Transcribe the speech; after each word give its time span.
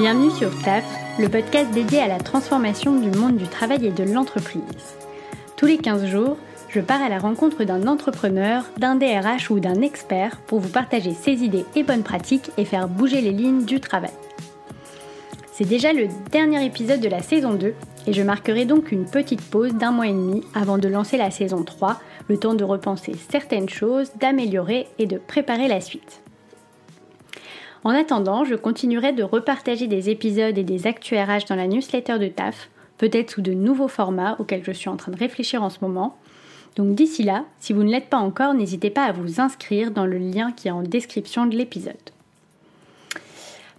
Bienvenue 0.00 0.30
sur 0.30 0.50
TAF, 0.62 0.86
le 1.18 1.28
podcast 1.28 1.70
dédié 1.72 2.00
à 2.00 2.08
la 2.08 2.16
transformation 2.16 2.98
du 2.98 3.10
monde 3.10 3.36
du 3.36 3.46
travail 3.46 3.84
et 3.84 3.90
de 3.90 4.02
l'entreprise. 4.02 4.62
Tous 5.58 5.66
les 5.66 5.76
15 5.76 6.06
jours, 6.06 6.38
je 6.70 6.80
pars 6.80 7.02
à 7.02 7.10
la 7.10 7.18
rencontre 7.18 7.64
d'un 7.64 7.86
entrepreneur, 7.86 8.64
d'un 8.78 8.94
DRH 8.94 9.50
ou 9.50 9.60
d'un 9.60 9.82
expert 9.82 10.38
pour 10.46 10.58
vous 10.58 10.70
partager 10.70 11.12
ses 11.12 11.44
idées 11.44 11.66
et 11.74 11.82
bonnes 11.82 12.02
pratiques 12.02 12.50
et 12.56 12.64
faire 12.64 12.88
bouger 12.88 13.20
les 13.20 13.32
lignes 13.32 13.66
du 13.66 13.78
travail. 13.78 14.14
C'est 15.52 15.68
déjà 15.68 15.92
le 15.92 16.08
dernier 16.32 16.64
épisode 16.64 17.00
de 17.00 17.08
la 17.10 17.20
saison 17.20 17.52
2 17.52 17.74
et 18.06 18.12
je 18.14 18.22
marquerai 18.22 18.64
donc 18.64 18.92
une 18.92 19.04
petite 19.04 19.42
pause 19.42 19.74
d'un 19.74 19.90
mois 19.90 20.06
et 20.06 20.14
demi 20.14 20.42
avant 20.54 20.78
de 20.78 20.88
lancer 20.88 21.18
la 21.18 21.30
saison 21.30 21.62
3, 21.62 22.00
le 22.28 22.38
temps 22.38 22.54
de 22.54 22.64
repenser 22.64 23.12
certaines 23.28 23.68
choses, 23.68 24.12
d'améliorer 24.18 24.86
et 24.98 25.04
de 25.04 25.18
préparer 25.18 25.68
la 25.68 25.82
suite. 25.82 26.22
En 27.82 27.90
attendant, 27.90 28.44
je 28.44 28.54
continuerai 28.54 29.12
de 29.12 29.22
repartager 29.22 29.86
des 29.86 30.10
épisodes 30.10 30.58
et 30.58 30.64
des 30.64 30.86
actus 30.86 31.18
RH 31.18 31.48
dans 31.48 31.56
la 31.56 31.66
newsletter 31.66 32.18
de 32.18 32.28
TAF, 32.28 32.68
peut-être 32.98 33.30
sous 33.30 33.40
de 33.40 33.54
nouveaux 33.54 33.88
formats 33.88 34.36
auxquels 34.38 34.64
je 34.64 34.72
suis 34.72 34.90
en 34.90 34.96
train 34.96 35.12
de 35.12 35.18
réfléchir 35.18 35.62
en 35.62 35.70
ce 35.70 35.78
moment. 35.80 36.18
Donc 36.76 36.94
d'ici 36.94 37.22
là, 37.22 37.44
si 37.58 37.72
vous 37.72 37.82
ne 37.82 37.90
l'êtes 37.90 38.10
pas 38.10 38.18
encore, 38.18 38.52
n'hésitez 38.52 38.90
pas 38.90 39.04
à 39.04 39.12
vous 39.12 39.40
inscrire 39.40 39.90
dans 39.90 40.04
le 40.04 40.18
lien 40.18 40.52
qui 40.52 40.68
est 40.68 40.72
en 40.72 40.82
description 40.82 41.46
de 41.46 41.56
l'épisode. 41.56 41.94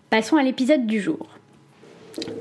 Passons 0.09 0.35
à 0.35 0.43
l'épisode 0.43 0.87
du 0.87 0.99
jour. 0.99 1.27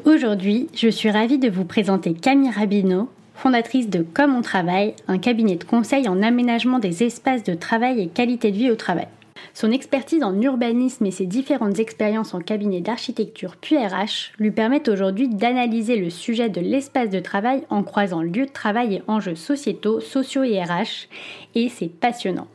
Aujourd'hui, 0.05 0.69
je 0.75 0.89
suis 0.89 1.11
ravie 1.11 1.39
de 1.39 1.51
vous 1.51 1.65
présenter 1.65 2.15
Camille 2.15 2.51
Rabineau, 2.51 3.11
fondatrice 3.35 3.89
de 3.89 4.03
Comme 4.03 4.35
on 4.35 4.43
travaille, 4.43 4.95
un 5.09 5.19
cabinet 5.19 5.57
de 5.57 5.65
conseil 5.65 6.09
en 6.09 6.23
aménagement 6.23 6.79
des 6.79 7.05
espaces 7.05 7.45
de 7.45 7.55
travail 7.55 8.01
et 8.01 8.09
qualité 8.09 8.51
de 8.51 8.57
vie 8.57 8.71
au 8.71 8.77
travail. 8.77 9.07
Son 9.53 9.71
expertise 9.71 10.23
en 10.23 10.41
urbanisme 10.41 11.07
et 11.07 11.11
ses 11.11 11.27
différentes 11.27 11.79
expériences 11.79 12.35
en 12.35 12.41
cabinet 12.41 12.81
d'architecture 12.81 13.57
puis 13.57 13.77
RH 13.77 14.33
lui 14.39 14.51
permettent 14.51 14.89
aujourd'hui 14.89 15.29
d'analyser 15.29 15.97
le 15.97 16.11
sujet 16.11 16.49
de 16.49 16.61
l'espace 16.61 17.11
de 17.11 17.21
travail 17.21 17.65
en 17.69 17.83
croisant 17.83 18.23
lieu 18.23 18.47
de 18.47 18.53
travail 18.53 18.95
et 18.95 19.03
enjeux 19.07 19.35
sociétaux, 19.35 20.01
sociaux 20.01 20.45
et 20.45 20.63
RH, 20.63 21.09
et 21.55 21.69
c'est 21.69 21.89
passionnant. 21.89 22.47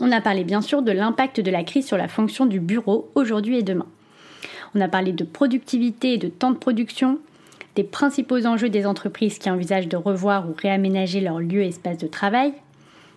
On 0.00 0.12
a 0.12 0.20
parlé 0.20 0.44
bien 0.44 0.60
sûr 0.60 0.82
de 0.82 0.92
l'impact 0.92 1.40
de 1.40 1.50
la 1.50 1.64
crise 1.64 1.86
sur 1.86 1.96
la 1.96 2.08
fonction 2.08 2.46
du 2.46 2.60
bureau 2.60 3.10
aujourd'hui 3.14 3.58
et 3.58 3.62
demain. 3.62 3.86
On 4.74 4.80
a 4.80 4.88
parlé 4.88 5.12
de 5.12 5.24
productivité 5.24 6.14
et 6.14 6.18
de 6.18 6.28
temps 6.28 6.52
de 6.52 6.56
production, 6.56 7.18
des 7.74 7.84
principaux 7.84 8.46
enjeux 8.46 8.68
des 8.68 8.86
entreprises 8.86 9.38
qui 9.38 9.50
envisagent 9.50 9.88
de 9.88 9.96
revoir 9.96 10.48
ou 10.48 10.54
réaménager 10.56 11.20
leur 11.20 11.40
lieu 11.40 11.62
et 11.62 11.68
espace 11.68 11.98
de 11.98 12.06
travail, 12.06 12.52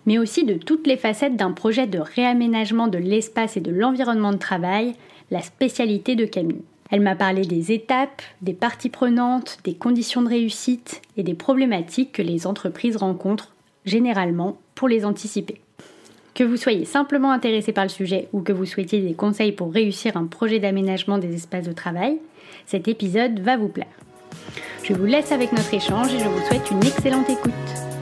mais 0.06 0.18
aussi 0.18 0.44
de 0.44 0.56
toutes 0.56 0.88
les 0.88 0.98
facettes 0.98 1.36
d'un 1.36 1.52
projet 1.52 1.88
de 1.88 2.00
réaménagement 2.00 2.88
de 2.88 2.98
l'espace 2.98 3.58
et 3.58 3.62
de 3.62 3.72
l'environnement 3.72 4.32
de 4.32 4.38
travail, 4.38 4.94
la 5.32 5.42
spécialité 5.42 6.16
de 6.16 6.26
Camille. 6.26 6.62
Elle 6.92 7.02
m'a 7.02 7.16
parlé 7.16 7.42
des 7.42 7.72
étapes, 7.72 8.22
des 8.42 8.54
parties 8.54 8.90
prenantes, 8.90 9.58
des 9.64 9.74
conditions 9.74 10.22
de 10.22 10.30
réussite 10.30 11.02
et 11.18 11.24
des 11.24 11.34
problématiques 11.34 12.12
que 12.12 12.22
les 12.22 12.46
entreprises 12.46 12.98
rencontrent 12.98 13.54
généralement 13.86 14.58
pour 14.76 14.88
les 14.88 15.06
anticiper. 15.06 15.60
Que 16.36 16.44
vous 16.44 16.58
soyez 16.58 16.86
simplement 16.86 17.32
intéressé 17.32 17.72
par 17.72 17.86
le 17.86 17.90
sujet 17.90 18.28
ou 18.34 18.42
que 18.42 18.52
vous 18.52 18.66
souhaitiez 18.66 19.02
des 19.02 19.14
conseils 19.14 19.52
pour 19.52 19.72
réussir 19.72 20.18
un 20.18 20.26
projet 20.26 20.60
d'aménagement 20.60 21.18
des 21.18 21.34
espaces 21.34 21.68
de 21.68 21.74
travail, 21.74 22.18
cet 22.66 22.88
épisode 22.88 23.40
va 23.40 23.58
vous 23.58 23.70
plaire. 23.70 23.88
Je 24.84 24.94
vous 24.94 25.06
laisse 25.06 25.32
avec 25.32 25.52
notre 25.52 25.74
échange 25.74 26.14
et 26.14 26.20
je 26.20 26.28
vous 26.28 26.46
souhaite 26.46 26.70
une 26.72 26.84
excellente 26.84 27.30
écoute. 27.30 27.93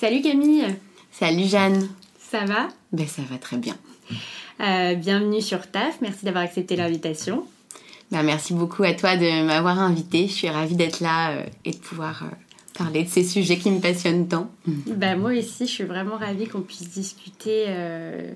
Salut 0.00 0.22
Camille 0.22 0.76
Salut 1.10 1.48
Jeanne 1.48 1.88
Ça 2.20 2.44
va? 2.44 2.68
Ben 2.92 3.08
ça 3.08 3.22
va 3.28 3.36
très 3.36 3.56
bien. 3.56 3.74
Euh, 4.60 4.94
bienvenue 4.94 5.42
sur 5.42 5.68
TAF, 5.68 6.00
merci 6.00 6.24
d'avoir 6.24 6.44
accepté 6.44 6.76
l'invitation. 6.76 7.44
Ben, 8.12 8.22
merci 8.22 8.54
beaucoup 8.54 8.84
à 8.84 8.94
toi 8.94 9.16
de 9.16 9.44
m'avoir 9.44 9.80
invitée, 9.80 10.28
je 10.28 10.32
suis 10.32 10.48
ravie 10.48 10.76
d'être 10.76 11.00
là 11.00 11.32
euh, 11.32 11.42
et 11.64 11.72
de 11.72 11.76
pouvoir 11.78 12.22
euh, 12.22 12.26
parler 12.78 13.02
de 13.02 13.08
ces 13.08 13.24
sujets 13.24 13.58
qui 13.58 13.72
me 13.72 13.80
passionnent 13.80 14.28
tant. 14.28 14.52
Ben, 14.66 15.18
moi 15.18 15.32
aussi, 15.36 15.66
je 15.66 15.72
suis 15.72 15.82
vraiment 15.82 16.16
ravie 16.16 16.46
qu'on 16.46 16.60
puisse 16.60 16.90
discuter 16.90 17.66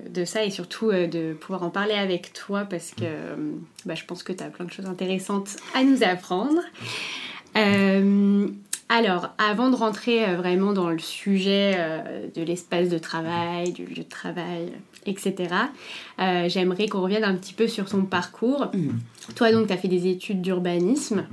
de 0.09 0.25
ça 0.25 0.43
et 0.43 0.49
surtout 0.49 0.91
de 0.91 1.31
pouvoir 1.31 1.63
en 1.63 1.69
parler 1.69 1.95
avec 1.95 2.33
toi 2.33 2.65
parce 2.65 2.91
que 2.91 3.05
ben, 3.85 3.95
je 3.95 4.03
pense 4.03 4.21
que 4.21 4.33
tu 4.33 4.43
as 4.43 4.47
plein 4.47 4.65
de 4.65 4.71
choses 4.71 4.87
intéressantes 4.87 5.55
à 5.73 5.85
nous 5.85 6.03
apprendre. 6.03 6.59
Alors, 8.95 9.29
avant 9.39 9.71
de 9.71 9.75
rentrer 9.75 10.23
euh, 10.23 10.35
vraiment 10.35 10.71
dans 10.71 10.91
le 10.91 10.99
sujet 10.99 11.73
euh, 11.77 12.27
de 12.35 12.43
l'espace 12.43 12.89
de 12.89 12.99
travail, 12.99 13.71
du 13.71 13.85
lieu 13.85 14.03
de 14.03 14.07
travail, 14.07 14.71
etc., 15.07 15.33
euh, 16.19 16.47
j'aimerais 16.47 16.87
qu'on 16.87 17.01
revienne 17.01 17.23
un 17.23 17.33
petit 17.33 17.55
peu 17.55 17.67
sur 17.67 17.89
ton 17.89 18.03
parcours. 18.03 18.69
Mm. 18.71 18.89
Toi, 19.35 19.51
donc, 19.51 19.65
tu 19.65 19.73
as 19.73 19.77
fait 19.77 19.87
des 19.87 20.05
études 20.05 20.43
d'urbanisme. 20.43 21.25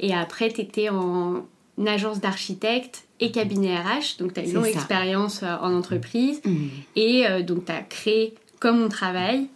et 0.00 0.12
après, 0.12 0.50
tu 0.50 0.60
étais 0.60 0.88
en 0.88 1.44
agence 1.86 2.18
d'architecte 2.18 3.04
et 3.20 3.30
cabinet 3.30 3.78
RH. 3.78 4.18
Donc, 4.18 4.34
tu 4.34 4.40
as 4.40 4.42
une 4.42 4.54
longue 4.54 4.66
expérience 4.66 5.44
en 5.44 5.72
entreprise. 5.72 6.40
Mm. 6.44 6.66
Et 6.96 7.42
donc, 7.44 7.64
tu 7.64 7.70
as 7.70 7.82
créé 7.82 8.34
Comme 8.58 8.82
on 8.82 8.88
travaille. 8.88 9.46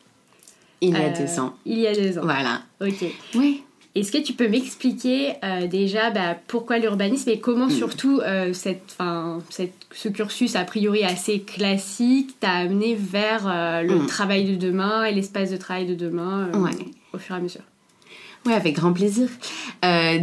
Il 0.81 0.91
y 0.91 0.97
a 0.97 1.10
deux 1.10 1.41
ans. 1.41 1.56
Il 1.66 1.81
y 1.81 1.88
a 1.88 1.93
deux 1.93 2.19
ans. 2.19 2.22
Voilà. 2.22 2.62
Ok. 2.81 3.04
Oui. 3.34 3.64
Est-ce 3.95 4.11
que 4.11 4.19
tu 4.19 4.33
peux 4.33 4.49
m'expliquer 4.49 5.35
euh, 5.45 5.67
déjà 5.67 6.11
bah, 6.11 6.35
pourquoi 6.47 6.79
l'urbanisme 6.79 7.29
et 7.29 7.39
comment 7.39 7.67
mm. 7.67 7.71
surtout 7.71 8.21
euh, 8.21 8.55
cette, 8.55 8.97
cette, 9.51 9.75
ce 9.91 10.09
cursus 10.09 10.57
a 10.57 10.65
priori 10.65 11.05
assez 11.05 11.41
classique 11.41 12.41
t'a 12.41 12.53
amené 12.53 12.95
vers 12.95 13.47
euh, 13.47 13.83
le 13.83 13.97
mm. 13.97 14.07
travail 14.07 14.45
de 14.45 14.57
demain 14.57 15.05
et 15.05 15.13
l'espace 15.13 15.51
de 15.51 15.59
travail 15.59 15.87
de 15.87 15.95
demain 15.95 16.51
au 17.13 17.19
fur 17.19 17.35
et 17.35 17.39
à 17.39 17.43
mesure? 17.43 17.63
Oui, 18.45 18.55
avec 18.55 18.75
grand 18.75 18.93
plaisir. 18.93 19.29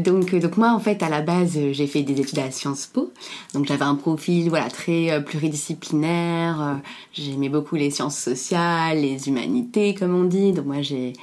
donc, 0.04 0.36
donc 0.36 0.58
moi, 0.58 0.74
en 0.74 0.80
fait, 0.80 1.02
à 1.04 1.08
la 1.08 1.22
base, 1.22 1.58
j'ai 1.72 1.88
fait 1.88 2.02
des 2.02 2.20
études 2.20 2.40
à 2.40 2.52
Sciences 2.52 2.86
Po. 2.86 3.14
Donc 3.54 3.66
j'avais 3.66 3.86
un 3.86 3.96
profil 3.96 4.50
voilà 4.50 4.70
très 4.70 5.24
pluridisciplinaire. 5.24 6.82
J'aimais 7.14 7.48
beaucoup 7.48 7.76
les 7.76 7.92
sciences 7.92 8.18
sociales, 8.18 9.00
les 9.00 9.30
humanités, 9.30 9.94
comme 9.94 10.14
on 10.14 10.26
dit. 10.26 10.52
Donc 10.52 10.66
moi, 10.66 10.82
j'ai 10.82 11.14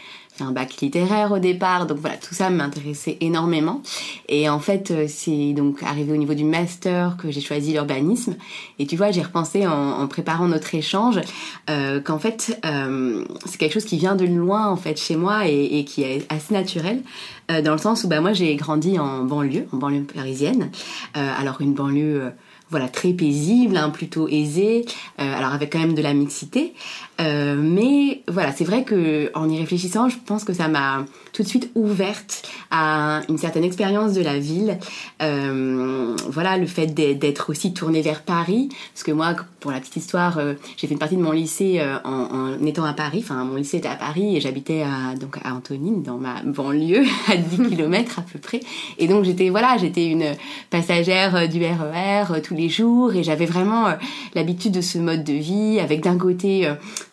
un 0.40 0.52
bac 0.52 0.76
littéraire 0.80 1.32
au 1.32 1.38
départ, 1.38 1.86
donc 1.86 1.98
voilà, 1.98 2.16
tout 2.16 2.34
ça 2.34 2.50
m'intéressait 2.50 3.16
énormément. 3.20 3.82
Et 4.28 4.48
en 4.48 4.58
fait, 4.58 4.90
euh, 4.90 5.06
c'est 5.08 5.52
donc 5.52 5.82
arrivé 5.82 6.12
au 6.12 6.16
niveau 6.16 6.34
du 6.34 6.44
master 6.44 7.16
que 7.16 7.30
j'ai 7.30 7.40
choisi 7.40 7.72
l'urbanisme. 7.72 8.36
Et 8.78 8.86
tu 8.86 8.96
vois, 8.96 9.10
j'ai 9.10 9.22
repensé 9.22 9.66
en, 9.66 10.06
préparant 10.06 10.48
notre 10.48 10.74
échange 10.74 11.20
euh, 11.70 12.00
qu'en 12.00 12.18
fait, 12.18 12.58
euh, 12.64 13.24
c'est 13.44 13.58
quelque 13.58 13.74
chose 13.74 13.84
qui 13.84 13.98
vient 13.98 14.16
de 14.16 14.24
loin 14.24 14.68
en 14.68 14.76
fait 14.76 15.00
chez 15.00 15.16
moi 15.16 15.46
et, 15.46 15.84
qui 15.84 16.02
est 16.02 16.26
assez 16.32 16.54
naturel, 16.54 17.02
dans 17.48 17.72
le 17.72 17.78
sens 17.78 18.04
où 18.04 18.08
bah 18.08 18.20
moi 18.20 18.32
j'ai 18.32 18.54
grandi 18.56 18.98
en 18.98 19.22
banlieue, 19.24 19.66
en 19.72 19.76
banlieue 19.76 20.02
parisienne. 20.02 20.70
alors 21.14 21.60
une 21.60 21.74
banlieue 21.74 22.32
voilà 22.70 22.88
très 22.88 23.12
paisible, 23.12 23.76
hein, 23.76 23.90
plutôt 23.90 24.28
aisée, 24.28 24.84
alors 25.18 25.52
avec 25.52 25.72
quand 25.72 25.78
même 25.78 25.94
de 25.94 26.02
la 26.02 26.14
mixité. 26.14 26.74
Euh, 27.20 27.56
mais 27.58 28.22
voilà, 28.28 28.52
c'est 28.52 28.64
vrai 28.64 28.84
que 28.84 29.30
en 29.34 29.48
y 29.48 29.58
réfléchissant, 29.58 30.08
je 30.08 30.16
pense 30.24 30.44
que 30.44 30.52
ça 30.52 30.68
m'a 30.68 31.04
tout 31.36 31.42
de 31.42 31.48
suite 31.48 31.70
ouverte 31.74 32.48
à 32.70 33.20
une 33.28 33.36
certaine 33.36 33.62
expérience 33.64 34.14
de 34.14 34.22
la 34.22 34.38
ville. 34.38 34.78
Euh, 35.22 36.16
voilà, 36.30 36.56
le 36.56 36.66
fait 36.66 36.86
d'être 36.86 37.50
aussi 37.50 37.74
tournée 37.74 38.00
vers 38.00 38.22
Paris, 38.22 38.70
parce 38.94 39.02
que 39.02 39.12
moi, 39.12 39.36
pour 39.60 39.70
la 39.70 39.80
petite 39.80 39.96
histoire, 39.96 40.38
euh, 40.38 40.54
j'ai 40.78 40.86
fait 40.86 40.94
une 40.94 40.98
partie 40.98 41.16
de 41.16 41.22
mon 41.22 41.32
lycée 41.32 41.78
euh, 41.78 41.98
en, 42.04 42.56
en, 42.58 42.66
étant 42.66 42.84
à 42.84 42.94
Paris. 42.94 43.20
Enfin, 43.22 43.44
mon 43.44 43.56
lycée 43.56 43.76
était 43.76 43.88
à 43.88 43.96
Paris 43.96 44.36
et 44.36 44.40
j'habitais 44.40 44.82
à 44.82 45.14
donc 45.14 45.36
à 45.44 45.52
Antonine, 45.54 46.02
dans 46.02 46.16
ma 46.16 46.42
banlieue, 46.42 47.04
à 47.28 47.36
10 47.36 47.68
km 47.68 48.18
à 48.18 48.22
peu 48.22 48.38
près. 48.38 48.60
Et 48.98 49.08
donc 49.08 49.24
j'étais 49.24 49.50
voilà, 49.50 49.76
j'étais 49.78 50.06
une 50.06 50.34
passagère 50.70 51.48
du 51.50 51.62
RER 51.62 52.40
tous 52.42 52.54
les 52.54 52.70
jours 52.70 53.14
et 53.14 53.22
j'avais 53.22 53.46
vraiment 53.46 53.88
l'habitude 54.34 54.72
de 54.72 54.80
ce 54.80 54.98
mode 54.98 55.22
de 55.22 55.34
vie 55.34 55.80
avec 55.80 56.02
d'un 56.02 56.16
côté 56.16 56.66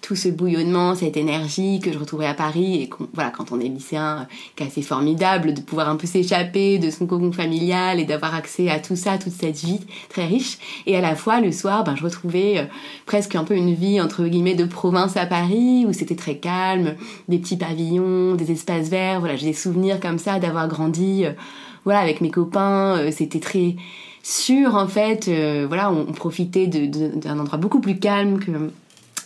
tout 0.03 0.17
ce 0.17 0.27
bouillonnement, 0.27 0.95
cette 0.95 1.15
énergie 1.15 1.79
que 1.79 1.91
je 1.91 1.97
retrouvais 1.97 2.25
à 2.25 2.33
Paris 2.33 2.81
et 2.81 2.89
voilà, 3.13 3.31
quand 3.31 3.53
on 3.53 3.59
est 3.61 3.69
lycéen, 3.69 4.27
qui 4.55 4.63
est 4.63 4.67
assez 4.67 4.81
formidable 4.81 5.53
de 5.53 5.61
pouvoir 5.61 5.87
un 5.87 5.95
peu 5.95 6.05
s'échapper 6.05 6.77
de 6.77 6.91
son 6.91 7.07
cocon 7.07 7.31
familial 7.31 8.01
et 8.01 8.03
d'avoir 8.03 8.35
accès 8.35 8.69
à 8.69 8.79
tout 8.79 8.97
ça, 8.97 9.17
toute 9.17 9.31
cette 9.31 9.55
vie 9.55 9.79
très 10.09 10.25
riche. 10.25 10.57
Et 10.87 10.97
à 10.97 11.01
la 11.01 11.15
fois, 11.15 11.39
le 11.39 11.53
soir, 11.53 11.85
ben, 11.85 11.95
je 11.95 12.03
retrouvais 12.03 12.57
euh, 12.57 12.65
presque 13.05 13.35
un 13.35 13.45
peu 13.45 13.55
une 13.55 13.73
vie, 13.73 14.01
entre 14.01 14.25
guillemets, 14.25 14.55
de 14.55 14.65
province 14.65 15.15
à 15.15 15.25
Paris, 15.25 15.85
où 15.87 15.93
c'était 15.93 16.15
très 16.15 16.35
calme, 16.35 16.95
des 17.29 17.39
petits 17.39 17.57
pavillons, 17.57 18.35
des 18.35 18.51
espaces 18.51 18.89
verts, 18.89 19.21
voilà, 19.21 19.37
j'ai 19.37 19.47
des 19.47 19.53
souvenirs 19.53 20.01
comme 20.01 20.19
ça 20.19 20.37
d'avoir 20.37 20.67
grandi, 20.67 21.25
euh, 21.25 21.31
voilà, 21.85 22.01
avec 22.01 22.19
mes 22.19 22.29
copains, 22.29 22.97
euh, 22.97 23.11
c'était 23.11 23.39
très 23.39 23.77
sûr 24.21 24.75
en 24.75 24.87
fait, 24.87 25.29
voilà, 25.67 25.91
on, 25.91 26.05
on 26.07 26.13
profitait 26.13 26.67
d'un 26.67 27.39
endroit 27.39 27.57
beaucoup 27.57 27.81
plus 27.81 27.99
calme 27.99 28.39
que 28.39 28.51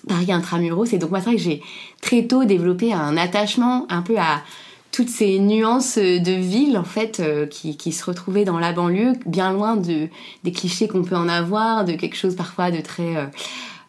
Paris 0.07 0.31
intramuros. 0.31 0.93
Et 0.93 0.97
donc 0.97 1.11
moi, 1.11 1.19
c'est 1.19 1.29
vrai 1.29 1.35
que 1.35 1.41
j'ai 1.41 1.61
très 2.01 2.23
tôt 2.23 2.45
développé 2.45 2.93
un 2.93 3.17
attachement 3.17 3.85
un 3.89 4.01
peu 4.01 4.17
à 4.17 4.41
toutes 4.91 5.09
ces 5.09 5.37
nuances 5.39 5.97
de 5.97 6.31
ville 6.31 6.77
en 6.77 6.83
fait 6.83 7.19
euh, 7.19 7.45
qui, 7.45 7.77
qui, 7.77 7.91
se 7.91 8.03
retrouvaient 8.05 8.45
dans 8.45 8.57
la 8.57 8.71
banlieue, 8.71 9.13
bien 9.25 9.51
loin 9.51 9.75
de 9.75 10.07
des 10.43 10.51
clichés 10.51 10.87
qu'on 10.87 11.03
peut 11.03 11.15
en 11.15 11.27
avoir, 11.27 11.85
de 11.85 11.93
quelque 11.93 12.15
chose 12.15 12.35
parfois 12.35 12.71
de 12.71 12.81
très 12.81 13.29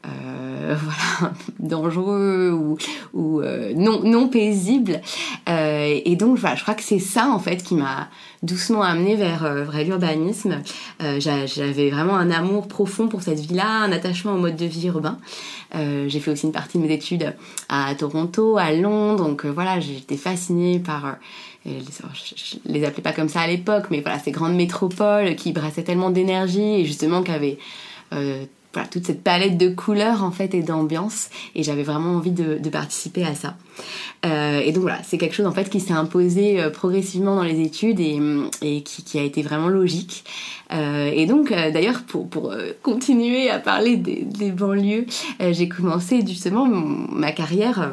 euh, 0.07 0.75
voilà, 0.81 1.35
dangereux 1.59 2.53
ou, 2.53 2.79
ou 3.19 3.43
non, 3.75 4.03
non 4.05 4.29
paisible. 4.29 5.01
et 5.47 6.17
donc, 6.17 6.39
voilà, 6.39 6.57
je 6.57 6.63
crois 6.63 6.75
que 6.75 6.83
c'est 6.83 6.99
ça, 6.99 7.29
en 7.29 7.39
fait, 7.39 7.63
qui 7.63 7.75
m'a 7.75 8.09
doucement 8.43 8.83
amené 8.83 9.17
vers, 9.17 9.43
vers 9.43 9.85
l'urbanisme. 9.85 10.63
J'avais 11.01 11.91
vraiment 11.91 12.17
un 12.17 12.31
amour 12.31 12.69
profond 12.69 13.09
pour 13.09 13.23
cette 13.23 13.41
vie-là, 13.41 13.83
un 13.83 13.93
attachement 13.93 14.35
au 14.35 14.39
mode 14.39 14.57
de 14.57 14.67
vie 14.67 14.87
urbain. 14.87 15.19
J'ai 15.75 16.21
fait 16.21 16.31
aussi 16.31 16.47
une 16.47 16.53
partie 16.53 16.79
de 16.79 16.85
mes 16.85 16.93
études 16.93 17.35
à 17.69 17.95
Toronto, 17.97 18.57
à 18.57 18.73
Londres, 18.73 19.25
donc 19.25 19.47
voilà, 19.47 19.81
j'étais 19.81 20.17
fascinée 20.17 20.79
par 20.79 21.17
je 21.67 22.57
les 22.67 22.85
appelais 22.85 23.03
pas 23.03 23.13
comme 23.13 23.29
ça 23.29 23.41
à 23.41 23.47
l'époque, 23.47 23.87
mais 23.91 24.01
voilà, 24.01 24.19
ces 24.19 24.31
grandes 24.31 24.55
métropoles 24.55 25.35
qui 25.37 25.53
brassaient 25.53 25.83
tellement 25.83 26.11
d'énergie 26.11 26.81
et 26.81 26.85
justement 26.85 27.23
qui 27.23 27.31
avaient 27.31 27.59
euh, 28.13 28.45
voilà, 28.73 28.89
toute 28.89 29.07
cette 29.07 29.23
palette 29.23 29.57
de 29.57 29.69
couleurs 29.69 30.23
en 30.23 30.31
fait 30.31 30.55
et 30.55 30.63
d'ambiance 30.63 31.31
et 31.55 31.63
j'avais 31.63 31.83
vraiment 31.83 32.17
envie 32.17 32.31
de, 32.31 32.69
participer 32.69 33.25
à 33.25 33.35
ça. 33.35 33.57
Euh, 34.27 34.61
et 34.61 34.73
donc 34.73 34.83
voilà, 34.83 35.03
c'est 35.03 35.17
quelque 35.17 35.35
chose 35.35 35.47
en 35.47 35.53
fait 35.53 35.71
qui 35.71 35.81
s'est 35.81 35.95
imposé 35.95 36.61
euh, 36.61 36.71
progressivement 36.71 37.37
dans 37.37 37.45
les 37.45 37.61
études 37.61 37.99
et, 37.99 38.21
et 38.61 38.83
qui, 38.83 39.19
a 39.19 39.23
été 39.23 39.43
vraiment 39.43 39.69
logique. 39.69 40.25
et 40.71 41.27
donc 41.27 41.51
d'ailleurs 41.51 42.03
pour, 42.03 42.29
pour 42.29 42.55
continuer 42.83 43.49
à 43.49 43.59
parler 43.59 43.97
des, 43.97 44.23
des 44.23 44.51
banlieues, 44.51 45.07
j'ai 45.41 45.69
commencé 45.69 46.21
justement 46.27 46.67
ma 46.67 47.33
carrière 47.33 47.91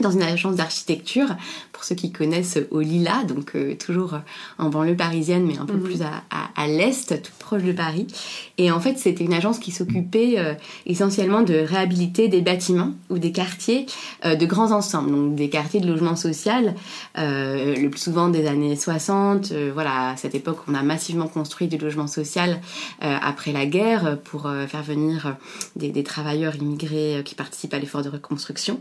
dans 0.00 0.10
une 0.10 0.22
agence 0.22 0.56
d'architecture, 0.56 1.36
pour 1.72 1.84
ceux 1.84 1.94
qui 1.94 2.10
connaissent 2.10 2.58
au 2.72 2.80
Lila, 2.80 3.22
donc 3.28 3.52
euh, 3.54 3.76
toujours 3.76 4.18
en 4.58 4.68
banlieue 4.68 4.96
parisienne, 4.96 5.44
mais 5.46 5.56
un 5.58 5.66
peu 5.66 5.74
mhm. 5.74 5.82
plus 5.82 6.02
à, 6.02 6.22
à, 6.56 6.66
l'est, 6.66 7.22
tout 7.22 7.32
proche 7.38 7.62
de 7.62 7.72
Paris. 7.72 8.08
Et 8.58 8.72
en 8.72 8.80
fait, 8.80 8.98
c'était 8.98 9.22
une 9.22 9.34
agence 9.34 9.60
qui 9.60 9.70
s'occupait 9.70 10.34
euh, 10.38 10.54
essentiellement 10.86 11.42
de 11.42 11.54
réhabiliter 11.54 12.26
des 12.26 12.40
bâtiments 12.40 12.92
ou 13.08 13.18
des 13.18 13.30
quartiers 13.30 13.86
euh, 14.24 14.34
de 14.34 14.46
grands 14.46 14.72
ensembles, 14.72 15.12
donc 15.12 15.36
des 15.36 15.48
quartiers 15.48 15.80
de 15.80 15.86
logement 15.86 16.16
social, 16.16 16.74
le 17.16 17.88
plus 17.88 18.00
souvent 18.00 18.28
des 18.28 18.46
années 18.46 18.76
60. 18.76 19.52
voilà, 19.72 20.10
à 20.10 20.16
cette 20.16 20.34
époque, 20.34 20.58
on 20.68 20.74
a 20.74 20.82
massivement 20.82 21.28
construit 21.28 21.68
du 21.68 21.78
logement 21.78 22.06
social 22.06 22.60
après 23.00 23.52
la 23.52 23.66
guerre 23.66 24.18
pour 24.24 24.50
faire 24.68 24.82
venir 24.82 25.36
des, 25.76 25.90
des, 25.90 26.02
travailleurs 26.02 26.56
immigrés 26.56 27.22
qui 27.24 27.34
participent 27.34 27.74
à 27.74 27.78
l'effort 27.78 28.02
de 28.02 28.08
reconstruction. 28.08 28.78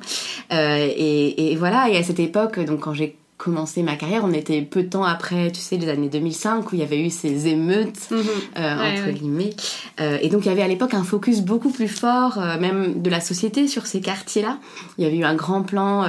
Et 0.51 1.02
et, 1.03 1.55
voilà, 1.55 1.89
et 1.89 1.97
à 1.97 2.03
cette 2.03 2.19
époque, 2.19 2.59
donc 2.59 2.81
quand 2.81 2.93
j'ai 2.93 3.17
commencé 3.43 3.83
ma 3.83 3.95
carrière, 3.95 4.21
on 4.23 4.31
était 4.31 4.61
peu 4.61 4.83
de 4.83 4.89
temps 4.89 5.03
après, 5.03 5.51
tu 5.51 5.59
sais, 5.59 5.75
les 5.75 5.89
années 5.89 6.07
2005 6.07 6.71
où 6.71 6.75
il 6.75 6.79
y 6.79 6.83
avait 6.83 7.01
eu 7.01 7.09
ces 7.09 7.47
émeutes, 7.47 8.09
mhm. 8.09 8.19
euh, 8.57 8.75
entre 8.75 9.11
guillemets. 9.11 9.53
Euh, 9.99 10.17
et 10.21 10.29
donc 10.29 10.45
il 10.45 10.47
y 10.47 10.51
avait 10.51 10.61
à 10.61 10.67
l'époque 10.67 10.93
un 10.93 11.03
focus 11.03 11.41
beaucoup 11.41 11.69
plus 11.69 11.89
fort, 11.89 12.37
euh, 12.37 12.57
même 12.57 13.01
de 13.01 13.09
la 13.09 13.19
société, 13.19 13.67
sur 13.67 13.85
ces 13.85 13.99
quartiers-là. 13.99 14.59
Il 14.97 15.03
y 15.03 15.07
avait 15.07 15.17
eu 15.17 15.25
un 15.25 15.35
grand 15.35 15.63
plan 15.63 16.07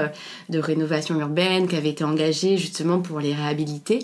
de 0.49 0.59
rénovation 0.59 1.19
urbaine 1.19 1.67
qui 1.67 1.77
avait 1.77 1.89
été 1.89 2.05
engagé 2.05 2.57
justement 2.57 3.01
pour 3.01 3.19
les 3.19 3.35
réhabiliter. 3.35 4.01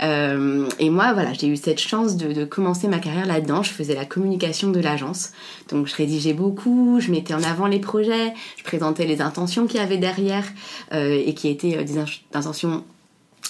et 0.00 0.90
moi, 0.90 1.12
voilà, 1.14 1.32
j'ai 1.32 1.48
eu 1.48 1.56
cette 1.56 1.80
chance 1.80 2.16
de, 2.16 2.32
de 2.32 2.44
commencer 2.44 2.88
ma 2.88 2.98
carrière 2.98 3.26
là-dedans. 3.26 3.62
Je 3.62 3.70
faisais 3.70 3.94
la 3.94 4.04
communication 4.04 4.70
de 4.70 4.80
l'agence. 4.80 5.30
Donc 5.70 5.86
je 5.86 5.94
rédigeais 5.94 6.34
beaucoup, 6.34 7.00
je 7.00 7.10
mettais 7.10 7.34
en 7.34 7.42
avant 7.42 7.66
les 7.66 7.78
projets, 7.78 8.34
je 8.56 8.64
présentais 8.64 9.06
les 9.06 9.20
intentions 9.20 9.66
qu'il 9.66 9.80
y 9.80 9.82
avait 9.82 9.98
derrière 9.98 10.44
et 10.92 11.34
qui 11.34 11.48
étaient 11.48 11.82
des 11.84 11.98
intentions 12.34 12.65
question 12.66 12.95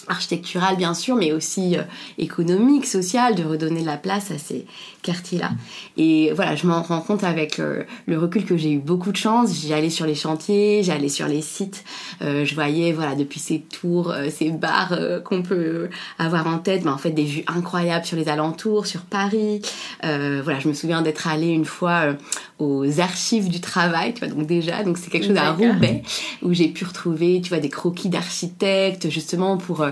architecturale 0.08 0.76
bien 0.76 0.94
sûr, 0.94 1.16
mais 1.16 1.32
aussi 1.32 1.76
euh, 1.76 1.82
économique, 2.18 2.86
sociale, 2.86 3.34
de 3.34 3.44
redonner 3.44 3.80
de 3.80 3.86
la 3.86 3.96
place 3.96 4.30
à 4.30 4.38
ces 4.38 4.66
quartiers-là. 5.02 5.50
Et 5.96 6.32
voilà, 6.34 6.56
je 6.56 6.66
m'en 6.66 6.82
rends 6.82 7.00
compte 7.00 7.24
avec 7.24 7.58
euh, 7.58 7.84
le 8.06 8.18
recul 8.18 8.44
que 8.44 8.56
j'ai 8.56 8.72
eu 8.72 8.78
beaucoup 8.78 9.12
de 9.12 9.16
chance. 9.16 9.66
J'allais 9.66 9.90
sur 9.90 10.06
les 10.06 10.14
chantiers, 10.14 10.82
j'allais 10.82 11.08
sur 11.08 11.26
les 11.26 11.42
sites, 11.42 11.84
euh, 12.22 12.44
je 12.44 12.54
voyais 12.54 12.92
voilà 12.92 13.14
depuis 13.14 13.40
ces 13.40 13.60
tours, 13.60 14.14
ces 14.30 14.50
bars 14.50 14.98
qu'on 15.24 15.42
peut 15.42 15.88
avoir 16.18 16.46
en 16.46 16.58
tête, 16.58 16.84
mais 16.84 16.90
en 16.90 16.98
fait 16.98 17.10
des 17.10 17.24
vues 17.24 17.44
incroyables 17.46 18.04
sur 18.04 18.16
les 18.16 18.28
alentours, 18.28 18.86
sur 18.86 19.02
Paris. 19.02 19.60
voilà, 20.02 20.58
je 20.60 20.68
me 20.68 20.74
souviens 20.74 21.02
d'être 21.02 21.26
allée 21.26 21.48
une 21.48 21.64
fois 21.64 22.14
aux 22.58 23.00
archives 23.00 23.48
du 23.48 23.60
travail, 23.60 24.14
tu 24.14 24.24
vois, 24.24 24.34
donc 24.34 24.46
déjà, 24.46 24.82
donc 24.82 24.98
c'est 24.98 25.10
quelque 25.10 25.26
chose 25.26 25.36
à 25.36 25.52
Roubaix 25.52 26.02
où 26.42 26.52
j'ai 26.52 26.68
pu 26.68 26.84
retrouver, 26.84 27.40
tu 27.42 27.50
vois, 27.50 27.58
des 27.58 27.68
croquis 27.68 28.08
d'architectes 28.08 29.10
justement 29.10 29.56
pour 29.56 29.86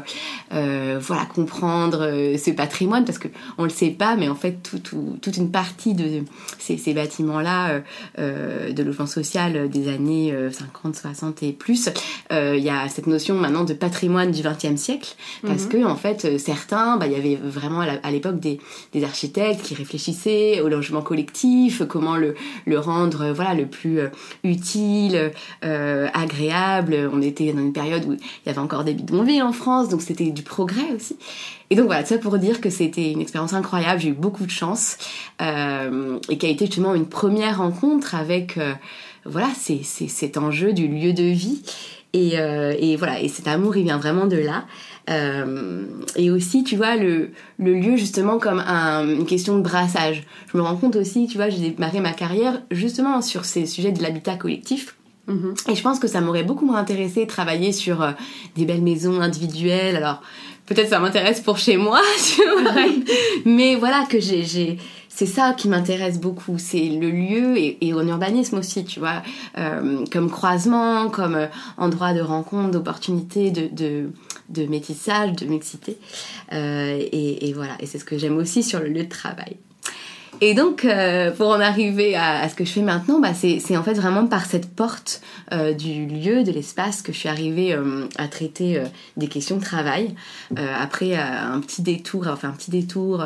euh, 0.52 0.74
euh, 0.74 0.98
voilà 1.00 1.24
comprendre 1.26 2.02
euh, 2.02 2.36
ce 2.38 2.50
patrimoine 2.50 3.04
parce 3.04 3.18
que 3.18 3.28
on 3.58 3.64
le 3.64 3.70
sait 3.70 3.90
pas, 3.90 4.16
mais 4.16 4.28
en 4.28 4.34
fait 4.34 4.58
toute 4.62 5.36
une 5.36 5.50
partie 5.50 5.94
de 5.94 6.24
ces, 6.58 6.76
ces 6.76 6.94
bâtiments-là 6.94 7.82
de 8.18 8.82
logement 8.82 9.06
social 9.06 9.68
des 9.68 9.88
années 9.88 10.34
50, 10.50 10.96
60 10.96 11.42
et 11.42 11.52
plus, 11.52 11.88
il 12.30 12.58
y 12.58 12.70
a 12.70 12.88
cette 12.88 13.06
notion 13.06 13.34
maintenant 13.34 13.64
de 13.64 13.74
patrimoine 13.74 14.30
du 14.30 14.42
XXe 14.42 14.80
siècle 14.80 15.14
parce 15.46 15.64
mhm. 15.64 15.68
que 15.68 15.84
en 15.84 15.96
fait 15.96 16.38
certains, 16.38 16.96
bah, 16.96 17.06
il 17.06 17.12
y 17.12 17.16
avait 17.16 17.36
vraiment 17.36 17.80
à 17.80 18.10
l'époque 18.10 18.40
des, 18.40 18.60
des 18.92 19.04
architectes 19.04 19.62
qui 19.62 19.74
réfléchissaient 19.74 20.60
au 20.60 20.68
logement 20.68 21.02
collectif, 21.02 21.82
comment 21.88 22.16
le 22.16 22.34
le 22.66 22.78
rendre 22.78 23.32
voilà 23.32 23.54
le 23.54 23.66
plus 23.66 24.00
utile, 24.42 25.32
agréable. 25.62 27.10
On 27.12 27.22
était 27.22 27.52
dans 27.52 27.60
une 27.60 27.72
période 27.72 28.04
où 28.06 28.12
il 28.12 28.46
y 28.46 28.48
avait 28.48 28.58
encore 28.58 28.84
des 28.84 28.94
bidonvilles 28.94 29.42
en 29.42 29.52
France, 29.52 29.88
donc 29.94 30.02
c'était 30.02 30.32
du 30.32 30.42
progrès 30.42 30.92
aussi. 30.92 31.16
Et 31.70 31.76
donc 31.76 31.86
voilà, 31.86 32.04
ça 32.04 32.18
pour 32.18 32.36
dire 32.38 32.60
que 32.60 32.68
c'était 32.68 33.12
une 33.12 33.20
expérience 33.20 33.52
incroyable, 33.52 34.00
j'ai 34.00 34.08
eu 34.08 34.12
beaucoup 34.12 34.44
de 34.44 34.50
chance, 34.50 34.98
euh, 35.40 36.18
et 36.28 36.36
qui 36.36 36.46
a 36.46 36.48
été 36.48 36.66
justement 36.66 36.96
une 36.96 37.06
première 37.06 37.58
rencontre 37.58 38.16
avec, 38.16 38.58
euh, 38.58 38.72
voilà, 39.24 39.50
cet 39.54 40.36
enjeu 40.36 40.72
du 40.72 40.88
lieu 40.88 41.12
de 41.12 41.22
vie. 41.22 41.62
Et, 42.12 42.40
euh, 42.40 42.74
et, 42.76 42.96
voilà, 42.96 43.20
et 43.20 43.28
cet 43.28 43.46
amour, 43.46 43.76
il 43.76 43.84
vient 43.84 43.98
vraiment 43.98 44.26
de 44.26 44.36
là. 44.36 44.64
et 46.16 46.30
aussi, 46.30 46.64
tu 46.64 46.76
vois, 46.76 46.96
le 46.96 47.30
lieu 47.58 47.96
justement 47.96 48.38
comme 48.38 48.60
une 48.60 49.26
question 49.26 49.56
de 49.56 49.62
brassage. 49.62 50.24
Je 50.52 50.58
me 50.58 50.62
rends 50.62 50.76
compte 50.76 50.96
aussi, 50.96 51.28
tu 51.28 51.36
vois, 51.36 51.50
j'ai 51.50 51.70
démarré 51.70 52.00
ma 52.00 52.12
carrière 52.12 52.62
justement 52.72 53.22
sur 53.22 53.44
ces 53.44 53.66
sujets 53.66 53.92
de 53.92 54.02
l'habitat 54.02 54.36
collectif 54.36 54.96
Mhm. 55.26 55.54
Et 55.68 55.74
je 55.74 55.82
pense 55.82 55.98
que 55.98 56.08
ça 56.08 56.20
m'aurait 56.20 56.42
beaucoup 56.42 56.66
moins 56.66 56.78
intéressé 56.78 57.24
de 57.24 57.30
travailler 57.30 57.72
sur 57.72 58.02
euh, 58.02 58.12
des 58.56 58.64
belles 58.66 58.82
maisons 58.82 59.20
individuelles. 59.20 59.96
Alors 59.96 60.20
peut-être 60.66 60.88
ça 60.88 60.98
m'intéresse 60.98 61.40
pour 61.40 61.58
chez 61.58 61.76
moi, 61.76 62.00
mais 63.44 63.74
voilà 63.76 64.04
que 64.08 64.20
j'ai 64.20 64.78
c'est 65.08 65.26
ça 65.26 65.54
qui 65.56 65.68
m'intéresse 65.68 66.18
beaucoup, 66.18 66.58
c'est 66.58 66.88
le 66.88 67.08
lieu 67.08 67.56
et, 67.56 67.86
et 67.86 67.94
en 67.94 68.04
urbanisme 68.04 68.58
aussi, 68.58 68.84
tu 68.84 68.98
vois, 68.98 69.22
euh, 69.56 70.04
comme 70.10 70.28
croisement, 70.28 71.08
comme 71.08 71.36
euh, 71.36 71.46
endroit 71.76 72.14
de 72.14 72.20
rencontre, 72.20 72.72
d'opportunité, 72.72 73.52
de, 73.52 73.68
de, 73.68 74.10
de, 74.48 74.66
métissage, 74.66 75.34
de 75.34 75.46
mixité. 75.46 75.98
et, 76.50 77.48
et 77.48 77.52
voilà, 77.52 77.76
et 77.78 77.86
c'est 77.86 78.00
ce 78.00 78.04
que 78.04 78.18
j'aime 78.18 78.36
aussi 78.38 78.64
sur 78.64 78.80
le 78.80 78.88
lieu 78.88 79.04
de 79.04 79.08
travail. 79.08 79.56
Et 80.46 80.52
donc, 80.52 80.84
euh, 80.84 81.30
pour 81.30 81.48
en 81.48 81.58
arriver 81.58 82.16
à, 82.16 82.46
ce 82.50 82.54
que 82.54 82.66
je 82.66 82.70
fais 82.70 82.82
maintenant, 82.82 83.18
bah, 83.18 83.32
c'est 83.32 83.76
en 83.78 83.82
fait 83.82 83.94
vraiment 83.94 84.26
par 84.26 84.44
cette 84.44 84.68
porte 84.68 85.22
euh, 85.52 85.72
du 85.72 86.04
lieu, 86.04 86.44
de 86.44 86.52
l'espace, 86.52 87.00
que 87.00 87.14
je 87.14 87.18
suis 87.18 87.30
arrivée 87.30 87.72
euh, 87.72 88.04
à 88.18 88.28
traiter 88.28 88.82
des 89.16 89.28
questions 89.28 89.56
de 89.56 89.64
travail. 89.64 90.14
après 90.54 91.16
un 91.16 91.60
petit 91.60 91.80
détour, 91.80 92.26
enfin 92.28 92.48
un 92.48 92.52
petit 92.52 92.70
détour 92.70 93.24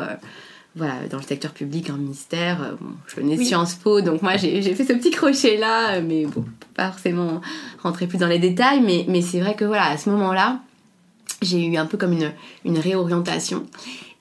voilà, 0.77 0.93
dans 1.09 1.17
le 1.17 1.23
secteur 1.23 1.51
public, 1.51 1.89
en 1.89 1.97
ministère. 1.97 2.77
je 3.07 3.17
venais 3.17 3.35
de 3.35 3.43
Sciences 3.43 3.75
Po, 3.75 3.99
donc 3.99 4.21
moi 4.21 4.37
j'ai 4.37 4.61
fait 4.61 4.85
ce 4.85 4.93
petit 4.93 5.11
crochet-là, 5.11 5.99
mais 5.99 6.25
bon, 6.25 6.45
pas 6.73 6.89
forcément 6.89 7.41
rentrer 7.83 8.07
plus 8.07 8.19
dans 8.19 8.27
les 8.27 8.39
détails, 8.39 8.79
mais, 8.79 9.03
mais 9.09 9.21
c'est 9.21 9.41
vrai 9.41 9.55
que 9.55 9.65
voilà, 9.65 9.87
à 9.87 9.97
ce 9.97 10.09
moment-là, 10.09 10.61
j'ai 11.41 11.65
eu 11.65 11.75
un 11.75 11.85
peu 11.85 11.97
comme 11.97 12.13
une, 12.13 12.31
une 12.63 12.79
réorientation. 12.79 13.65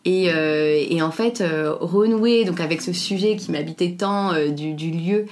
Euh, 0.08 0.84
et, 0.88 1.02
en 1.02 1.10
fait, 1.10 1.40
euh, 1.40 1.74
renouer 1.80 2.44
donc 2.44 2.60
avec 2.60 2.82
ce 2.82 2.92
sujet 2.92 3.36
qui 3.36 3.50
m'habitait 3.50 3.92
tant 3.92 4.32
euh, 4.32 4.48
du, 4.48 4.90
lieu 4.90 5.26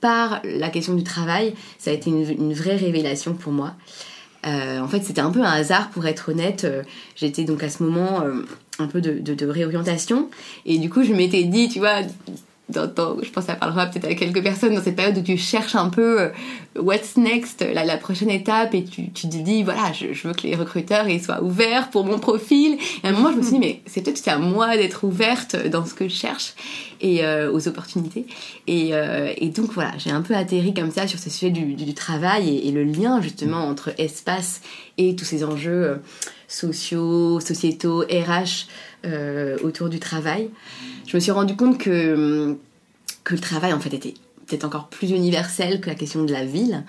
par 0.00 0.40
la 0.44 0.68
question 0.68 0.94
du 0.94 1.04
travail, 1.04 1.54
ça 1.78 1.90
a 1.90 1.94
été 1.94 2.10
une, 2.10 2.54
vraie 2.54 2.76
révélation 2.76 3.34
pour 3.34 3.52
moi. 3.52 3.74
en 4.44 4.88
fait, 4.88 5.02
c'était 5.04 5.20
un 5.20 5.30
peu 5.30 5.40
un 5.40 5.52
hasard 5.52 5.90
pour 5.90 6.06
être 6.06 6.30
honnête. 6.30 6.66
J'étais 7.14 7.44
donc 7.44 7.62
à 7.62 7.68
ce 7.68 7.84
moment 7.84 8.24
un 8.80 8.86
peu 8.88 9.00
de, 9.00 9.20
de, 9.20 9.46
réorientation 9.46 10.28
et 10.66 10.78
du 10.78 10.90
coup, 10.90 11.04
je 11.04 11.12
m'étais 11.12 11.44
dit, 11.44 11.68
tu 11.68 11.78
vois, 11.78 12.00
je 12.74 13.30
pense 13.30 13.44
que 13.44 13.50
ça 13.50 13.56
parlera 13.56 13.86
peut-être 13.86 14.10
à 14.10 14.14
quelques 14.14 14.42
personnes 14.42 14.74
dans 14.74 14.82
cette 14.82 14.96
période 14.96 15.16
où 15.18 15.22
tu 15.22 15.36
cherches 15.36 15.74
un 15.74 15.88
peu 15.88 16.20
euh, 16.20 16.28
what's 16.76 17.16
next, 17.16 17.64
la, 17.72 17.96
prochaine 17.96 18.30
étape, 18.30 18.74
et 18.74 18.84
tu, 18.84 19.10
te 19.10 19.26
dis, 19.26 19.62
voilà, 19.62 19.92
je, 19.92 20.26
veux 20.26 20.34
que 20.34 20.46
les 20.46 20.56
recruteurs 20.56 21.06
soient 21.22 21.42
ouverts 21.42 21.90
pour 21.90 22.04
mon 22.04 22.18
profil. 22.18 22.78
Et 23.02 23.06
à 23.06 23.10
un 23.10 23.12
moment, 23.12 23.32
je 23.32 23.36
me 23.36 23.42
suis 23.42 23.52
dit, 23.52 23.58
mais 23.58 23.80
c'est 23.86 24.02
peut-être 24.02 24.26
à 24.28 24.38
moi 24.38 24.76
d'être 24.76 25.04
ouverte 25.04 25.56
dans 25.68 25.84
ce 25.84 25.94
que 25.94 26.08
je 26.08 26.14
cherche 26.14 26.54
et 27.00 27.24
euh, 27.24 27.52
aux 27.52 27.68
opportunités. 27.68 28.26
Et, 28.66 28.90
euh, 28.92 29.32
et 29.36 29.48
donc 29.48 29.72
voilà, 29.72 29.92
j'ai 29.98 30.10
un 30.10 30.22
peu 30.22 30.34
atterri 30.34 30.72
comme 30.72 30.90
ça 30.90 31.06
sur 31.06 31.18
ce 31.18 31.30
sujet 31.30 31.50
du, 31.50 31.94
travail 31.94 32.58
et, 32.66 32.70
le 32.70 32.84
lien 32.84 33.20
justement 33.20 33.66
entre 33.66 33.90
espace 33.98 34.62
et 34.96 35.14
tous 35.14 35.24
ces 35.24 35.44
enjeux 35.44 36.00
sociaux, 36.48 37.40
sociétaux, 37.40 38.00
RH 38.00 38.66
autour 39.64 39.88
du 39.88 39.98
travail 39.98 40.50
je 41.12 41.16
me 41.18 41.20
suis 41.20 41.30
rendu 41.30 41.56
compte 41.56 41.76
que, 41.78 42.56
que 43.22 43.34
le 43.34 43.40
travail 43.40 43.74
en 43.74 43.80
fait 43.80 43.92
était 43.92 44.14
peut-être 44.46 44.64
encore 44.64 44.88
plus 44.88 45.10
universelle 45.10 45.80
que 45.80 45.88
la 45.88 45.94
question 45.94 46.24
de 46.24 46.32
la 46.32 46.44
ville. 46.44 46.84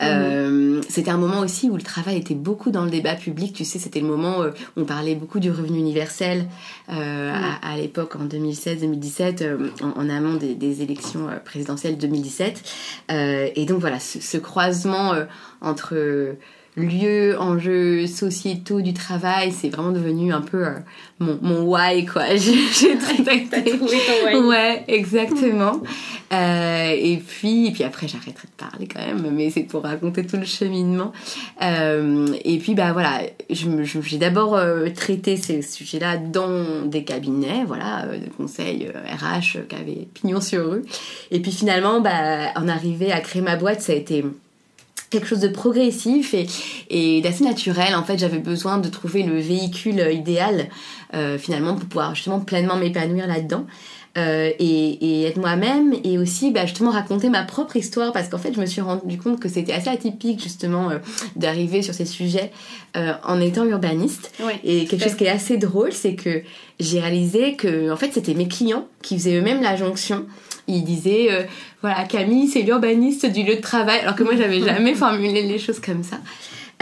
Mhm. 0.00 0.08
Euh, 0.08 0.80
c'était 0.88 1.10
un 1.10 1.16
moment 1.16 1.40
aussi 1.40 1.68
où 1.70 1.76
le 1.76 1.82
travail 1.82 2.16
était 2.16 2.34
beaucoup 2.34 2.70
dans 2.70 2.84
le 2.84 2.90
débat 2.90 3.14
public. 3.14 3.52
Tu 3.52 3.64
sais, 3.64 3.80
c'était 3.80 4.00
le 4.00 4.06
moment 4.06 4.40
où 4.40 4.80
on 4.80 4.84
parlait 4.84 5.16
beaucoup 5.16 5.40
du 5.40 5.50
revenu 5.50 5.78
universel 5.78 6.46
euh, 6.88 7.32
à, 7.32 7.72
à 7.72 7.76
l'époque, 7.76 8.14
en 8.16 8.26
2016-2017, 8.26 9.42
euh, 9.42 9.70
en, 9.82 10.00
en, 10.00 10.08
amont 10.08 10.34
des, 10.34 10.54
des 10.54 10.82
élections 10.82 11.28
euh, 11.28 11.38
présidentielles 11.44 11.98
2017. 11.98 12.62
Euh, 13.10 13.48
et 13.54 13.66
donc 13.66 13.80
voilà, 13.80 13.98
ce, 13.98 14.20
ce 14.20 14.38
croisement 14.38 15.14
euh, 15.14 15.24
entre 15.60 16.36
lieux, 16.76 17.38
enjeux 17.38 18.06
sociétaux 18.06 18.80
du 18.80 18.92
travail, 18.92 19.52
c'est 19.52 19.68
vraiment 19.68 19.92
devenu 19.92 20.32
un 20.32 20.40
peu 20.40 20.66
euh, 20.66 20.72
mon, 21.20 21.38
mon 21.40 21.62
why, 21.62 22.04
quoi. 22.04 22.22
J'ai 22.36 22.98
trouvé 22.98 23.46
ton 23.50 23.84
why. 23.86 24.48
Ouais, 24.48 24.84
exactement. 24.88 25.80
euh, 26.32 26.90
et 26.96 27.18
puis, 27.18 27.68
et 27.68 27.70
puis 27.70 27.84
après, 27.84 28.08
j'arrêterai 28.08 28.48
de 28.48 28.64
parler 28.64 28.88
quand 28.88 29.00
même, 29.00 29.30
mais 29.32 29.50
c'est 29.50 29.62
pour 29.62 29.84
raconter 29.84 30.26
tout 30.26 30.36
le 30.36 30.44
cheminement. 30.44 31.12
Euh, 31.62 32.26
et 32.44 32.58
puis, 32.58 32.74
bah 32.74 32.92
voilà, 32.92 33.20
j'ai 33.50 34.18
d'abord 34.18 34.56
euh, 34.56 34.88
traité 34.90 35.36
ces 35.36 35.62
sujets-là 35.62 36.16
dans 36.16 36.84
des 36.86 37.04
cabinets, 37.04 37.64
voilà, 37.64 38.06
euh, 38.06 38.18
de 38.18 38.28
conseils 38.36 38.88
RH 38.88 39.66
qui 39.68 39.76
avaient 39.76 40.08
pignon 40.12 40.40
sur 40.40 40.72
rue. 40.72 40.82
Et 41.30 41.40
puis 41.40 41.52
finalement, 41.52 42.00
bah, 42.00 42.50
en 42.56 42.66
arriver 42.68 43.12
à 43.12 43.20
créer 43.20 43.42
ma 43.42 43.54
boîte, 43.56 43.80
ça 43.80 43.92
a 43.92 43.96
été 43.96 44.24
quelque 45.14 45.28
chose 45.28 45.40
de 45.40 45.48
progressif 45.48 46.34
et, 46.34 46.46
et 46.90 47.20
d'assez 47.22 47.44
naturel. 47.44 47.94
En 47.94 48.04
fait, 48.04 48.18
j'avais 48.18 48.38
besoin 48.38 48.78
de 48.78 48.88
trouver 48.88 49.22
le 49.22 49.38
véhicule 49.38 50.06
idéal 50.12 50.68
euh, 51.14 51.38
finalement 51.38 51.74
pour 51.74 51.86
pouvoir 51.86 52.14
justement 52.14 52.40
pleinement 52.40 52.76
m'épanouir 52.76 53.26
là-dedans. 53.26 53.66
Euh, 54.16 54.52
et, 54.60 55.22
et, 55.22 55.24
être 55.24 55.38
moi-même 55.38 55.92
et 56.04 56.18
aussi 56.18 56.52
bah, 56.52 56.66
justement 56.66 56.92
raconter 56.92 57.30
ma 57.30 57.42
propre 57.42 57.74
histoire 57.74 58.12
parce 58.12 58.28
qu'en 58.28 58.38
fait 58.38 58.54
je 58.54 58.60
me 58.60 58.66
suis 58.66 58.80
rendu 58.80 59.18
compte 59.18 59.40
que 59.40 59.48
c'était 59.48 59.72
assez 59.72 59.88
atypique 59.88 60.40
justement 60.40 60.88
euh, 60.88 60.98
d'arriver 61.34 61.82
sur 61.82 61.94
ces 61.94 62.04
sujets 62.04 62.52
euh, 62.96 63.14
en 63.24 63.40
étant 63.40 63.64
urbaniste 63.64 64.32
et 64.62 64.84
quelque 64.84 65.02
chose 65.02 65.16
qui 65.16 65.24
est 65.24 65.30
assez 65.30 65.56
drôle 65.56 65.92
c'est 65.92 66.14
que 66.14 66.42
j'ai 66.78 67.00
réalisé 67.00 67.56
que 67.56 67.90
en 67.90 67.96
fait 67.96 68.12
c'était 68.12 68.34
mes 68.34 68.46
clients 68.46 68.86
qui 69.02 69.18
faisaient 69.18 69.36
eux-mêmes 69.36 69.62
la 69.62 69.74
jonction 69.74 70.26
ils 70.66 70.84
disaient 70.84 71.28
euh, 71.30 71.42
voilà 71.82 72.04
Camille 72.04 72.48
c'est 72.48 72.62
l'urbaniste 72.62 73.26
du 73.26 73.42
lieu 73.42 73.56
de 73.56 73.60
travail 73.60 74.00
alors 74.00 74.14
que 74.14 74.22
moi 74.24 74.34
j'avais 74.36 74.60
jamais 74.64 74.94
formulé 74.94 75.42
les 75.42 75.58
choses 75.58 75.80
comme 75.80 76.02
ça 76.02 76.18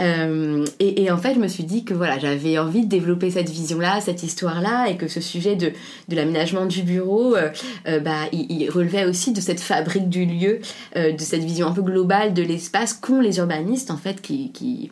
euh, 0.01 0.65
et, 0.79 1.03
et, 1.03 1.11
en 1.11 1.17
fait, 1.17 1.35
je 1.35 1.39
me 1.39 1.47
suis 1.47 1.63
dit 1.63 1.85
que 1.85 1.93
voilà, 1.93 2.17
j'avais 2.17 2.57
envie 2.57 2.81
de 2.81 2.89
développer 2.89 3.29
cette 3.29 3.49
vision-là, 3.49 4.01
cette 4.01 4.23
histoire-là, 4.23 4.89
et 4.89 4.97
que 4.97 5.07
ce 5.07 5.21
sujet 5.21 5.55
de, 5.55 5.71
de 6.07 6.15
l'aménagement 6.15 6.65
du 6.65 6.81
bureau, 6.81 7.35
euh, 7.35 7.99
bah, 7.99 8.25
il, 8.31 8.51
il, 8.51 8.69
relevait 8.71 9.05
aussi 9.05 9.33
de 9.33 9.39
cette 9.39 9.59
fabrique 9.59 10.09
du 10.09 10.25
lieu, 10.25 10.59
de 10.95 11.19
cette 11.19 11.43
vision 11.43 11.67
un 11.67 11.73
peu 11.73 11.83
globale 11.83 12.33
de 12.33 12.41
l'espace 12.41 12.93
qu'ont 12.93 13.21
les 13.21 13.37
urbanistes, 13.37 13.91
en 13.91 13.97
fait, 13.97 14.19
qui, 14.19 14.51
qui 14.51 14.91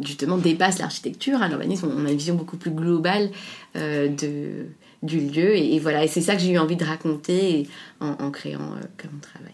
justement 0.00 0.36
dépasse 0.36 0.78
l'architecture. 0.78 1.38
Hein. 1.40 1.48
L'urbanisme, 1.48 1.90
on 1.96 2.04
a 2.04 2.10
une 2.10 2.18
vision 2.18 2.34
beaucoup 2.34 2.58
plus 2.58 2.70
globale 2.70 3.30
de, 3.74 4.66
du 5.04 5.20
lieu, 5.20 5.54
et, 5.56 5.78
voilà, 5.78 6.04
et 6.04 6.08
c'est 6.08 6.20
ça 6.20 6.34
que 6.34 6.40
j'ai 6.40 6.50
eu 6.50 6.58
envie 6.58 6.76
de 6.76 6.84
raconter 6.84 7.68
en, 8.00 8.30
créant 8.30 8.70
comme 8.98 9.10
on 9.16 9.20
travaille. 9.20 9.52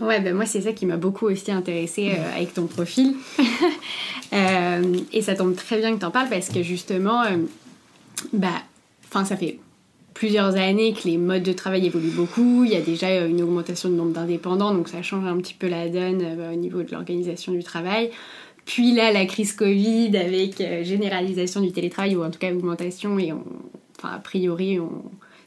Ouais, 0.00 0.20
ben 0.20 0.34
moi 0.34 0.46
c'est 0.46 0.62
ça 0.62 0.72
qui 0.72 0.84
m'a 0.84 0.96
beaucoup 0.96 1.26
aussi 1.26 1.52
intéressée 1.52 2.12
euh, 2.18 2.36
avec 2.36 2.54
ton 2.54 2.66
profil. 2.66 3.14
euh, 4.32 4.96
et 5.12 5.22
ça 5.22 5.34
tombe 5.34 5.54
très 5.54 5.78
bien 5.78 5.94
que 5.94 6.00
tu 6.00 6.06
en 6.06 6.10
parles 6.10 6.28
parce 6.28 6.48
que 6.48 6.62
justement, 6.62 7.22
euh, 7.22 7.36
bah, 8.32 8.62
enfin 9.04 9.24
ça 9.24 9.36
fait 9.36 9.58
plusieurs 10.14 10.56
années 10.56 10.92
que 10.92 11.08
les 11.08 11.18
modes 11.18 11.42
de 11.42 11.52
travail 11.52 11.86
évoluent 11.86 12.14
beaucoup. 12.14 12.64
Il 12.64 12.70
y 12.70 12.76
a 12.76 12.80
déjà 12.80 13.24
une 13.26 13.42
augmentation 13.42 13.88
du 13.88 13.96
nombre 13.96 14.12
d'indépendants, 14.12 14.72
donc 14.74 14.88
ça 14.88 15.02
change 15.02 15.26
un 15.26 15.36
petit 15.38 15.54
peu 15.54 15.68
la 15.68 15.88
donne 15.88 16.22
euh, 16.22 16.52
au 16.52 16.56
niveau 16.56 16.82
de 16.82 16.92
l'organisation 16.92 17.52
du 17.52 17.62
travail. 17.62 18.10
Puis 18.64 18.92
là, 18.94 19.12
la 19.12 19.26
crise 19.26 19.52
Covid 19.52 20.16
avec 20.16 20.60
euh, 20.60 20.84
généralisation 20.84 21.60
du 21.60 21.72
télétravail 21.72 22.14
ou 22.16 22.22
en 22.22 22.30
tout 22.30 22.38
cas 22.38 22.52
augmentation 22.52 23.18
et 23.18 23.32
on, 23.32 23.44
enfin 24.02 24.14
a 24.14 24.18
priori 24.18 24.80
on 24.80 25.02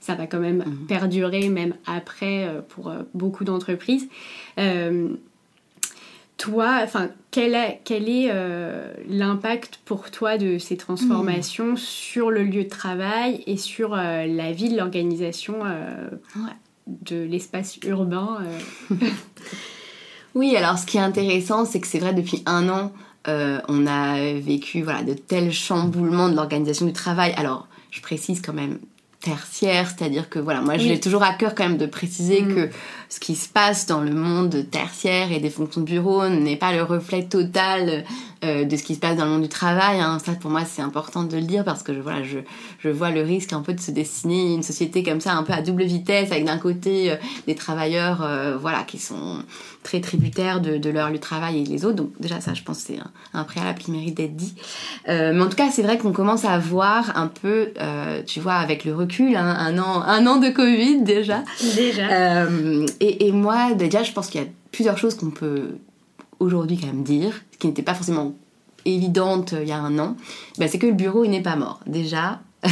ça 0.05 0.13
va 0.13 0.27
quand 0.27 0.39
même 0.39 0.59
mmh. 0.59 0.85
perdurer 0.88 1.50
même 1.50 1.74
après 1.88 2.45
euh, 2.45 2.62
pour 2.62 2.89
euh, 2.89 3.01
beaucoup 3.15 3.43
d'entreprises. 3.43 4.07
Euh, 4.59 5.09
toi, 6.38 6.81
enfin, 6.83 7.09
quel, 7.31 7.55
est, 7.55 7.79
quel 7.85 8.09
est 8.09 8.29
l'impact 9.07 9.79
pour 9.85 10.12
toi 10.12 10.38
de 10.38 10.57
ces 10.57 10.75
transformations 10.75 11.74
mmh. 11.74 11.77
sur 11.77 12.29
le 12.29 12.43
lieu 12.43 12.65
de 12.65 12.69
travail 12.69 13.41
et 13.47 13.55
sur 13.55 13.95
la 13.95 14.51
ville, 14.51 14.75
l'organisation 14.75 15.62
ouais. 15.62 16.51
de 16.88 17.24
l'espace 17.24 17.77
urbain 17.88 18.39
Oui, 20.35 20.57
alors 20.57 20.77
ce 20.77 20.85
qui 20.85 20.97
est 20.97 21.01
intéressant, 21.01 21.63
c'est 21.63 21.79
que 21.79 21.88
c'est 21.88 22.00
vrai 22.00 22.13
depuis 22.13 22.43
un 22.45 22.67
an, 22.67 22.91
on 23.25 23.88
a 23.88 24.33
vécu 24.33 24.81
voilà 24.81 25.03
de 25.03 25.13
tels 25.13 25.53
chamboulements 25.53 26.27
de 26.27 26.35
l'organisation 26.35 26.85
du 26.85 26.91
travail. 26.93 27.33
Alors, 27.38 27.69
je 27.96 28.02
précise 28.02 28.42
quand 28.42 28.54
même 28.54 28.80
tertiaire, 29.22 29.90
c'est-à-dire 29.90 30.30
que 30.30 30.38
voilà, 30.38 30.62
moi 30.62 30.75
oui. 30.78 30.82
j'ai 30.88 31.00
toujours 31.00 31.24
à 31.24 31.34
cœur 31.34 31.56
quand 31.56 31.64
même 31.64 31.78
de 31.78 31.86
préciser 31.86 32.42
mmh. 32.42 32.56
que 32.56 32.70
ce 33.10 33.20
qui 33.20 33.36
se 33.36 33.48
passe 33.48 33.88
dans 33.88 34.02
le 34.02 34.14
monde 34.14 34.70
tertiaire 34.70 35.32
et 35.32 35.40
des 35.40 35.50
fonctions 35.50 35.82
de 35.82 35.86
bureau 35.86 36.28
n'est 36.28 36.58
pas 36.58 36.74
le 36.74 36.84
reflet 36.84 37.24
total 37.24 38.04
euh, 38.46 38.66
de 38.66 38.75
ce 38.78 38.84
qui 38.84 38.96
se 38.96 39.00
passe 39.00 39.18
dans 39.18 39.25
le 39.25 39.32
monde 39.32 39.42
du 39.42 39.50
travail. 39.50 40.00
Hein. 40.00 40.20
Ça 40.24 40.34
pour 40.34 40.52
moi 40.52 40.62
c'est 40.66 40.82
important 40.82 41.24
de 41.24 41.36
le 41.36 41.44
dire 41.44 41.64
parce 41.64 41.84
que 41.84 41.94
je, 41.94 42.00
voilà, 42.00 42.24
je, 42.24 42.40
je 42.80 42.90
vois 42.90 43.12
le 43.12 43.22
risque 43.22 43.54
un 43.54 43.62
peu 43.62 43.74
de 43.74 43.80
se 43.80 43.92
dessiner 43.92 44.54
une 44.54 44.64
société 44.64 45.04
comme 45.04 45.20
ça 45.20 45.34
un 45.34 45.44
peu 45.44 45.54
à 45.54 45.62
double 45.62 45.84
vitesse 45.84 46.32
avec 46.32 46.46
d'un 46.46 46.58
côté 46.58 47.12
euh, 47.12 47.16
des 47.48 47.56
travailleurs 47.56 48.22
euh, 48.24 48.58
voilà 48.58 48.84
qui 48.84 49.00
sont 49.00 49.40
très 49.84 50.02
tributaires 50.02 50.62
de, 50.62 50.78
de, 50.78 50.90
leur 50.90 51.10
lieu 51.10 51.16
de 51.16 51.22
travail 51.22 51.62
et 51.62 51.66
les 51.66 51.86
autres. 51.86 51.96
Donc 51.96 52.12
déjà 52.20 52.40
ça 52.40 52.54
je 52.54 52.64
pense 52.64 52.80
c'est 52.80 52.98
un, 52.98 53.12
un, 53.34 53.44
préalable 53.44 53.80
qui 53.80 53.92
mérite 53.92 54.16
d'être 54.16 54.36
dit. 54.36 54.56
Mais 55.08 55.42
en 55.42 55.50
tout 55.50 55.58
cas 55.58 55.70
c'est 55.72 55.84
vrai 55.84 55.98
qu'on 55.98 56.12
commence 56.12 56.46
à 56.46 56.58
voir 56.58 57.18
un 57.18 57.28
peu, 57.28 57.70
tu 58.25 58.40
vois, 58.40 58.56
avec 58.56 58.86
le 58.86 58.96
recul, 58.96 59.36
hein, 59.36 59.56
un, 59.60 59.78
an, 59.78 60.02
un 60.02 60.25
an 60.28 60.38
de 60.38 60.50
Covid 60.50 61.02
déjà. 61.02 61.44
Déjà. 61.75 62.46
Et, 63.00 63.28
et, 63.28 63.32
moi, 63.32 63.74
déjà, 63.74 64.04
je 64.04 64.12
pense 64.12 64.28
qu'il 64.28 64.42
y 64.42 64.44
a 64.44 64.48
plusieurs 64.72 64.98
choses 64.98 65.16
qu'on 65.16 65.32
peut 65.32 65.78
aujourd'hui 66.39 66.77
quand 66.77 66.88
même 66.88 67.04
dire, 67.04 67.42
qui 67.60 67.68
n'étaient 67.68 67.84
pas 67.84 67.94
forcément 67.94 68.36
évidentes 68.86 69.56
il 69.60 69.68
y 69.68 69.72
a 69.72 69.80
un 69.80 69.98
an. 70.00 70.15
Bah, 70.58 70.68
c'est 70.68 70.80
que 70.80 70.88
le 70.88 70.94
bureau, 70.94 71.24
il 71.24 71.32
n'est 71.32 71.42
pas 71.42 71.56
mort. 71.56 71.80
Déjà, 71.88 72.39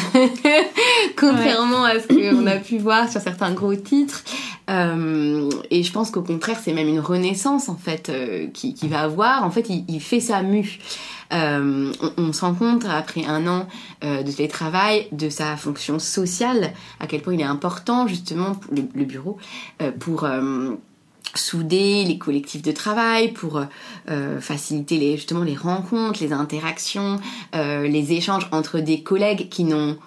contrairement 1.17 1.83
ouais. 1.83 1.91
à 1.91 1.99
ce 1.99 2.07
qu'on 2.07 2.47
a 2.47 2.57
pu 2.57 2.77
voir 2.77 3.09
sur 3.09 3.21
certains 3.21 3.51
gros 3.51 3.75
titres. 3.75 4.23
Euh, 4.69 5.49
et 5.71 5.83
je 5.83 5.91
pense 5.91 6.09
qu'au 6.09 6.21
contraire, 6.21 6.57
c'est 6.63 6.73
même 6.73 6.87
une 6.87 6.99
renaissance 6.99 7.67
en 7.67 7.75
fait 7.75 8.09
euh, 8.09 8.47
qui, 8.53 8.73
qui, 8.73 8.87
va 8.87 9.01
avoir. 9.01 9.43
En 9.43 9.51
fait, 9.51 9.69
il, 9.69 9.83
il 9.87 10.01
fait 10.01 10.19
sa 10.19 10.41
mue. 10.41 10.79
Euh, 11.33 11.91
on, 12.01 12.23
on, 12.25 12.33
se 12.33 12.41
rend 12.41 12.53
compte 12.53 12.85
après 12.85 13.25
un 13.25 13.47
an 13.47 13.67
euh, 14.03 14.21
de 14.23 14.31
télétravail 14.31 15.07
de 15.11 15.29
sa 15.29 15.57
fonction 15.57 15.97
sociale, 15.97 16.73
à 16.99 17.07
quel 17.07 17.21
point 17.21 17.33
il 17.33 17.41
est 17.41 17.45
important 17.45 18.07
justement 18.07 18.59
le, 18.71 18.83
le 18.93 19.05
bureau 19.05 19.37
euh, 19.81 19.91
pour 19.91 20.27
souder 21.35 22.03
les 22.05 22.17
collectifs 22.17 22.61
de 22.61 22.71
travail, 22.71 23.31
pour 23.31 23.61
euh, 24.09 24.39
faciliter 24.39 24.97
les, 24.97 25.15
justement 25.15 25.43
les 25.43 25.55
rencontres, 25.55 26.21
les 26.21 26.33
interactions, 26.33 27.19
euh, 27.55 27.87
les 27.87 28.13
échanges 28.13 28.47
entre 28.51 28.79
des 28.79 29.01
collègues 29.01 29.49
qui 29.49 29.63
n'ont 29.63 29.97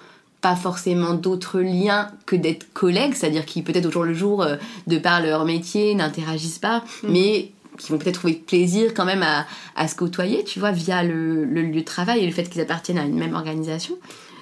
pas 0.40 0.56
forcément 0.56 1.14
d'autres 1.14 1.60
liens 1.60 2.10
que 2.26 2.36
d'être 2.36 2.72
collègues, 2.72 3.14
c'est-à-dire 3.14 3.46
qui 3.46 3.62
peut-être 3.62 3.86
au 3.86 3.90
jour 3.90 4.04
le 4.04 4.14
jour, 4.14 4.42
euh, 4.42 4.56
de 4.86 4.98
par 4.98 5.20
leur 5.20 5.44
métier, 5.44 5.94
n'interagissent 5.94 6.58
pas, 6.58 6.84
mmh. 7.02 7.08
mais 7.08 7.50
qui 7.78 7.92
vont 7.92 7.98
peut-être 7.98 8.20
trouver 8.20 8.34
plaisir 8.34 8.94
quand 8.94 9.04
même 9.04 9.22
à, 9.22 9.46
à, 9.74 9.88
se 9.88 9.94
côtoyer, 9.94 10.44
tu 10.44 10.60
vois, 10.60 10.70
via 10.70 11.02
le, 11.02 11.44
le 11.44 11.62
lieu 11.62 11.80
de 11.80 11.84
travail 11.84 12.20
et 12.20 12.26
le 12.26 12.32
fait 12.32 12.44
qu'ils 12.44 12.60
appartiennent 12.62 12.98
à 12.98 13.04
une 13.04 13.18
même 13.18 13.34
organisation. 13.34 13.96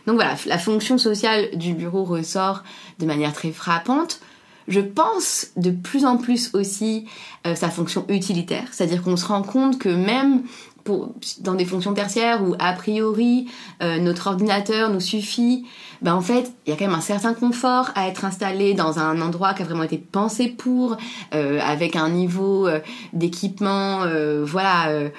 Donc 0.06 0.16
voilà, 0.16 0.36
la 0.46 0.58
fonction 0.58 0.98
sociale 0.98 1.48
du 1.54 1.72
bureau 1.72 2.04
ressort 2.04 2.62
de 2.98 3.06
manière 3.06 3.32
très 3.32 3.50
frappante 3.50 4.20
je 4.68 4.80
pense 4.80 5.48
de 5.56 5.70
plus 5.70 6.04
en 6.04 6.16
plus 6.16 6.50
aussi 6.54 7.06
euh, 7.46 7.54
sa 7.54 7.68
fonction 7.68 8.04
utilitaire, 8.08 8.68
c'est-à-dire 8.72 9.02
qu'on 9.02 9.16
se 9.16 9.26
rend 9.26 9.42
compte 9.42 9.78
que 9.78 9.88
même 9.88 10.42
pour, 10.84 11.14
dans 11.40 11.54
des 11.54 11.64
fonctions 11.64 11.94
tertiaires 11.94 12.42
où 12.42 12.54
a 12.58 12.72
priori 12.72 13.48
euh, 13.82 13.98
notre 13.98 14.26
ordinateur 14.26 14.90
nous 14.90 15.00
suffit, 15.00 15.64
ben 16.02 16.14
en 16.14 16.20
fait 16.20 16.52
il 16.66 16.70
y 16.70 16.72
a 16.72 16.76
quand 16.76 16.86
même 16.86 16.94
un 16.94 17.00
certain 17.00 17.32
confort 17.32 17.90
à 17.94 18.08
être 18.08 18.24
installé 18.24 18.74
dans 18.74 18.98
un 18.98 19.20
endroit 19.22 19.54
qui 19.54 19.62
a 19.62 19.64
vraiment 19.64 19.84
été 19.84 19.96
pensé 19.96 20.48
pour, 20.48 20.96
euh, 21.34 21.58
avec 21.62 21.96
un 21.96 22.10
niveau 22.10 22.68
d'équipement, 23.12 24.04
voilà 24.44 25.10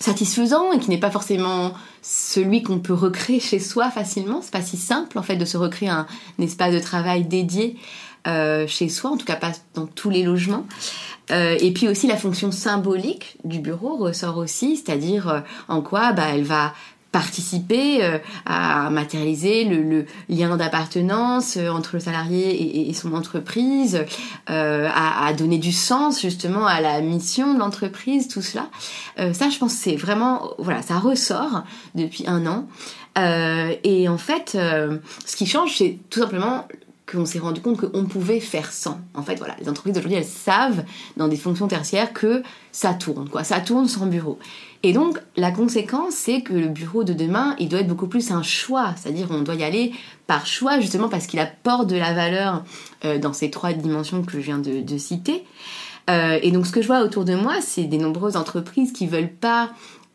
satisfaisant 0.00 0.72
et 0.72 0.78
qui 0.78 0.90
n'est 0.90 0.98
pas 0.98 1.10
forcément 1.10 1.72
celui 2.02 2.62
qu'on 2.62 2.78
peut 2.78 2.94
recréer 2.94 3.40
chez 3.40 3.58
soi 3.58 3.90
facilement. 3.90 4.40
C'est 4.42 4.52
pas 4.52 4.62
si 4.62 4.76
simple 4.76 5.18
en 5.18 5.22
fait 5.22 5.36
de 5.36 5.44
se 5.44 5.56
recréer 5.56 5.88
un, 5.88 6.06
espace 6.38 6.72
de 6.72 6.80
travail 6.80 7.24
dédié 7.24 7.76
euh, 8.26 8.66
chez 8.66 8.88
soi, 8.88 9.10
en 9.10 9.16
tout 9.16 9.26
cas 9.26 9.36
pas 9.36 9.52
dans 9.74 9.86
tous 9.86 10.10
les 10.10 10.22
logements. 10.22 10.66
Euh, 11.30 11.56
et 11.58 11.72
puis 11.72 11.88
aussi 11.88 12.06
la 12.06 12.16
fonction 12.16 12.52
symbolique 12.52 13.36
du 13.44 13.58
bureau 13.58 13.96
ressort 13.96 14.36
aussi, 14.36 14.76
c'est-à-dire 14.76 15.28
euh, 15.28 15.40
en 15.68 15.80
quoi 15.80 16.12
bah, 16.12 16.26
elle 16.32 16.44
va 16.44 16.74
participer 17.14 18.18
à 18.44 18.90
matérialiser 18.90 19.64
le, 19.64 20.04
lien 20.28 20.56
d'appartenance 20.56 21.56
entre 21.56 21.90
le 21.94 22.00
salarié 22.00 22.88
et, 22.88 22.92
son 22.92 23.14
entreprise, 23.14 24.04
à, 24.48 25.26
à, 25.26 25.32
donner 25.32 25.58
du 25.58 25.70
sens 25.70 26.20
justement 26.20 26.66
à 26.66 26.80
la 26.80 27.00
mission 27.00 27.54
de 27.54 27.60
l'entreprise, 27.60 28.26
tout 28.26 28.42
cela. 28.42 28.68
ça, 29.16 29.48
je 29.48 29.58
pense, 29.58 29.72
c'est 29.72 29.96
vraiment, 29.96 30.50
voilà, 30.58 30.82
ça 30.82 30.98
ressort 30.98 31.62
depuis 31.94 32.24
un 32.26 32.46
an. 32.46 32.66
et 33.84 34.08
en 34.08 34.18
fait, 34.18 34.50
ce 34.52 35.36
qui 35.36 35.46
change, 35.46 35.76
c'est 35.76 35.98
tout 36.10 36.20
simplement 36.20 36.66
qu'on 37.10 37.26
s'est 37.26 37.38
rendu 37.38 37.60
compte 37.60 37.78
qu'on 37.78 38.04
pouvait 38.04 38.40
faire 38.40 38.72
sans. 38.72 39.00
En 39.14 39.22
fait, 39.22 39.36
voilà, 39.36 39.54
les 39.60 39.68
entreprises 39.68 39.94
d'aujourd'hui, 39.94 40.18
elles 40.18 40.24
savent 40.24 40.84
dans 41.16 41.28
des 41.28 41.36
fonctions 41.36 41.68
tertiaires 41.68 42.12
que 42.12 42.42
ça 42.72 42.94
tourne, 42.94 43.28
quoi. 43.28 43.44
Ça 43.44 43.60
tourne 43.60 43.88
sans 43.88 44.06
bureau. 44.06 44.38
Et 44.84 44.92
donc, 44.92 45.18
la 45.34 45.50
conséquence, 45.50 46.12
c'est 46.12 46.42
que 46.42 46.52
le 46.52 46.68
bureau 46.68 47.04
de 47.04 47.14
demain, 47.14 47.56
il 47.58 47.70
doit 47.70 47.80
être 47.80 47.88
beaucoup 47.88 48.06
plus 48.06 48.30
un 48.30 48.42
choix. 48.42 48.94
C'est-à-dire, 48.96 49.28
on 49.30 49.40
doit 49.40 49.54
y 49.54 49.64
aller 49.64 49.92
par 50.26 50.46
choix, 50.46 50.78
justement 50.78 51.08
parce 51.08 51.26
qu'il 51.26 51.40
apporte 51.40 51.88
de 51.88 51.96
la 51.96 52.12
valeur 52.12 52.62
euh, 53.06 53.18
dans 53.18 53.32
ces 53.32 53.50
trois 53.50 53.72
dimensions 53.72 54.22
que 54.22 54.32
je 54.32 54.38
viens 54.40 54.58
de, 54.58 54.98
citer. 54.98 55.42
Euh, 56.10 56.38
et 56.42 56.50
donc, 56.50 56.66
ce 56.66 56.70
que 56.70 56.82
je 56.82 56.86
vois 56.86 57.00
autour 57.00 57.24
de 57.24 57.34
moi, 57.34 57.62
c'est 57.62 57.84
des 57.84 57.96
nombreuses 57.96 58.36
entreprises 58.36 58.92
qui 58.92 59.06
veulent 59.06 59.32
pas 59.32 59.70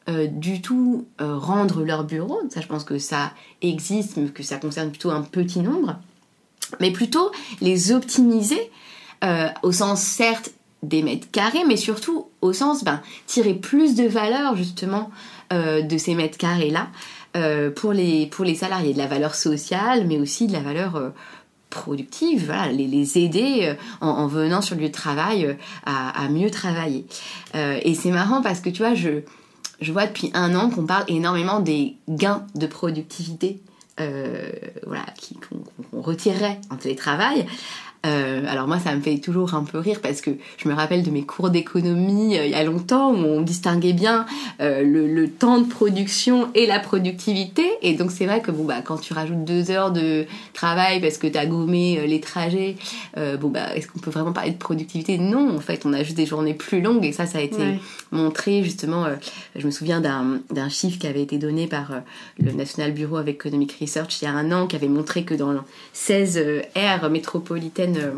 euh, 0.07 0.27
du 0.27 0.61
tout 0.61 1.07
rendre 1.17 1.83
leur 1.83 2.03
bureau. 2.03 2.39
Ça, 2.49 2.61
je 2.61 2.67
pense 2.67 2.83
que 2.83 2.99
ça 2.99 3.33
existe, 3.63 4.17
mais 4.17 4.29
que 4.29 4.43
ça 4.43 4.57
concerne 4.57 4.91
plutôt 4.91 5.09
un 5.09 5.23
petit 5.23 5.61
nombre 5.61 5.97
mais 6.79 6.91
plutôt 6.91 7.31
les 7.61 7.91
optimiser 7.91 8.69
au 9.63 9.71
sens 9.71 10.03
certes 10.03 10.51
des 10.83 11.01
mètres 11.03 11.29
carrés, 11.31 11.63
mais 11.67 11.77
surtout 11.77 12.27
au 12.41 12.53
sens 12.53 12.83
ben, 12.83 13.01
tirer 13.27 13.53
plus 13.53 13.95
de 13.95 14.07
valeur 14.07 14.55
justement 14.55 15.09
euh, 15.51 15.81
de 15.81 15.97
ces 15.97 16.15
mètres 16.15 16.37
carrés 16.37 16.69
là 16.69 16.87
euh, 17.35 17.69
pour, 17.69 17.93
les, 17.93 18.27
pour 18.27 18.45
les 18.45 18.55
salariés, 18.55 18.93
de 18.93 18.97
la 18.97 19.07
valeur 19.07 19.35
sociale, 19.35 20.07
mais 20.07 20.19
aussi 20.19 20.47
de 20.47 20.53
la 20.53 20.61
valeur 20.61 21.11
productive, 21.69 22.45
voilà, 22.45 22.71
les, 22.71 23.17
aider 23.17 23.75
en, 24.01 24.25
venant 24.25 24.61
sur 24.61 24.75
le 24.75 24.81
lieu 24.81 24.87
de 24.87 24.93
travail 24.93 25.55
à, 25.85 26.27
mieux 26.29 26.49
travailler. 26.49 27.05
et 27.53 27.93
c'est 27.93 28.09
marrant 28.09 28.41
parce 28.41 28.59
que 28.59 28.71
tu 28.71 28.81
vois, 28.81 28.95
je, 28.95 29.21
je 29.79 29.91
vois 29.91 30.07
depuis 30.07 30.31
un 30.33 30.55
an 30.55 30.71
qu'on 30.71 30.87
parle 30.87 31.05
énormément 31.07 31.59
des 31.59 31.97
gains 32.07 32.47
de 32.55 32.65
productivité 32.65 33.61
euh, 33.99 34.49
voilà, 34.85 35.05
qu'on 35.49 36.01
retirerait 36.01 36.59
en 36.69 36.77
télétravail. 36.77 37.45
Euh, 38.05 38.45
alors 38.47 38.67
moi, 38.67 38.79
ça 38.79 38.95
me 38.95 39.01
fait 39.01 39.17
toujours 39.17 39.55
un 39.55 39.63
peu 39.63 39.77
rire 39.77 39.99
parce 40.01 40.21
que 40.21 40.31
je 40.57 40.69
me 40.69 40.73
rappelle 40.73 41.03
de 41.03 41.11
mes 41.11 41.23
cours 41.23 41.49
d'économie 41.49 42.37
euh, 42.37 42.45
il 42.45 42.51
y 42.51 42.55
a 42.55 42.63
longtemps 42.63 43.11
où 43.11 43.17
on 43.17 43.41
distinguait 43.41 43.91
bien 43.91 44.25
euh, 44.61 44.83
le, 44.83 45.29
temps 45.29 45.59
de 45.59 45.67
production 45.67 46.49
et 46.55 46.65
la 46.65 46.79
productivité. 46.79 47.65
Et 47.81 47.93
donc 47.93 48.11
c'est 48.11 48.25
vrai 48.25 48.41
que 48.41 48.51
bon 48.51 48.63
bah 48.63 48.81
quand 48.83 48.97
tu 48.97 49.13
rajoutes 49.13 49.43
deux 49.43 49.69
heures 49.69 49.91
de 49.91 50.25
travail 50.53 51.01
parce 51.01 51.17
que 51.17 51.27
tu 51.27 51.37
as 51.37 51.45
gommé 51.45 52.07
les 52.07 52.19
trajets, 52.19 52.75
bon 53.15 53.49
bah 53.49 53.75
est-ce 53.75 53.87
qu'on 53.87 53.99
peut 53.99 54.09
vraiment 54.09 54.33
parler 54.33 54.51
de 54.51 54.57
productivité? 54.57 55.17
Non, 55.17 55.55
en 55.55 55.59
fait, 55.59 55.85
on 55.85 55.93
a 55.93 56.03
juste 56.03 56.17
des 56.17 56.25
journées 56.25 56.55
plus 56.55 56.81
longues 56.81 57.05
et 57.05 57.11
ça, 57.11 57.25
ça 57.25 57.37
a 57.37 57.41
été 57.41 57.79
montré 58.11 58.63
justement. 58.63 59.05
je 59.55 59.65
me 59.65 59.71
souviens 59.71 60.01
d'un 60.01 60.69
chiffre 60.69 60.97
qui 60.97 61.07
avait 61.07 61.21
été 61.21 61.37
donné 61.37 61.67
par 61.67 61.91
le 62.39 62.51
National 62.51 62.91
Bureau 62.91 63.19
of 63.19 63.27
Economic 63.27 63.77
Research 63.79 64.21
il 64.21 64.25
y 64.25 64.27
a 64.27 64.31
un 64.31 64.51
an 64.51 64.67
qui 64.67 64.75
avait 64.75 64.87
montré 64.87 65.23
que 65.23 65.35
dans 65.35 65.53
16 65.93 66.43
aires 66.75 67.09
métropolitaines 67.09 67.88
euh, 67.97 68.11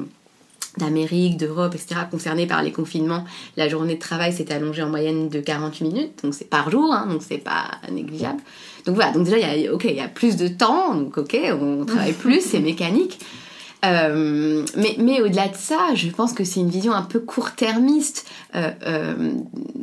d'Amérique, 0.78 1.38
d'Europe, 1.38 1.76
etc., 1.76 2.02
concernés 2.10 2.48
par 2.48 2.64
les 2.64 2.72
confinements, 2.72 3.26
la 3.58 3.68
journée 3.68 3.96
de 3.96 4.00
travail 4.00 4.34
s'est 4.34 4.52
allongée 4.54 4.84
en 4.84 4.90
moyenne 4.90 5.30
de 5.30 5.40
48 5.40 5.86
minutes, 5.86 6.24
donc 6.24 6.34
c'est 6.34 6.50
par 6.50 6.72
jour, 6.72 6.94
hein, 6.94 7.08
donc 7.10 7.22
c'est 7.24 7.38
pas 7.38 7.72
négligeable. 7.92 8.40
Donc 8.86 8.96
voilà, 8.96 9.12
donc 9.12 9.26
déjà, 9.26 9.38
il 9.38 9.62
y 9.62 9.68
a, 9.68 9.74
ok, 9.74 9.84
il 9.84 9.96
y 9.96 10.00
a 10.00 10.08
plus 10.08 10.38
de 10.38 10.48
temps, 10.48 10.96
donc 10.96 11.18
ok, 11.18 11.38
on 11.60 11.86
travaille 11.86 12.14
plus, 12.20 12.42
c'est 12.42 12.60
mécanique. 12.60 13.20
Euh, 13.84 14.64
mais, 14.76 15.22
au-delà 15.22 15.48
de 15.48 15.56
ça, 15.56 15.96
je 15.96 16.10
pense 16.10 16.34
que 16.34 16.44
c'est 16.44 16.60
une 16.60 16.70
vision 16.70 16.94
un 16.94 17.02
peu 17.02 17.20
court-termiste, 17.20 18.28
euh, 18.56 18.70
euh, 18.86 19.34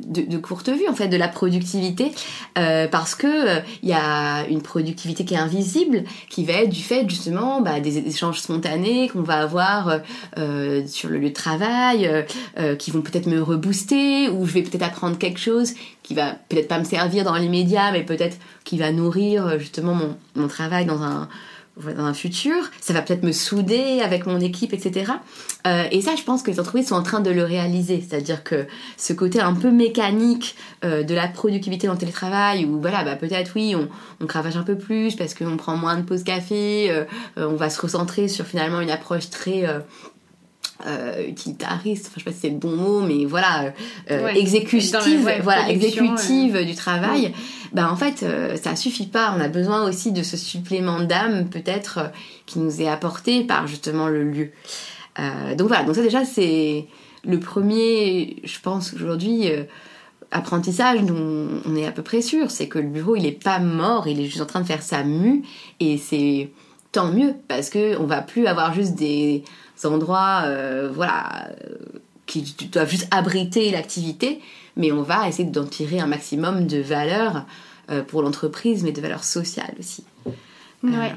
de, 0.06 0.36
courte 0.38 0.68
vue 0.68 0.88
en 0.88 0.94
fait, 0.94 1.08
de 1.08 1.16
la 1.16 1.28
productivité, 1.28 2.12
parce 2.54 3.14
que 3.14 3.58
il 3.82 3.88
y 3.88 3.92
a 3.92 4.46
une 4.48 4.62
productivité 4.62 5.24
qui 5.24 5.34
est 5.34 5.38
invisible, 5.38 6.04
qui 6.28 6.44
va 6.44 6.54
être 6.54 6.70
du 6.70 6.82
fait 6.82 7.08
justement 7.08 7.60
bah, 7.60 7.80
des 7.80 7.98
échanges 7.98 8.40
spontanés 8.40 9.08
qu'on 9.08 9.22
va 9.22 9.40
avoir 9.40 10.00
sur 10.86 11.08
le 11.08 11.18
lieu 11.18 11.30
de 11.30 11.34
travail, 11.34 12.24
qui 12.78 12.90
vont 12.90 13.02
peut-être 13.02 13.26
me 13.26 13.42
rebooster, 13.42 14.28
ou 14.28 14.46
je 14.46 14.52
vais 14.52 14.62
peut-être 14.62 14.82
apprendre 14.82 15.18
quelque 15.18 15.40
chose 15.40 15.74
qui 16.02 16.14
va 16.14 16.36
peut-être 16.48 16.68
pas 16.68 16.78
me 16.78 16.84
servir 16.84 17.24
dans 17.24 17.36
l'immédiat, 17.36 17.92
mais 17.92 18.02
peut-être 18.02 18.38
qui 18.64 18.78
va 18.78 18.92
nourrir 18.92 19.58
justement 19.58 19.98
mon 20.36 20.48
travail 20.48 20.86
dans 20.86 21.02
un 21.02 21.28
dans 21.96 22.04
un 22.04 22.14
futur, 22.14 22.56
ça 22.80 22.92
va 22.92 23.02
peut-être 23.02 23.22
me 23.22 23.32
souder 23.32 24.00
avec 24.02 24.26
mon 24.26 24.40
équipe, 24.40 24.72
etc. 24.72 25.12
Euh, 25.66 25.84
et 25.90 26.00
ça, 26.00 26.16
je 26.16 26.22
pense 26.22 26.42
que 26.42 26.50
les 26.50 26.60
entreprises 26.60 26.88
sont 26.88 26.94
en 26.94 27.02
train 27.02 27.20
de 27.20 27.30
le 27.30 27.44
réaliser, 27.44 28.04
c'est-à-dire 28.06 28.44
que 28.44 28.66
ce 28.96 29.12
côté 29.12 29.40
un 29.40 29.54
peu 29.54 29.70
mécanique 29.70 30.56
euh, 30.84 31.02
de 31.02 31.14
la 31.14 31.28
productivité 31.28 31.86
dans 31.86 31.94
le 31.94 31.98
télétravail, 31.98 32.64
où 32.64 32.80
voilà, 32.80 33.04
bah, 33.04 33.16
peut-être 33.16 33.52
oui, 33.54 33.74
on, 33.74 34.26
cravache 34.26 34.56
un 34.56 34.62
peu 34.62 34.76
plus 34.76 35.16
parce 35.16 35.34
qu'on 35.34 35.56
prend 35.56 35.76
moins 35.76 35.96
de 35.96 36.02
pauses 36.02 36.24
café, 36.24 36.90
euh, 36.90 37.04
on 37.36 37.56
va 37.56 37.70
se 37.70 37.80
recentrer 37.80 38.28
sur 38.28 38.44
finalement 38.44 38.80
une 38.80 38.90
approche 38.90 39.30
très 39.30 39.64
euh, 40.86 41.26
utilitariste, 41.26 42.06
enfin 42.06 42.14
je 42.16 42.20
sais 42.20 42.24
pas 42.24 42.32
si 42.32 42.40
c'est 42.40 42.50
le 42.50 42.56
bon 42.56 42.76
mot, 42.76 43.00
mais 43.00 43.24
voilà, 43.24 43.72
euh, 44.10 44.28
exécutive, 44.28 45.28
voilà, 45.42 45.70
exécutive 45.70 46.64
du 46.64 46.74
travail, 46.74 47.32
bah 47.72 47.90
en 47.90 47.96
fait 47.96 48.22
euh, 48.22 48.56
ça 48.56 48.76
suffit 48.76 49.06
pas. 49.06 49.34
On 49.36 49.40
a 49.40 49.48
besoin 49.48 49.88
aussi 49.88 50.12
de 50.12 50.22
ce 50.22 50.36
supplément 50.36 51.00
d'âme 51.00 51.48
peut-être 51.48 51.98
euh, 51.98 52.08
qui 52.46 52.60
nous 52.60 52.80
est 52.80 52.88
apporté 52.88 53.44
par 53.44 53.66
justement 53.66 54.08
le 54.08 54.24
lieu. 54.24 54.50
donc 55.56 55.68
voilà, 55.68 55.82
donc 55.82 55.96
ça 55.96 56.02
déjà 56.02 56.24
c'est 56.24 56.86
le 57.24 57.40
premier, 57.40 58.36
je 58.44 58.60
pense 58.60 58.94
aujourd'hui 58.94 59.50
apprentissage 60.30 61.02
dont 61.02 61.48
on 61.64 61.74
est 61.74 61.86
à 61.86 61.92
peu 61.92 62.02
près 62.02 62.20
sûr, 62.20 62.50
c'est 62.50 62.68
que 62.68 62.78
le 62.78 62.88
bureau 62.88 63.16
il 63.16 63.26
est 63.26 63.42
pas 63.42 63.58
mort, 63.58 64.06
il 64.06 64.20
est 64.20 64.26
juste 64.26 64.40
en 64.40 64.46
train 64.46 64.60
de 64.60 64.66
faire 64.66 64.82
sa 64.82 65.02
mue. 65.02 65.42
Et 65.80 65.98
c'est 65.98 66.50
tant 66.92 67.10
mieux 67.12 67.34
parce 67.48 67.70
que 67.70 67.98
on 67.98 68.06
va 68.06 68.22
plus 68.22 68.46
avoir 68.46 68.74
juste 68.74 68.94
des 68.94 69.42
endroits 69.86 70.42
euh, 70.44 70.90
voilà, 70.92 71.48
qui 72.26 72.42
doivent 72.72 72.90
juste 72.90 73.08
abriter 73.10 73.70
l'activité, 73.70 74.40
mais 74.76 74.92
on 74.92 75.02
va 75.02 75.28
essayer 75.28 75.48
d'en 75.48 75.64
tirer 75.64 76.00
un 76.00 76.06
maximum 76.06 76.66
de 76.66 76.78
valeur 76.78 77.44
euh, 77.90 78.02
pour 78.02 78.22
l'entreprise, 78.22 78.84
mais 78.84 78.92
de 78.92 79.00
valeur 79.00 79.24
sociale 79.24 79.74
aussi. 79.78 80.04
Ouais. 80.82 81.14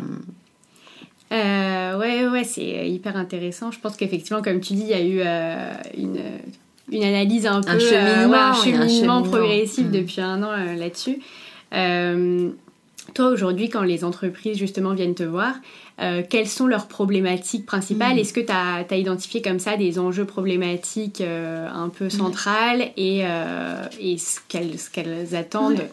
Euh, 1.31 1.97
ouais, 1.97 2.27
ouais, 2.27 2.43
c'est 2.43 2.89
hyper 2.89 3.15
intéressant. 3.15 3.71
Je 3.71 3.79
pense 3.79 3.95
qu'effectivement, 3.95 4.41
comme 4.41 4.59
tu 4.59 4.73
dis, 4.73 4.81
il 4.81 4.87
y 4.87 4.93
a 4.93 5.01
eu 5.01 5.21
une, 5.97 6.19
une, 6.91 7.03
analyse 7.03 7.45
un 7.45 7.61
peu, 7.61 7.69
un 7.69 8.53
cheminement, 8.53 9.21
progressif 9.21 9.85
mm. 9.87 9.91
depuis 9.91 10.21
un 10.21 10.43
an 10.43 10.51
là-dessus. 10.75 11.19
Toi, 13.13 13.27
aujourd'hui, 13.27 13.69
quand 13.69 13.83
les 13.83 14.03
entreprises 14.03 14.57
justement 14.57 14.93
viennent 14.93 15.15
te 15.15 15.23
voir, 15.23 15.55
euh, 15.99 16.23
quelles 16.27 16.47
sont 16.47 16.67
leurs 16.67 16.87
problématiques 16.87 17.65
principales? 17.65 18.15
Mm. 18.15 18.19
Est-ce 18.19 18.33
que 18.33 18.39
tu 18.39 18.51
as, 18.51 18.97
identifié 18.97 19.41
comme 19.41 19.59
ça 19.59 19.77
des 19.77 19.99
enjeux 19.99 20.25
problématiques 20.25 21.21
euh, 21.21 21.67
un 21.69 21.89
peu 21.89 22.09
centrales? 22.09 22.91
Et, 22.97 23.21
euh, 23.23 23.85
et 23.99 24.17
ce 24.17 24.39
qu'elles 24.47 25.35
attendent 25.35 25.85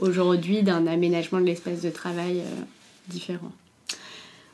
aujourd'hui 0.00 0.62
d'un 0.62 0.86
aménagement 0.86 1.40
de 1.40 1.46
l'espace 1.46 1.80
de 1.80 1.90
travail 1.90 2.42
différent? 3.08 3.52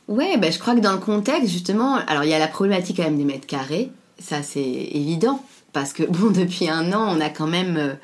Ouais, 0.09 0.37
bah, 0.37 0.51
je 0.51 0.59
crois 0.59 0.75
que 0.75 0.81
dans 0.81 0.92
le 0.92 0.98
contexte, 0.98 1.51
justement, 1.51 1.94
alors 1.94 2.25
il 2.25 2.31
y 2.31 2.35
a 2.35 2.38
la 2.38 2.48
problématique 2.48 2.96
quand 2.96 3.05
même 3.05 3.16
des 3.16 3.25
mètres 3.25 3.46
carrés, 3.46 3.90
ça 4.18 4.42
c'est 4.42 4.61
évident, 4.61 5.44
parce 5.72 5.92
que 5.92 6.03
bon, 6.09 6.31
depuis 6.31 6.68
un 6.68 6.92
an, 6.92 7.16
on 7.16 7.20
a 7.20 7.31
quand 7.31 7.46
même 7.46 7.96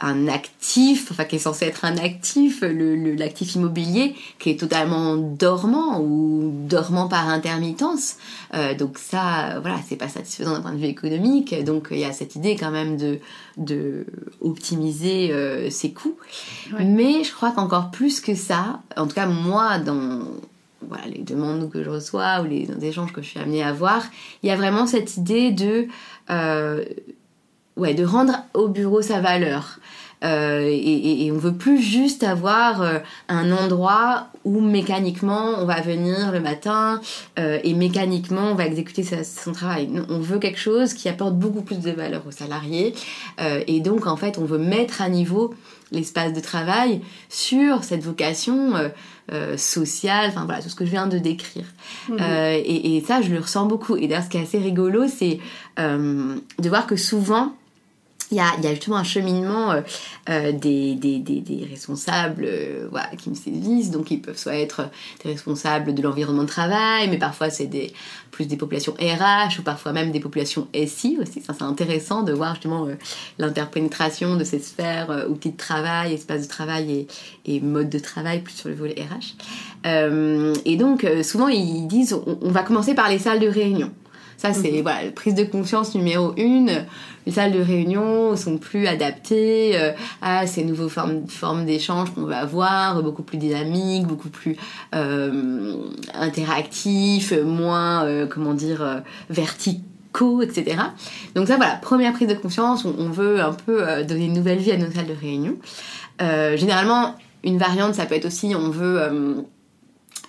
un 0.00 0.26
actif, 0.26 1.10
enfin 1.10 1.24
qui 1.24 1.36
est 1.36 1.40
censé 1.40 1.66
être 1.66 1.84
un 1.84 1.96
actif, 1.96 2.62
le, 2.62 3.14
l'actif 3.14 3.54
immobilier 3.54 4.14
qui 4.38 4.50
est 4.50 4.58
totalement 4.58 5.16
dormant 5.16 6.00
ou 6.00 6.50
dormant 6.52 7.06
par 7.06 7.28
intermittence. 7.28 8.16
Euh, 8.54 8.74
donc 8.74 8.98
ça, 8.98 9.60
voilà, 9.60 9.78
c'est 9.88 9.96
pas 9.96 10.08
satisfaisant 10.08 10.52
d'un 10.52 10.60
point 10.60 10.72
de 10.72 10.78
vue 10.78 10.86
économique. 10.86 11.54
Donc 11.64 11.88
il 11.92 11.98
y 11.98 12.04
a 12.04 12.12
cette 12.12 12.34
idée 12.34 12.56
quand 12.56 12.72
même 12.72 12.96
de, 12.96 13.20
de 13.56 14.06
optimiser 14.40 15.32
euh, 15.32 15.70
ses 15.70 15.92
coûts. 15.92 16.16
Mais 16.80 17.22
je 17.22 17.32
crois 17.32 17.52
qu'encore 17.52 17.90
plus 17.90 18.20
que 18.20 18.34
ça, 18.34 18.80
en 18.96 19.06
tout 19.06 19.14
cas 19.14 19.26
moi 19.26 19.78
dans 19.78 20.22
voilà, 20.88 21.06
les 21.06 21.22
demandes 21.22 21.70
que 21.70 21.82
je 21.82 21.88
reçois 21.88 22.42
ou 22.42 22.44
les, 22.44 22.68
échanges 22.82 23.12
que 23.12 23.22
je 23.22 23.28
suis 23.28 23.40
amenée 23.40 23.62
à 23.62 23.68
avoir, 23.68 24.02
il 24.42 24.48
y 24.48 24.52
a 24.52 24.56
vraiment 24.56 24.86
cette 24.86 25.16
idée 25.16 25.50
de 25.50 25.86
euh, 26.30 26.84
ouais, 27.76 27.94
de 27.94 28.04
rendre 28.04 28.34
au 28.54 28.68
bureau 28.68 29.02
sa 29.02 29.20
valeur. 29.20 29.78
Et, 30.24 31.26
et, 31.26 31.32
on 31.32 31.38
veut 31.38 31.54
plus 31.54 31.82
juste 31.82 32.22
avoir 32.22 32.82
un 33.28 33.52
endroit 33.52 34.28
où 34.44 34.60
mécaniquement 34.60 35.54
on 35.58 35.66
va 35.66 35.80
venir 35.80 36.32
le 36.32 36.40
matin 36.40 37.00
et 37.36 37.74
mécaniquement 37.74 38.52
on 38.52 38.54
va 38.54 38.66
exécuter 38.66 39.04
son 39.22 39.52
travail. 39.52 39.90
On 40.08 40.20
veut 40.20 40.38
quelque 40.38 40.58
chose 40.58 40.94
qui 40.94 41.08
apporte 41.08 41.34
beaucoup 41.34 41.62
plus 41.62 41.80
de 41.80 41.90
valeur 41.90 42.22
aux 42.26 42.30
salariés 42.30 42.94
et 43.38 43.80
donc 43.80 44.06
en 44.06 44.16
fait 44.16 44.38
on 44.38 44.44
veut 44.44 44.58
mettre 44.58 45.02
à 45.02 45.08
niveau 45.08 45.54
l'espace 45.94 46.32
de 46.32 46.40
travail 46.40 47.00
sur 47.28 47.84
cette 47.84 48.02
vocation 48.02 48.76
euh, 48.76 48.88
euh, 49.32 49.56
sociale, 49.56 50.28
enfin 50.28 50.44
voilà, 50.44 50.60
tout 50.62 50.68
ce 50.68 50.74
que 50.74 50.84
je 50.84 50.90
viens 50.90 51.06
de 51.06 51.18
décrire. 51.18 51.64
Euh, 52.10 52.60
et, 52.64 53.02
ça, 53.06 53.22
je 53.22 53.30
le 53.30 53.40
ressens 53.40 53.66
beaucoup. 53.66 53.96
Et 53.96 54.06
d'ailleurs, 54.06 54.24
ce 54.24 54.28
qui 54.28 54.36
est 54.36 54.42
assez 54.42 54.58
rigolo, 54.58 55.06
c'est 55.08 55.38
de 55.78 56.68
voir 56.68 56.86
que 56.86 56.96
souvent, 56.96 57.54
il 58.34 58.64
y, 58.64 58.66
a, 58.66 58.70
justement 58.70 58.96
un 58.96 59.04
cheminement 59.04 59.72
euh, 59.72 59.80
euh 60.28 60.52
des, 60.52 61.68
responsables 61.70 62.44
euh, 62.46 62.88
qui 63.18 63.30
me 63.30 63.34
sévissent. 63.34 63.90
Donc, 63.90 64.10
ils 64.10 64.20
peuvent 64.20 64.38
soit 64.38 64.56
être 64.56 64.90
des 65.22 65.30
responsables 65.30 65.94
de 65.94 66.02
l'environnement 66.02 66.42
de 66.42 66.48
travail, 66.48 67.08
mais 67.08 67.18
parfois 67.18 67.50
c'est 67.50 67.70
plus 68.30 68.46
des 68.46 68.56
populations 68.56 68.94
RH 68.94 69.60
ou 69.60 69.62
parfois 69.62 69.92
même 69.92 70.10
des 70.10 70.20
populations 70.20 70.68
SI 70.74 71.18
aussi. 71.20 71.40
Ça, 71.40 71.54
c'est 71.56 71.64
intéressant 71.64 72.22
de 72.22 72.32
voir 72.32 72.54
justement 72.54 72.88
l'interpénétration 73.38 74.36
de 74.36 74.44
ces 74.44 74.58
sphères, 74.58 75.26
outils 75.28 75.52
de 75.52 75.56
travail, 75.56 76.14
espaces 76.14 76.42
de 76.42 76.48
travail 76.48 77.06
et, 77.44 77.56
et 77.56 77.60
mode 77.60 77.90
de 77.90 77.98
travail 77.98 78.40
plus 78.40 78.54
sur 78.54 78.68
le 78.68 78.74
volet 78.74 78.96
RH. 78.96 79.36
et 80.64 80.76
donc, 80.76 81.06
souvent, 81.22 81.48
ils 81.48 81.86
disent 81.86 82.16
on 82.26 82.50
va 82.50 82.62
commencer 82.62 82.94
par 82.94 83.08
les 83.08 83.18
salles 83.18 83.40
de 83.40 83.48
réunion. 83.48 83.92
Ça, 84.36 84.52
c'est 84.52 84.72
mhm. 84.72 84.82
voilà, 84.82 85.10
prise 85.14 85.34
de 85.34 85.44
conscience 85.44 85.94
numéro 85.94 86.34
une. 86.36 86.84
Les 87.26 87.32
salles 87.32 87.52
de 87.52 87.60
réunion 87.60 88.36
sont 88.36 88.58
plus 88.58 88.86
adaptées 88.86 89.72
euh, 89.74 89.92
à 90.20 90.46
ces 90.46 90.64
nouvelles 90.64 90.90
formes, 90.90 91.26
formes 91.28 91.64
d'échange 91.64 92.12
qu'on 92.14 92.24
va 92.24 92.38
avoir, 92.38 93.02
beaucoup 93.02 93.22
plus 93.22 93.38
dynamiques, 93.38 94.06
beaucoup 94.06 94.28
plus 94.28 94.56
euh, 94.94 95.74
interactifs, 96.12 97.32
moins, 97.32 98.04
euh, 98.04 98.26
comment 98.26 98.52
dire, 98.52 99.02
verticaux, 99.30 100.42
etc. 100.42 100.76
Donc 101.34 101.48
ça, 101.48 101.56
voilà, 101.56 101.76
première 101.76 102.12
prise 102.12 102.28
de 102.28 102.34
conscience, 102.34 102.84
on, 102.84 103.08
veut 103.08 103.40
un 103.40 103.52
peu 103.52 103.82
donner 104.04 104.26
une 104.26 104.34
nouvelle 104.34 104.58
vie 104.58 104.72
à 104.72 104.76
nos 104.76 104.90
salles 104.90 105.06
de 105.06 105.18
réunion. 105.18 105.56
généralement, 106.20 107.14
une 107.42 107.58
variante, 107.58 107.94
ça 107.94 108.06
peut 108.06 108.14
être 108.14 108.26
aussi, 108.26 108.54
on 108.54 108.68
veut 108.70 109.44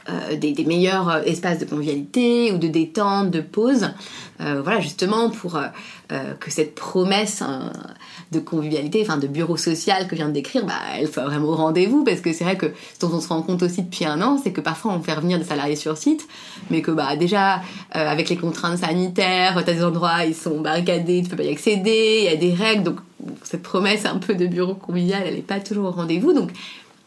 euh, 0.07 0.35
des, 0.35 0.53
meilleurs 0.65 1.09
euh, 1.09 1.21
espaces 1.23 1.57
de 1.57 1.65
convivialité 1.65 2.51
ou 2.51 2.59
de 2.59 2.67
détente, 2.67 3.31
de 3.31 3.41
pause. 3.41 3.89
Euh, 4.39 4.61
voilà, 4.63 4.79
justement 4.79 5.31
pour 5.31 5.59
que 6.39 6.51
cette 6.51 6.75
promesse 6.75 7.41
hein, 7.41 7.73
de 8.31 8.39
convivialité, 8.39 9.01
enfin 9.01 9.17
de 9.17 9.25
bureau 9.25 9.57
social 9.57 10.07
que 10.07 10.11
je 10.11 10.17
viens 10.17 10.27
de 10.27 10.33
décrire, 10.33 10.63
bah, 10.63 10.73
elle 10.99 11.11
soit 11.11 11.23
vraiment 11.23 11.47
au 11.47 11.55
rendez-vous 11.55 12.03
parce 12.03 12.21
que 12.21 12.31
c'est 12.31 12.43
vrai 12.43 12.57
que 12.57 12.67
ce 12.93 12.99
dont 12.99 13.11
on 13.15 13.19
se 13.19 13.29
rend 13.29 13.41
compte 13.41 13.63
aussi 13.63 13.81
depuis 13.81 14.05
un 14.05 14.21
an, 14.21 14.39
c'est 14.43 14.51
que 14.51 14.61
parfois 14.61 14.93
on 14.93 15.01
fait 15.01 15.13
revenir 15.13 15.39
des 15.39 15.45
salariés 15.45 15.75
sur 15.75 15.97
site, 15.97 16.27
mais 16.69 16.83
que 16.83 16.91
bah 16.91 17.15
déjà 17.15 17.61
avec 17.89 18.29
les 18.29 18.37
contraintes 18.37 18.77
sanitaires, 18.79 19.63
t'as 19.65 19.73
des 19.73 19.83
endroits 19.83 20.25
ils 20.25 20.35
sont 20.35 20.61
barricadés, 20.61 21.23
tu 21.23 21.29
peux 21.29 21.37
pas 21.37 21.43
y 21.43 21.49
accéder, 21.49 22.19
il 22.19 22.25
y 22.25 22.27
a 22.27 22.35
des 22.35 22.53
règles, 22.53 22.83
donc 22.83 22.99
cette 23.41 23.63
promesse 23.63 24.05
un 24.05 24.17
peu 24.17 24.35
de 24.35 24.45
bureau 24.45 24.75
convivial, 24.75 25.23
elle 25.25 25.39
est 25.39 25.47
pas 25.47 25.59
toujours 25.59 25.85
au 25.85 25.91
rendez-vous, 25.91 26.33
donc 26.33 26.51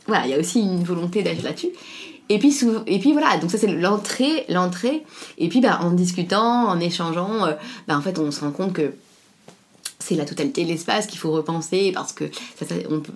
voilà, 0.08 0.26
il 0.26 0.30
y 0.30 0.34
a 0.34 0.38
aussi 0.38 0.60
une 0.60 0.82
volonté 0.82 1.22
d'agir 1.22 1.44
là-dessus. 1.44 1.68
Et 2.28 2.38
puis, 2.38 2.54
et 2.86 2.98
puis 2.98 3.12
voilà, 3.12 3.38
donc 3.38 3.50
ça 3.50 3.58
c'est 3.58 3.68
l'entrée, 3.68 4.44
l'entrée. 4.48 5.04
Et 5.38 5.48
puis 5.48 5.60
bah, 5.60 5.78
en 5.82 5.90
discutant, 5.90 6.68
en 6.68 6.78
échangeant, 6.78 7.46
euh, 7.46 7.52
bah, 7.86 7.96
en 7.96 8.02
fait 8.02 8.18
on 8.18 8.30
se 8.30 8.40
rend 8.40 8.50
compte 8.50 8.74
que 8.74 8.92
c'est 9.98 10.14
la 10.14 10.24
totalité 10.24 10.64
de 10.64 10.68
l'espace 10.68 11.06
qu'il 11.06 11.18
faut 11.18 11.32
repenser 11.32 11.90
parce 11.92 12.12
que 12.12 12.24
ça, 12.56 12.66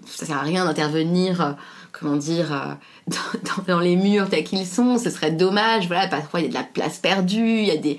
ça, 0.06 0.26
sert 0.26 0.36
à 0.36 0.42
rien 0.42 0.64
d'intervenir, 0.64 1.40
euh, 1.40 1.52
comment 1.92 2.16
dire, 2.16 2.52
euh, 2.52 3.12
dans, 3.68 3.80
les 3.80 3.96
murs 3.96 4.30
tels 4.30 4.44
qu'ils 4.44 4.66
sont. 4.66 4.98
Ce 4.98 5.10
serait 5.10 5.30
dommage. 5.30 5.86
Voilà, 5.88 6.08
parfois 6.08 6.40
il 6.40 6.44
y 6.44 6.46
a 6.46 6.50
de 6.50 6.54
la 6.54 6.64
place 6.64 6.98
perdue, 6.98 7.58
il 7.60 7.66
y 7.66 7.70
a 7.70 7.76
des, 7.76 7.98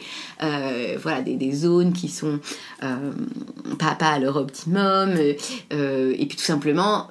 voilà, 0.97 1.21
des, 1.21 1.35
des, 1.35 1.51
zones 1.51 1.93
qui 1.93 2.09
sont 2.09 2.39
pas, 2.79 3.95
pas 3.95 4.09
à 4.09 4.19
leur 4.19 4.35
optimum. 4.35 5.15
et 5.17 6.25
puis 6.25 6.37
tout 6.37 6.43
simplement 6.43 7.07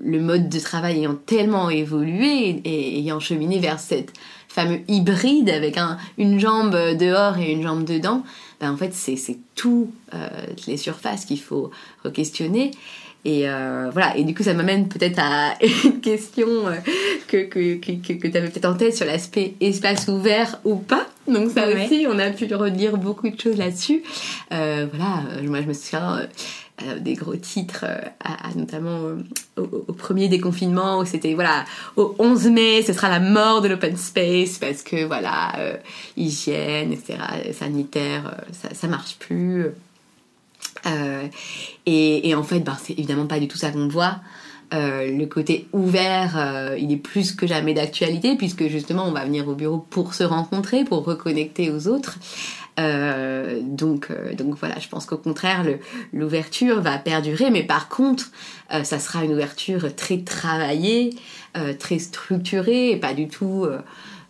le 0.00 0.20
mode 0.20 0.48
de 0.48 0.58
travail 0.58 0.98
ayant 0.98 1.14
tellement 1.14 1.70
évolué 1.70 2.60
et 2.64 2.98
ayant 2.98 3.20
cheminé 3.20 3.58
vers 3.58 3.78
cette 3.78 4.12
fameux 4.56 4.80
hybride 4.88 5.50
avec 5.50 5.76
un, 5.76 5.98
une 6.16 6.40
jambe 6.40 6.74
dehors 6.74 7.36
et 7.38 7.52
une 7.52 7.62
jambe 7.62 7.84
dedans, 7.84 8.24
ben 8.58 8.72
en 8.72 8.76
fait 8.78 8.94
c'est 8.94 9.38
tout 9.54 9.90
euh, 10.14 10.28
les 10.66 10.78
surfaces 10.78 11.26
qu'il 11.26 11.40
faut 11.40 11.70
re-questionner. 12.04 12.70
Et 13.26 13.48
euh, 13.48 13.90
voilà, 13.92 14.16
et 14.16 14.24
du 14.24 14.34
coup 14.34 14.44
ça 14.44 14.54
m'amène 14.54 14.88
peut-être 14.88 15.18
à 15.18 15.54
une 15.84 16.00
question 16.00 16.46
euh, 16.48 16.76
que, 17.28 17.44
que, 17.44 17.74
que, 17.74 18.12
que 18.12 18.28
tu 18.28 18.36
avais 18.36 18.48
peut-être 18.48 18.66
en 18.66 18.74
tête 18.74 18.96
sur 18.96 19.04
l'aspect 19.04 19.54
espace 19.60 20.08
ouvert 20.08 20.58
ou 20.64 20.76
pas. 20.76 21.06
Donc 21.28 21.50
ça 21.50 21.66
aussi, 21.68 22.06
on 22.08 22.18
a 22.18 22.30
pu 22.30 22.46
redire 22.54 22.96
beaucoup 22.96 23.28
de 23.28 23.38
choses 23.38 23.58
là-dessus. 23.58 24.02
voilà, 24.50 25.22
moi 25.42 25.60
je 25.60 25.66
me 25.66 25.72
souviens 25.74 26.18
euh, 26.18 26.26
des 27.00 27.14
gros 27.14 27.36
titres, 27.36 27.86
euh, 27.86 28.50
notamment 28.54 29.00
euh, 29.00 29.22
au, 29.56 29.92
premier 29.92 30.28
déconfinement 30.28 30.98
où 30.98 31.06
c'était 31.06 31.34
voilà 31.34 31.64
au 31.96 32.14
11 32.18 32.48
mai 32.48 32.82
ce 32.86 32.92
sera 32.92 33.08
la 33.08 33.20
mort 33.20 33.62
de 33.62 33.68
l'open 33.68 33.96
space 33.96 34.58
parce 34.58 34.82
que 34.82 35.04
voilà 35.04 35.52
hygiène 36.16 36.92
etc 36.92 37.18
sanitaire 37.52 38.36
ça, 38.52 38.88
marche 38.88 39.16
plus 39.18 39.68
et, 41.86 42.28
et, 42.28 42.34
en 42.34 42.42
fait 42.42 42.60
ben, 42.60 42.76
c'est 42.82 42.92
évidemment 42.92 43.26
pas 43.26 43.40
du 43.40 43.48
tout 43.48 43.56
ça 43.56 43.70
qu'on 43.70 43.88
voit 43.88 44.20
le 44.72 45.24
côté 45.26 45.68
ouvert, 45.72 46.74
il 46.78 46.92
est 46.92 46.96
plus 46.96 47.32
que 47.32 47.46
jamais 47.46 47.72
d'actualité 47.72 48.36
puisque 48.36 48.66
justement 48.68 49.06
on 49.06 49.12
va 49.12 49.24
venir 49.24 49.48
au 49.48 49.54
bureau 49.54 49.78
pour 49.78 50.12
se 50.12 50.24
rencontrer, 50.24 50.84
pour 50.84 51.04
reconnecter 51.04 51.70
aux 51.70 51.88
autres. 51.88 52.18
Euh, 52.78 53.60
donc, 53.62 54.08
euh, 54.10 54.34
donc 54.34 54.56
voilà, 54.58 54.78
je 54.78 54.88
pense 54.88 55.06
qu'au 55.06 55.16
contraire, 55.16 55.64
l'ouverture 56.12 56.80
va 56.80 56.98
perdurer, 56.98 57.50
mais 57.50 57.62
par 57.62 57.88
contre, 57.88 58.26
euh, 58.72 58.84
ça 58.84 58.98
sera 58.98 59.24
une 59.24 59.32
ouverture 59.32 59.94
très 59.94 60.18
travaillée, 60.18 61.16
très 61.78 61.98
structurée, 61.98 62.90
et 62.90 62.96
pas 62.96 63.14
du 63.14 63.28
tout 63.28 63.66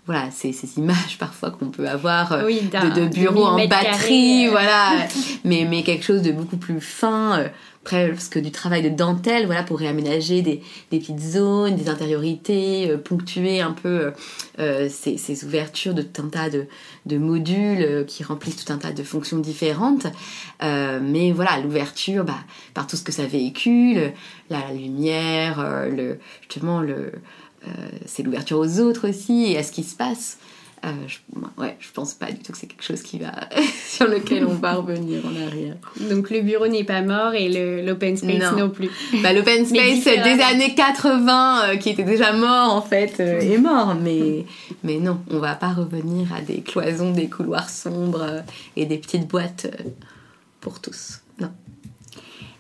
voilà, 0.07 0.31
ces, 0.31 0.53
ces 0.53 0.79
images 0.79 1.17
parfois 1.19 1.51
qu'on 1.51 1.71
peut 1.71 1.89
avoir 1.89 2.39
de, 2.39 3.01
de, 3.01 3.09
bureaux 3.09 3.47
en 3.47 3.67
batterie, 3.67 4.47
voilà, 4.47 4.93
mais, 5.45 5.67
mais 5.69 5.83
quelque 5.83 6.05
chose 6.05 6.23
de 6.23 6.31
beaucoup 6.31 6.57
plus 6.57 6.81
fin, 6.81 7.47
presque 7.87 8.41
du 8.41 8.51
travail 8.51 8.83
de 8.83 8.89
dentelle, 8.89 9.47
voilà, 9.47 9.63
pour 9.63 9.79
réaménager 9.79 10.43
des, 10.43 10.61
petites 10.91 11.21
zones, 11.21 11.77
des 11.77 11.89
intériorités, 11.89 12.91
euh, 12.91 12.99
ponctuer 12.99 13.61
un 13.61 13.71
peu 13.71 13.89
euh, 13.89 14.11
euh, 14.59 14.89
ces, 14.91 15.45
ouvertures 15.45 15.95
de 15.95 16.03
tout 16.03 16.21
un 16.21 16.29
tas 16.29 16.51
de, 16.51 17.17
modules 17.17 18.05
qui 18.09 18.25
remplissent 18.25 18.65
tout 18.65 18.73
un 18.73 18.79
tas 18.79 18.91
de 18.91 19.05
fonctions 19.05 19.39
différentes. 19.39 20.09
mais 20.61 21.31
voilà, 21.31 21.61
l'ouverture, 21.61 22.25
bah, 22.25 22.41
par 22.75 22.89
tout 22.89 22.97
ce 22.97 23.05
que 23.05 23.13
ça 23.13 23.25
véhicule, 23.25 24.13
la 24.51 24.73
lumière, 24.73 25.65
justement, 26.41 26.81
le, 26.81 27.13
c'est 28.05 28.25
l'ouverture 28.25 28.59
aux 28.59 28.81
autres 28.81 29.09
aussi 29.09 29.53
et 29.53 29.59
à 29.59 29.63
ce 29.63 29.71
qui 29.71 29.85
se 29.85 29.95
passe. 29.95 30.39
Euh, 30.87 30.91
je, 31.09 31.19
ouais, 31.61 31.77
je 31.81 31.91
pense 31.93 32.15
pas 32.15 32.31
du 32.31 32.39
tout 32.39 32.53
que 32.53 32.59
c'est 32.59 32.69
quelque 32.69 32.85
chose 32.85 33.03
qui 33.03 33.19
va 33.19 33.33
sur 33.89 34.07
lequel 34.07 34.47
on 34.47 34.55
va 34.55 34.75
revenir 34.75 35.21
en 35.27 35.47
arrière. 35.47 35.75
Donc 36.09 36.31
le 36.31 36.43
bureau 36.43 36.69
n'est 36.69 36.85
pas 36.85 37.03
mort 37.03 37.35
et 37.35 37.83
l'open 37.83 38.17
space 38.17 38.53
non. 38.57 38.71
plus. 38.71 38.89
Bah, 39.23 39.33
l'open 39.33 39.67
space 39.67 40.05
des 40.05 40.43
années 40.43 40.75
80 40.75 41.71
euh, 41.71 41.77
qui 41.77 41.91
était 41.91 42.05
déjà 42.05 42.33
mort 42.33 42.75
en 42.75 42.83
fait 42.83 43.19
euh, 43.19 43.41
est 43.41 43.59
mort, 43.59 43.97
mais 44.01 44.45
mais 44.85 44.99
non, 44.99 45.19
on 45.31 45.39
va 45.39 45.55
pas 45.55 45.73
revenir 45.73 46.33
à 46.33 46.41
des 46.41 46.61
cloisons, 46.61 47.11
des 47.11 47.29
couloirs 47.29 47.69
sombres 47.69 48.43
et 48.77 48.87
des 48.87 48.99
petites 48.99 49.27
boîtes 49.27 49.67
pour 50.61 50.81
tous. 50.81 51.21
Non. 51.41 51.51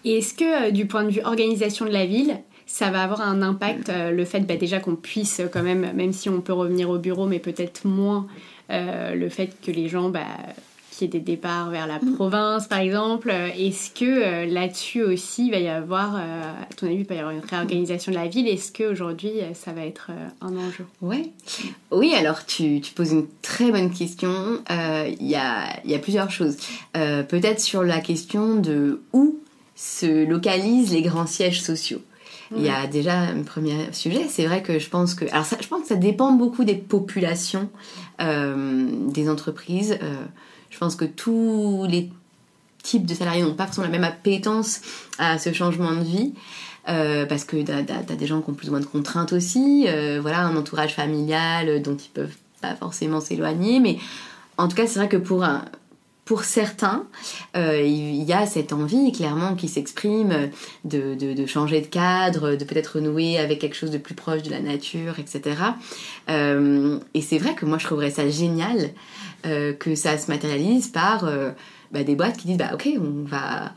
Et 0.04 0.18
est-ce 0.18 0.34
que 0.34 0.70
du 0.70 0.86
point 0.86 1.04
de 1.04 1.10
vue 1.10 1.22
organisation 1.22 1.84
de 1.84 1.90
la 1.90 2.06
ville, 2.06 2.38
ça 2.66 2.90
va 2.90 3.02
avoir 3.02 3.20
un 3.20 3.42
impact, 3.42 3.88
euh, 3.88 4.10
le 4.10 4.24
fait 4.24 4.40
bah, 4.40 4.56
déjà 4.56 4.80
qu'on 4.80 4.96
puisse 4.96 5.40
quand 5.52 5.62
même, 5.62 5.92
même 5.94 6.12
si 6.12 6.28
on 6.28 6.40
peut 6.40 6.52
revenir 6.52 6.90
au 6.90 6.98
bureau, 6.98 7.26
mais 7.26 7.38
peut-être 7.38 7.86
moins, 7.86 8.26
euh, 8.70 9.14
le 9.14 9.28
fait 9.28 9.52
que 9.64 9.70
les 9.70 9.88
gens, 9.88 10.10
bah, 10.10 10.26
qu'il 10.90 11.06
y 11.06 11.08
ait 11.08 11.20
des 11.20 11.24
départs 11.24 11.70
vers 11.70 11.86
la 11.86 11.98
mm. 12.00 12.14
province 12.14 12.66
par 12.66 12.80
exemple, 12.80 13.30
est-ce 13.30 13.90
que 13.90 14.04
euh, 14.04 14.46
là-dessus 14.46 15.02
aussi 15.02 15.46
il 15.46 15.50
va 15.52 15.58
y 15.58 15.68
avoir, 15.68 16.16
à 16.16 16.74
ton 16.76 16.86
avis, 16.86 16.96
il 16.96 17.06
va 17.06 17.14
y 17.14 17.18
avoir 17.18 17.32
une 17.32 17.40
réorganisation 17.40 18.10
de 18.10 18.16
la 18.16 18.26
ville? 18.26 18.48
Est-ce 18.48 18.72
qu'aujourd'hui 18.72 19.34
ça 19.54 19.72
va 19.72 19.86
être 19.86 20.10
un 20.40 20.56
enjeu? 20.56 20.86
Ouais. 21.00 21.30
Oui, 21.92 22.14
alors 22.14 22.44
tu, 22.46 22.80
tu, 22.80 22.92
poses 22.94 23.12
une 23.12 23.26
très 23.42 23.70
bonne 23.70 23.92
question. 23.92 24.60
Il 24.68 25.26
y, 25.26 25.36
a, 25.36 25.68
y 25.84 25.94
a 25.94 25.98
plusieurs 25.98 26.30
choses. 26.30 26.56
peut-être 26.94 27.60
sur 27.60 27.84
la 27.84 28.00
question 28.00 28.56
de 28.56 29.02
où 29.12 29.38
se 29.76 30.24
localisent 30.24 30.92
les 30.92 31.02
grands 31.02 31.26
sièges 31.26 31.60
sociaux. 31.60 32.00
Il 32.54 32.62
y 32.62 32.68
a 32.68 32.86
déjà 32.86 33.18
un 33.18 33.42
premier 33.42 33.92
sujet. 33.92 34.26
C'est 34.28 34.46
vrai 34.46 34.62
que 34.62 34.78
je 34.78 34.88
pense 34.88 35.14
que. 35.14 35.24
Alors, 35.32 35.44
ça, 35.44 35.56
je 35.60 35.66
pense 35.66 35.82
que 35.82 35.88
ça 35.88 35.96
dépend 35.96 36.32
beaucoup 36.32 36.64
des 36.64 36.74
populations, 36.74 37.68
euh, 38.20 38.86
des 39.08 39.28
entreprises. 39.28 39.98
Euh, 40.02 40.14
je 40.70 40.78
pense 40.78 40.96
que 40.96 41.04
tous 41.04 41.86
les 41.88 42.10
types 42.82 43.06
de 43.06 43.14
salariés 43.14 43.42
n'ont 43.42 43.54
pas 43.54 43.64
forcément 43.64 43.86
la 43.86 43.92
même 43.92 44.04
appétence 44.04 44.80
à 45.18 45.38
ce 45.38 45.52
changement 45.52 45.92
de 45.92 46.02
vie. 46.02 46.34
Euh, 46.88 47.26
parce 47.26 47.42
que 47.42 47.60
t'as 47.62 47.78
as, 47.78 48.14
des 48.14 48.26
gens 48.28 48.40
qui 48.40 48.50
ont 48.50 48.54
plus 48.54 48.68
ou 48.68 48.70
moins 48.70 48.80
de 48.80 48.86
contraintes 48.86 49.32
aussi, 49.32 49.88
voilà, 50.20 50.42
un 50.42 50.56
entourage 50.56 50.94
familial 50.94 51.82
dont 51.82 51.96
ils 51.96 52.10
peuvent 52.10 52.36
pas 52.60 52.76
forcément 52.76 53.20
s'éloigner, 53.20 53.80
mais 53.80 53.98
en 54.56 54.68
tout 54.68 54.76
cas, 54.76 54.86
c'est 54.86 55.00
vrai 55.00 55.08
que 55.08 55.16
pour 55.16 55.42
un, 55.42 55.64
pour 56.26 56.42
certains, 56.42 57.06
euh, 57.56 57.80
il 57.80 58.22
y 58.24 58.32
a 58.32 58.46
cette 58.46 58.72
envie 58.72 59.12
clairement 59.12 59.54
qui 59.54 59.68
s'exprime 59.68 60.50
de, 60.84 61.14
de, 61.14 61.32
de, 61.32 61.46
changer 61.46 61.80
de 61.80 61.86
cadre, 61.86 62.56
de 62.56 62.64
peut-être 62.64 62.96
renouer 62.96 63.38
avec 63.38 63.60
quelque 63.60 63.76
chose 63.76 63.92
de 63.92 63.98
plus 63.98 64.16
proche 64.16 64.42
de 64.42 64.50
la 64.50 64.58
nature, 64.58 65.20
etc. 65.20 65.56
Euh, 66.28 66.98
et 67.14 67.22
c'est 67.22 67.38
vrai 67.38 67.54
que 67.54 67.64
moi 67.64 67.78
je 67.78 67.86
trouverais 67.86 68.10
ça 68.10 68.28
génial 68.28 68.90
euh, 69.46 69.72
que 69.72 69.94
ça 69.94 70.18
se 70.18 70.28
matérialise 70.28 70.88
par 70.88 71.24
euh, 71.24 71.52
bah, 71.92 72.02
des 72.02 72.16
boîtes 72.16 72.36
qui 72.36 72.48
disent 72.48 72.58
bah 72.58 72.72
ok 72.74 72.88
on 73.00 73.22
va 73.24 73.72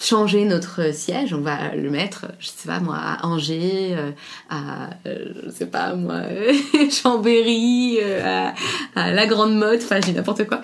changer 0.00 0.46
notre 0.46 0.94
siège, 0.94 1.34
on 1.34 1.40
va 1.40 1.74
le 1.74 1.90
mettre, 1.90 2.26
je 2.38 2.46
sais 2.46 2.66
pas 2.66 2.80
moi, 2.80 2.96
à 2.96 3.26
Angers, 3.26 3.90
euh, 3.92 4.10
à, 4.48 4.90
euh, 5.06 5.26
je 5.44 5.50
sais 5.50 5.66
pas 5.66 5.94
moi, 5.94 6.22
Chambéry, 6.90 7.98
euh, 8.00 8.48
à, 8.96 9.12
la 9.12 9.26
Grande 9.26 9.54
Motte, 9.54 9.82
enfin 9.82 10.00
j'ai 10.04 10.12
n'importe 10.12 10.46
quoi. 10.46 10.62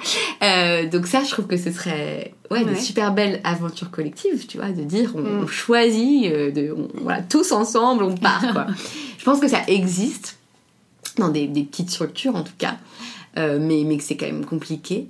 donc 0.91 1.07
ça, 1.07 1.23
je 1.23 1.31
trouve 1.31 1.47
que 1.47 1.59
ce 1.59 1.71
serait 1.71 2.33
ouais, 2.51 2.61
ouais. 2.61 2.65
des 2.65 2.77
super 2.77 3.13
belles 3.13 3.41
aventures 3.45 3.91
collectives, 3.91 4.47
tu 4.47 4.57
vois, 4.57 4.71
de 4.71 4.83
dire 4.83 5.13
on, 5.15 5.21
mm. 5.21 5.43
on 5.43 5.47
choisit, 5.47 6.33
de, 6.33 6.75
on, 6.75 6.89
voilà, 7.03 7.21
tous 7.21 7.53
ensemble, 7.53 8.05
on 8.05 8.17
part 8.17 8.53
quoi. 8.53 8.67
je 9.19 9.25
pense 9.25 9.39
que 9.39 9.49
ça 9.49 9.61
existe 9.69 10.39
dans 11.19 11.29
des, 11.29 11.47
des 11.47 11.63
petites 11.63 11.91
structures 11.91 12.37
en 12.37 12.43
tout 12.43 12.57
cas. 12.57 12.77
Euh, 13.39 13.59
mais, 13.61 13.83
mais 13.85 13.99
que 13.99 14.03
c'est 14.03 14.17
quand 14.17 14.25
même 14.25 14.47
compliqué. 14.47 15.09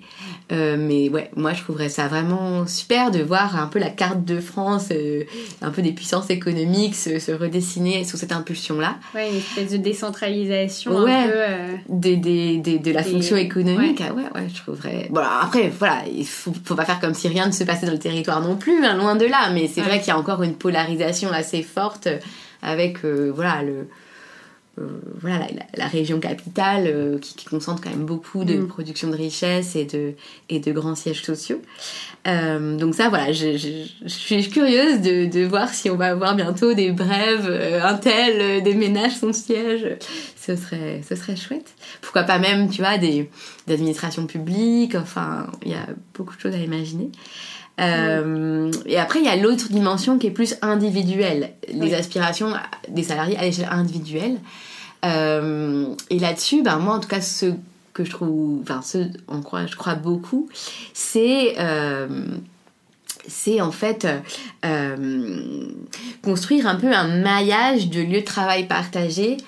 Euh, 0.51 0.77
mais 0.77 1.09
ouais, 1.09 1.31
moi 1.37 1.53
je 1.53 1.62
trouverais 1.62 1.89
ça 1.89 2.09
vraiment 2.09 2.67
super 2.67 3.12
de 3.12 3.21
voir 3.21 3.57
un 3.57 3.69
peu 3.69 3.79
la 3.79 3.89
carte 3.89 4.25
de 4.25 4.41
France, 4.41 4.89
euh, 4.91 5.23
un 5.62 5.71
peu 5.71 5.81
des 5.81 5.93
puissances 5.93 6.29
économiques 6.29 6.97
se, 6.97 7.21
se 7.21 7.31
redessiner 7.31 8.03
sous 8.03 8.17
cette 8.17 8.33
impulsion-là. 8.33 8.97
Ouais, 9.15 9.31
une 9.31 9.37
espèce 9.37 9.71
de 9.71 9.77
décentralisation 9.77 11.05
ouais, 11.05 11.12
un 11.12 11.29
peu. 11.29 11.95
Des, 11.95 12.17
des, 12.17 12.57
des, 12.59 12.81
de 12.81 12.91
la 12.91 13.05
fonction 13.05 13.37
économique. 13.37 14.01
Ouais. 14.01 14.07
Ah 14.11 14.15
ouais, 14.15 14.25
ouais, 14.35 14.49
je 14.53 14.61
trouverais. 14.61 15.07
Bon, 15.11 15.21
alors 15.21 15.45
après, 15.45 15.69
voilà, 15.69 16.03
il 16.12 16.27
faut, 16.27 16.53
faut 16.65 16.75
pas 16.75 16.85
faire 16.85 16.99
comme 16.99 17.15
si 17.15 17.29
rien 17.29 17.47
ne 17.47 17.53
se 17.53 17.62
passait 17.62 17.87
dans 17.87 17.93
le 17.93 18.01
territoire 18.01 18.41
non 18.41 18.57
plus, 18.57 18.85
hein, 18.85 18.97
loin 18.97 19.15
de 19.15 19.27
là, 19.27 19.51
mais 19.55 19.69
c'est 19.69 19.83
ouais. 19.83 19.87
vrai 19.87 19.99
qu'il 20.01 20.09
y 20.09 20.11
a 20.11 20.19
encore 20.19 20.43
une 20.43 20.55
polarisation 20.55 21.31
assez 21.31 21.62
forte 21.62 22.09
avec, 22.61 23.05
voilà, 23.05 23.62
le 23.62 23.87
voilà, 25.21 25.39
la, 25.39 25.65
la, 25.75 25.87
région 25.87 26.21
capitale 26.21 26.85
euh, 26.87 27.19
qui, 27.19 27.35
qui, 27.35 27.47
concentre 27.47 27.83
quand 27.83 27.91
même 27.91 28.05
beaucoup 28.05 28.45
de 28.45 28.59
mmh. 28.59 28.69
production 28.69 29.09
de 29.09 29.17
richesses 29.17 29.75
et 29.75 29.87
de, 29.87 30.12
et 30.51 30.61
de 30.61 30.71
grands 30.73 30.95
sièges 30.95 31.23
sociaux. 31.23 31.62
Euh, 32.27 32.77
donc 32.77 32.95
ça, 32.95 33.09
voilà, 33.09 33.33
je, 33.33 33.57
je, 33.57 33.69
je, 34.03 34.09
suis 34.09 34.49
curieuse 34.51 35.01
de, 35.01 35.27
de 35.27 35.47
voir 35.47 35.71
si 35.71 35.89
on 35.89 35.97
va 35.97 36.09
avoir 36.09 36.35
bientôt 36.35 36.75
des 36.75 36.91
brèves, 36.91 37.47
euh, 37.49 37.81
un 37.83 37.95
tel, 37.95 38.41
euh, 38.41 38.61
des 38.61 38.75
ménages 38.75 39.17
son 39.17 39.33
siège. 39.33 39.97
Ce 40.37 40.57
serait, 40.57 41.01
ce 41.09 41.15
serait 41.15 41.37
chouette. 41.37 41.75
Pourquoi 42.03 42.25
pas 42.25 42.39
même, 42.39 42.69
tu 42.69 42.83
vois, 42.83 42.99
des, 42.99 43.31
des 43.67 43.75
administrations 43.75 44.27
publiques. 44.27 44.95
Enfin, 44.95 45.47
il 45.65 45.73
y 45.73 45.75
a 45.75 45.87
beaucoup 46.15 46.37
de 46.37 46.41
choses 46.41 46.55
à 46.55 46.59
imaginer. 46.59 47.11
Euh, 47.81 48.71
et 48.87 48.99
après, 48.99 49.21
il 49.21 49.25
y 49.25 49.29
a 49.29 49.37
l'autre 49.37 49.69
dimension 49.69 50.19
qui 50.19 50.29
est 50.29 50.33
plus 50.33 50.57
individuelle, 50.62 51.53
les 51.69 51.81
oui. 51.81 51.95
aspirations 51.95 52.53
des 52.89 53.03
salariés 53.03 53.37
à 53.37 53.43
l'échelle 53.43 53.69
individuelle. 53.71 54.39
Euh, 55.05 55.95
et 56.11 56.19
là-dessus, 56.19 56.62
ben, 56.62 56.79
moi, 56.79 56.95
en 56.95 57.01
tout 57.01 57.09
cas, 57.09 57.21
ce 57.21 57.53
que 57.93 58.05
je 58.05 58.11
trouve, 58.11 58.61
enfin, 58.62 58.83
ce 58.83 58.99
en 59.29 59.41
quoi 59.41 59.67
je 59.67 59.77
crois 59.77 59.95
beaucoup, 59.95 60.49
c'est 60.95 61.55
euh, 61.59 62.27
c'est 63.29 63.61
en 63.61 63.73
fait 63.73 64.07
construire 66.23 66.67
un 66.67 66.77
peu 66.77 66.93
un 66.93 67.23
maillage 67.23 67.89
de 67.89 68.01
lieux 68.01 68.21
de 68.21 68.25
travail 68.25 68.67
partagés 68.69 69.39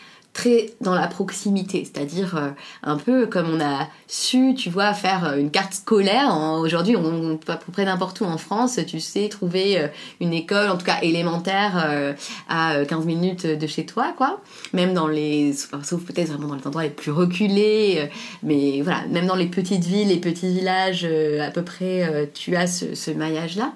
dans 0.80 0.94
la 0.94 1.06
proximité, 1.06 1.84
c'est-à-dire 1.84 2.36
euh, 2.36 2.50
un 2.82 2.96
peu 2.96 3.26
comme 3.26 3.50
on 3.50 3.60
a 3.60 3.88
su, 4.06 4.54
tu 4.54 4.70
vois, 4.70 4.92
faire 4.94 5.24
euh, 5.24 5.36
une 5.36 5.50
carte 5.50 5.74
scolaire. 5.74 6.36
Aujourd'hui, 6.60 6.96
on, 6.96 7.36
peut 7.36 7.52
à 7.52 7.56
peu 7.56 7.72
près 7.72 7.84
n'importe 7.84 8.20
où 8.20 8.24
en 8.24 8.38
France, 8.38 8.78
tu 8.86 9.00
sais, 9.00 9.28
trouver 9.28 9.78
euh, 9.78 9.88
une 10.20 10.32
école, 10.32 10.70
en 10.70 10.76
tout 10.76 10.86
cas 10.86 10.98
élémentaire, 11.02 12.14
à 12.48 12.84
15 12.84 13.04
minutes 13.04 13.46
de 13.46 13.66
chez 13.66 13.86
toi, 13.86 14.14
quoi. 14.16 14.40
Même 14.72 14.94
dans 14.94 15.06
les, 15.08 15.52
sauf 15.52 16.04
peut-être 16.04 16.28
vraiment 16.28 16.48
dans 16.48 16.56
les 16.56 16.66
endroits 16.66 16.82
les 16.82 16.90
plus 16.90 17.10
reculés, 17.10 18.08
mais 18.42 18.80
voilà, 18.82 19.06
même 19.08 19.26
dans 19.26 19.34
les 19.34 19.46
petites 19.46 19.84
villes, 19.84 20.08
les 20.08 20.18
petits 20.18 20.48
villages, 20.52 21.04
à 21.40 21.50
peu 21.50 21.62
près, 21.62 22.30
tu 22.34 22.56
as 22.56 22.66
ce, 22.66 22.94
ce 22.94 23.10
maillage-là. 23.10 23.72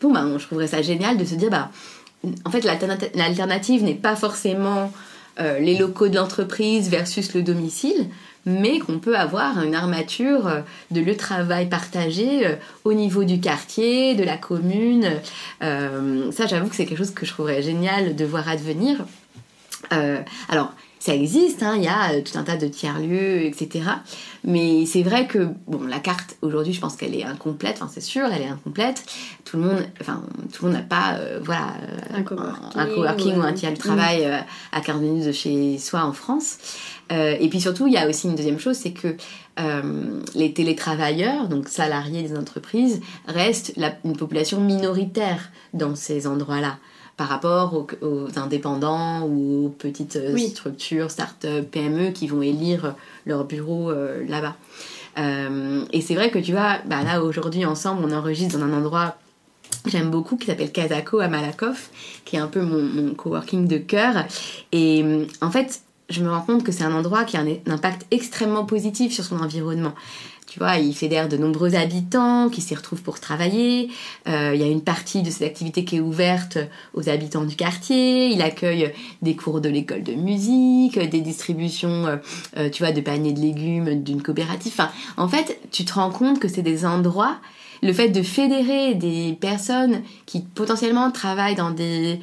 Bon, 0.00 0.12
bah, 0.12 0.24
je 0.36 0.44
trouverais 0.44 0.68
ça 0.68 0.82
génial 0.82 1.16
de 1.16 1.24
se 1.24 1.34
dire, 1.34 1.50
bah, 1.50 1.70
en 2.44 2.50
fait, 2.50 2.64
l'alternative 2.64 3.82
n'est 3.82 3.94
pas 3.94 4.16
forcément 4.16 4.92
euh, 5.38 5.58
les 5.58 5.76
locaux 5.76 6.08
de 6.08 6.16
l'entreprise 6.16 6.90
versus 6.90 7.34
le 7.34 7.42
domicile, 7.42 8.08
mais 8.46 8.78
qu'on 8.78 8.98
peut 8.98 9.16
avoir 9.16 9.62
une 9.62 9.74
armature 9.74 10.46
euh, 10.46 10.60
de 10.90 11.00
lieu 11.00 11.12
de 11.12 11.18
travail 11.18 11.68
partagé 11.68 12.46
euh, 12.46 12.56
au 12.84 12.92
niveau 12.92 13.24
du 13.24 13.40
quartier, 13.40 14.14
de 14.14 14.24
la 14.24 14.36
commune. 14.36 15.08
Ça, 15.60 16.46
j'avoue 16.46 16.68
que 16.68 16.76
c'est 16.76 16.86
quelque 16.86 16.98
chose 16.98 17.12
que 17.12 17.26
je 17.26 17.32
trouverais 17.32 17.62
génial 17.62 18.16
de 18.16 18.24
voir 18.24 18.48
advenir. 18.48 19.04
Alors, 20.48 20.72
ça 21.00 21.14
existe, 21.14 21.62
hein, 21.62 21.74
il 21.76 21.82
y 21.82 21.88
a 21.88 22.20
tout 22.20 22.38
un 22.38 22.44
tas 22.44 22.58
de 22.58 22.68
tiers-lieux, 22.68 23.42
etc. 23.44 23.84
Mais 24.44 24.84
c'est 24.84 25.02
vrai 25.02 25.26
que, 25.26 25.48
bon, 25.66 25.82
la 25.86 25.98
carte, 25.98 26.36
aujourd'hui, 26.42 26.74
je 26.74 26.80
pense 26.80 26.94
qu'elle 26.94 27.14
est 27.14 27.24
incomplète, 27.24 27.78
enfin, 27.80 27.90
c'est 27.92 28.02
sûr, 28.02 28.26
elle 28.30 28.42
est 28.42 28.48
incomplète. 28.48 29.02
Tout 29.46 29.56
le 29.56 29.62
monde, 29.62 29.82
enfin, 29.98 30.22
tout 30.52 30.66
le 30.66 30.70
monde 30.70 30.78
n'a 30.78 30.86
pas, 30.86 31.14
euh, 31.14 31.40
voilà, 31.42 31.72
un 32.14 32.22
coworking, 32.22 32.68
un 32.74 32.86
coworking 32.86 33.36
ou 33.38 33.42
un 33.42 33.54
tiers 33.54 33.72
de 33.72 33.78
travail 33.78 34.26
euh, 34.26 34.36
à 34.72 34.82
15 34.82 35.00
minutes 35.00 35.26
de 35.26 35.32
chez 35.32 35.78
soi 35.78 36.04
en 36.04 36.12
France. 36.12 36.58
Euh, 37.12 37.34
et 37.40 37.48
puis 37.48 37.62
surtout, 37.62 37.86
il 37.86 37.94
y 37.94 37.96
a 37.96 38.06
aussi 38.06 38.28
une 38.28 38.36
deuxième 38.36 38.58
chose, 38.58 38.76
c'est 38.76 38.92
que 38.92 39.16
euh, 39.58 40.20
les 40.34 40.52
télétravailleurs, 40.52 41.48
donc 41.48 41.68
salariés 41.68 42.22
des 42.22 42.36
entreprises, 42.36 43.00
restent 43.26 43.72
la, 43.76 43.94
une 44.04 44.16
population 44.16 44.60
minoritaire 44.60 45.50
dans 45.72 45.96
ces 45.96 46.26
endroits-là 46.26 46.78
par 47.20 47.28
rapport 47.28 47.74
aux, 47.74 47.86
aux, 48.00 48.38
indépendants 48.38 49.26
ou 49.26 49.66
aux 49.66 49.68
petites 49.68 50.18
oui. 50.32 50.48
structures, 50.48 51.10
start-up, 51.10 51.70
PME 51.70 52.12
qui 52.12 52.26
vont 52.26 52.40
élire 52.40 52.94
leur 53.26 53.44
bureau 53.44 53.90
euh, 53.90 54.24
là-bas. 54.26 54.56
Euh, 55.18 55.84
et 55.92 56.00
c'est 56.00 56.14
vrai 56.14 56.30
que 56.30 56.38
tu 56.38 56.52
vois, 56.52 56.78
bah 56.86 57.04
là 57.04 57.22
aujourd'hui 57.22 57.66
ensemble, 57.66 58.06
on 58.06 58.12
enregistre 58.16 58.58
dans 58.58 58.64
un 58.64 58.72
endroit 58.72 59.18
que 59.84 59.90
j'aime 59.90 60.10
beaucoup 60.10 60.38
qui 60.38 60.46
s'appelle 60.46 60.72
Kazako 60.72 61.20
à 61.20 61.28
Malakoff, 61.28 61.90
qui 62.24 62.36
est 62.36 62.38
un 62.38 62.46
peu 62.46 62.62
mon, 62.62 62.82
mon 62.82 63.12
coworking 63.12 63.68
de 63.68 63.76
cœur. 63.76 64.24
Et 64.72 65.04
en 65.42 65.50
fait, 65.50 65.82
je 66.08 66.22
me 66.22 66.30
rends 66.30 66.40
compte 66.40 66.64
que 66.64 66.72
c'est 66.72 66.84
un 66.84 66.94
endroit 66.94 67.24
qui 67.24 67.36
a 67.36 67.40
un, 67.40 67.46
un 67.48 67.72
impact 67.72 68.06
extrêmement 68.10 68.64
positif 68.64 69.12
sur 69.12 69.24
son 69.24 69.40
environnement. 69.40 69.92
Tu 70.50 70.58
vois, 70.58 70.78
il 70.78 70.92
fédère 70.96 71.28
de 71.28 71.36
nombreux 71.36 71.76
habitants 71.76 72.48
qui 72.48 72.60
s'y 72.60 72.74
retrouvent 72.74 73.02
pour 73.02 73.20
travailler. 73.20 73.88
Euh, 74.26 74.50
il 74.52 74.60
y 74.60 74.64
a 74.64 74.66
une 74.66 74.82
partie 74.82 75.22
de 75.22 75.30
cette 75.30 75.46
activité 75.46 75.84
qui 75.84 75.98
est 75.98 76.00
ouverte 76.00 76.58
aux 76.92 77.08
habitants 77.08 77.44
du 77.44 77.54
quartier. 77.54 78.30
Il 78.30 78.42
accueille 78.42 78.92
des 79.22 79.36
cours 79.36 79.60
de 79.60 79.68
l'école 79.68 80.02
de 80.02 80.14
musique, 80.14 80.98
des 80.98 81.20
distributions, 81.20 82.18
euh, 82.56 82.68
tu 82.68 82.82
vois, 82.82 82.90
de 82.90 83.00
paniers 83.00 83.32
de 83.32 83.38
légumes 83.38 84.02
d'une 84.02 84.22
coopérative. 84.22 84.72
Enfin, 84.72 84.90
en 85.16 85.28
fait, 85.28 85.60
tu 85.70 85.84
te 85.84 85.92
rends 85.92 86.10
compte 86.10 86.40
que 86.40 86.48
c'est 86.48 86.62
des 86.62 86.84
endroits. 86.84 87.36
Le 87.80 87.92
fait 87.92 88.08
de 88.08 88.20
fédérer 88.20 88.96
des 88.96 89.38
personnes 89.40 90.02
qui 90.26 90.40
potentiellement 90.40 91.12
travaillent 91.12 91.54
dans 91.54 91.70
des 91.70 92.18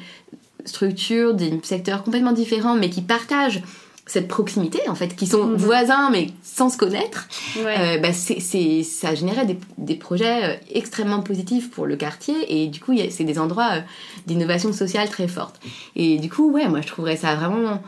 structures, 0.66 1.32
des 1.32 1.58
secteurs 1.62 2.02
complètement 2.02 2.32
différents, 2.32 2.74
mais 2.74 2.90
qui 2.90 3.00
partagent 3.00 3.62
cette 4.08 4.26
proximité 4.26 4.80
en 4.88 4.96
fait, 4.96 5.14
qui 5.14 5.26
sont 5.28 5.46
mmh. 5.46 5.54
voisins 5.56 6.10
mais 6.10 6.28
sans 6.42 6.70
se 6.70 6.76
connaître, 6.76 7.28
ouais. 7.58 7.74
euh, 7.78 7.98
bah, 7.98 8.12
c'est, 8.12 8.82
ça 8.82 9.14
générait 9.14 9.46
des, 9.46 9.58
des, 9.76 9.94
projets 9.94 10.44
euh, 10.44 10.56
extrêmement 10.72 11.20
positifs 11.20 11.70
pour 11.70 11.86
le 11.86 11.94
quartier 11.94 12.34
et 12.48 12.66
du 12.66 12.80
coup 12.80 12.96
c'est 13.10 13.24
des 13.24 13.38
endroits 13.38 13.70
euh, 13.74 13.80
d'innovation 14.26 14.72
sociale 14.72 15.08
très 15.08 15.28
forte. 15.28 15.60
Et 15.94 16.18
du 16.18 16.28
coup 16.28 16.50
ouais 16.50 16.68
moi 16.68 16.80
je 16.80 16.88
trouverais 16.88 17.16
ça 17.16 17.36
vraiment 17.36 17.80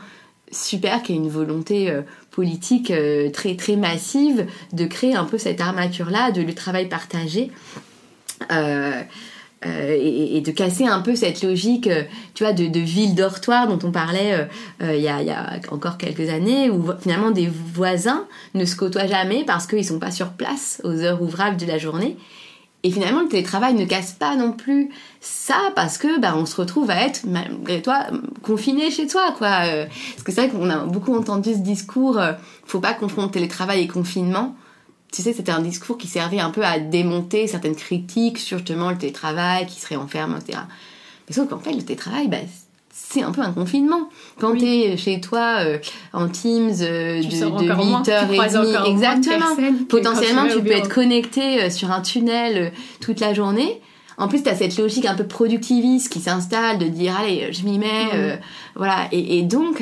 super 0.51 1.01
qu'il 1.01 1.15
y 1.15 1.17
ait 1.17 1.21
une 1.21 1.29
volonté 1.29 1.93
politique 2.29 2.91
très 3.31 3.55
très 3.55 3.77
massive 3.77 4.45
de 4.73 4.85
créer 4.85 5.15
un 5.15 5.23
peu 5.23 5.37
cette 5.37 5.61
armature 5.61 6.09
là 6.09 6.31
de 6.31 6.41
le 6.41 6.53
travail 6.53 6.89
partagé. 6.89 7.51
Euh, 8.51 9.01
euh, 9.63 9.95
et, 9.95 10.41
de 10.41 10.49
casser 10.49 10.87
un 10.87 11.01
peu 11.01 11.15
cette 11.15 11.43
logique, 11.43 11.85
euh, 11.85 12.01
tu 12.33 12.43
vois, 12.43 12.51
de, 12.51 12.79
ville 12.79 13.13
dortoir 13.13 13.67
dont 13.67 13.77
on 13.87 13.91
parlait 13.91 14.47
euh, 14.81 14.95
il, 14.95 15.01
y 15.01 15.07
a, 15.07 15.21
il 15.21 15.27
y 15.27 15.31
a 15.31 15.59
encore 15.69 15.97
quelques 15.99 16.29
années, 16.29 16.71
où 16.71 16.83
finalement 16.99 17.29
des 17.29 17.47
voisins 17.47 18.25
ne 18.55 18.65
se 18.65 18.75
côtoient 18.75 19.05
jamais 19.05 19.43
parce 19.45 19.67
qu'ils 19.67 19.85
sont 19.85 19.99
pas 19.99 20.09
sur 20.09 20.31
place 20.31 20.81
aux 20.83 21.01
heures 21.01 21.21
ouvrables 21.21 21.57
de 21.57 21.67
la 21.67 21.77
journée. 21.77 22.17
Et 22.81 22.89
finalement, 22.89 23.21
le 23.21 23.27
télétravail 23.27 23.75
ne 23.75 23.85
casse 23.85 24.13
pas 24.13 24.35
non 24.35 24.51
plus 24.51 24.89
ça 25.19 25.71
parce 25.75 25.99
que 25.99 26.19
bah, 26.19 26.33
on 26.35 26.47
se 26.47 26.55
retrouve 26.55 26.89
à 26.89 27.05
être, 27.05 27.21
malgré 27.27 27.83
toi, 27.83 28.07
confiné 28.41 28.89
chez 28.89 29.05
toi, 29.05 29.31
quoi. 29.37 29.59
Parce 30.15 30.23
que 30.23 30.31
c'est 30.31 30.47
vrai 30.47 30.49
qu'on 30.49 30.71
a 30.71 30.77
beaucoup 30.85 31.15
entendu 31.15 31.53
ce 31.53 31.59
discours, 31.59 32.19
faut 32.65 32.79
pas 32.79 32.95
confondre 32.95 33.29
télétravail 33.29 33.81
et 33.81 33.87
confinement 33.87 34.55
tu 35.11 35.21
sais, 35.21 35.33
c'était 35.33 35.51
un 35.51 35.61
discours 35.61 35.97
qui 35.97 36.07
servait 36.07 36.39
un 36.39 36.51
peu 36.51 36.63
à 36.63 36.79
démonter 36.79 37.45
certaines 37.47 37.75
critiques 37.75 38.37
sur 38.37 38.59
justement 38.59 38.91
le 38.91 38.97
télétravail, 38.97 39.65
qui 39.65 39.79
serait 39.79 39.97
enfermé, 39.97 40.35
etc. 40.37 40.59
Mais 41.27 41.35
sauf 41.35 41.49
qu'en 41.49 41.59
fait, 41.59 41.73
le 41.73 41.81
télétravail, 41.81 42.29
bah, 42.29 42.37
c'est 42.93 43.21
un 43.21 43.31
peu 43.31 43.41
un 43.41 43.51
confinement. 43.51 44.09
Quand 44.39 44.55
tu 44.55 44.65
es 44.65 44.95
chez 44.95 45.19
toi 45.19 45.57
euh, 45.59 45.79
en 46.13 46.29
Teams 46.29 46.71
euh, 46.81 47.21
de, 47.21 47.27
de 47.27 47.71
8h30, 47.71 48.89
exactement. 48.89 49.55
Potentiellement, 49.89 50.47
tu 50.47 50.61
peux 50.61 50.71
être 50.71 50.89
connecté 50.89 51.63
euh, 51.63 51.69
sur 51.69 51.91
un 51.91 52.01
tunnel 52.01 52.71
toute 53.01 53.19
la 53.19 53.33
journée. 53.33 53.81
En 54.17 54.27
plus, 54.27 54.43
tu 54.43 54.49
as 54.49 54.55
cette 54.55 54.77
logique 54.77 55.05
un 55.05 55.15
peu 55.15 55.25
productiviste 55.25 56.11
qui 56.11 56.19
s'installe 56.19 56.77
de 56.77 56.85
dire 56.85 57.17
allez, 57.19 57.51
je 57.51 57.63
m'y 57.63 57.79
mets, 57.79 58.35
mm. 58.35 58.39
voilà. 58.75 59.07
Et, 59.11 59.41
donc, 59.41 59.81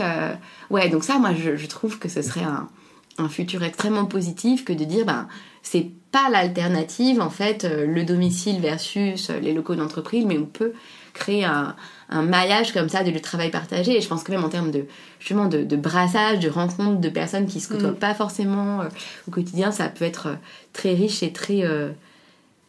ouais, 0.70 0.88
donc 0.89 1.04
ça, 1.04 1.18
moi, 1.20 1.32
je, 1.38 1.58
je, 1.58 1.68
trouve 1.68 2.00
que 2.00 2.08
ce 2.08 2.22
serait 2.22 2.44
un, 2.44 2.70
un 3.19 3.29
futur 3.29 3.63
extrêmement 3.63 4.05
positif 4.05 4.65
que 4.65 4.73
de 4.73 4.84
dire 4.84 5.05
ben 5.05 5.27
c'est 5.62 5.88
pas 6.12 6.29
l'alternative 6.29 7.21
en 7.21 7.29
fait 7.29 7.63
le 7.63 8.03
domicile 8.03 8.60
versus 8.62 9.29
les 9.29 9.53
locaux 9.53 9.75
d'entreprise 9.75 10.25
mais 10.25 10.38
on 10.38 10.45
peut 10.45 10.73
créer 11.13 11.45
un, 11.45 11.75
un 12.10 12.23
maillage 12.23 12.73
comme 12.73 12.89
ça 12.89 13.03
de 13.03 13.12
le 13.12 13.19
travail 13.19 13.51
partagé. 13.51 13.97
Et 13.97 14.01
je 14.01 14.08
pense 14.08 14.23
que 14.23 14.32
même 14.32 14.43
en 14.43 14.49
termes 14.49 14.71
de, 14.71 14.86
justement, 15.19 15.47
de, 15.47 15.63
de 15.63 15.75
brassage, 15.75 16.39
de 16.39 16.49
rencontres 16.49 16.99
de 16.99 17.10
personnes 17.10 17.45
qui 17.45 17.60
se 17.60 17.69
côtoient 17.69 17.91
mm. 17.91 17.99
pas 17.99 18.13
forcément 18.13 18.82
euh, 18.82 18.86
au 19.27 19.32
quotidien, 19.32 19.71
ça 19.71 19.89
peut 19.89 20.05
être 20.05 20.27
euh, 20.27 20.36
très 20.73 20.93
riche 20.93 21.21
et 21.21 21.32
très, 21.32 21.63
euh, 21.63 21.89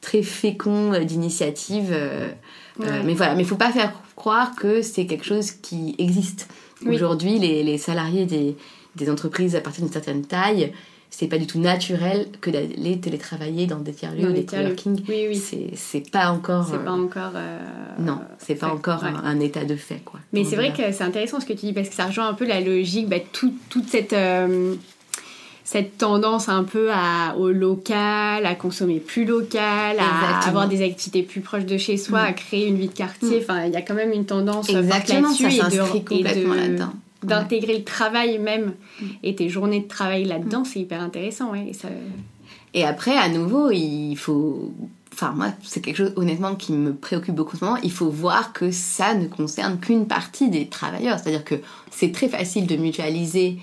très 0.00 0.22
fécond 0.22 0.98
d'initiatives. 1.00 1.96
mais 2.78 3.14
voilà, 3.14 3.34
mais 3.34 3.44
faut 3.44 3.56
pas 3.56 3.72
faire 3.72 3.92
croire 4.16 4.54
que 4.54 4.82
c'est 4.82 5.06
quelque 5.06 5.24
chose 5.24 5.52
qui 5.52 5.94
existe. 5.98 6.48
Aujourd'hui, 6.86 7.38
les, 7.38 7.62
les, 7.62 7.76
salariés 7.76 8.24
des, 8.24 8.56
des 8.96 9.10
entreprises 9.10 9.56
à 9.56 9.60
partir 9.60 9.84
d'une 9.84 9.92
certaine 9.92 10.24
taille 10.24 10.72
c'est 11.10 11.26
pas 11.26 11.38
du 11.38 11.46
tout 11.46 11.58
naturel 11.58 12.28
que 12.40 12.50
d'aller 12.50 12.98
télétravailler 13.00 13.66
dans 13.66 13.80
des 13.80 13.92
tiers-lieux 13.92 14.30
ou 14.30 14.32
des 14.32 14.46
coworking. 14.46 15.02
Oui, 15.08 15.26
oui. 15.28 15.70
C'est 15.74 16.10
pas 16.10 16.30
encore. 16.30 16.66
C'est 16.70 16.84
pas 16.84 16.92
encore. 16.92 17.32
Euh, 17.34 17.58
non, 17.98 18.20
c'est 18.38 18.54
pas 18.54 18.68
encore 18.68 19.02
un, 19.04 19.40
état 19.40 19.64
de 19.64 19.74
fait, 19.74 20.00
quoi. 20.04 20.20
Mais 20.32 20.44
c'est 20.44 20.56
vrai 20.56 20.72
que 20.72 20.92
c'est 20.92 21.04
intéressant 21.04 21.40
ce 21.40 21.46
que 21.46 21.52
tu 21.52 21.66
dis 21.66 21.72
parce 21.72 21.88
que 21.88 21.94
ça 21.94 22.06
rejoint 22.06 22.28
un 22.28 22.34
peu 22.34 22.46
la 22.46 22.60
logique, 22.60 23.08
bah, 23.08 23.16
toute 23.32 23.88
cette. 23.88 24.12
Euh, 24.12 24.74
cette 25.62 25.98
tendance 25.98 26.48
un 26.48 26.64
peu 26.64 26.90
à, 26.90 27.36
au 27.38 27.52
local, 27.52 28.44
à 28.44 28.56
consommer 28.56 28.98
plus 28.98 29.24
local, 29.24 29.98
à 30.00 30.48
avoir 30.48 30.66
des 30.66 30.82
activités 30.82 31.22
plus 31.22 31.42
proches 31.42 31.64
de 31.64 31.78
chez 31.78 31.96
soi, 31.96 32.22
mm. 32.22 32.24
à 32.24 32.32
créer 32.32 32.66
une 32.66 32.76
vie 32.76 32.88
de 32.88 32.92
quartier. 32.92 33.38
Mm. 33.38 33.42
Enfin, 33.42 33.64
il 33.66 33.72
y 33.72 33.76
a 33.76 33.82
quand 33.82 33.94
même 33.94 34.10
une 34.10 34.26
tendance 34.26 34.68
Exactement, 34.68 35.32
ça 35.32 35.48
s'inscrit 35.48 36.02
complètement 36.02 36.54
là-dedans 36.54 36.92
d'intégrer 37.22 37.78
le 37.78 37.84
travail 37.84 38.38
même 38.38 38.74
mm. 39.00 39.06
et 39.22 39.34
tes 39.34 39.48
journées 39.48 39.80
de 39.80 39.88
travail 39.88 40.24
là-dedans, 40.24 40.60
mm. 40.60 40.64
c'est 40.64 40.80
hyper 40.80 41.00
intéressant. 41.00 41.52
Ouais, 41.52 41.68
et, 41.68 41.72
ça... 41.72 41.88
et 42.74 42.84
après, 42.84 43.16
à 43.16 43.28
nouveau, 43.28 43.70
il 43.70 44.16
faut. 44.16 44.72
Enfin, 45.12 45.32
moi, 45.32 45.48
c'est 45.62 45.80
quelque 45.80 45.96
chose, 45.96 46.12
honnêtement, 46.16 46.54
qui 46.54 46.72
me 46.72 46.94
préoccupe 46.94 47.34
beaucoup 47.34 47.56
en 47.56 47.58
ce 47.58 47.64
moment. 47.64 47.78
Il 47.82 47.92
faut 47.92 48.08
voir 48.08 48.52
que 48.52 48.70
ça 48.70 49.14
ne 49.14 49.26
concerne 49.26 49.78
qu'une 49.78 50.06
partie 50.06 50.48
des 50.48 50.68
travailleurs. 50.68 51.18
C'est-à-dire 51.18 51.44
que 51.44 51.56
c'est 51.90 52.12
très 52.12 52.28
facile 52.28 52.66
de 52.66 52.76
mutualiser 52.76 53.58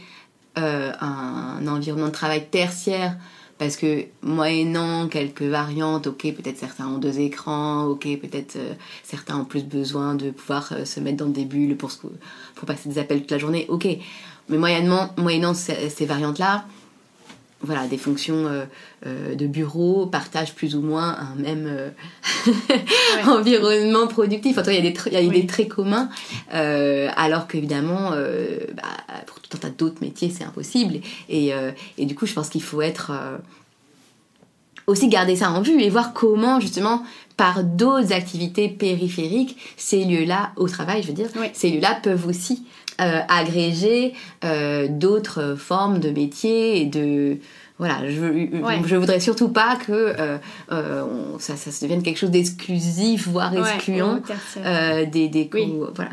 euh, 0.58 0.91
un 1.00 1.65
environnement 1.67 2.08
de 2.08 2.12
travail 2.12 2.48
tertiaire 2.50 3.17
parce 3.58 3.76
que 3.76 4.06
moyennant 4.22 5.08
quelques 5.08 5.43
variantes, 5.43 6.08
ok, 6.08 6.34
peut-être 6.34 6.58
certains 6.58 6.88
ont 6.88 6.98
deux 6.98 7.20
écrans, 7.20 7.86
ok, 7.86 8.04
peut-être 8.20 8.56
euh, 8.56 8.74
certains 9.04 9.39
ont 9.39 9.46
plus 9.46 9.65
besoin 9.65 10.15
de 10.15 10.32
pouvoir 10.32 10.70
euh, 10.72 10.86
se 10.86 11.00
mettre 11.00 11.17
dans 11.17 11.32
des 11.32 11.46
bulles 11.46 11.76
pour, 11.76 11.91
passer 12.65 12.89
des 12.89 13.00
appels 13.00 13.22
toute 13.22 13.32
la 13.32 13.39
journée, 13.39 13.65
ok. 13.70 13.88
Mais 14.50 14.58
moyennant 14.58 15.54
ces 15.54 16.06
variantes-là, 16.06 16.65
voilà, 17.62 17.88
des 17.88 17.98
fonctions 17.98 18.46
euh, 18.46 18.65
euh, 19.06 19.36
de 19.36 19.48
bureau 19.48 20.06
partagent 20.06 20.54
plus 20.54 20.76
ou 20.76 20.82
moins 20.82 21.17
un 21.17 21.36
même 21.36 21.65
euh, 21.67 21.89
environnement 23.26 24.08
productif. 24.08 24.60
Il 24.67 24.74
y 24.74 24.78
a 24.78 24.82
des, 24.82 24.93
il 25.08 25.13
y 25.13 25.17
a 25.17 25.28
des 25.28 25.48
traits 25.48 25.70
communs, 25.70 26.10
alors 26.52 27.48
qu'évidemment, 27.48 28.12
bah, 28.12 28.84
pour 29.26 29.39
tout 29.41 29.58
un 29.58 29.60
tas 29.60 29.70
d'autres 29.70 30.02
métiers, 30.02 30.30
c'est 30.30 30.43
impossible. 30.43 31.00
Et, 31.30 31.52
et, 31.98 32.06
du 32.06 32.15
coup, 32.15 32.26
je 32.26 32.34
pense 32.34 32.50
qu'il 32.50 32.63
faut 32.63 32.82
être 32.82 33.12
aussi 34.86 35.10
garder 35.10 35.36
ça 35.36 35.52
en 35.52 35.62
vue 35.62 35.82
et 35.82 35.89
voir 35.89 36.13
comment, 36.13 36.60
justement, 36.60 37.04
par 37.36 37.63
d'autres 37.63 38.13
activités 38.13 38.70
périphériques, 38.70 39.58
ces 39.78 40.06
lieux-là, 40.06 40.52
au 40.56 40.67
travail, 40.67 41.04
je 41.04 41.08
veux 41.08 41.13
dire, 41.13 41.30
ces 41.54 41.70
lieux-là 41.72 42.00
peuvent 42.02 42.28
aussi 42.28 42.65
euh, 43.00 43.20
agréger 43.30 44.14
euh, 44.44 44.88
d'autres 44.90 45.56
formes 45.56 46.00
de 46.00 46.10
métiers 46.10 46.82
et 46.82 46.86
de 46.86 47.38
voilà 47.78 48.10
je, 48.10 48.48
je 48.86 48.96
voudrais 48.96 49.20
surtout 49.20 49.50
pas 49.50 49.76
que 49.76 49.92
euh, 49.92 50.38
ça, 51.38 51.56
ça 51.56 51.72
se 51.72 51.84
devienne 51.84 52.02
quelque 52.02 52.18
chose 52.18 52.32
d'exclusif 52.32 53.28
voire 53.28 53.56
excluant 53.56 54.20
des, 55.12 55.28
des 55.28 55.50
voilà 55.94 56.10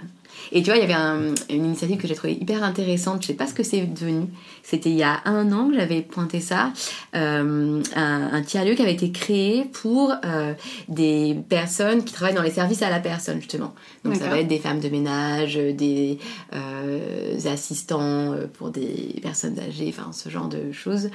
et 0.53 0.62
tu 0.62 0.70
vois, 0.70 0.79
il 0.79 0.88
y 0.88 0.92
avait 0.92 1.35
une 1.51 1.64
initiative 1.64 1.97
que 1.97 2.07
j'ai 2.07 2.14
trouvée 2.14 2.35
hyper 2.35 2.62
intéressante. 2.62 3.23
Je 3.23 3.29
sais 3.29 3.35
pas 3.35 3.47
ce 3.47 3.55
que 3.55 3.62
c'est 3.62 3.81
devenu. 3.83 4.27
C'était 4.64 4.88
il 4.88 4.96
y 4.96 5.03
a 5.03 5.20
un 5.27 5.53
an 5.53 5.68
que 5.68 5.74
j'avais 5.74 6.00
pointé 6.00 6.40
ça. 6.40 6.72
Euh, 7.14 7.83
un, 7.94 8.42
tiers-lieu 8.42 8.74
qui 8.74 8.81
avait 8.81 8.94
été 8.94 9.12
créé 9.12 9.66
pour 9.66 10.14
euh, 10.24 10.55
des 10.88 11.37
personnes 11.50 12.03
qui 12.03 12.14
travaillent 12.14 12.35
dans 12.35 12.42
les 12.42 12.50
services 12.50 12.81
à 12.81 12.88
la 12.88 12.98
personne, 12.98 13.40
justement. 13.40 13.74
Donc 14.05 14.16
ça 14.16 14.29
va 14.29 14.40
être 14.40 14.48
des 14.48 14.59
femmes 14.59 14.81
de 14.81 14.88
ménage, 14.88 15.57
des 15.57 16.18
euh, 16.55 17.37
assistants 17.44 18.35
pour 18.55 18.70
des 18.70 19.20
personnes 19.22 19.59
âgées, 19.61 19.94
enfin 19.96 20.12
ce 20.12 20.31
genre 20.31 20.48
de 20.48 20.72
choses. 20.72 21.11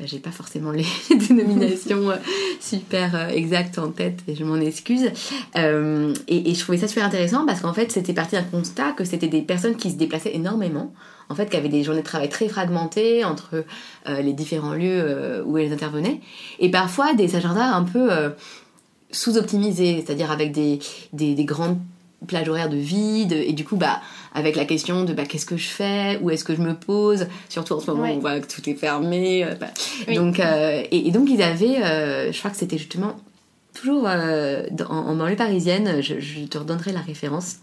J'ai 0.00 0.18
pas 0.18 0.32
forcément 0.32 0.70
les 0.70 0.86
dénominations 1.28 2.10
super 2.58 3.28
exactes 3.30 3.78
en 3.78 3.90
tête 3.90 4.20
et 4.28 4.34
je 4.34 4.44
m'en 4.44 4.56
excuse. 4.56 5.10
Et, 5.54 6.50
et, 6.50 6.54
je 6.54 6.60
trouvais 6.60 6.78
ça 6.78 6.88
super 6.88 7.04
intéressant 7.04 7.44
parce 7.44 7.60
qu'en 7.60 7.74
fait 7.74 7.92
c'était 7.92 8.14
parti 8.14 8.36
d'un 8.36 8.42
constat 8.44 8.92
que 8.92 9.04
c'était 9.04 9.28
des 9.28 9.42
personnes 9.42 9.76
qui 9.76 9.90
se 9.90 9.96
déplaçaient 9.96 10.34
énormément, 10.34 10.92
en 11.28 11.34
fait, 11.34 11.50
qui 11.50 11.56
avaient 11.56 11.68
des 11.68 11.82
journées 11.82 12.00
de 12.00 12.06
travail 12.06 12.28
très 12.28 12.48
fragmentées 12.48 13.24
entre 13.24 13.64
euh, 14.08 14.20
les 14.20 14.32
différents 14.32 14.74
lieux 14.74 15.02
euh, 15.02 15.42
où 15.44 15.58
elles 15.58 15.72
intervenaient, 15.72 16.20
et 16.58 16.70
parfois 16.70 17.14
des 17.14 17.36
agendas 17.36 17.74
un 17.74 17.84
peu 17.84 18.12
euh, 18.12 18.30
sous-optimisés, 19.10 20.02
c'est-à-dire 20.04 20.30
avec 20.30 20.52
des, 20.52 20.78
des, 21.12 21.44
grandes 21.44 21.78
plages 22.26 22.48
horaires 22.48 22.68
de 22.68 22.76
vide, 22.76 23.32
et 23.32 23.52
du 23.52 23.64
coup, 23.64 23.76
bah, 23.76 24.00
avec 24.34 24.56
la 24.56 24.64
question 24.64 25.04
de 25.04 25.12
bah, 25.12 25.24
qu'est-ce 25.24 25.46
que 25.46 25.56
je 25.56 25.68
fais, 25.68 26.18
où 26.22 26.30
est-ce 26.30 26.44
que 26.44 26.54
je 26.54 26.60
me 26.60 26.74
pose, 26.74 27.26
surtout 27.48 27.74
en 27.74 27.80
ce 27.80 27.90
moment 27.90 28.04
où 28.04 28.16
on 28.16 28.18
voit 28.18 28.40
que 28.40 28.52
tout 28.52 28.68
est 28.68 28.74
fermé. 28.74 29.46
Bah. 29.60 29.66
donc, 30.14 30.40
et, 30.40 31.10
donc, 31.10 31.28
ils 31.30 31.42
avaient, 31.42 32.32
je 32.32 32.38
crois 32.38 32.50
que 32.50 32.56
c'était 32.56 32.78
justement 32.78 33.16
toujours 33.74 34.06
en, 34.06 35.14
banlieue 35.16 35.36
parisienne, 35.36 36.00
je, 36.00 36.18
je, 36.20 36.44
te 36.46 36.58
redonnerai 36.58 36.92
la 36.92 37.00
référence, 37.00 37.56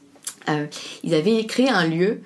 euh, 0.50 0.65
ils 1.04 1.13
avaient 1.13 1.45
créé 1.45 1.69
un 1.69 1.88
lieu, 1.88 2.21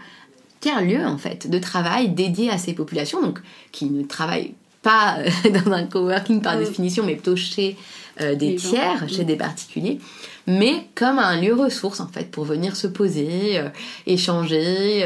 un 0.71 0.81
lieu 0.81 1.05
en 1.05 1.17
fait, 1.17 1.49
de 1.49 1.59
travail 1.59 2.09
dédié 2.09 2.49
à 2.49 2.57
ces 2.57 2.73
populations, 2.73 3.21
donc 3.21 3.39
qui 3.71 3.85
ne 3.85 4.03
travaillent 4.03 4.53
pas 4.81 5.17
euh, 5.19 5.49
dans 5.65 5.71
un 5.71 5.85
coworking 5.85 6.41
par 6.41 6.57
définition, 6.57 7.03
mais 7.05 7.13
plutôt 7.13 7.35
chez 7.35 7.75
euh, 8.21 8.35
des 8.35 8.55
tiers, 8.55 9.07
chez 9.09 9.23
des 9.23 9.35
particuliers, 9.35 9.99
mais 10.47 10.87
comme 10.95 11.19
un 11.19 11.39
lieu 11.41 11.53
ressource 11.53 11.99
en 11.99 12.07
fait, 12.07 12.31
pour 12.31 12.45
venir 12.45 12.75
se 12.75 12.87
poser, 12.87 13.61
échanger, 14.05 15.03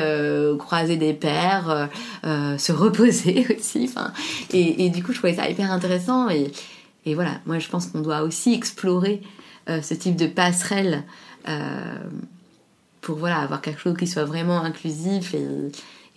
croiser 0.59 0.97
des 0.97 1.13
pairs, 1.13 1.89
se 2.23 2.71
reposer 2.73 3.47
aussi. 3.57 3.89
Et, 4.51 4.85
et, 4.85 4.89
du 4.89 5.01
coup, 5.01 5.13
je 5.13 5.19
trouvais 5.19 5.35
ça 5.35 5.49
hyper 5.49 5.71
intéressant. 5.71 6.29
Et, 6.29 6.51
et 7.05 7.15
voilà, 7.15 7.39
moi 7.45 7.57
je 7.57 7.69
pense 7.69 7.87
qu'on 7.87 8.01
doit 8.01 8.23
aussi 8.23 8.53
explorer 8.53 9.21
ce 9.67 9.93
type 9.93 10.17
de 10.17 10.27
passerelle 10.27 11.05
pour 13.01 13.17
voilà, 13.17 13.39
avoir 13.39 13.61
quelque 13.61 13.79
chose 13.79 13.97
qui 13.97 14.07
soit 14.07 14.25
vraiment 14.25 14.61
inclusif 14.61 15.33
et, 15.33 15.45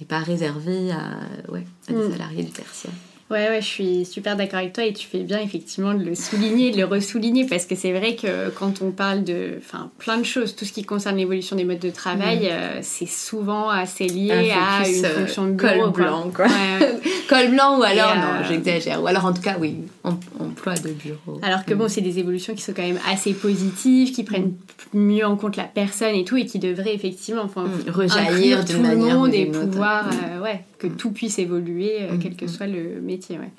et 0.00 0.04
pas 0.04 0.18
réservé 0.18 0.90
à, 0.92 1.50
ouais, 1.50 1.66
à 1.88 1.92
des 1.92 2.08
mm. 2.08 2.12
salariés 2.12 2.42
du 2.44 2.50
tertiaire. 2.50 2.92
Ouais, 3.32 3.48
ouais, 3.48 3.62
je 3.62 3.66
suis 3.66 4.04
super 4.04 4.36
d'accord 4.36 4.58
avec 4.58 4.74
toi 4.74 4.84
et 4.84 4.92
tu 4.92 5.08
fais 5.08 5.20
bien 5.20 5.40
effectivement 5.40 5.94
de 5.94 6.04
le 6.04 6.14
souligner, 6.14 6.70
de 6.70 6.76
le 6.76 6.84
ressouligner 6.84 7.46
parce 7.46 7.64
que 7.64 7.74
c'est 7.74 7.92
vrai 7.92 8.14
que 8.14 8.50
quand 8.50 8.82
on 8.82 8.90
parle 8.90 9.24
de 9.24 9.54
enfin, 9.56 9.90
plein 9.96 10.18
de 10.18 10.24
choses, 10.24 10.54
tout 10.54 10.66
ce 10.66 10.72
qui 10.74 10.84
concerne 10.84 11.16
l'évolution 11.16 11.56
des 11.56 11.64
modes 11.64 11.78
de 11.78 11.88
travail, 11.88 12.40
mm. 12.40 12.50
euh, 12.50 12.78
c'est 12.82 13.08
souvent 13.08 13.70
assez 13.70 14.06
lié 14.06 14.52
à 14.52 14.86
une 14.86 15.04
euh, 15.06 15.20
fonction 15.20 15.46
de 15.46 15.52
bureau. 15.52 15.90
Col 15.90 15.92
blanc, 15.92 16.30
quoi. 16.34 16.46
col 17.30 17.50
blanc 17.52 17.78
ou 17.78 17.82
alors, 17.82 18.14
non, 18.16 18.22
euh, 18.22 18.44
j'exagère. 18.46 19.02
Ou 19.02 19.06
alors 19.06 19.24
en 19.24 19.32
tout 19.32 19.40
cas, 19.40 19.56
oui, 19.58 19.76
emploi 20.04 20.74
de 20.74 20.90
bureau. 20.90 21.40
Alors 21.40 21.64
que 21.64 21.72
bon, 21.72 21.86
mm. 21.86 21.88
c'est 21.88 22.02
des 22.02 22.18
évolutions 22.18 22.54
qui 22.54 22.60
sont 22.60 22.74
quand 22.74 22.82
même 22.82 23.00
assez 23.10 23.32
positives, 23.32 24.12
qui 24.12 24.24
prennent 24.24 24.52
mieux 24.92 25.24
en 25.24 25.36
compte 25.36 25.56
la 25.56 25.64
personne 25.64 26.14
et 26.14 26.24
tout 26.24 26.36
et 26.36 26.44
qui 26.44 26.58
devraient 26.58 26.94
effectivement 26.94 27.44
enfin, 27.44 27.64
rejaillir 27.88 28.62
de 28.62 28.74
tout 28.74 28.82
le 28.82 28.94
monde 28.94 29.32
et 29.32 29.46
pouvoir, 29.46 30.10
ouais, 30.42 30.60
que 30.82 30.88
tout 30.88 31.10
puisse 31.10 31.38
évoluer, 31.38 32.08
quel 32.20 32.36
que 32.36 32.46
soit 32.46 32.66
le 32.66 33.00
métier 33.00 33.38
ouais. 33.38 33.50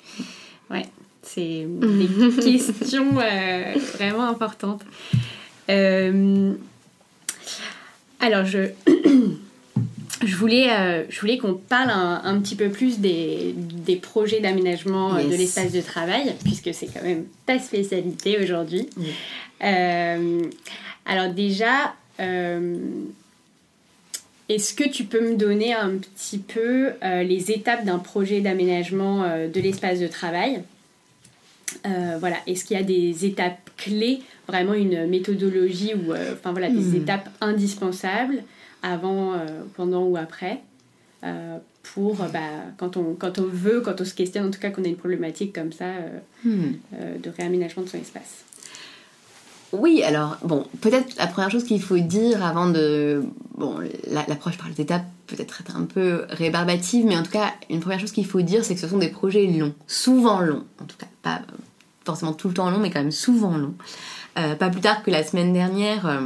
Ouais, 0.70 0.86
c'est 1.22 1.66
des 1.66 2.08
questions 2.42 3.18
euh, 3.18 3.74
vraiment 3.94 4.28
importantes. 4.28 4.82
Euh, 5.70 6.52
alors, 8.20 8.44
je, 8.44 8.70
je 10.24 10.36
voulais, 10.36 10.70
euh, 10.70 11.04
je 11.08 11.20
voulais 11.20 11.38
qu'on 11.38 11.54
parle 11.54 11.90
un, 11.90 12.40
petit 12.40 12.56
peu 12.56 12.70
plus 12.70 12.98
des, 12.98 13.54
des 13.56 13.96
projets 13.96 14.40
d'aménagement 14.40 15.14
de 15.14 15.34
l'espace 15.34 15.72
de 15.72 15.80
travail, 15.80 16.34
puisque 16.44 16.72
c'est 16.72 16.86
quand 16.86 17.02
même 17.02 17.24
ta 17.46 17.58
spécialité 17.58 18.38
aujourd'hui. 18.42 18.88
alors 19.60 21.32
déjà, 21.34 21.94
est-ce 24.48 24.74
que 24.74 24.86
tu 24.86 25.04
peux 25.04 25.20
me 25.20 25.36
donner 25.36 25.72
un 25.72 25.96
petit 25.96 26.38
peu 26.38 26.90
euh, 27.02 27.22
les 27.22 27.50
étapes 27.50 27.84
d'un 27.84 27.98
projet 27.98 28.40
d'aménagement 28.40 29.24
euh, 29.24 29.48
de 29.48 29.60
l'espace 29.60 30.00
de 30.00 30.06
travail? 30.06 30.62
Euh, 31.86 32.16
voilà, 32.20 32.36
est-ce 32.46 32.64
qu'il 32.64 32.76
y 32.76 32.80
a 32.80 32.84
des 32.84 33.24
étapes 33.24 33.70
clés, 33.76 34.20
vraiment 34.46 34.74
une 34.74 35.06
méthodologie 35.06 35.94
ou 35.94 36.12
enfin 36.12 36.52
voilà 36.52 36.68
des 36.68 36.76
hmm. 36.76 37.02
étapes 37.02 37.28
indispensables 37.40 38.42
avant, 38.82 39.32
pendant 39.76 40.04
ou 40.04 40.16
après 40.16 40.60
pour 41.82 42.14
bah, 42.16 42.40
quand 42.76 42.96
on 42.96 43.14
quand 43.14 43.38
on 43.38 43.46
veut, 43.46 43.80
quand 43.80 44.00
on 44.00 44.04
se 44.04 44.14
questionne 44.14 44.46
en 44.46 44.50
tout 44.50 44.60
cas 44.60 44.70
qu'on 44.70 44.84
a 44.84 44.88
une 44.88 44.96
problématique 44.96 45.54
comme 45.54 45.72
ça 45.72 45.86
hmm. 46.44 46.72
de 46.92 47.30
réaménagement 47.30 47.82
de 47.82 47.88
son 47.88 47.98
espace? 47.98 48.44
Oui, 49.78 50.02
alors, 50.02 50.36
bon, 50.44 50.66
peut-être 50.80 51.16
la 51.16 51.26
première 51.26 51.50
chose 51.50 51.64
qu'il 51.64 51.82
faut 51.82 51.98
dire 51.98 52.44
avant 52.44 52.68
de. 52.68 53.22
Bon, 53.56 53.78
l'approche 54.08 54.58
par 54.58 54.68
les 54.68 54.80
étapes 54.80 55.04
peut-être 55.26 55.60
être 55.60 55.76
un 55.76 55.84
peu 55.84 56.26
rébarbative, 56.28 57.06
mais 57.06 57.16
en 57.16 57.22
tout 57.22 57.30
cas, 57.30 57.52
une 57.70 57.80
première 57.80 58.00
chose 58.00 58.12
qu'il 58.12 58.26
faut 58.26 58.42
dire, 58.42 58.64
c'est 58.64 58.74
que 58.74 58.80
ce 58.80 58.88
sont 58.88 58.98
des 58.98 59.08
projets 59.08 59.46
longs, 59.46 59.74
souvent 59.86 60.40
longs, 60.40 60.64
en 60.80 60.84
tout 60.84 60.96
cas, 60.98 61.06
pas 61.22 61.40
forcément 62.04 62.32
tout 62.32 62.48
le 62.48 62.54
temps 62.54 62.70
long, 62.70 62.78
mais 62.78 62.90
quand 62.90 63.00
même 63.00 63.10
souvent 63.10 63.56
longs. 63.56 63.74
Euh, 64.38 64.54
pas 64.54 64.68
plus 64.70 64.80
tard 64.80 65.02
que 65.02 65.10
la 65.10 65.24
semaine 65.24 65.52
dernière, 65.52 66.06
euh, 66.06 66.20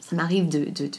ça 0.00 0.16
m'arrive 0.16 0.48
de, 0.48 0.66
de, 0.66 0.90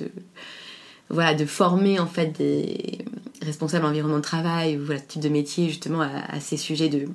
voilà, 1.09 1.35
de 1.35 1.45
former 1.45 1.99
en 1.99 2.07
fait 2.07 2.37
des 2.37 3.05
responsables 3.41 3.85
environnement 3.85 4.17
de 4.17 4.23
travail 4.23 4.77
ou 4.77 4.85
voilà, 4.85 5.01
ce 5.01 5.05
type 5.05 5.21
de 5.21 5.29
métier 5.29 5.67
justement 5.67 6.01
à 6.01 6.39
ces 6.39 6.57
sujets 6.57 6.89
de 6.89 7.07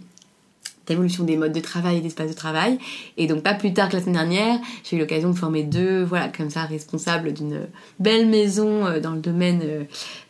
évolution 0.90 1.24
des 1.24 1.36
modes 1.36 1.52
de 1.52 1.60
travail 1.60 1.98
et 1.98 2.00
d'espace 2.00 2.28
de 2.28 2.34
travail. 2.34 2.78
Et 3.16 3.26
donc 3.26 3.42
pas 3.42 3.54
plus 3.54 3.72
tard 3.72 3.88
que 3.88 3.96
la 3.96 4.00
semaine 4.00 4.14
dernière, 4.14 4.58
j'ai 4.84 4.96
eu 4.96 4.98
l'occasion 4.98 5.30
de 5.30 5.36
former 5.36 5.62
deux, 5.62 6.02
voilà, 6.04 6.28
comme 6.28 6.50
ça, 6.50 6.64
responsables 6.64 7.32
d'une 7.32 7.66
belle 7.98 8.28
maison 8.28 8.86
euh, 8.86 9.00
dans 9.00 9.12
le 9.12 9.20
domaine 9.20 9.60
euh, 9.62 9.84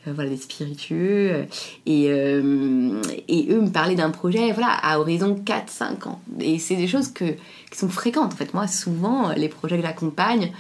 voilà, 0.07 0.31
des 0.31 0.37
spiritueux. 0.37 1.47
Et, 1.87 2.05
et 2.05 2.11
eux 2.11 3.61
me 3.61 3.71
parlaient 3.71 3.95
d'un 3.95 4.11
projet 4.11 4.53
voilà, 4.53 4.73
à 4.73 4.99
horizon 4.99 5.35
4-5 5.45 6.09
ans. 6.09 6.21
Et 6.41 6.59
c'est 6.59 6.77
des 6.77 6.89
choses 6.89 7.09
que, 7.09 7.25
qui 7.71 7.79
sont 7.79 7.89
fréquentes. 7.89 8.33
En 8.33 8.37
fait, 8.37 8.55
moi, 8.55 8.67
souvent, 8.67 9.33
les 9.33 9.49
projets 9.49 9.77
que 9.77 9.83
j'accompagne 9.83 10.53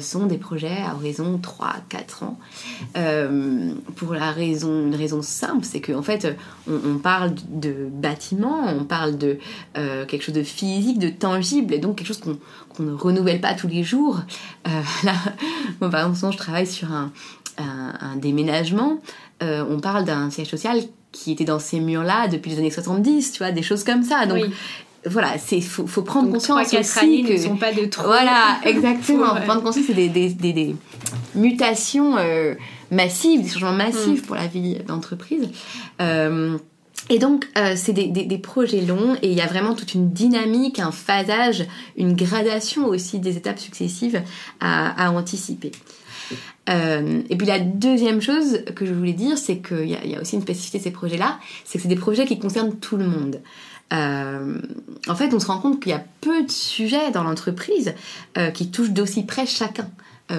sont 0.00 0.26
des 0.26 0.38
projets 0.38 0.78
à 0.86 0.94
horizon 0.94 1.40
3-4 1.40 2.24
ans. 2.24 2.38
pour 3.96 4.14
la 4.14 4.32
raison, 4.32 4.86
une 4.86 4.94
raison 4.94 5.22
simple, 5.22 5.64
c'est 5.64 5.80
qu'en 5.80 5.98
en 5.98 6.02
fait, 6.02 6.36
on, 6.68 6.98
parle 6.98 7.34
de 7.48 7.88
bâtiments, 7.90 8.64
on 8.66 8.84
parle 8.84 9.16
de 9.18 9.38
euh, 9.76 10.04
quelque 10.06 10.22
chose 10.22 10.34
de 10.34 10.42
physique, 10.42 10.98
de 10.98 11.08
tangible, 11.08 11.74
et 11.74 11.78
donc 11.78 11.96
quelque 11.96 12.08
chose 12.08 12.20
qu'on 12.20 12.82
ne 12.82 12.92
renouvelle 12.92 13.40
pas 13.40 13.54
tous 13.54 13.68
les 13.68 13.82
jours. 13.82 14.20
Euh, 14.66 14.82
là, 15.04 15.14
par 15.90 16.08
exemple, 16.08 16.32
je 16.32 16.38
travaille 16.38 16.66
sur 16.66 16.92
un, 16.92 17.12
déménagement. 18.16 18.98
Euh, 19.42 19.64
on 19.68 19.80
parle 19.80 20.04
d'un 20.04 20.30
siège 20.30 20.48
social 20.48 20.80
qui 21.10 21.32
était 21.32 21.44
dans 21.44 21.58
ces 21.58 21.80
murs-là 21.80 22.28
depuis 22.28 22.50
les 22.50 22.58
années 22.58 22.70
70, 22.70 23.32
tu 23.32 23.38
vois, 23.38 23.50
des 23.50 23.62
choses 23.62 23.84
comme 23.84 24.02
ça. 24.02 24.26
Donc, 24.26 24.44
voilà, 25.04 25.36
c'est 25.38 25.60
faut, 25.60 25.86
faut 25.86 26.02
prendre 26.02 26.30
conscience 26.30 26.68
3, 26.68 26.80
aussi 26.80 26.98
années 27.00 27.22
que 27.24 27.32
ne 27.32 27.38
sont 27.38 27.56
pas 27.56 27.72
de 27.72 27.84
trop. 27.86 28.04
Voilà, 28.04 28.58
exactement. 28.64 29.34
prendre 29.44 29.62
conscience 29.62 29.86
que 29.86 29.92
c'est 29.94 30.08
des, 30.08 30.28
des, 30.28 30.52
des, 30.52 30.76
mutations 31.34 32.16
massives, 32.90 33.42
des 33.42 33.48
changements 33.48 33.72
massifs 33.72 34.22
mm. 34.22 34.26
pour 34.26 34.36
la 34.36 34.46
vie 34.46 34.78
d'entreprise. 34.86 35.48
Et 37.10 37.18
donc, 37.18 37.48
euh, 37.58 37.74
c'est 37.76 37.92
des, 37.92 38.06
des, 38.06 38.38
projets 38.38 38.80
longs 38.80 39.16
et 39.22 39.30
il 39.30 39.34
y 39.36 39.40
a 39.40 39.46
vraiment 39.46 39.74
toute 39.74 39.94
une 39.94 40.10
dynamique, 40.10 40.78
un 40.78 40.92
phasage, 40.92 41.66
une 41.96 42.14
gradation 42.14 42.86
aussi 42.86 43.18
des 43.18 43.36
étapes 43.36 43.58
successives 43.58 44.22
à, 44.60 45.06
à 45.06 45.10
anticiper. 45.10 45.72
Euh, 46.68 47.22
et 47.28 47.36
puis 47.36 47.46
la 47.46 47.58
deuxième 47.58 48.20
chose 48.20 48.60
que 48.76 48.86
je 48.86 48.94
voulais 48.94 49.12
dire, 49.12 49.36
c'est 49.36 49.58
qu'il 49.58 49.88
y, 49.88 50.16
a 50.16 50.20
aussi 50.20 50.36
une 50.36 50.42
spécificité 50.42 50.78
de 50.78 50.84
ces 50.84 50.90
projets-là, 50.90 51.38
c'est 51.64 51.78
que 51.78 51.82
c'est 51.82 51.88
des 51.88 51.96
projets 51.96 52.24
qui 52.24 52.38
concernent 52.38 52.76
tout 52.76 52.96
le 52.96 53.06
monde. 53.06 53.40
Euh, 53.92 54.58
en 55.08 55.14
fait, 55.14 55.34
on 55.34 55.40
se 55.40 55.46
rend 55.46 55.58
compte 55.58 55.80
qu'il 55.80 55.90
y 55.90 55.94
a 55.94 56.04
peu 56.20 56.44
de 56.44 56.50
sujets 56.50 57.10
dans 57.10 57.24
l'entreprise 57.24 57.94
euh, 58.38 58.50
qui 58.50 58.70
touchent 58.70 58.90
d'aussi 58.90 59.24
près 59.24 59.46
chacun, 59.46 59.88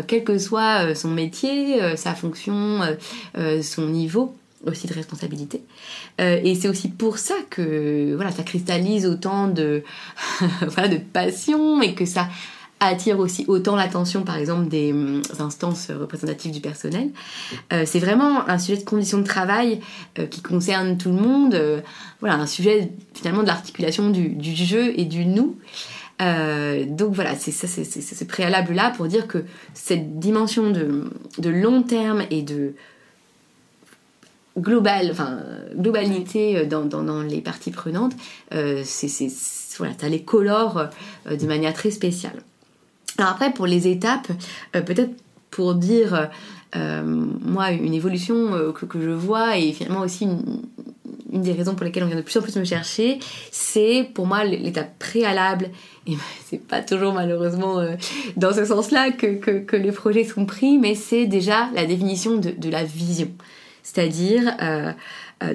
quel 0.07 0.23
que 0.23 0.39
soit 0.39 0.95
son 0.95 1.09
métier, 1.09 1.79
sa 1.97 2.15
fonction, 2.15 2.79
son 3.61 3.85
niveau 3.85 4.33
aussi 4.65 4.87
de 4.87 4.93
responsabilité. 4.93 5.61
Et 6.17 6.55
c'est 6.55 6.67
aussi 6.67 6.87
pour 6.89 7.19
ça 7.19 7.35
que 7.51 8.15
voilà, 8.15 8.31
ça 8.31 8.41
cristallise 8.41 9.05
autant 9.05 9.47
de, 9.47 9.83
voilà, 10.67 10.87
de 10.87 10.97
passion 10.97 11.83
et 11.83 11.93
que 11.93 12.05
ça 12.05 12.27
attire 12.85 13.19
aussi 13.19 13.45
autant 13.47 13.75
l'attention 13.75 14.23
par 14.23 14.37
exemple 14.37 14.67
des 14.67 14.91
hum, 14.91 15.21
instances 15.39 15.89
représentatives 15.89 16.51
du 16.51 16.61
personnel. 16.61 17.09
Euh, 17.71 17.83
c'est 17.85 17.99
vraiment 17.99 18.47
un 18.47 18.57
sujet 18.57 18.77
de 18.77 18.85
conditions 18.85 19.19
de 19.19 19.23
travail 19.23 19.79
euh, 20.19 20.25
qui 20.25 20.41
concerne 20.41 20.97
tout 20.97 21.09
le 21.09 21.21
monde. 21.21 21.83
voilà, 22.19 22.35
un 22.35 22.47
sujet 22.47 22.91
finalement 23.13 23.41
de 23.41 23.47
l'articulation 23.47 24.09
du, 24.09 24.29
du, 24.29 24.55
jeu 24.55 24.93
et 24.97 25.05
du 25.05 25.25
nous. 25.25 25.57
donc 26.19 27.13
voilà, 27.13 27.35
c'est 27.35 27.51
ça, 27.51 27.67
c'est 27.67 28.01
ce 28.01 28.23
préalable-là 28.23 28.91
pour 28.91 29.07
dire 29.07 29.27
que 29.27 29.43
cette 29.73 30.19
dimension 30.19 30.69
de, 30.69 31.11
de 31.37 31.49
long 31.49 31.83
terme 31.83 32.23
et 32.29 32.41
de 32.41 32.73
global, 34.57 35.09
enfin, 35.11 35.39
globalité 35.75 36.57
euh, 36.57 36.65
dans, 36.65 36.85
dans, 36.85 37.03
dans, 37.03 37.21
les 37.21 37.41
parties 37.41 37.71
prenantes, 37.71 38.13
euh, 38.53 38.81
c'est, 38.85 39.27
voilà, 39.77 39.93
ça 39.99 40.09
les 40.09 40.23
colore 40.23 40.89
euh, 41.27 41.35
de 41.35 41.45
manière 41.45 41.73
très 41.73 41.91
spéciale. 41.91 42.43
Alors 43.17 43.31
après, 43.31 43.53
pour 43.53 43.67
les 43.67 43.87
étapes, 43.87 44.27
peut-être 44.71 45.11
pour 45.51 45.75
dire, 45.75 46.29
moi, 46.73 47.71
une 47.71 47.93
évolution 47.93 48.71
que, 48.73 48.85
que, 48.85 48.99
je 48.99 49.11
vois 49.11 49.57
et 49.57 49.71
finalement 49.71 50.01
aussi 50.01 50.25
une, 50.25 50.61
des 51.31 51.51
raisons 51.51 51.75
pour 51.75 51.85
lesquelles 51.85 52.03
on 52.03 52.07
vient 52.07 52.15
de 52.15 52.21
plus 52.21 52.37
en 52.37 52.41
plus 52.41 52.55
me 52.55 52.63
chercher, 52.63 53.19
c'est 53.51 54.09
pour 54.15 54.25
moi 54.25 54.43
l'étape 54.43 54.97
préalable, 54.97 55.69
et 56.07 56.13
c'est 56.45 56.65
pas 56.65 56.81
toujours 56.81 57.13
malheureusement 57.13 57.85
dans 58.35 58.51
ce 58.51 58.65
sens-là 58.65 59.11
que, 59.11 59.35
que, 59.37 59.75
les 59.75 59.91
projets 59.91 60.23
sont 60.23 60.47
pris, 60.47 60.79
mais 60.79 60.95
c'est 60.95 61.27
déjà 61.27 61.69
la 61.75 61.85
définition 61.85 62.37
de, 62.37 62.49
de 62.49 62.69
la 62.69 62.83
vision. 62.83 63.29
C'est-à-dire, 63.83 64.55
euh, 64.61 64.91
euh, 65.43 65.53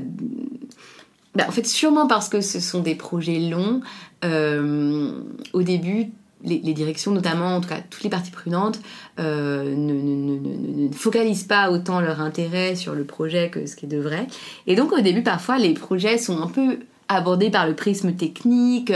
bah, 1.35 1.47
en 1.49 1.51
fait, 1.51 1.67
sûrement 1.67 2.07
parce 2.07 2.29
que 2.29 2.41
ce 2.41 2.61
sont 2.61 2.81
des 2.81 2.95
projets 2.95 3.41
longs, 3.41 3.81
euh, 4.25 5.13
au 5.55 5.63
début, 5.63 6.11
les, 6.45 6.59
directions, 6.73 7.11
notamment, 7.11 7.57
en 7.57 7.61
tout 7.61 7.69
cas 7.69 7.81
toutes 7.91 8.03
les 8.03 8.11
parties 8.11 8.31
prenantes, 8.31 8.81
ne, 9.19 9.75
ne, 9.75 10.93
focalisent 10.93 11.45
pas 11.45 11.71
autant 11.71 12.01
leur 12.01 12.21
intérêt 12.21 12.77
sur 12.77 12.95
le 12.95 13.05
projet 13.05 13.51
que 13.51 13.67
ce 13.67 13.77
qui 13.77 13.87
devrait. 13.87 14.27
Et 14.67 14.77
donc 14.77 14.93
au 14.93 15.01
début, 15.01 15.23
parfois, 15.23 15.59
les 15.59 15.75
projets 15.75 16.19
sont 16.19 16.41
un 16.41 16.47
peu 16.47 16.79
abordés 17.09 17.51
par 17.51 17.67
le 17.67 17.75
prisme 17.75 18.13
technique 18.13 18.93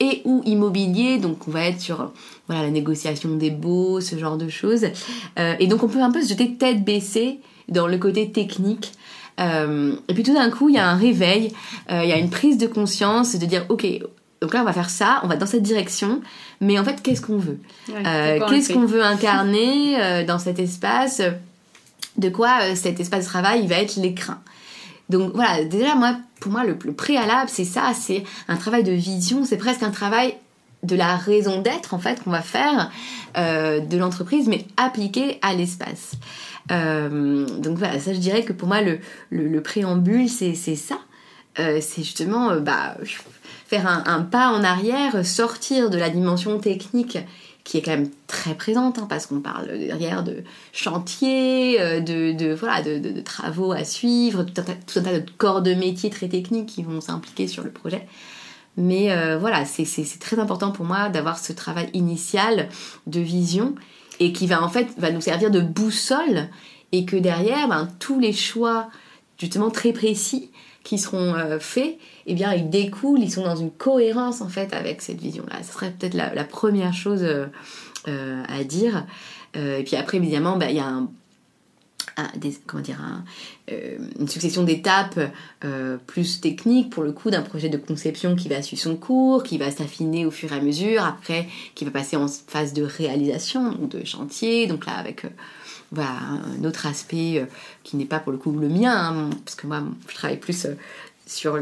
et 0.00 0.22
ou 0.24 0.42
immobilier, 0.44 1.18
donc 1.18 1.46
on 1.46 1.50
va 1.50 1.66
être 1.66 1.80
sur 1.80 2.12
voilà, 2.46 2.62
la 2.62 2.70
négociation 2.70 3.36
des 3.36 3.50
baux, 3.50 4.00
ce 4.00 4.16
genre 4.16 4.38
de 4.38 4.48
choses. 4.48 4.86
et 5.36 5.66
donc 5.66 5.82
on 5.82 5.88
peut 5.88 6.02
un 6.02 6.10
peu 6.10 6.22
se 6.22 6.30
jeter 6.30 6.54
tête 6.54 6.84
baissée 6.84 7.40
dans 7.68 7.86
le 7.86 7.98
côté 7.98 8.30
technique. 8.30 8.92
Euh, 9.40 9.96
et 10.08 10.14
puis 10.14 10.22
tout 10.22 10.34
d'un 10.34 10.50
coup, 10.50 10.68
il 10.68 10.76
y 10.76 10.78
a 10.78 10.88
un 10.88 10.96
réveil, 10.96 11.52
euh, 11.90 12.02
il 12.04 12.08
y 12.08 12.12
a 12.12 12.18
une 12.18 12.30
prise 12.30 12.58
de 12.58 12.66
conscience 12.66 13.36
de 13.36 13.46
dire, 13.46 13.66
ok, 13.68 13.86
donc 14.44 14.54
là 14.54 14.60
on 14.62 14.64
va 14.64 14.72
faire 14.72 14.90
ça, 14.90 15.20
on 15.22 15.26
va 15.26 15.36
dans 15.36 15.46
cette 15.46 15.62
direction, 15.62 16.20
mais 16.60 16.78
en 16.78 16.84
fait 16.84 17.02
qu'est-ce 17.02 17.20
qu'on 17.20 17.38
veut 17.38 17.58
euh, 17.90 18.40
Qu'est-ce 18.48 18.72
qu'on 18.72 18.86
veut 18.86 19.02
incarner 19.04 20.24
dans 20.26 20.38
cet 20.38 20.58
espace? 20.58 21.22
De 22.16 22.28
quoi 22.28 22.76
cet 22.76 23.00
espace 23.00 23.24
de 23.24 23.30
travail 23.30 23.62
il 23.62 23.68
va 23.68 23.76
être 23.76 23.96
l'écrin? 23.96 24.40
Donc 25.08 25.32
voilà, 25.34 25.64
déjà 25.64 25.94
moi, 25.94 26.16
pour 26.40 26.52
moi 26.52 26.64
le, 26.64 26.76
le 26.84 26.92
préalable 26.92 27.48
c'est 27.48 27.64
ça, 27.64 27.92
c'est 27.94 28.24
un 28.48 28.56
travail 28.56 28.84
de 28.84 28.92
vision, 28.92 29.44
c'est 29.44 29.56
presque 29.56 29.82
un 29.82 29.90
travail 29.90 30.34
de 30.82 30.96
la 30.96 31.16
raison 31.16 31.62
d'être 31.62 31.94
en 31.94 31.98
fait 31.98 32.22
qu'on 32.22 32.30
va 32.30 32.42
faire 32.42 32.90
de 33.36 33.96
l'entreprise, 33.96 34.46
mais 34.46 34.66
appliqué 34.76 35.38
à 35.42 35.54
l'espace. 35.54 36.16
Euh, 36.70 37.46
donc 37.58 37.78
voilà, 37.78 37.98
ça 38.00 38.14
je 38.14 38.18
dirais 38.18 38.42
que 38.42 38.52
pour 38.52 38.68
moi 38.68 38.80
le, 38.80 38.98
le, 39.30 39.60
préambule 39.60 40.28
c'est 40.28 40.54
ça. 40.54 40.98
Euh, 41.58 41.78
c'est 41.80 42.02
justement 42.02 42.50
euh, 42.50 42.60
bah, 42.60 42.96
un, 43.76 44.22
pas 44.22 44.48
en 44.48 44.62
arrière, 44.64 45.24
sortir 45.24 45.90
de 45.90 45.98
la 45.98 46.10
dimension 46.10 46.58
technique 46.58 47.18
qui 47.64 47.78
est 47.78 47.82
quand 47.82 47.92
même 47.92 48.10
très 48.26 48.54
présente, 48.54 48.98
hein, 48.98 49.06
parce 49.08 49.26
qu'on 49.26 49.40
parle 49.40 49.66
derrière 49.78 50.22
de 50.22 50.44
chantier, 50.72 51.78
de, 52.02 52.32
de, 52.32 52.52
voilà, 52.52 52.82
de, 52.82 53.20
travaux 53.22 53.72
à 53.72 53.84
suivre, 53.84 54.44
tout 54.44 54.60
un, 54.60 54.64
tas, 54.64 55.18
de 55.18 55.24
corps 55.38 55.62
de 55.62 55.72
métier 55.72 56.10
très 56.10 56.28
techniques 56.28 56.66
qui 56.66 56.82
vont 56.82 57.00
s'impliquer 57.00 57.48
sur 57.48 57.64
le 57.64 57.70
projet. 57.70 58.06
Mais 58.76 59.08
voilà, 59.38 59.64
c'est 59.64 60.18
très 60.18 60.38
important 60.38 60.72
pour 60.72 60.84
moi 60.84 61.08
d'avoir 61.08 61.38
ce 61.38 61.54
travail 61.54 61.88
initial 61.94 62.68
de 63.06 63.20
vision 63.20 63.74
et 64.20 64.32
qui 64.32 64.46
va 64.46 64.62
en 64.62 64.68
fait 64.68 64.88
va 64.98 65.10
nous 65.10 65.20
servir 65.20 65.50
de 65.50 65.60
boussole 65.60 66.48
et 66.92 67.04
que 67.04 67.16
derrière, 67.16 67.68
ben, 67.68 67.88
tous 67.98 68.20
les 68.20 68.32
choix 68.32 68.88
justement 69.38 69.70
très 69.70 69.92
précis 69.92 70.50
qui 70.82 70.98
seront 70.98 71.34
faits, 71.60 71.98
eh 72.26 72.34
bien, 72.34 72.54
ils 72.54 72.70
découlent, 72.70 73.20
ils 73.20 73.30
sont 73.30 73.44
dans 73.44 73.56
une 73.56 73.70
cohérence 73.70 74.40
en 74.40 74.48
fait 74.48 74.72
avec 74.72 75.02
cette 75.02 75.20
vision-là. 75.20 75.62
Ce 75.62 75.72
serait 75.72 75.90
peut-être 75.90 76.14
la, 76.14 76.44
première 76.44 76.94
chose 76.94 77.24
à 78.06 78.64
dire. 78.64 79.06
et 79.54 79.82
puis 79.84 79.96
après, 79.96 80.16
évidemment, 80.16 80.56
ben, 80.56 80.68
il 80.70 80.76
y 80.76 80.80
a 80.80 81.02
euh, 83.70 83.98
une 84.20 84.28
succession 84.28 84.62
d'étapes 84.62 85.18
euh, 85.64 85.96
plus 86.06 86.40
techniques 86.40 86.90
pour 86.90 87.02
le 87.02 87.12
coup 87.12 87.30
d'un 87.30 87.42
projet 87.42 87.68
de 87.68 87.76
conception 87.76 88.36
qui 88.36 88.48
va 88.48 88.62
suivre 88.62 88.82
son 88.82 88.96
cours, 88.96 89.42
qui 89.42 89.58
va 89.58 89.70
s'affiner 89.70 90.26
au 90.26 90.30
fur 90.30 90.52
et 90.52 90.56
à 90.56 90.60
mesure, 90.60 91.04
après 91.04 91.48
qui 91.74 91.84
va 91.84 91.90
passer 91.90 92.16
en 92.16 92.28
phase 92.28 92.72
de 92.72 92.82
réalisation, 92.82 93.72
donc 93.72 93.90
de 93.90 94.04
chantier, 94.04 94.66
donc 94.66 94.86
là 94.86 94.92
avec 94.92 95.24
euh, 95.24 95.28
un 95.96 96.64
autre 96.64 96.86
aspect 96.86 97.46
qui 97.84 97.96
n'est 97.96 98.04
pas 98.04 98.18
pour 98.18 98.32
le 98.32 98.38
coup 98.38 98.52
le 98.52 98.68
mien, 98.68 98.94
hein, 98.94 99.30
parce 99.44 99.54
que 99.54 99.66
moi 99.66 99.82
je 100.08 100.14
travaille 100.14 100.38
plus 100.38 100.66
sur 101.26 101.58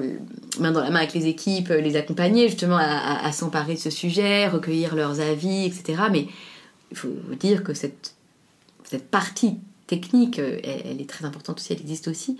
main 0.59 0.73
dans 0.73 0.81
la 0.81 0.91
main 0.91 1.01
avec 1.01 1.15
les 1.15 1.27
équipes, 1.27 1.69
les 1.69 1.97
accompagner 1.97 2.49
justement 2.49 2.79
à, 2.79 3.31
s'emparer 3.33 3.75
de 3.75 3.79
ce 3.79 3.91
sujet, 3.91 4.49
recueillir 4.49 4.95
leurs 4.95 5.21
avis, 5.21 5.67
etc. 5.67 6.03
Mais 6.11 6.27
il 6.91 6.97
faut 6.97 7.15
dire 7.39 7.65
que 7.65 7.75
cette, 7.75 8.15
partie 9.11 9.57
technique, 9.87 10.39
euh, 10.39 10.59
elle, 10.63 11.01
est 11.01 11.09
très 11.09 11.25
importante 11.25 11.59
aussi, 11.59 11.73
elle 11.73 11.81
existe 11.81 12.09
aussi. 12.09 12.37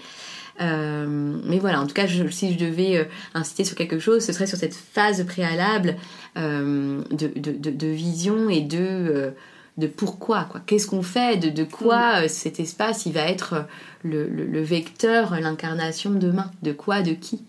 Euh, 0.61 1.07
mais 1.45 1.59
voilà, 1.59 1.81
en 1.81 1.87
tout 1.87 1.95
cas, 1.95 2.07
si 2.07 2.53
je 2.53 2.59
devais 2.59 2.99
euh, 2.99 3.05
insister 3.35 3.65
sur 3.65 3.75
quelque 3.75 3.99
chose, 3.99 4.23
ce 4.23 4.33
serait 4.33 4.47
sur 4.47 4.59
cette 4.59 4.75
phase 4.75 5.25
préalable 5.25 5.97
de, 6.37 7.87
vision 7.87 8.51
et 8.51 8.61
de, 8.61 9.33
de 9.79 9.87
pourquoi. 9.87 10.45
quoi. 10.45 10.61
Qu'est-ce 10.65 10.87
qu'on 10.87 11.03
fait 11.03 11.39
de, 11.39 11.49
de 11.49 11.65
quoi 11.65 12.23
mm. 12.23 12.29
cet 12.29 12.61
espace 12.61 13.07
il 13.07 13.13
va 13.13 13.23
être 13.23 13.67
le, 14.03 14.63
vecteur, 14.63 15.39
l'incarnation 15.41 16.11
demain? 16.11 16.51
De 16.63 16.73
quoi 16.73 17.03
De 17.03 17.13
qui? 17.13 17.43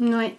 Ouais. 0.00 0.36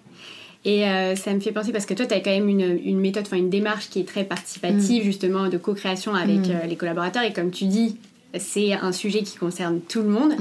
Et 0.65 0.83
ça 1.15 1.33
me 1.33 1.39
fait 1.39 1.53
penser 1.53 1.71
parce 1.71 1.85
que 1.85 1.93
toi, 1.93 2.05
tu 2.05 2.13
as 2.13 2.19
quand 2.19 2.31
même 2.31 2.49
une, 2.49 2.77
une 2.83 2.99
méthode, 2.99 3.23
enfin 3.25 3.37
une 3.37 3.49
démarche 3.49 3.89
qui 3.89 4.01
est 4.01 4.07
très 4.07 4.25
participative, 4.25 5.03
mm. 5.03 5.05
justement, 5.05 5.47
de 5.47 5.57
co-création 5.57 6.13
avec 6.13 6.47
mm. 6.47 6.67
les 6.67 6.75
collaborateurs. 6.75 7.23
Et 7.23 7.31
comme 7.31 7.51
tu 7.51 7.65
dis, 7.65 7.97
c'est 8.39 8.73
un 8.73 8.91
sujet 8.91 9.23
qui 9.23 9.37
concerne 9.37 9.79
tout 9.81 10.01
le 10.01 10.09
monde. 10.09 10.33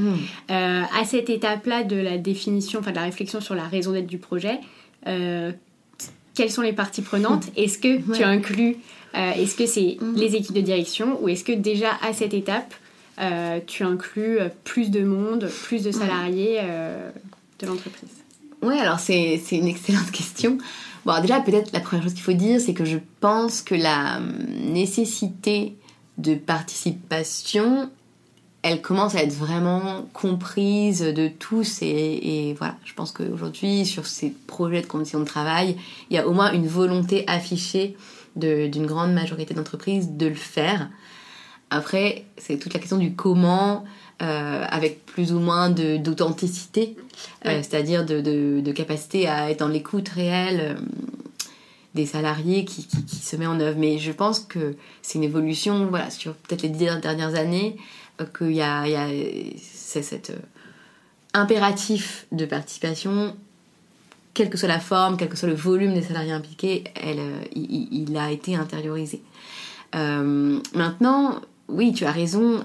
Euh, 0.51 0.83
à 0.83 1.05
cette 1.05 1.31
étape-là 1.31 1.85
de 1.85 1.97
la 1.97 2.19
définition, 2.19 2.81
enfin 2.81 2.91
de 2.91 2.97
la 2.97 3.03
réflexion 3.03 3.41
sur 3.41 3.55
la 3.55 3.65
raison 3.65 3.93
d'être 3.93 4.07
du 4.07 4.19
projet, 4.19 4.59
euh, 5.07 5.53
quelles 6.35 6.51
sont 6.51 6.63
les 6.63 6.73
parties 6.73 7.03
prenantes? 7.03 7.45
Est-ce 7.57 7.79
que 7.79 8.15
tu 8.15 8.23
inclus, 8.23 8.77
euh, 9.17 9.33
est-ce 9.33 9.57
que 9.57 9.67
c'est 9.67 9.99
mm. 10.01 10.15
les 10.17 10.37
équipes 10.37 10.57
de 10.57 10.61
direction 10.61 11.19
ou 11.23 11.29
est-ce 11.29 11.45
que 11.45 11.53
déjà 11.53 11.91
à 12.03 12.13
cette 12.13 12.35
étape, 12.35 12.75
tu 13.67 13.83
inclus 13.83 14.39
plus 14.65 14.91
de 14.91 15.03
monde, 15.03 15.49
plus 15.65 15.83
de 15.83 15.91
salariés 15.91 16.61
de 17.59 17.67
l'entreprise? 17.67 18.11
Oui, 18.61 18.79
alors 18.79 18.99
c'est 18.99 19.41
une 19.53 19.69
excellente 19.69 20.11
question. 20.11 20.59
Bon, 21.07 21.19
déjà, 21.23 21.41
peut-être 21.41 21.73
la 21.73 21.81
première 21.81 22.03
chose 22.03 22.15
qu'il 22.15 22.25
faut 22.25 22.33
dire, 22.33 22.61
c'est 22.61 22.75
que 22.75 22.85
je 22.85 22.99
pense 23.21 23.63
que 23.63 23.75
la 23.75 24.21
nécessité 24.65 25.77
de 26.19 26.35
participation, 26.35 27.91
elle 28.63 28.83
commence 28.83 29.15
à 29.15 29.23
être 29.23 29.33
vraiment 29.33 30.07
comprise 30.13 31.01
de 31.01 31.29
tous 31.29 31.81
et, 31.83 32.55
voilà, 32.59 32.77
je 32.85 32.95
pense 32.95 33.13
qu'aujourd'hui 33.13 33.87
sur 33.87 34.07
ces 34.07 34.31
projets 34.49 34.83
de 34.83 34.87
conditions 34.87 35.21
de 35.21 35.25
travail, 35.25 35.77
il 36.11 36.17
y 36.17 36.19
a 36.19 36.27
au 36.27 36.33
moins 36.33 36.53
une 36.53 36.67
volonté 36.67 37.25
affichée 37.29 37.97
d'une 38.37 38.87
grande 38.87 39.13
majorité 39.13 39.55
d'entreprises 39.55 40.13
de 40.13 40.27
le 40.27 40.35
faire. 40.35 40.89
Après, 41.71 42.25
c'est 42.39 42.59
toute 42.59 42.75
la 42.75 42.81
question 42.81 42.97
du 42.97 43.15
comment, 43.15 43.85
euh, 44.23 44.65
avec 44.69 45.05
plus 45.05 45.33
ou 45.33 45.41
moins 45.41 45.71
d'authenticité, 45.71 46.97
euh, 47.45 47.61
c'est-à-dire 47.63 48.07
de, 48.07 48.21
de, 48.21 48.73
capacité 48.73 49.27
à 49.27 49.51
être 49.51 49.61
dans 49.61 49.69
l'écoute 49.69 50.09
réelle 50.09 50.61
euh, 50.61 50.81
des 51.95 52.07
salariés 52.07 52.65
qui, 52.65 52.87
qui, 52.87 53.17
se 53.17 53.35
met 53.37 53.47
en 53.47 53.59
œuvre. 53.59 53.79
Mais 53.79 53.99
je 53.99 54.13
pense 54.13 54.41
que 54.41 54.77
c'est 55.03 55.19
une 55.19 55.25
évolution, 55.25 55.87
voilà, 55.87 56.11
sur 56.11 56.35
peut-être 56.35 56.63
les 56.63 56.69
dix 56.69 56.87
dernières 57.01 57.35
années, 57.35 57.77
qu'il 58.37 58.53
y 58.53 58.63
a, 58.63 58.83
a 58.83 59.09
cet 59.61 60.31
euh, 60.31 60.37
impératif 61.35 62.27
de 62.33 62.47
participation, 62.47 63.37
quelle 64.37 64.51
que 64.51 64.59
soit 64.59 64.69
la 64.69 64.81
forme, 64.81 65.17
quel 65.17 65.29
que 65.29 65.37
soit 65.37 65.49
le 65.49 65.55
volume 65.55 65.95
des 65.95 66.03
salariés 66.03 66.33
impliqués, 66.33 66.85
elle, 66.95 67.19
euh, 67.19 67.41
il, 67.55 68.17
a 68.17 68.31
été 68.31 68.55
intériorisé. 68.55 69.23
maintenant, 69.93 71.41
oui, 71.69 71.93
tu 71.93 72.05
as 72.05 72.13
raison, 72.13 72.65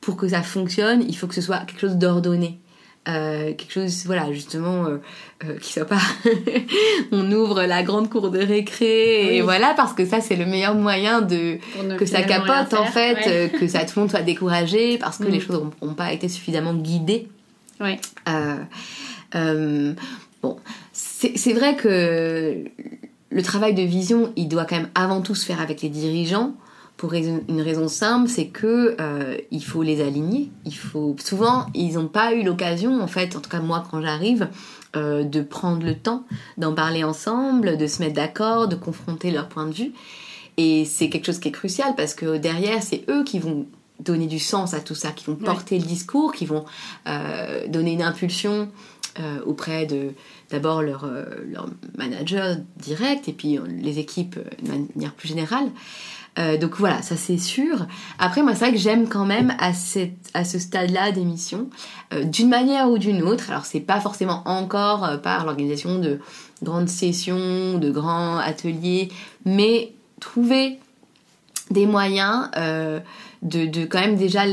pour 0.00 0.16
que 0.16 0.28
ça 0.28 0.42
fonctionne, 0.42 1.02
il 1.08 1.16
faut 1.16 1.26
que 1.26 1.34
ce 1.34 1.40
soit 1.40 1.60
quelque 1.60 1.80
chose 1.80 1.96
d'ordonné. 1.96 2.58
Euh, 3.08 3.52
quelque 3.54 3.72
chose 3.72 4.04
voilà 4.06 4.30
justement 4.30 4.86
euh, 4.86 4.98
euh, 5.42 5.58
qui 5.58 5.72
soit 5.72 5.86
pas 5.86 5.98
on 7.10 7.32
ouvre 7.32 7.64
la 7.64 7.82
grande 7.82 8.08
cour 8.08 8.30
de 8.30 8.38
récré 8.38 9.38
et 9.38 9.42
voilà 9.42 9.74
parce 9.76 9.92
que 9.92 10.06
ça 10.06 10.20
c'est 10.20 10.36
le 10.36 10.46
meilleur 10.46 10.76
moyen 10.76 11.20
de 11.20 11.58
que 11.98 12.06
ça 12.06 12.22
capote 12.22 12.72
en 12.74 12.84
fait 12.84 13.50
que 13.58 13.66
ça 13.66 13.80
tout 13.80 13.94
le 13.96 14.02
monde 14.02 14.10
soit 14.10 14.22
découragé 14.22 14.98
parce 14.98 15.18
que 15.18 15.24
les 15.24 15.38
mm. 15.38 15.40
choses 15.40 15.64
n'ont 15.82 15.94
pas 15.94 16.12
été 16.12 16.28
suffisamment 16.28 16.74
guidées 16.74 17.26
ouais. 17.80 17.98
Bon 20.42 20.56
c'est 20.92 21.52
vrai 21.52 21.76
que 21.76 22.64
le 23.30 23.42
travail 23.42 23.74
de 23.74 23.82
vision 23.82 24.32
il 24.36 24.48
doit 24.48 24.64
quand 24.64 24.76
même 24.76 24.90
avant 24.94 25.20
tout 25.20 25.34
se 25.34 25.46
faire 25.46 25.60
avec 25.60 25.82
les 25.82 25.88
dirigeants 25.88 26.54
pour 27.02 27.14
une 27.14 27.60
raison 27.60 27.88
simple, 27.88 28.28
c'est 28.28 28.46
que 28.46 28.94
euh, 29.00 29.36
il 29.50 29.64
faut 29.64 29.82
les 29.82 30.00
aligner. 30.00 30.50
Il 30.64 30.76
faut 30.76 31.16
souvent 31.18 31.66
ils 31.74 31.94
n'ont 31.94 32.06
pas 32.06 32.32
eu 32.32 32.44
l'occasion, 32.44 33.02
en 33.02 33.08
fait, 33.08 33.34
en 33.34 33.40
tout 33.40 33.50
cas 33.50 33.58
moi 33.58 33.82
quand 33.90 34.00
j'arrive, 34.00 34.48
euh, 34.94 35.24
de 35.24 35.40
prendre 35.40 35.84
le 35.84 35.96
temps 35.96 36.22
d'en 36.58 36.74
parler 36.74 37.02
ensemble, 37.02 37.76
de 37.76 37.86
se 37.88 38.00
mettre 38.02 38.14
d'accord, 38.14 38.68
de 38.68 38.76
confronter 38.76 39.32
leur 39.32 39.48
point 39.48 39.66
de 39.66 39.74
vue. 39.74 39.92
Et 40.58 40.84
c'est 40.84 41.08
quelque 41.08 41.26
chose 41.26 41.40
qui 41.40 41.48
est 41.48 41.52
crucial 41.52 41.94
parce 41.96 42.14
que 42.14 42.36
derrière, 42.36 42.80
c'est 42.82 43.02
eux 43.08 43.24
qui 43.24 43.40
vont 43.40 43.66
donner 43.98 44.28
du 44.28 44.38
sens 44.38 44.72
à 44.72 44.80
tout 44.80 44.94
ça, 44.94 45.10
qui 45.10 45.24
vont 45.24 45.34
porter 45.34 45.78
le 45.80 45.84
discours, 45.84 46.32
qui 46.32 46.46
vont 46.46 46.64
euh, 47.08 47.66
donner 47.66 47.94
une 47.94 48.02
impulsion 48.02 48.68
auprès 49.44 49.84
de 49.86 50.12
d'abord 50.50 50.82
leur, 50.82 51.06
leur 51.50 51.68
manager 51.98 52.56
direct 52.76 53.28
et 53.28 53.32
puis 53.32 53.58
les 53.68 53.98
équipes 53.98 54.38
de 54.62 54.68
manière 54.68 55.12
plus 55.12 55.28
générale. 55.28 55.68
Euh, 56.38 56.56
donc 56.56 56.76
voilà, 56.76 57.02
ça 57.02 57.16
c'est 57.16 57.38
sûr. 57.38 57.86
Après, 58.18 58.42
moi, 58.42 58.54
c'est 58.54 58.66
vrai 58.66 58.72
que 58.72 58.78
j'aime 58.78 59.08
quand 59.08 59.26
même 59.26 59.54
à, 59.58 59.74
cette, 59.74 60.32
ce 60.44 60.58
stade-là 60.58 61.12
d'émission, 61.12 61.68
euh, 62.14 62.24
d'une 62.24 62.48
manière 62.48 62.88
ou 62.90 62.98
d'une 62.98 63.22
autre. 63.22 63.50
Alors, 63.50 63.66
c'est 63.66 63.80
pas 63.80 64.00
forcément 64.00 64.42
encore 64.46 65.04
euh, 65.04 65.16
par 65.18 65.44
l'organisation 65.44 65.98
de 65.98 66.20
grandes 66.62 66.88
sessions, 66.88 67.78
de 67.78 67.90
grands 67.90 68.38
ateliers, 68.38 69.10
mais 69.44 69.92
trouver 70.20 70.78
des 71.70 71.86
moyens 71.86 72.50
de, 73.42 73.66
de, 73.66 73.84
quand 73.84 74.00
même 74.00 74.16
déjà 74.16 74.44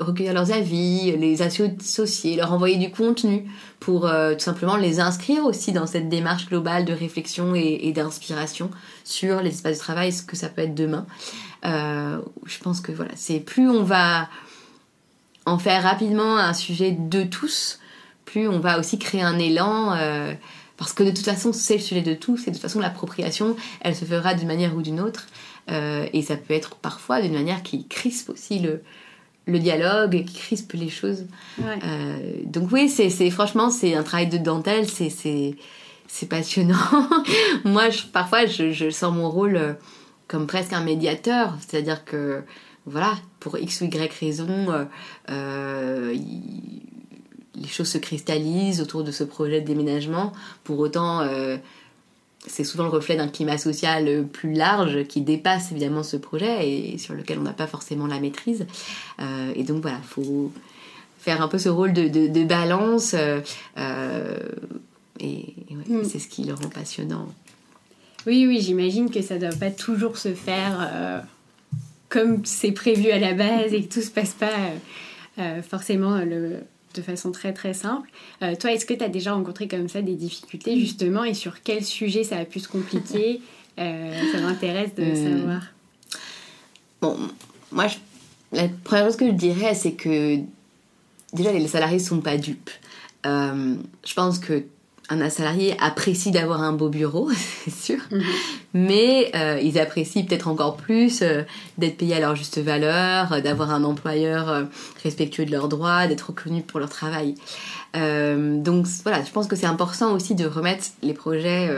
recueillir 0.00 0.32
leurs 0.32 0.52
avis, 0.52 1.16
les 1.16 1.42
associer, 1.42 2.36
leur 2.36 2.52
envoyer 2.52 2.76
du 2.76 2.90
contenu 2.90 3.50
pour 3.80 4.06
euh, 4.06 4.34
tout 4.34 4.40
simplement 4.40 4.76
les 4.76 5.00
inscrire 5.00 5.44
aussi 5.44 5.72
dans 5.72 5.86
cette 5.86 6.08
démarche 6.08 6.46
globale 6.46 6.84
de 6.84 6.92
réflexion 6.92 7.54
et, 7.54 7.92
d'inspiration 7.92 8.70
sur 9.04 9.42
les 9.42 9.50
espaces 9.50 9.78
de 9.78 9.82
travail, 9.82 10.12
ce 10.12 10.22
que 10.22 10.36
ça 10.36 10.48
peut 10.48 10.62
être 10.62 10.74
demain. 10.74 11.06
Euh, 11.64 12.18
je 12.46 12.58
pense 12.58 12.80
que 12.80 12.92
voilà, 12.92 13.12
c'est 13.14 13.40
plus 13.40 13.68
on 13.68 13.82
va 13.82 14.28
en 15.46 15.58
faire 15.58 15.82
rapidement 15.82 16.36
un 16.36 16.54
sujet 16.54 16.92
de 16.92 17.22
tous, 17.22 17.78
plus 18.24 18.48
on 18.48 18.60
va 18.60 18.78
aussi 18.78 18.98
créer 18.98 19.22
un 19.22 19.38
élan. 19.38 19.94
Euh, 19.94 20.34
parce 20.76 20.92
que 20.92 21.02
de 21.02 21.10
toute 21.10 21.24
façon, 21.24 21.52
c'est 21.52 21.74
le 21.74 21.82
sujet 21.82 22.02
de 22.02 22.14
tous, 22.14 22.46
et 22.46 22.50
de 22.50 22.54
toute 22.54 22.62
façon, 22.62 22.78
l'appropriation, 22.78 23.56
elle 23.80 23.96
se 23.96 24.04
fera 24.04 24.34
d'une 24.34 24.46
manière 24.46 24.76
ou 24.76 24.82
d'une 24.82 25.00
autre. 25.00 25.26
et 25.68 26.22
ça 26.22 26.36
peut 26.36 26.54
être 26.54 26.76
parfois 26.76 27.20
d'une 27.20 27.32
manière 27.32 27.64
qui 27.64 27.88
crispe 27.88 28.30
aussi 28.30 28.60
le, 28.60 28.80
le 29.48 29.58
dialogue, 29.58 30.24
qui 30.24 30.34
crispe 30.34 30.72
les 30.74 30.90
choses. 30.90 31.24
Euh, 31.60 32.18
donc 32.44 32.70
oui, 32.70 32.88
c'est 32.88 33.30
franchement, 33.30 33.70
c'est 33.70 33.94
un 33.94 34.02
travail 34.02 34.28
de 34.28 34.38
dentelle, 34.38 34.86
c'est 34.86 35.56
passionnant. 36.28 36.76
Moi, 37.64 37.90
je, 37.90 38.02
parfois, 38.04 38.46
je, 38.46 38.90
sens 38.90 39.14
mon 39.14 39.30
rôle 39.30 39.56
euh, 39.56 39.72
comme 40.28 40.46
presque 40.46 40.74
un 40.74 40.82
médiateur, 40.84 41.54
c'est-à-dire 41.60 42.04
que, 42.04 42.42
voilà, 42.84 43.14
pour 43.40 43.58
X 43.58 43.80
ou 43.80 43.84
Y 43.84 44.12
raison, 44.20 44.86
euh, 45.30 46.14
les 47.54 47.68
choses 47.68 47.88
se 47.88 47.98
cristallisent 47.98 48.80
autour 48.82 49.02
de 49.02 49.10
ce 49.10 49.24
projet 49.24 49.60
de 49.60 49.66
déménagement. 49.66 50.32
Pour 50.64 50.78
autant, 50.78 51.26
c'est 52.48 52.64
souvent 52.64 52.84
le 52.84 52.90
reflet 52.90 53.16
d'un 53.16 53.28
climat 53.28 53.58
social 53.58 54.26
plus 54.26 54.52
large 54.52 55.04
qui 55.04 55.20
dépasse 55.20 55.70
évidemment 55.70 56.02
ce 56.02 56.16
projet 56.16 56.68
et 56.68 56.98
sur 56.98 57.14
lequel 57.14 57.38
on 57.38 57.42
n'a 57.42 57.52
pas 57.52 57.66
forcément 57.66 58.06
la 58.06 58.20
maîtrise. 58.20 58.66
Euh, 59.20 59.52
et 59.54 59.62
donc 59.62 59.82
voilà, 59.82 59.98
il 60.02 60.08
faut 60.08 60.52
faire 61.18 61.42
un 61.42 61.48
peu 61.48 61.58
ce 61.58 61.68
rôle 61.68 61.92
de, 61.92 62.44
balance 62.44 63.14
euh, 63.14 63.40
euh, 63.76 64.38
et, 65.20 65.54
mm. 65.70 66.04
c'est 66.04 66.18
ce 66.18 66.28
qui 66.28 66.44
le 66.44 66.54
rend 66.54 66.68
passionnant. 66.68 67.28
Oui, 68.26 68.46
oui, 68.46 68.60
j'imagine 68.60 69.10
que 69.10 69.22
ça 69.22 69.34
ne 69.34 69.40
doit 69.40 69.58
pas 69.58 69.70
toujours 69.70 70.18
se 70.18 70.34
faire 70.34 71.24
comme 72.08 72.44
c'est 72.44 72.72
prévu 72.72 73.10
à 73.10 73.18
la 73.18 73.34
base 73.34 73.72
et 73.72 73.84
que 73.84 73.92
tout 73.92 74.02
se 74.02 74.10
passe 74.10 74.34
pas 74.34 74.50
forcément 75.62 76.18
le, 76.18 76.56
de 76.94 77.02
façon 77.02 77.32
très 77.32 77.52
très 77.52 77.74
simple. 77.74 78.08
toi, 78.40 78.72
est-ce 78.72 78.86
que 78.86 78.94
tu 78.94 79.04
as 79.04 79.08
déjà 79.08 79.34
rencontré 79.34 79.68
comme 79.68 79.88
ça 79.88 80.02
des 80.02 80.14
difficultés 80.14 80.78
justement 80.78 81.24
et 81.24 81.34
sur 81.34 81.62
quel 81.62 81.84
sujet 81.84 82.24
ça 82.24 82.38
a 82.38 82.44
pu 82.44 82.60
se 82.60 82.68
compliquer 82.68 83.40
Ça 83.76 84.40
m'intéresse 84.40 84.94
de 84.96 85.14
savoir. 85.14 85.62
Bon, 87.00 87.16
moi, 87.70 87.86
la 88.52 88.68
première 88.84 89.06
chose 89.06 89.16
que 89.16 89.26
je 89.26 89.32
dirais, 89.32 89.74
c'est 89.74 89.92
que 89.92 90.38
déjà, 91.32 91.52
les 91.52 91.68
salariés 91.68 91.98
ne 91.98 92.02
sont 92.02 92.20
pas 92.20 92.36
dupes. 92.36 92.70
Euh, 93.26 93.76
je 94.06 94.14
pense 94.14 94.38
que 94.38 94.64
un 95.08 95.30
salarié 95.30 95.76
apprécie 95.80 96.30
d'avoir 96.30 96.62
un 96.62 96.72
beau 96.72 96.88
bureau, 96.88 97.30
c'est 97.64 97.74
sûr, 97.74 97.98
mhm. 98.10 98.22
mais 98.74 99.30
euh, 99.34 99.60
ils 99.62 99.78
apprécient 99.78 100.24
peut-être 100.24 100.48
encore 100.48 100.76
plus 100.76 101.22
euh, 101.22 101.42
d'être 101.78 101.96
payés 101.96 102.16
à 102.16 102.20
leur 102.20 102.36
juste 102.36 102.58
valeur, 102.58 103.40
d'avoir 103.42 103.70
un 103.70 103.84
employeur 103.84 104.66
respectueux 105.02 105.44
de 105.44 105.50
leurs 105.50 105.68
droits, 105.68 106.06
d'être 106.06 106.28
reconnu 106.28 106.62
pour 106.62 106.80
leur 106.80 106.90
travail. 106.90 107.34
donc 107.94 108.86
voilà, 109.02 109.24
je 109.24 109.30
pense 109.30 109.46
que 109.46 109.56
c'est 109.56 109.66
important 109.66 110.12
aussi 110.12 110.34
de 110.34 110.46
remettre 110.46 110.84
les 111.02 111.14
projets 111.14 111.70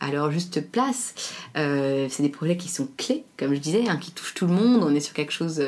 à 0.00 0.10
leur 0.10 0.30
juste 0.30 0.60
place. 0.70 1.14
c'est 1.54 2.22
des 2.22 2.28
projets 2.28 2.56
qui 2.56 2.68
sont 2.68 2.88
clés, 2.96 3.24
comme 3.38 3.54
je 3.54 3.60
disais, 3.60 3.84
hein, 3.88 3.96
qui 3.96 4.10
touchent 4.10 4.34
tout 4.34 4.46
le 4.46 4.52
monde. 4.52 4.82
On 4.84 4.94
est 4.94 5.00
sur 5.00 5.14
quelque 5.14 5.32
chose 5.32 5.62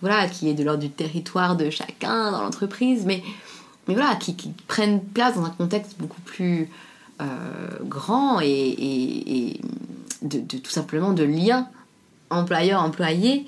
voilà, 0.00 0.28
qui 0.28 0.48
est 0.48 0.54
de 0.54 0.62
l'ordre 0.62 0.82
du 0.82 0.90
territoire 0.90 1.56
de 1.56 1.70
chacun 1.70 2.30
dans 2.30 2.42
l'entreprise, 2.42 3.04
mais, 3.06 3.22
mais 3.88 3.94
voilà, 3.94 4.16
qui, 4.16 4.34
prennent 4.66 5.02
place 5.02 5.34
dans 5.34 5.44
un 5.44 5.50
contexte 5.50 5.96
beaucoup 5.98 6.20
plus 6.22 6.68
euh, 7.20 7.24
grand 7.82 8.40
et, 8.40 9.60
de, 10.22 10.58
tout 10.58 10.70
simplement 10.70 11.12
de 11.12 11.24
lien 11.24 11.68
employeur-employé. 12.28 13.46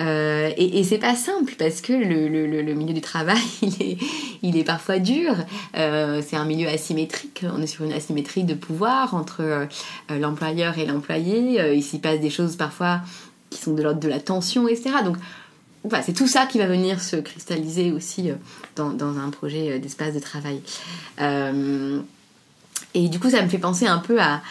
Euh, 0.00 0.50
et, 0.56 0.84
c'est 0.84 0.98
pas 0.98 1.16
simple 1.16 1.54
parce 1.58 1.80
que 1.80 1.92
le, 1.92 2.74
milieu 2.74 2.94
du 2.94 3.00
travail, 3.00 3.42
il 3.62 3.82
est, 3.82 3.98
il 4.42 4.56
est 4.56 4.64
parfois 4.64 4.98
dur. 4.98 5.34
Euh, 5.76 6.22
c'est 6.24 6.36
un 6.36 6.44
milieu 6.44 6.68
asymétrique. 6.68 7.44
On 7.52 7.60
est 7.60 7.66
sur 7.66 7.84
une 7.84 7.92
asymétrie 7.92 8.44
de 8.44 8.54
pouvoir 8.54 9.14
entre 9.14 9.66
l'employeur 10.08 10.78
et 10.78 10.86
l'employé. 10.86 11.74
il 11.74 11.82
s'y 11.82 11.98
passe 11.98 12.20
des 12.20 12.30
choses 12.30 12.56
parfois 12.56 13.00
qui 13.50 13.60
sont 13.60 13.74
de 13.74 13.82
l'ordre 13.82 14.00
de 14.00 14.08
la 14.08 14.20
tension, 14.20 14.68
etc. 14.68 14.90
Donc 15.04 15.16
c'est 16.02 16.12
tout 16.12 16.26
ça 16.26 16.46
qui 16.46 16.58
va 16.58 16.66
venir 16.66 17.00
se 17.00 17.16
cristalliser 17.16 17.92
aussi 17.92 18.30
euh, 18.30 18.34
dans, 18.76 19.18
un 19.18 19.30
projet 19.30 19.72
euh, 19.72 19.78
d'espace 19.78 20.14
de 20.14 20.20
travail. 20.20 20.60
Euh, 21.20 22.00
et 22.94 23.08
du 23.08 23.18
coup, 23.18 23.30
ça 23.30 23.42
me 23.42 23.48
fait 23.48 23.58
penser 23.58 23.86
un 23.86 23.98
peu 23.98 24.18
à, 24.20 24.42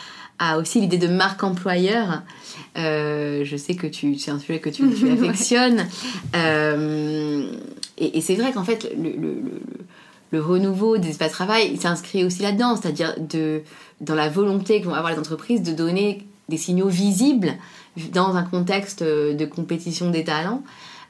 aussi 0.57 0.79
l'idée 0.79 0.97
de 0.97 1.07
marque 1.07 1.43
employeur. 1.43 2.23
je 2.75 3.55
sais 3.57 3.75
que 3.75 3.87
tu, 3.87 4.17
c'est 4.17 4.31
un 4.31 4.39
sujet 4.39 4.59
que 4.59 4.69
tu, 4.69 4.83
affectionnes. 5.11 5.85
et, 7.97 8.21
c'est 8.21 8.35
vrai 8.35 8.53
qu'en 8.53 8.63
fait, 8.63 8.89
le, 8.97 10.41
renouveau 10.41 10.97
des 10.97 11.09
espaces 11.09 11.31
de 11.31 11.33
travail 11.33 11.77
s'inscrit 11.77 12.23
aussi 12.23 12.41
là-dedans, 12.41 12.77
c'est-à-dire 12.77 13.15
de, 13.19 13.61
dans 13.99 14.15
la 14.15 14.29
volonté 14.29 14.81
qu'ont 14.81 14.93
avoir 14.93 15.11
les 15.11 15.19
entreprises 15.19 15.61
de 15.61 15.73
donner 15.73 16.25
des 16.47 16.57
signaux 16.57 16.87
visibles 16.87 17.55
dans 18.13 18.37
un 18.37 18.43
contexte 18.43 19.03
de 19.03 19.45
compétition 19.45 20.09
des 20.09 20.23
talents. 20.23 20.63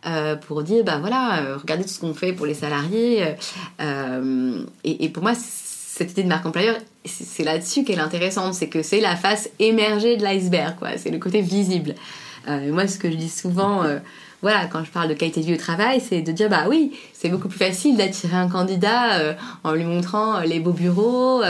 Euh, 0.05 0.35
pour 0.35 0.63
dire, 0.63 0.85
bah 0.85 0.97
voilà, 0.99 1.41
euh, 1.41 1.57
regardez 1.57 1.83
tout 1.83 1.89
ce 1.89 1.99
qu'on 1.99 2.13
fait 2.13 2.31
pour 2.31 2.45
les 2.45 2.53
salariés. 2.53 3.35
Euh, 3.81 4.63
et, 4.85 5.09
pour 5.09 5.23
moi, 5.23 5.33
cette 5.35 6.11
idée 6.11 6.23
de 6.23 6.29
marque 6.29 6.45
employeur, 6.45 6.77
c'est 7.05 7.43
là-dessus 7.43 7.83
qu'elle 7.83 7.99
est 7.99 8.01
intéressante, 8.01 8.53
c'est 8.53 8.69
que 8.69 8.81
c'est 8.81 9.01
la 9.01 9.17
face 9.17 9.49
émergée 9.59 10.15
de 10.15 10.23
l'iceberg, 10.23 10.75
quoi. 10.77 10.97
C'est 10.97 11.11
le 11.11 11.17
côté 11.17 11.41
visible. 11.41 11.95
moi, 12.47 12.87
ce 12.87 12.97
que 12.97 13.11
je 13.11 13.15
dis 13.15 13.29
souvent 13.29 13.83
voilà, 14.41 14.67
quand 14.67 14.85
je 14.85 14.89
parle 14.89 15.09
de 15.09 15.13
qualité 15.15 15.41
de 15.41 15.47
vie 15.47 15.55
au 15.55 15.57
travail, 15.57 15.99
c'est 15.99 16.21
de 16.21 16.31
dire 16.31 16.49
bah 16.49 16.67
oui, 16.69 16.97
c'est 17.11 17.27
beaucoup 17.27 17.49
plus 17.49 17.59
facile 17.59 17.97
d'attirer 17.97 18.37
un 18.37 18.47
candidat 18.47 19.35
en 19.65 19.73
lui 19.73 19.83
montrant 19.83 20.39
les 20.39 20.61
beaux 20.61 20.71
bureaux, 20.71 21.41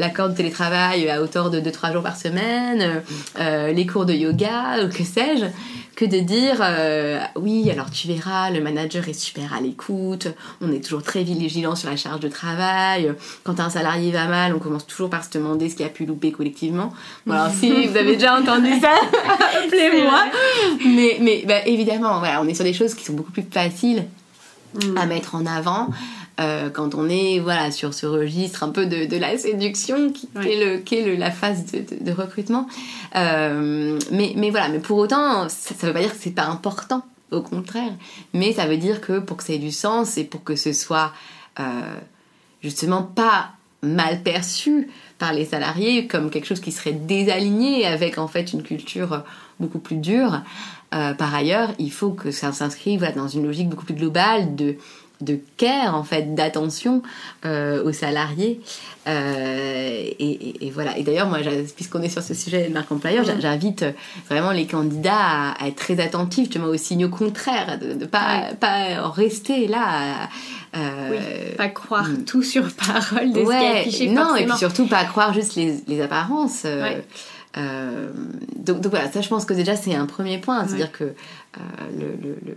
l'accord 0.00 0.28
de 0.28 0.34
télétravail 0.34 1.08
à 1.08 1.22
hauteur 1.22 1.50
de 1.50 1.60
2-3 1.60 1.92
jours 1.92 2.02
par 2.02 2.16
semaine, 2.16 3.02
les 3.38 3.86
cours 3.86 4.06
de 4.06 4.12
yoga, 4.12 4.84
ou 4.84 4.88
que 4.88 5.04
sais-je, 5.04 5.46
que 5.96 6.04
de 6.04 6.18
dire 6.18 6.58
euh, 6.60 7.20
oui 7.36 7.70
alors 7.70 7.90
tu 7.90 8.08
verras 8.08 8.50
le 8.50 8.60
manager 8.60 9.08
est 9.08 9.12
super 9.12 9.52
à 9.54 9.60
l'écoute 9.60 10.28
on 10.60 10.72
est 10.72 10.82
toujours 10.82 11.02
très 11.02 11.22
vigilant 11.22 11.76
sur 11.76 11.90
la 11.90 11.96
charge 11.96 12.20
de 12.20 12.28
travail 12.28 13.12
quand 13.44 13.60
un 13.60 13.70
salarié 13.70 14.10
va 14.10 14.26
mal 14.26 14.54
on 14.54 14.58
commence 14.58 14.86
toujours 14.86 15.10
par 15.10 15.24
se 15.24 15.30
demander 15.30 15.68
ce 15.68 15.76
qui 15.76 15.84
a 15.84 15.88
pu 15.88 16.06
louper 16.06 16.32
collectivement. 16.32 16.92
Bon, 17.26 17.34
alors 17.34 17.52
si 17.52 17.70
vous 17.86 17.96
avez 17.96 18.14
déjà 18.14 18.38
entendu 18.38 18.70
ça 18.80 18.92
appelez-moi. 19.64 20.24
mais, 20.86 21.18
mais 21.20 21.44
bah, 21.46 21.66
évidemment 21.66 22.18
voilà 22.20 22.40
on 22.40 22.48
est 22.48 22.54
sur 22.54 22.64
des 22.64 22.72
choses 22.72 22.94
qui 22.94 23.04
sont 23.04 23.14
beaucoup 23.14 23.32
plus 23.32 23.44
faciles 23.50 24.06
mm. 24.74 24.96
à 24.96 25.06
mettre 25.06 25.34
en 25.34 25.46
avant 25.46 25.88
euh, 26.42 26.70
quand 26.70 26.94
on 26.94 27.08
est 27.08 27.38
voilà 27.38 27.70
sur 27.70 27.94
ce 27.94 28.06
registre 28.06 28.62
un 28.62 28.70
peu 28.70 28.86
de, 28.86 29.16
la 29.16 29.38
séduction 29.38 30.12
qui, 30.12 30.28
est, 30.36 30.64
le, 30.64 30.78
qui 30.78 30.96
est 30.96 31.16
la 31.16 31.30
phase 31.30 31.66
de, 31.66 32.12
recrutement. 32.12 32.66
Euh, 33.16 33.98
mais, 34.10 34.32
mais 34.36 34.50
voilà, 34.50 34.68
mais 34.68 34.80
pour 34.80 34.98
autant, 34.98 35.48
ça, 35.48 35.74
ne 35.74 35.86
veut 35.86 35.92
pas 35.92 36.00
dire 36.00 36.10
que 36.10 36.18
c'est 36.20 36.34
pas 36.34 36.46
important, 36.46 37.02
au 37.30 37.42
contraire. 37.42 37.92
Mais 38.32 38.52
ça 38.52 38.66
veut 38.66 38.76
dire 38.76 39.00
que 39.00 39.20
pour 39.20 39.36
que 39.36 39.44
ça 39.44 39.52
ait 39.52 39.58
du 39.58 39.70
sens 39.70 40.18
et 40.18 40.24
pour 40.24 40.42
que 40.42 40.56
ce 40.56 40.72
soit 40.72 41.12
euh, 41.60 41.62
justement 42.62 43.02
pas 43.02 43.50
mal 43.82 44.22
perçu 44.22 44.88
par 45.18 45.32
les 45.32 45.44
salariés 45.44 46.06
comme 46.06 46.30
quelque 46.30 46.46
chose 46.46 46.60
qui 46.60 46.72
serait 46.72 46.92
désaligné 46.92 47.86
avec 47.86 48.18
en 48.18 48.28
fait 48.28 48.52
une 48.52 48.62
culture 48.62 49.22
beaucoup 49.60 49.80
plus 49.80 49.96
dure. 49.96 50.42
par 50.90 51.34
ailleurs, 51.34 51.72
il 51.78 51.90
faut 51.90 52.10
que 52.10 52.30
ça 52.30 52.52
s'inscrive 52.52 53.12
dans 53.14 53.28
une 53.28 53.44
logique 53.44 53.68
beaucoup 53.68 53.84
plus 53.84 53.94
globale 53.94 54.54
de 54.54 54.76
de 55.24 55.38
care 55.56 55.94
en 55.94 56.04
fait 56.04 56.34
d'attention 56.34 57.02
euh, 57.44 57.82
aux 57.84 57.92
salariés. 57.92 58.60
Euh, 59.08 60.04
et, 60.18 60.70
voilà. 60.72 60.96
Et 60.96 61.02
d'ailleurs 61.02 61.28
moi 61.28 61.38
puisqu'on 61.74 62.02
est 62.02 62.08
sur 62.08 62.22
ce 62.22 62.34
sujet 62.34 62.68
de 62.68 62.72
marque 62.72 62.90
employeur 62.92 63.24
j'invite 63.40 63.84
vraiment 64.28 64.52
les 64.52 64.66
candidats 64.66 65.52
à, 65.58 65.66
être 65.66 65.76
très 65.76 65.98
attentifs 66.00 66.50
tu 66.50 66.58
vois, 66.58 66.68
aux 66.68 66.76
signaux 66.76 67.08
contraires 67.08 67.78
de, 67.80 67.94
ne 67.94 68.06
pas 68.06 68.50
pas 68.60 69.10
rester 69.10 69.66
là 69.66 70.28
euh, 70.76 71.56
pas 71.56 71.68
croire 71.68 72.08
mm. 72.08 72.24
tout 72.24 72.44
sur 72.44 72.62
parole 72.74 73.32
de 73.32 73.44
ce 73.44 73.50
qui 73.50 73.64
est 73.64 73.80
affiché 73.80 74.08
non 74.08 74.36
et 74.36 74.46
puis 74.46 74.56
surtout 74.56 74.86
pas 74.86 75.04
croire 75.04 75.34
juste 75.34 75.56
les, 75.56 75.80
les 75.88 76.00
apparences 76.00 76.64
euh, 77.58 78.10
donc, 78.56 78.86
voilà, 78.86 79.10
ça 79.10 79.20
je 79.20 79.28
pense 79.28 79.44
que 79.44 79.52
déjà 79.52 79.76
c'est 79.76 79.94
un 79.94 80.06
premier 80.06 80.38
point, 80.38 80.66
c'est-à-dire 80.66 80.92
que 80.92 81.12
euh, 81.58 81.88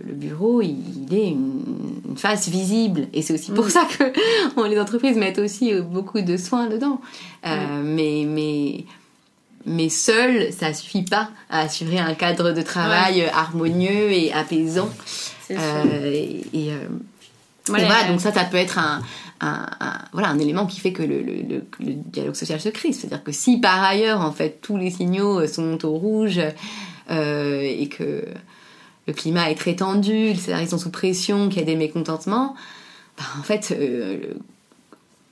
le, 0.06 0.14
bureau 0.14 0.62
il, 0.62 1.12
est 1.12 1.28
une, 1.28 2.16
face 2.16 2.48
visible 2.48 3.08
et 3.12 3.20
c'est 3.20 3.34
aussi 3.34 3.52
pour 3.52 3.66
mm. 3.66 3.70
ça 3.70 3.86
que 3.98 4.04
les 4.68 4.80
entreprises 4.80 5.16
mettent 5.16 5.38
aussi 5.38 5.72
euh, 5.72 5.82
beaucoup 5.82 6.20
de 6.20 6.36
soins 6.36 6.66
dedans. 6.66 7.00
mais, 7.44 8.24
mais, 8.26 8.84
mais 9.66 9.88
seul, 9.88 10.52
ça 10.52 10.72
suffit 10.72 11.02
pas 11.02 11.30
à 11.50 11.60
assurer 11.60 11.98
un 11.98 12.14
cadre 12.14 12.52
de 12.52 12.62
travail 12.62 13.22
harmonieux 13.34 14.10
et 14.10 14.32
apaisant. 14.32 14.90
et, 15.50 16.40
et 16.54 16.70
voilà, 17.68 18.04
donc 18.04 18.20
ça, 18.20 18.32
ça 18.32 18.44
peut 18.44 18.56
être 18.56 18.78
un, 18.78 19.02
un, 19.40 19.66
voilà, 20.12 20.28
un 20.28 20.38
élément 20.38 20.66
qui 20.66 20.80
fait 20.80 20.92
que 20.92 21.02
le, 21.02 21.20
le, 21.20 21.42
le, 21.80 21.92
dialogue 21.94 22.34
social 22.34 22.60
se 22.60 22.68
crée. 22.68 22.92
C'est-à-dire 22.92 23.22
que 23.22 23.32
si 23.32 23.58
par 23.58 23.82
ailleurs, 23.82 24.20
en 24.20 24.32
fait, 24.32 24.60
tous 24.62 24.76
les 24.76 24.90
signaux 24.90 25.46
sont 25.46 25.84
au 25.84 25.94
rouge 25.98 26.40
euh, 27.10 27.60
et 27.60 27.88
que 27.88 28.24
le 29.06 29.12
climat 29.12 29.50
est 29.50 29.54
très 29.54 29.76
tendu, 29.76 30.28
les 30.28 30.34
salariés 30.34 30.68
sont 30.68 30.78
sous 30.78 30.90
pression, 30.90 31.48
qu'il 31.48 31.58
y 31.58 31.62
a 31.62 31.66
des 31.66 31.76
mécontentements, 31.76 32.54
bah, 33.16 33.24
en 33.38 33.42
fait, 33.42 33.74
euh, 33.78 34.34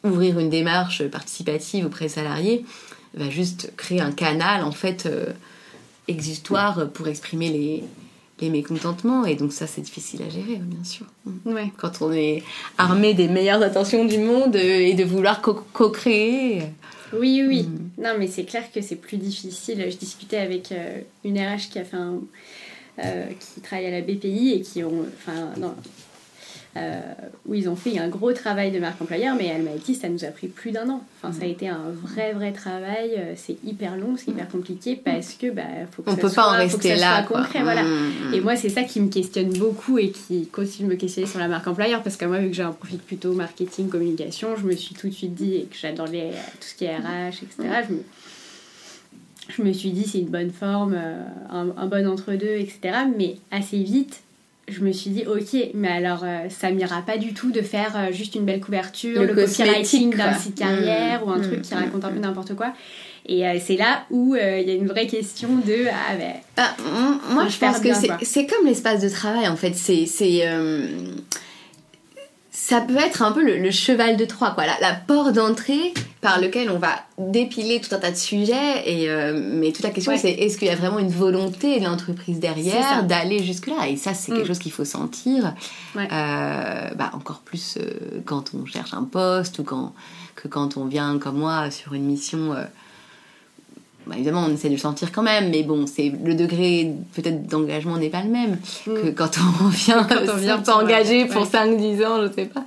ouvrir 0.04 0.38
une 0.38 0.50
démarche 0.50 1.02
participative 1.04 1.86
auprès 1.86 2.06
des 2.06 2.10
salariés 2.10 2.64
va 3.14 3.30
juste 3.30 3.72
créer 3.76 4.00
un 4.00 4.12
canal, 4.12 4.64
en 4.64 4.72
fait, 4.72 5.06
euh, 5.06 5.26
exutoire 6.08 6.90
pour 6.90 7.08
exprimer 7.08 7.48
les, 7.50 7.84
les 8.40 8.50
mécontentements. 8.50 9.24
Et 9.24 9.34
donc 9.34 9.52
ça 9.52 9.66
c'est 9.66 9.80
difficile 9.80 10.22
à 10.22 10.28
gérer 10.28 10.56
bien 10.56 10.84
sûr. 10.84 11.06
Ouais. 11.44 11.70
quand 11.76 12.02
on 12.02 12.12
est 12.12 12.42
armé 12.78 13.14
des 13.14 13.28
meilleures 13.28 13.62
intentions 13.62 14.04
du 14.04 14.18
monde 14.18 14.56
euh, 14.56 14.78
et 14.78 14.94
de 14.94 15.04
vouloir 15.04 15.40
co-créer. 15.40 16.62
Oui 17.12 17.44
oui 17.46 17.62
mm. 17.64 18.02
non 18.02 18.14
mais 18.18 18.26
c'est 18.26 18.44
clair 18.44 18.64
que 18.72 18.80
c'est 18.80 18.96
plus 18.96 19.16
difficile. 19.16 19.84
Je 19.88 19.96
discutais 19.96 20.38
avec 20.38 20.72
euh, 20.72 21.00
une 21.24 21.38
RH 21.38 21.70
qui 21.70 21.78
a 21.78 21.84
fait 21.84 21.96
un, 21.96 22.20
qui 22.98 23.60
travaille 23.60 23.86
à 23.86 23.90
la 23.90 24.00
BPI 24.00 24.52
et 24.52 24.60
qui 24.60 24.84
ont 24.84 25.04
enfin 25.18 25.50
non, 25.58 25.74
euh, 26.76 27.00
où 27.46 27.54
ils 27.54 27.68
ont 27.68 27.76
fait 27.76 27.98
un 28.00 28.08
gros 28.08 28.32
travail 28.32 28.72
de 28.72 28.80
marque 28.80 29.00
employeur, 29.00 29.36
mais 29.36 29.54
dit 29.84 29.94
ça 29.94 30.08
nous 30.08 30.24
a 30.24 30.28
pris 30.28 30.48
plus 30.48 30.72
d'un 30.72 30.88
an. 30.88 31.04
Enfin, 31.22 31.32
ça 31.32 31.44
a 31.44 31.46
été 31.46 31.68
un 31.68 31.92
vrai, 32.02 32.32
vrai 32.32 32.50
travail. 32.52 33.12
Euh, 33.16 33.34
c'est 33.36 33.56
hyper 33.64 33.96
long, 33.96 34.16
c'est 34.16 34.32
hyper 34.32 34.48
compliqué 34.48 34.96
parce 34.96 35.34
que 35.34 35.52
bah, 35.52 35.62
faut 35.92 36.02
que 36.02 36.10
On 36.10 36.16
ça 36.16 36.20
peut 36.20 36.28
soit, 36.28 36.42
pas 36.42 36.48
en 36.48 36.56
rester 36.56 36.96
là. 36.96 37.22
concret, 37.22 37.62
voilà. 37.62 37.84
Mmh, 37.84 37.86
mmh. 38.30 38.34
Et 38.34 38.40
moi, 38.40 38.56
c'est 38.56 38.70
ça 38.70 38.82
qui 38.82 39.00
me 39.00 39.08
questionne 39.08 39.56
beaucoup 39.56 39.98
et 39.98 40.10
qui 40.10 40.48
continue 40.48 40.88
de 40.88 40.94
me 40.94 40.98
questionner 40.98 41.28
sur 41.28 41.38
la 41.38 41.46
marque 41.46 41.68
employeur 41.68 42.02
parce 42.02 42.16
que 42.16 42.24
moi, 42.24 42.38
vu 42.38 42.48
que 42.48 42.56
j'ai 42.56 42.64
un 42.64 42.72
profil 42.72 42.98
plutôt 42.98 43.34
marketing, 43.34 43.88
communication, 43.88 44.56
je 44.56 44.64
me 44.66 44.74
suis 44.74 44.96
tout 44.96 45.08
de 45.08 45.14
suite 45.14 45.34
dit 45.34 45.68
que 45.70 45.76
j'adorais 45.76 46.32
tout 46.60 46.66
ce 46.66 46.74
qui 46.74 46.86
est 46.86 46.96
RH, 46.96 47.44
etc. 47.44 47.84
Je 47.88 47.94
me 47.94 48.02
je 49.48 49.62
me 49.62 49.72
suis 49.72 49.90
dit 49.90 50.04
c'est 50.04 50.18
une 50.18 50.30
bonne 50.30 50.50
forme, 50.50 50.96
un, 51.50 51.68
un, 51.76 51.86
bon 51.86 52.06
entre-deux, 52.08 52.56
etc. 52.56 53.04
Mais 53.16 53.36
assez 53.50 53.82
vite, 53.82 54.22
je 54.68 54.80
me 54.80 54.92
suis 54.92 55.10
dit 55.10 55.24
ok 55.26 55.70
mais 55.74 55.88
alors 55.88 56.22
euh, 56.24 56.48
ça 56.48 56.70
m'ira 56.70 57.02
pas 57.02 57.18
du 57.18 57.34
tout 57.34 57.50
de 57.50 57.60
faire 57.60 57.92
euh, 57.96 58.12
juste 58.12 58.34
une 58.34 58.44
belle 58.44 58.60
couverture 58.60 59.22
le, 59.22 59.34
copywriting 59.34 60.16
d'un 60.16 60.34
site 60.34 60.58
carrière 60.58 61.26
ou 61.26 61.30
un 61.30 61.38
mmh, 61.38 61.42
truc 61.42 61.62
qui 61.62 61.74
mmh, 61.74 61.78
raconte 61.78 62.04
un 62.04 62.08
peu 62.08 62.18
mmh. 62.18 62.22
n'importe 62.22 62.54
quoi 62.54 62.72
et 63.26 63.46
euh, 63.46 63.58
c'est 63.62 63.76
là 63.76 64.04
où 64.10 64.34
il 64.36 64.66
y 64.66 64.70
a 64.70 64.74
une 64.74 64.86
vraie 64.86 65.06
question 65.06 65.48
de 65.56 65.86
ah 65.88 66.16
ben 66.16 66.34
bah, 66.56 66.76
moi 67.30 67.48
je 67.48 67.58
pense 67.58 67.78
que 67.80 67.88
c'est 68.22 68.46
comme 68.46 68.66
l'espace 68.66 69.02
de 69.02 69.08
travail 69.08 69.48
en 69.48 69.56
fait 69.56 69.74
c'est 69.74 70.06
ça 72.66 72.80
peut 72.80 72.96
être 72.96 73.20
un 73.20 73.30
peu 73.30 73.44
le, 73.44 73.70
cheval 73.70 74.16
de 74.16 74.24
Troie, 74.24 74.52
quoi, 74.52 74.64
la, 74.64 74.94
porte 74.94 75.34
d'entrée 75.34 75.92
par 76.22 76.40
lequel 76.40 76.70
on 76.70 76.78
va 76.78 76.94
dépiler 77.18 77.78
tout 77.78 77.94
un 77.94 77.98
tas 77.98 78.10
de 78.10 78.16
sujets. 78.16 78.82
Et, 78.86 79.10
euh, 79.10 79.38
mais 79.38 79.70
toute 79.70 79.84
la 79.84 79.90
question, 79.90 80.16
c'est 80.16 80.30
est-ce 80.30 80.56
qu'il 80.56 80.68
y 80.68 80.70
a 80.70 80.74
vraiment 80.74 80.98
une 80.98 81.10
volonté 81.10 81.78
de 81.78 81.84
l'entreprise 81.84 82.40
derrière 82.40 83.04
d'aller 83.04 83.44
jusque-là? 83.44 83.88
Et 83.90 83.96
ça, 83.96 84.14
c'est 84.14 84.32
quelque 84.32 84.44
mm. 84.44 84.46
chose 84.46 84.58
qu'il 84.60 84.72
faut 84.72 84.86
sentir, 84.86 85.52
euh, 85.94 86.88
bah, 86.94 87.10
encore 87.12 87.40
plus 87.40 87.76
euh, 87.76 88.22
quand 88.24 88.52
on 88.54 88.64
cherche 88.64 88.94
un 88.94 89.04
poste 89.04 89.58
ou 89.58 89.64
quand, 89.64 89.92
que 90.34 90.48
quand 90.48 90.78
on 90.78 90.86
vient, 90.86 91.18
comme 91.18 91.36
moi, 91.36 91.70
sur 91.70 91.92
une 91.92 92.06
mission 92.06 92.54
bah, 94.06 94.14
évidemment, 94.16 94.44
on 94.46 94.52
essaie 94.52 94.68
de 94.68 94.74
le 94.74 94.78
sentir 94.78 95.12
quand 95.12 95.22
même, 95.22 95.50
mais 95.50 95.62
bon, 95.62 95.86
c'est 95.86 96.12
le 96.22 96.34
degré 96.34 96.92
peut-être 97.14 97.46
d'engagement 97.46 97.96
n'est 97.96 98.10
pas 98.10 98.22
le 98.22 98.30
même 98.30 98.58
mm. 98.86 98.94
que 98.94 99.10
quand 99.10 99.30
on 99.62 99.68
vient, 99.68 100.04
quand 100.04 100.32
on 100.32 100.36
vient 100.36 100.62
s'engager 100.62 101.26
pour 101.26 101.44
5-10 101.44 102.06
ans, 102.06 102.22
je 102.22 102.32
sais 102.34 102.46
pas. 102.46 102.64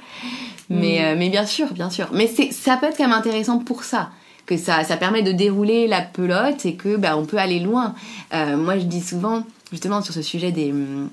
Mais, 0.70 1.00
mm. 1.00 1.04
euh, 1.04 1.16
mais 1.18 1.30
bien 1.30 1.46
sûr, 1.46 1.72
bien 1.74 1.90
sûr. 1.90 2.10
Mais 2.14 2.28
ça 2.28 2.78
peut 2.78 2.88
être 2.88 2.98
quand 2.98 3.08
même 3.08 3.18
intéressant 3.18 3.60
pour 3.60 3.84
ça 3.84 4.10
que 4.46 4.58
ça, 4.58 4.84
ça 4.84 4.98
permet 4.98 5.22
de 5.22 5.32
dérouler 5.32 5.88
la 5.88 6.02
pelote 6.02 6.66
et 6.66 6.76
que 6.76 6.96
bah, 6.96 7.18
on 7.18 7.26
peut 7.26 7.38
aller 7.38 7.60
loin. 7.60 7.94
Euh, 8.34 8.58
moi, 8.58 8.80
je 8.80 8.86
dis 8.86 9.02
souvent, 9.02 9.44
justement, 9.72 10.02
sur 10.02 10.14
ce 10.14 10.22
sujet 10.22 10.52
des, 10.52 10.72
hum, 10.72 11.10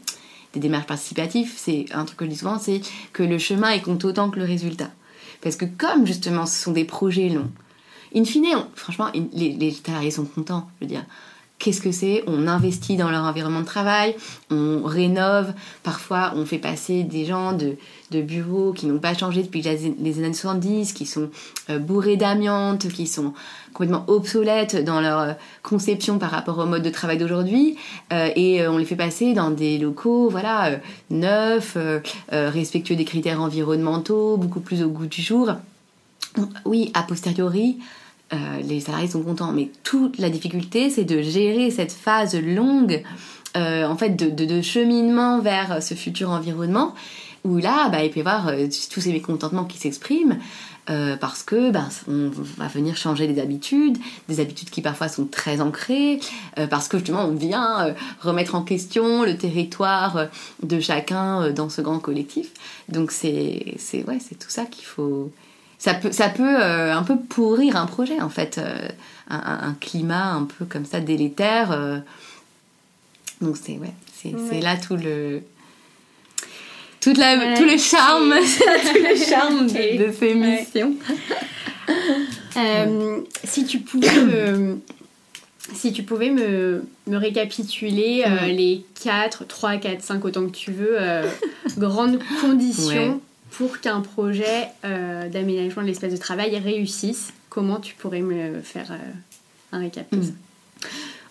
des 0.54 0.60
démarches 0.60 0.86
participatives, 0.86 1.52
c'est 1.56 1.86
un 1.92 2.04
truc 2.04 2.18
que 2.18 2.24
je 2.24 2.30
dis 2.30 2.36
souvent, 2.36 2.58
c'est 2.58 2.80
que 3.12 3.22
le 3.22 3.38
chemin, 3.38 3.72
il 3.72 3.82
compte 3.82 4.04
autant 4.04 4.30
que 4.30 4.38
le 4.38 4.44
résultat. 4.44 4.88
Parce 5.42 5.56
que 5.56 5.64
comme 5.64 6.06
justement, 6.06 6.46
ce 6.46 6.62
sont 6.62 6.72
des 6.72 6.84
projets 6.84 7.28
longs, 7.28 7.50
in 8.14 8.24
fine, 8.24 8.56
franchement, 8.74 9.08
les, 9.32 9.70
salariés 9.84 10.10
sont 10.10 10.24
contents. 10.24 10.68
Je 10.80 10.86
veux 10.86 10.88
dire, 10.88 11.04
qu'est-ce 11.58 11.80
que 11.80 11.92
c'est? 11.92 12.22
On 12.26 12.46
investit 12.46 12.96
dans 12.96 13.10
leur 13.10 13.24
environnement 13.24 13.60
de 13.60 13.66
travail, 13.66 14.14
on 14.50 14.82
rénove, 14.84 15.52
parfois 15.82 16.32
on 16.36 16.44
fait 16.44 16.58
passer 16.58 17.04
des 17.04 17.24
gens 17.24 17.52
de, 17.52 17.76
de 18.10 18.20
bureaux 18.20 18.72
qui 18.72 18.86
n'ont 18.86 18.98
pas 18.98 19.14
changé 19.14 19.42
depuis 19.42 19.62
les 19.62 20.18
années 20.18 20.34
70, 20.34 20.92
qui 20.92 21.06
sont 21.06 21.30
euh, 21.70 21.78
bourrés 21.78 22.16
d'amiante, 22.16 22.88
qui 22.88 23.06
sont 23.06 23.32
complètement 23.72 24.04
obsolètes 24.08 24.84
dans 24.84 25.00
leur 25.00 25.20
euh, 25.20 25.32
conception 25.62 26.18
par 26.18 26.30
rapport 26.30 26.58
au 26.58 26.66
mode 26.66 26.82
de 26.82 26.90
travail 26.90 27.18
d'aujourd'hui, 27.18 27.76
euh, 28.12 28.30
et 28.36 28.66
on 28.66 28.76
les 28.76 28.84
fait 28.84 28.96
passer 28.96 29.32
dans 29.32 29.50
des 29.50 29.78
locaux, 29.78 30.28
voilà, 30.28 30.78
neufs, 31.10 31.76
respectueux 32.30 32.96
des 32.96 33.04
critères 33.04 33.40
environnementaux, 33.40 34.36
beaucoup 34.36 34.60
plus 34.60 34.82
au 34.82 34.88
goût 34.88 35.06
du 35.06 35.22
jour. 35.22 35.52
oui, 36.64 36.90
a 36.94 37.02
posteriori, 37.02 37.78
euh, 38.32 38.36
les 38.62 38.80
salariés 38.80 39.08
sont 39.08 39.22
contents. 39.22 39.52
Mais 39.52 39.70
toute 39.82 40.18
la 40.18 40.30
difficulté, 40.30 40.90
c'est 40.90 41.04
de 41.04 41.22
gérer 41.22 41.70
cette 41.70 41.92
phase 41.92 42.34
longue, 42.34 43.02
euh, 43.56 43.86
en 43.86 43.96
fait, 43.96 44.10
de, 44.10 44.62
cheminement 44.62 45.40
vers 45.40 45.82
ce 45.82 45.94
futur 45.94 46.30
environnement, 46.30 46.94
où 47.44 47.58
là, 47.58 47.88
bah, 47.90 48.02
il 48.02 48.10
peut 48.10 48.18
y 48.18 48.20
avoir 48.20 48.48
euh, 48.48 48.66
tous 48.90 49.00
ces 49.00 49.12
mécontentements 49.12 49.64
qui 49.64 49.78
s'expriment. 49.78 50.38
parce 51.20 51.42
que 51.42 51.70
bah, 51.70 51.88
on 52.08 52.30
va 52.58 52.68
venir 52.68 52.96
changer 52.96 53.26
des 53.26 53.40
habitudes, 53.40 53.96
des 54.28 54.40
habitudes 54.40 54.68
qui 54.68 54.82
parfois 54.82 55.08
sont 55.08 55.24
très 55.24 55.62
ancrées, 55.62 56.20
parce 56.68 56.88
que 56.88 56.98
justement 56.98 57.24
on 57.24 57.34
vient 57.34 57.94
remettre 58.20 58.54
en 58.54 58.62
question 58.62 59.22
le 59.22 59.34
territoire 59.38 60.26
de 60.62 60.80
chacun 60.80 61.52
dans 61.52 61.70
ce 61.70 61.80
grand 61.80 62.00
collectif. 62.00 62.48
Donc 62.90 63.12
c'est 63.12 63.76
ouais, 63.94 64.18
c'est 64.20 64.38
tout 64.38 64.50
ça 64.50 64.66
qu'il 64.66 64.84
faut 64.84 65.32
ça 65.84 65.92
peut, 65.92 66.12
ça 66.12 66.30
peut 66.30 66.62
euh, 66.62 66.94
un 66.94 67.02
peu 67.02 67.18
pourrir 67.18 67.76
un 67.76 67.84
projet 67.84 68.18
en 68.22 68.30
fait, 68.30 68.56
euh, 68.56 68.88
un, 69.28 69.76
climat 69.78 70.32
un 70.32 70.44
peu 70.44 70.64
comme 70.64 70.86
ça 70.86 71.00
délétère. 71.00 71.72
Euh. 71.72 71.98
donc 73.42 73.58
c'est 73.62 73.76
ouais, 73.76 73.92
c'est 74.14 74.60
là 74.60 74.78
tout 74.78 74.96
le 74.96 75.42
toute 77.02 77.18
la, 77.18 77.54
tout 77.54 77.66
le 77.66 77.76
charme, 77.76 78.34
tout 78.92 78.98
le 78.98 79.14
charme 79.28 79.66
de, 79.66 80.10
ces 80.18 80.34
missions. 80.34 80.94
si 83.44 83.66
tu 83.66 83.80
pouvais 83.80 84.22
me, 84.22 84.80
si 85.74 85.92
tu 85.92 86.02
pouvais 86.02 86.30
me, 86.30 86.82
me 87.06 87.16
récapituler 87.18 88.24
les 88.46 88.86
4, 89.02 89.46
3, 89.46 89.76
4, 89.76 90.02
5, 90.02 90.24
autant 90.24 90.46
que 90.46 90.56
tu 90.56 90.72
veux, 90.72 90.96
grandes 91.76 92.20
conditions 92.40 93.20
pour 93.56 93.80
qu'un 93.80 94.00
projet 94.00 94.68
euh, 94.84 95.28
d'aménagement 95.28 95.82
de 95.82 95.86
l'espace 95.86 96.12
de 96.12 96.16
travail 96.16 96.56
réussisse, 96.58 97.32
comment 97.50 97.78
tu 97.78 97.94
pourrais 97.94 98.20
me 98.20 98.60
faire 98.62 98.90
euh, 98.90 98.96
un 99.72 99.78
récap 99.78 100.06
de 100.12 100.22
ça 100.22 100.30
hmm. 100.30 100.34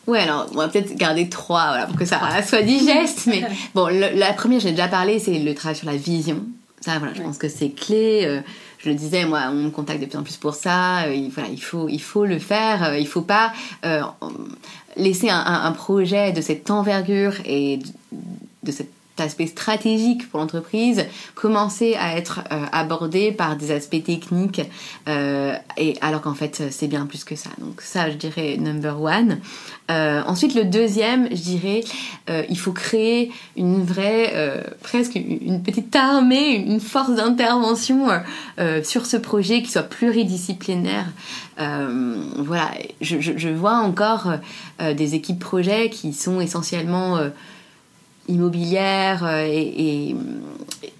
Ouais, 0.05 0.19
alors 0.19 0.49
on 0.51 0.57
va 0.57 0.67
peut-être 0.67 0.95
garder 0.95 1.29
trois 1.29 1.67
voilà, 1.67 1.87
pour 1.87 1.95
que 1.95 2.03
ça 2.03 2.19
soit 2.45 2.61
digeste. 2.61 3.25
mais 3.27 3.41
bon, 3.73 3.87
la 3.87 4.33
première, 4.33 4.59
j'ai 4.59 4.71
déjà 4.71 4.89
parlé, 4.89 5.17
c'est 5.19 5.39
le 5.39 5.55
travail 5.55 5.77
sur 5.77 5.87
la 5.87 5.95
vision. 5.95 6.43
Ça, 6.81 6.97
voilà, 6.97 7.13
je 7.13 7.21
pense 7.21 7.37
que 7.37 7.47
c'est 7.47 7.69
clé. 7.69 8.23
Euh, 8.25 8.41
je 8.79 8.89
le 8.89 8.95
disais, 8.95 9.23
moi, 9.23 9.43
on 9.49 9.53
me 9.53 9.69
contacte 9.69 10.01
de 10.01 10.05
plus 10.05 10.17
en 10.17 10.23
plus 10.23 10.35
pour 10.35 10.55
ça. 10.55 11.07
il, 11.07 11.29
voilà, 11.29 11.49
il, 11.49 11.61
faut, 11.61 11.87
il 11.87 12.01
faut 12.01 12.25
le 12.25 12.37
faire. 12.37 12.97
il 12.97 13.07
faut 13.07 13.21
pas 13.21 13.53
laisser 14.97 15.29
un, 15.29 15.39
un, 15.39 15.71
projet 15.71 16.33
de 16.33 16.41
cette 16.41 16.69
envergure 16.69 17.35
et 17.45 17.79
de 18.63 18.71
cette 18.73 18.91
aspect 19.21 19.47
stratégique 19.47 20.29
pour 20.29 20.39
l'entreprise 20.39 21.05
commencer 21.35 21.95
à 21.99 22.17
être 22.17 22.41
euh, 22.51 22.65
abordé 22.71 23.31
par 23.31 23.55
des 23.55 23.71
aspects 23.71 24.03
techniques 24.03 24.61
euh, 25.07 25.55
et 25.77 25.97
alors 26.01 26.21
qu'en 26.21 26.33
fait 26.33 26.63
c'est 26.71 26.87
bien 26.87 27.05
plus 27.05 27.23
que 27.23 27.35
ça. 27.35 27.49
Donc 27.59 27.81
ça 27.81 28.09
je 28.09 28.15
dirais 28.15 28.57
number 28.57 29.01
one. 29.01 29.39
Euh, 29.91 30.21
ensuite 30.25 30.55
le 30.55 30.63
deuxième 30.63 31.27
je 31.29 31.41
dirais 31.41 31.83
il 32.49 32.57
faut 32.57 32.71
créer 32.71 33.31
une 33.57 33.83
vraie 33.83 34.63
presque 34.81 35.15
une 35.15 35.61
petite 35.61 35.95
armée 35.95 36.55
une 36.55 36.79
force 36.79 37.15
d'intervention 37.15 38.07
sur 38.83 39.05
ce 39.05 39.17
projet 39.17 39.61
qui 39.61 39.71
soit 39.71 39.83
pluridisciplinaire. 39.83 41.07
Voilà. 41.57 42.71
Je, 43.01 43.49
vois 43.49 43.75
encore 43.75 44.33
des 44.79 45.15
équipes 45.15 45.39
projets 45.39 45.89
qui 45.89 46.13
sont 46.13 46.39
essentiellement 46.39 47.19
immobilière 48.27 49.25
euh, 49.25 49.45
et, 49.45 50.15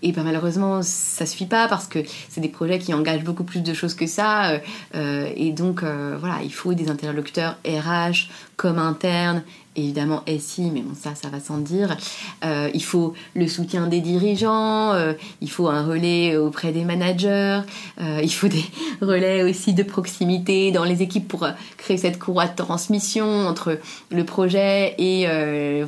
et, 0.01 0.11
ben, 0.11 0.23
malheureusement 0.23 0.81
ça 0.81 1.25
suffit 1.25 1.45
pas 1.45 1.67
parce 1.67 1.87
que 1.87 1.99
c'est 2.29 2.41
des 2.41 2.49
projets 2.49 2.79
qui 2.79 2.93
engagent 2.93 3.23
beaucoup 3.23 3.45
plus 3.45 3.61
de 3.61 3.73
choses 3.73 3.93
que 3.93 4.07
ça 4.07 4.51
euh, 4.51 4.59
euh, 4.95 5.29
et 5.35 5.51
donc 5.51 5.83
voilà 5.83 6.39
il 6.43 6.53
faut 6.53 6.73
des 6.73 6.89
interlocuteurs 6.89 7.57
RH 7.65 8.29
comme 8.57 8.77
internes 8.77 9.43
évidemment 9.75 10.21
SI, 10.27 10.69
mais 10.71 10.81
bon, 10.81 10.93
ça, 10.93 11.15
ça 11.15 11.29
va 11.29 11.39
sans 11.39 11.57
dire. 11.57 11.97
il 12.43 12.83
faut 12.83 13.15
le 13.35 13.47
soutien 13.47 13.87
des 13.87 14.01
dirigeants, 14.01 14.93
il 15.41 15.49
faut 15.49 15.67
un 15.67 15.83
relais 15.83 16.37
auprès 16.37 16.71
des 16.71 16.83
managers, 16.83 17.61
il 17.99 18.31
faut 18.31 18.49
des 18.49 18.63
relais 19.01 19.41
aussi 19.41 19.73
de 19.73 19.81
proximité 19.81 20.71
dans 20.71 20.83
les 20.83 21.01
équipes 21.01 21.27
pour 21.27 21.47
créer 21.77 21.97
cette 21.97 22.19
courroie 22.19 22.45
de 22.45 22.55
transmission 22.55 23.47
entre 23.47 23.79
le 24.11 24.23
projet 24.23 24.93
et 24.99 25.25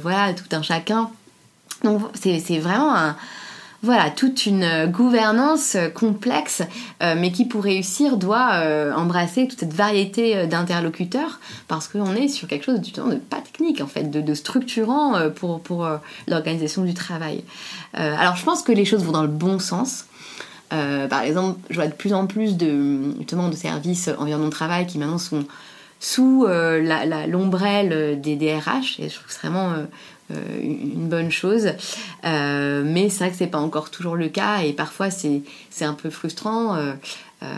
voilà 0.01 0.33
tout 0.33 0.49
un 0.51 0.63
chacun. 0.63 1.11
Donc 1.85 2.01
c'est 2.13 2.59
vraiment 2.59 3.15
voilà, 3.85 4.09
toute 4.09 4.47
une 4.47 4.87
gouvernance 4.87 5.77
complexe, 5.93 6.63
euh, 7.03 7.13
mais 7.15 7.31
qui 7.31 7.45
pour 7.45 7.63
réussir 7.63 8.17
doit 8.17 8.55
euh, 8.55 8.91
embrasser 8.93 9.47
toute 9.47 9.59
cette 9.59 9.73
variété 9.73 10.35
euh, 10.35 10.47
d'interlocuteurs, 10.47 11.39
parce 11.67 11.87
qu'on 11.87 12.15
est 12.15 12.27
sur 12.27 12.47
quelque 12.47 12.65
chose 12.65 12.81
de, 12.81 13.15
pas 13.15 13.41
technique 13.41 13.81
en 13.81 13.87
fait, 13.87 14.09
de, 14.09 14.33
structurant 14.33 15.29
pour, 15.35 15.87
l'organisation 16.27 16.83
du 16.83 16.93
travail. 16.93 17.43
alors 17.93 18.35
je 18.35 18.43
pense 18.43 18.63
que 18.63 18.71
les 18.71 18.85
choses 18.85 19.03
vont 19.03 19.11
dans 19.11 19.21
le 19.21 19.27
bon 19.27 19.59
sens. 19.59 20.05
par 20.69 21.21
exemple, 21.21 21.59
je 21.69 21.75
vois 21.75 21.87
de 21.87 21.93
plus 21.93 22.13
en 22.13 22.25
plus 22.25 22.57
de, 22.57 23.13
justement, 23.19 23.49
de 23.49 23.55
services 23.55 24.09
environnement 24.17 24.47
de 24.47 24.51
travail 24.51 24.87
qui 24.87 24.97
maintenant 24.97 25.19
sont 25.19 25.45
sous 25.99 26.45
l'ombrelle 27.27 28.19
des 28.21 28.35
DRH, 28.35 28.99
et 28.99 29.09
je 29.09 29.15
trouve 29.15 29.37
vraiment 29.41 29.71
euh, 29.71 29.85
une 30.29 31.07
bonne 31.07 31.31
chose. 31.31 31.69
Euh, 32.25 32.83
mais 32.85 33.09
c'est 33.09 33.19
vrai 33.19 33.31
que 33.31 33.37
c'est 33.37 33.47
pas 33.47 33.59
encore 33.59 33.91
toujours 33.91 34.15
le 34.15 34.29
cas 34.29 34.61
et 34.61 34.73
parfois 34.73 35.09
c'est 35.09 35.43
un 35.81 35.93
peu 35.93 36.09
frustrant. 36.09 36.75
Euh, 37.43 37.53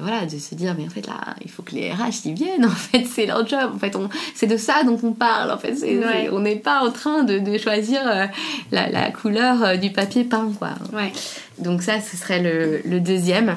voilà, 0.00 0.26
de 0.26 0.38
se 0.38 0.54
dire 0.54 0.74
mais 0.78 0.84
en 0.84 0.90
fait 0.90 1.06
là 1.06 1.34
il 1.42 1.50
faut 1.50 1.62
que 1.62 1.74
les 1.74 1.90
RH 1.90 2.26
y 2.26 2.32
viennent 2.34 2.64
en 2.66 2.70
fait 2.70 3.06
c'est 3.06 3.26
leur 3.26 3.48
job 3.48 3.72
en 3.74 3.78
fait 3.78 3.96
c'est 4.34 4.46
de 4.46 4.58
ça 4.58 4.84
dont 4.84 4.98
on 5.02 5.12
parle 5.12 5.50
en 5.50 5.58
fait 5.58 5.74
on 6.30 6.40
n'est 6.40 6.56
pas 6.56 6.86
en 6.86 6.92
train 6.92 7.24
de, 7.24 7.38
de 7.38 7.58
choisir 7.58 8.02
la, 8.70 8.90
la, 8.90 9.10
couleur 9.10 9.78
du 9.78 9.90
papier 9.90 10.24
peint 10.24 10.52
quoi 10.58 10.74
ouais. 10.92 11.12
donc 11.58 11.82
ça 11.82 12.00
ce 12.00 12.16
serait 12.16 12.40
le, 12.40 12.82
le 12.84 13.00
deuxième 13.00 13.56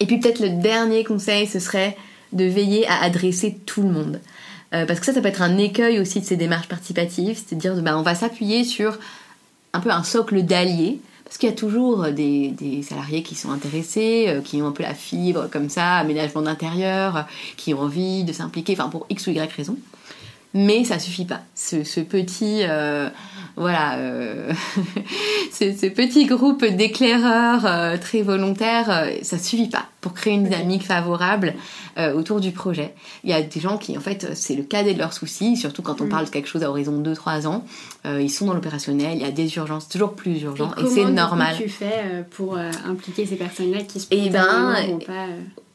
et 0.00 0.06
puis 0.06 0.18
peut-être 0.18 0.40
le 0.40 0.60
dernier 0.60 1.04
conseil 1.04 1.46
ce 1.46 1.60
serait 1.60 1.96
de 2.32 2.44
veiller 2.44 2.86
à 2.88 3.04
adresser 3.04 3.58
tout 3.64 3.82
le 3.82 3.90
monde 3.90 4.20
Euh, 4.74 4.84
parce 4.84 5.00
que 5.00 5.06
ça, 5.06 5.14
ça 5.14 5.20
peut 5.20 5.28
être 5.28 5.42
un 5.42 5.56
écueil 5.56 5.98
aussi 5.98 6.20
de 6.20 6.24
ces 6.24 6.36
démarches 6.36 6.68
participatives, 6.68 7.36
c'est-à-dire 7.36 7.74
bah, 7.82 7.98
on 7.98 8.02
va 8.02 8.14
s'appuyer 8.14 8.64
sur 8.64 8.98
un 9.72 9.80
peu 9.80 9.90
un 9.90 10.02
socle 10.02 10.42
d'alliés, 10.42 11.00
parce 11.24 11.38
qu'il 11.38 11.48
y 11.48 11.52
a 11.52 11.54
toujours 11.54 12.08
des, 12.08 12.48
des, 12.50 12.82
salariés 12.82 13.22
qui 13.22 13.34
sont 13.34 13.50
intéressés, 13.50 14.26
euh, 14.28 14.40
qui 14.40 14.60
ont 14.62 14.66
un 14.66 14.72
peu 14.72 14.82
la 14.82 14.94
fibre 14.94 15.48
comme 15.50 15.68
ça, 15.68 15.96
aménagement 15.96 16.42
d'intérieur, 16.42 17.26
qui 17.56 17.72
ont 17.74 17.80
envie 17.80 18.24
de 18.24 18.32
s'impliquer, 18.32 18.74
enfin 18.74 18.88
pour 18.88 19.06
X 19.08 19.26
ou 19.26 19.30
Y 19.30 19.52
raison. 19.52 19.76
Mais 20.54 20.84
ça 20.84 20.98
suffit 20.98 21.26
pas. 21.26 21.40
Ce, 21.54 21.84
ce 21.84 22.00
petit, 22.00 22.60
euh, 22.62 23.10
voilà, 23.56 23.98
euh, 23.98 24.52
ce, 25.52 25.88
petit 25.88 26.24
groupe 26.24 26.64
d'éclaireurs 26.64 27.66
euh, 27.66 27.96
très 27.98 28.22
volontaires, 28.22 29.10
ça 29.22 29.38
suffit 29.38 29.68
pas 29.68 29.84
pour 30.00 30.14
créer 30.14 30.34
une 30.34 30.44
dynamique 30.44 30.84
favorable 30.84 31.54
autour 32.14 32.40
du 32.40 32.52
projet. 32.52 32.94
Il 33.24 33.30
y 33.30 33.32
a 33.32 33.42
des 33.42 33.58
gens 33.58 33.76
qui, 33.76 33.98
en 33.98 34.00
fait, 34.00 34.28
c'est 34.34 34.54
le 34.54 34.62
cadet 34.62 34.94
de 34.94 35.00
leurs 35.00 35.12
soucis, 35.12 35.56
surtout 35.56 35.82
quand 35.82 36.00
on 36.00 36.04
mm. 36.04 36.08
parle 36.08 36.24
de 36.26 36.30
quelque 36.30 36.48
chose 36.48 36.62
à 36.62 36.70
horizon 36.70 37.02
2-3 37.02 37.48
ans. 37.48 37.64
ils 38.04 38.30
sont 38.30 38.46
dans 38.46 38.54
l'opérationnel, 38.54 39.16
il 39.16 39.22
y 39.22 39.24
a 39.24 39.32
des 39.32 39.56
urgences, 39.56 39.88
toujours 39.88 40.12
plus 40.12 40.40
urgentes, 40.42 40.74
et, 40.78 40.86
c'est 40.86 41.04
normal. 41.04 41.56
Comment 41.56 41.66
tu 41.66 41.68
fais 41.68 42.24
pour 42.30 42.56
impliquer 42.56 43.26
ces 43.26 43.34
personnes-là 43.34 43.82
qui 43.82 43.98
se 43.98 44.06
et 44.12 44.26
eh 44.26 44.30
ben, 44.30 45.00
pas... 45.04 45.26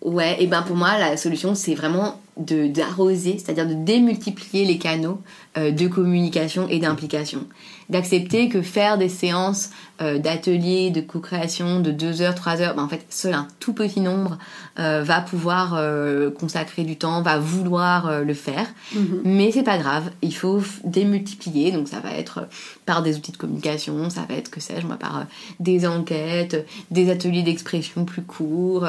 Ouais, 0.03 0.41
et 0.41 0.47
ben 0.47 0.61
pour 0.61 0.77
moi, 0.77 0.97
la 0.97 1.17
solution, 1.17 1.55
c'est 1.55 1.75
vraiment 1.75 2.21
d'arroser, 2.37 3.37
c'est-à-dire 3.37 3.67
de 3.67 3.73
démultiplier 3.73 4.65
les 4.65 4.77
canaux 4.77 5.19
de 5.55 5.87
communication 5.87 6.67
et 6.67 6.79
d'implication. 6.79 7.45
D'accepter 7.89 8.49
que 8.49 8.61
faire 8.61 8.97
des 8.97 9.09
séances 9.09 9.69
euh, 10.03 10.19
d'ateliers, 10.19 10.89
de 10.89 11.01
co-création 11.01 11.79
de 11.79 11.91
2 11.91 12.21
heures, 12.21 12.35
3 12.35 12.61
heures, 12.61 12.75
ben 12.75 12.83
en 12.83 12.87
fait, 12.87 13.05
seul 13.09 13.33
un 13.33 13.47
tout 13.59 13.73
petit 13.73 14.01
nombre 14.01 14.37
euh, 14.79 15.01
va 15.03 15.21
pouvoir 15.21 15.73
euh, 15.75 16.29
consacrer 16.29 16.83
du 16.83 16.97
temps, 16.97 17.21
va 17.21 17.39
vouloir 17.39 18.21
le 18.21 18.33
faire. 18.33 18.67
Mhm. 18.93 19.21
Mais 19.23 19.51
c'est 19.51 19.63
pas 19.63 19.77
grave, 19.77 20.09
il 20.21 20.35
faut 20.35 20.61
démultiplier. 20.83 21.71
Donc 21.71 21.87
ça 21.87 21.99
va 21.99 22.11
être 22.11 22.47
par 22.85 23.01
des 23.01 23.17
outils 23.17 23.31
de 23.31 23.37
communication, 23.37 24.09
ça 24.09 24.25
va 24.27 24.35
être, 24.35 24.51
que 24.51 24.59
sais-je, 24.59 24.85
moi, 24.85 24.97
par 24.97 25.25
des 25.59 25.87
enquêtes, 25.87 26.67
des 26.91 27.09
ateliers 27.09 27.43
d'expression 27.43 28.05
plus 28.05 28.23
courts, 28.23 28.87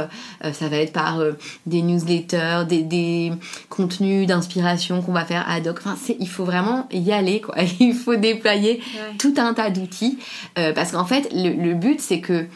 ça 0.52 0.68
va 0.68 0.76
être 0.76 0.92
par 0.92 1.22
des 1.66 1.82
newsletters, 1.82 2.64
des, 2.68 2.82
des 2.82 3.32
contenus 3.68 4.26
d'inspiration 4.26 5.02
qu'on 5.02 5.12
va 5.12 5.24
faire 5.24 5.44
ad 5.48 5.66
hoc. 5.66 5.80
Enfin, 5.84 5.96
il 6.18 6.28
faut 6.28 6.44
vraiment 6.44 6.88
y 6.92 7.12
aller, 7.12 7.40
quoi. 7.40 7.54
Il 7.80 7.94
faut 7.94 8.16
déployer 8.16 8.80
tout 9.18 9.34
un 9.36 9.52
tas 9.52 9.70
d'outils. 9.70 10.18
Euh, 10.58 10.72
parce 10.72 10.92
qu'en 10.92 11.03
fait, 11.04 11.28
le, 11.32 11.74
but, 11.74 12.00
c'est 12.00 12.20
que 12.20 12.46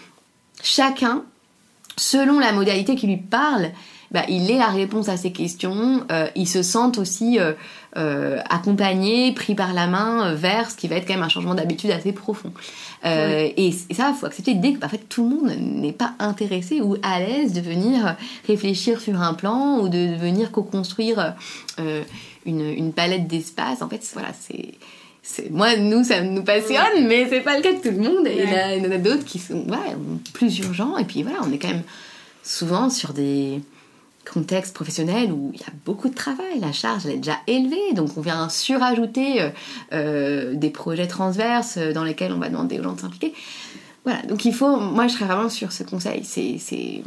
chacun, 0.62 1.22
selon 1.96 2.38
la 2.38 2.52
modalité 2.52 2.94
qui 2.94 3.06
lui 3.06 3.16
parle, 3.16 3.70
bah, 4.10 4.22
il 4.28 4.50
ait 4.50 4.58
la 4.58 4.68
réponse 4.68 5.08
à 5.08 5.16
ses 5.16 5.32
questions, 5.32 6.04
euh, 6.10 6.28
il 6.34 6.48
se 6.48 6.62
sente 6.62 6.96
aussi 6.96 7.38
euh, 7.38 8.40
accompagné, 8.48 9.32
pris 9.32 9.54
par 9.54 9.74
la 9.74 9.86
main 9.86 10.34
vers 10.34 10.70
ce 10.70 10.76
qui 10.76 10.88
va 10.88 10.96
être 10.96 11.06
quand 11.06 11.14
même 11.14 11.22
un 11.22 11.28
changement 11.28 11.54
d'habitude 11.54 11.90
assez 11.90 12.12
profond. 12.12 12.52
Et, 13.04 13.72
ça, 13.92 14.10
il 14.10 14.14
faut 14.18 14.26
accepter 14.26 14.54
dès 14.54 14.72
que 14.72 14.78
bah, 14.78 14.86
en 14.86 14.90
fait, 14.90 15.08
tout 15.08 15.28
le 15.28 15.36
monde 15.36 15.52
n'est 15.60 15.92
pas 15.92 16.14
intéressé 16.18 16.80
ou 16.80 16.96
à 17.02 17.20
l'aise 17.20 17.52
de 17.52 17.60
venir 17.60 18.16
réfléchir 18.46 19.00
sur 19.00 19.20
un 19.20 19.34
plan 19.34 19.78
ou 19.80 19.88
de 19.88 20.16
venir 20.16 20.50
co-construire 20.50 21.34
une, 22.46 22.60
une, 22.60 22.92
palette 22.92 23.26
d'espace. 23.26 23.82
En 23.82 23.88
fait, 23.88 24.08
voilà, 24.14 24.30
c'est 24.40 24.72
moi 25.50 25.76
nous 25.76 26.04
ça 26.04 26.20
nous 26.22 26.42
passionne 26.42 27.06
mais 27.06 27.26
c'est 27.28 27.40
pas 27.40 27.56
le 27.56 27.62
cas 27.62 27.72
de 27.72 27.78
tout 27.78 27.90
le 27.90 27.98
monde. 27.98 28.26
Il 28.26 28.82
y 28.82 28.86
en 28.86 28.90
a, 28.90 28.98
d'autres 28.98 29.24
qui 29.24 29.38
sont 29.38 29.66
ouais, 29.68 29.96
plus 30.32 30.58
urgents. 30.60 30.96
Et 30.96 31.04
puis 31.04 31.22
voilà 31.22 31.38
on 31.42 31.52
est 31.52 31.58
quand 31.58 31.68
même 31.68 31.82
souvent 32.42 32.90
sur 32.90 33.12
des 33.12 33.60
contextes 34.30 34.74
professionnels 34.74 35.32
où 35.32 35.50
il 35.54 35.60
y 35.60 35.64
a 35.64 35.72
beaucoup 35.84 36.08
de 36.08 36.14
travail. 36.14 36.60
La 36.60 36.72
charge 36.72 37.06
elle 37.06 37.12
est 37.12 37.18
déjà 37.18 37.38
élevée. 37.46 37.92
Donc 37.94 38.16
on 38.16 38.20
vient 38.20 38.48
surajouter 38.48 39.42
euh, 39.42 39.50
euh, 39.92 40.54
des 40.54 40.70
projets 40.70 41.06
transverses 41.06 41.78
dans 41.78 42.04
lesquels 42.04 42.32
on 42.32 42.38
va 42.38 42.48
demander 42.48 42.78
aux 42.78 42.82
gens 42.82 42.94
de 42.94 43.00
s'impliquer. 43.00 43.34
Voilà. 44.04 44.22
Donc 44.22 44.44
il 44.44 44.54
faut 44.54 44.78
moi 44.78 45.06
je 45.06 45.14
serais 45.14 45.26
vraiment 45.26 45.48
sur 45.48 45.72
ce 45.72 45.82
conseil. 45.82 46.24
C'est 46.24 47.02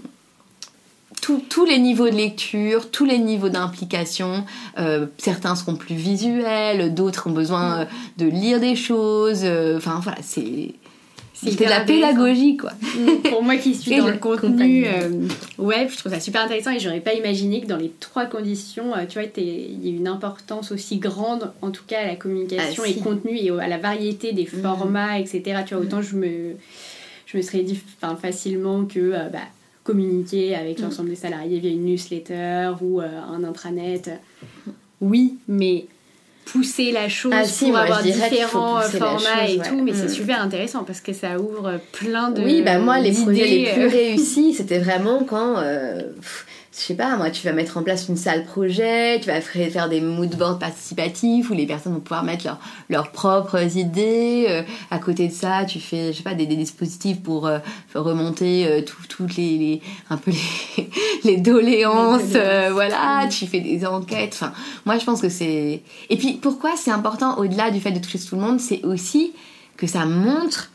tous 1.21 1.65
les 1.65 1.77
niveaux 1.77 2.09
de 2.09 2.15
lecture, 2.15 2.89
tous 2.89 3.05
les 3.05 3.19
niveaux 3.19 3.49
d'implication. 3.49 4.45
Euh, 4.77 5.05
certains 5.17 5.55
seront 5.55 5.75
plus 5.75 5.95
visuels, 5.95 6.93
d'autres 6.93 7.27
ont 7.27 7.31
besoin 7.31 7.81
euh, 7.81 7.85
de 8.17 8.25
lire 8.25 8.59
des 8.59 8.75
choses. 8.75 9.41
Euh, 9.43 9.77
enfin 9.77 9.99
voilà, 10.01 10.17
c'est 10.21 10.73
c'est 11.33 11.59
de 11.59 11.65
la 11.65 11.79
pédagogie 11.79 12.55
quoi. 12.55 12.71
Mm, 12.71 13.29
pour 13.29 13.41
moi 13.41 13.55
qui 13.55 13.73
suis 13.73 13.97
dans 13.97 14.07
le 14.07 14.17
contenu 14.17 14.85
web, 15.57 15.89
je 15.89 15.97
trouve 15.97 16.11
ça 16.11 16.19
super 16.19 16.43
intéressant 16.43 16.71
et 16.71 16.79
j'aurais 16.79 16.99
pas 16.99 17.13
imaginé 17.13 17.61
que 17.61 17.67
dans 17.67 17.77
les 17.77 17.91
trois 17.99 18.25
conditions, 18.25 18.93
tu 19.09 19.19
vois, 19.19 19.27
il 19.37 19.83
y 19.83 19.91
a 19.91 19.95
une 19.95 20.07
importance 20.07 20.71
aussi 20.71 20.97
grande, 20.97 21.51
en 21.63 21.71
tout 21.71 21.83
cas 21.87 22.01
à 22.01 22.05
la 22.05 22.15
communication 22.15 22.83
ah, 22.85 22.89
et 22.89 22.95
contenu 22.95 23.37
et 23.37 23.49
à 23.49 23.67
la 23.67 23.79
variété 23.79 24.33
des 24.33 24.43
mm. 24.43 24.61
formats, 24.61 25.19
etc. 25.19 25.61
Tu 25.65 25.73
vois, 25.73 25.83
autant 25.83 26.03
je 26.03 26.15
me, 26.15 26.55
je 27.25 27.37
me 27.37 27.41
serais 27.41 27.63
dit 27.63 27.79
facilement 28.21 28.85
que 28.85 29.11
bah, 29.31 29.39
communiquer 29.83 30.55
avec 30.55 30.79
mm. 30.79 30.83
l'ensemble 30.83 31.09
des 31.09 31.15
salariés 31.15 31.59
via 31.59 31.71
une 31.71 31.85
newsletter 31.85 32.71
ou 32.81 33.01
euh, 33.01 33.07
un 33.19 33.43
intranet. 33.43 34.19
Oui, 34.99 35.37
mais 35.47 35.85
pousser 36.45 36.91
la 36.91 37.07
chose 37.07 37.33
ah, 37.35 37.43
pour 37.59 37.77
avoir 37.77 38.03
différents 38.03 38.79
euh, 38.79 38.81
formats 38.81 39.47
et 39.47 39.57
tout, 39.57 39.81
mais 39.83 39.93
c'est 39.93 40.05
mm. 40.05 40.09
super 40.09 40.41
intéressant 40.41 40.83
parce 40.83 41.01
que 41.01 41.13
ça 41.13 41.39
ouvre 41.39 41.79
plein 41.91 42.31
de. 42.31 42.41
Oui, 42.41 42.61
bah 42.61 42.79
moi, 42.79 42.99
les 42.99 43.11
projets 43.11 43.47
les 43.47 43.71
plus 43.73 43.87
réussis, 43.87 44.53
c'était 44.53 44.79
vraiment 44.79 45.23
quand 45.23 45.57
je 46.73 46.79
sais 46.79 46.95
pas, 46.95 47.17
moi, 47.17 47.29
tu 47.29 47.45
vas 47.45 47.51
mettre 47.51 47.77
en 47.77 47.83
place 47.83 48.07
une 48.07 48.15
salle 48.15 48.45
projet, 48.45 49.19
tu 49.19 49.27
vas 49.27 49.41
faire 49.41 49.89
des 49.89 49.99
moodboards 49.99 50.57
participatifs 50.57 51.49
où 51.49 51.53
les 51.53 51.65
personnes 51.65 51.93
vont 51.93 51.99
pouvoir 51.99 52.23
mettre 52.23 52.47
leurs 52.89 53.11
propres 53.11 53.77
idées. 53.77 54.45
Euh, 54.47 54.63
à 54.89 54.97
côté 54.97 55.27
de 55.27 55.33
ça, 55.33 55.65
tu 55.65 55.81
fais, 55.81 56.13
je 56.13 56.17
sais 56.17 56.23
pas, 56.23 56.33
des, 56.33 56.45
dispositifs 56.45 57.21
pour 57.21 57.45
euh, 57.45 57.59
remonter 57.93 58.67
euh, 58.67 58.81
toutes 59.09 59.35
les, 59.35 59.81
un 60.09 60.15
peu 60.15 60.31
les, 60.31 60.89
les 61.25 61.37
doléances, 61.37 62.37
voilà, 62.71 63.27
tu 63.29 63.47
fais 63.47 63.59
des 63.59 63.85
enquêtes. 63.85 64.33
Enfin, 64.33 64.53
moi, 64.85 64.97
je 64.97 65.03
pense 65.03 65.21
que 65.21 65.29
c'est. 65.29 65.81
Et 66.09 66.17
puis, 66.17 66.39
pourquoi 66.41 66.71
c'est 66.77 66.91
important 66.91 67.37
au-delà 67.37 67.69
du 67.69 67.81
fait 67.81 67.91
de 67.91 67.99
toucher 67.99 68.19
tout 68.19 68.35
le 68.35 68.41
monde, 68.41 68.61
c'est 68.61 68.81
aussi 68.85 69.33
que 69.75 69.87
ça 69.87 70.05
montre 70.05 70.71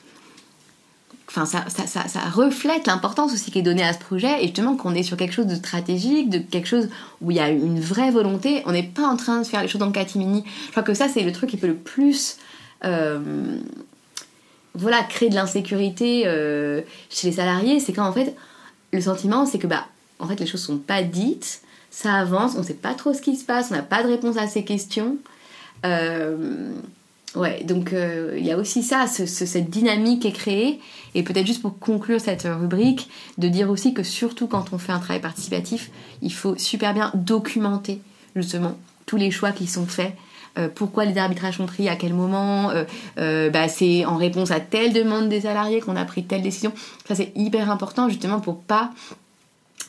enfin 1.29 1.45
ça, 1.45 1.65
ça, 1.69 1.87
ça, 1.87 2.21
reflète 2.31 2.87
l'importance 2.87 3.33
aussi 3.33 3.51
qui 3.51 3.59
est 3.59 3.63
donnée 3.63 3.85
à 3.85 3.93
ce 3.93 3.99
projet 3.99 4.43
et 4.43 4.47
justement 4.47 4.77
qu'on 4.77 4.95
est 4.95 5.03
sur 5.03 5.17
quelque 5.17 5.33
chose 5.33 5.47
de 5.47 5.55
stratégique, 5.55 6.31
de 6.31 6.39
quelque 6.39 6.69
chose 6.69 6.89
où 7.21 7.31
il 7.31 7.37
y 7.37 7.41
a 7.41 7.49
une 7.49 7.81
vraie 7.81 8.11
volonté. 8.11 8.63
On 8.67 8.73
n'est 8.73 8.83
pas 8.83 9.07
en 9.07 9.17
train 9.17 9.41
de 9.41 9.47
faire 9.47 9.63
les 9.63 9.69
choses 9.69 9.81
le 9.81 9.91
catimini. 9.91 10.45
Je 10.67 10.71
crois 10.71 10.83
que 10.83 10.95
ça 10.95 11.09
c'est 11.09 11.23
le 11.23 11.33
truc 11.33 11.51
qui 11.51 11.57
peut 11.57 11.67
le 11.67 11.75
plus 11.75 12.37
euh, 12.85 13.19
voilà 14.75 15.03
créer 15.03 15.29
de 15.29 15.35
l'insécurité 15.35 16.25
euh, 16.27 16.83
chez 17.11 17.29
les 17.29 17.37
salariés, 17.37 17.81
c'est 17.81 17.93
quand 17.93 18.07
en 18.07 18.13
fait 18.13 18.37
le 18.93 19.01
sentiment 19.01 19.47
c'est 19.47 19.59
que 19.59 19.67
bah 19.67 19.87
en 20.19 20.27
fait 20.27 20.39
les 20.39 20.47
choses 20.47 20.63
sont 20.63 20.79
pas 20.79 21.03
dites, 21.03 21.63
ça 21.91 22.15
avance, 22.15 22.57
on 22.59 22.63
sait 22.63 22.75
pas 22.75 22.95
trop 22.95 23.15
ce 23.15 23.23
qui 23.23 23.37
se 23.37 23.45
passe, 23.45 23.69
on 23.71 23.75
n'a 23.75 23.83
pas 23.83 24.03
de 24.03 24.09
réponse 24.09 24.37
à 24.37 24.47
ces 24.47 24.65
questions. 24.65 25.17
Euh, 25.85 26.73
Ouais, 27.37 27.63
donc 27.65 27.93
euh, 27.93 28.35
il 28.39 28.47
y 28.47 28.51
a 28.51 28.57
aussi 28.57 28.83
ça, 28.83 29.07
cette 29.07 29.69
dynamique 29.69 30.25
est 30.25 30.33
créée. 30.33 30.81
Et 31.15 31.23
peut-être 31.23 31.47
juste 31.47 31.61
pour 31.61 31.79
conclure 31.79 32.21
cette 32.21 32.45
rubrique, 32.45 33.09
de 33.37 33.49
dire 33.49 33.71
aussi 33.71 33.93
que 33.93 34.03
surtout 34.03 34.47
quand 34.47 34.73
on 34.73 34.79
fait 34.79 34.93
un 34.93 34.99
travail 34.99 35.21
participatif, 35.21 35.91
il 36.23 36.33
faut 36.33 36.57
super 36.57 36.95
bien 36.95 37.11
documenter 37.15 38.01
justement 38.35 38.77
tous 39.05 39.19
les 39.19 39.31
choix 39.31 39.53
qui 39.53 39.67
sont 39.67 39.87
faits. 39.87 40.15
Euh, 40.59 40.69
pourquoi 40.75 41.05
les 41.05 41.19
arbitrages 41.19 41.59
sont 41.59 41.67
pris, 41.67 41.91
à 41.91 41.97
quel 41.97 42.15
moment, 42.15 42.73
euh, 43.19 43.51
bah, 43.51 43.69
c'est 43.69 44.07
en 44.07 44.17
réponse 44.17 44.51
à 44.51 44.61
telle 44.61 44.95
demande 44.95 45.29
des 45.29 45.43
salariés 45.43 45.81
qu'on 45.81 45.97
a 45.97 46.07
pris 46.07 46.25
telle 46.25 46.43
décision. 46.43 46.73
Ça 47.07 47.15
c'est 47.15 47.33
hyper 47.37 47.71
important 47.71 48.09
justement 48.09 48.41
pour 48.41 48.63
pas 48.63 48.93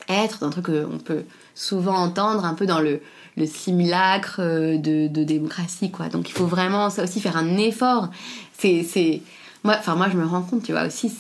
être 0.10 0.44
un 0.44 0.50
truc 0.50 0.66
qu'on 0.66 0.98
peut 0.98 1.24
souvent 1.56 1.96
entendre 1.96 2.44
un 2.44 2.54
peu 2.54 2.66
dans 2.66 2.80
le 2.80 3.02
le 3.38 3.46
simulacre 3.46 4.40
euh, 4.40 4.78
de, 4.78 5.24
démocratie, 5.24 5.92
quoi. 5.92 6.10
Donc 6.10 6.30
il 6.30 6.34
faut 6.34 6.48
vraiment, 6.48 6.90
ça 6.90 7.04
aussi, 7.04 7.22
faire 7.22 7.38
un 7.38 7.58
effort. 7.58 8.10
C'est, 8.58 9.22
moi, 9.64 9.76
enfin 9.78 9.96
moi, 9.96 10.08
je 10.12 10.18
me 10.18 10.26
rends 10.26 10.42
compte, 10.42 10.64
tu 10.64 10.72
vois, 10.72 10.88
aussi, 10.88 11.12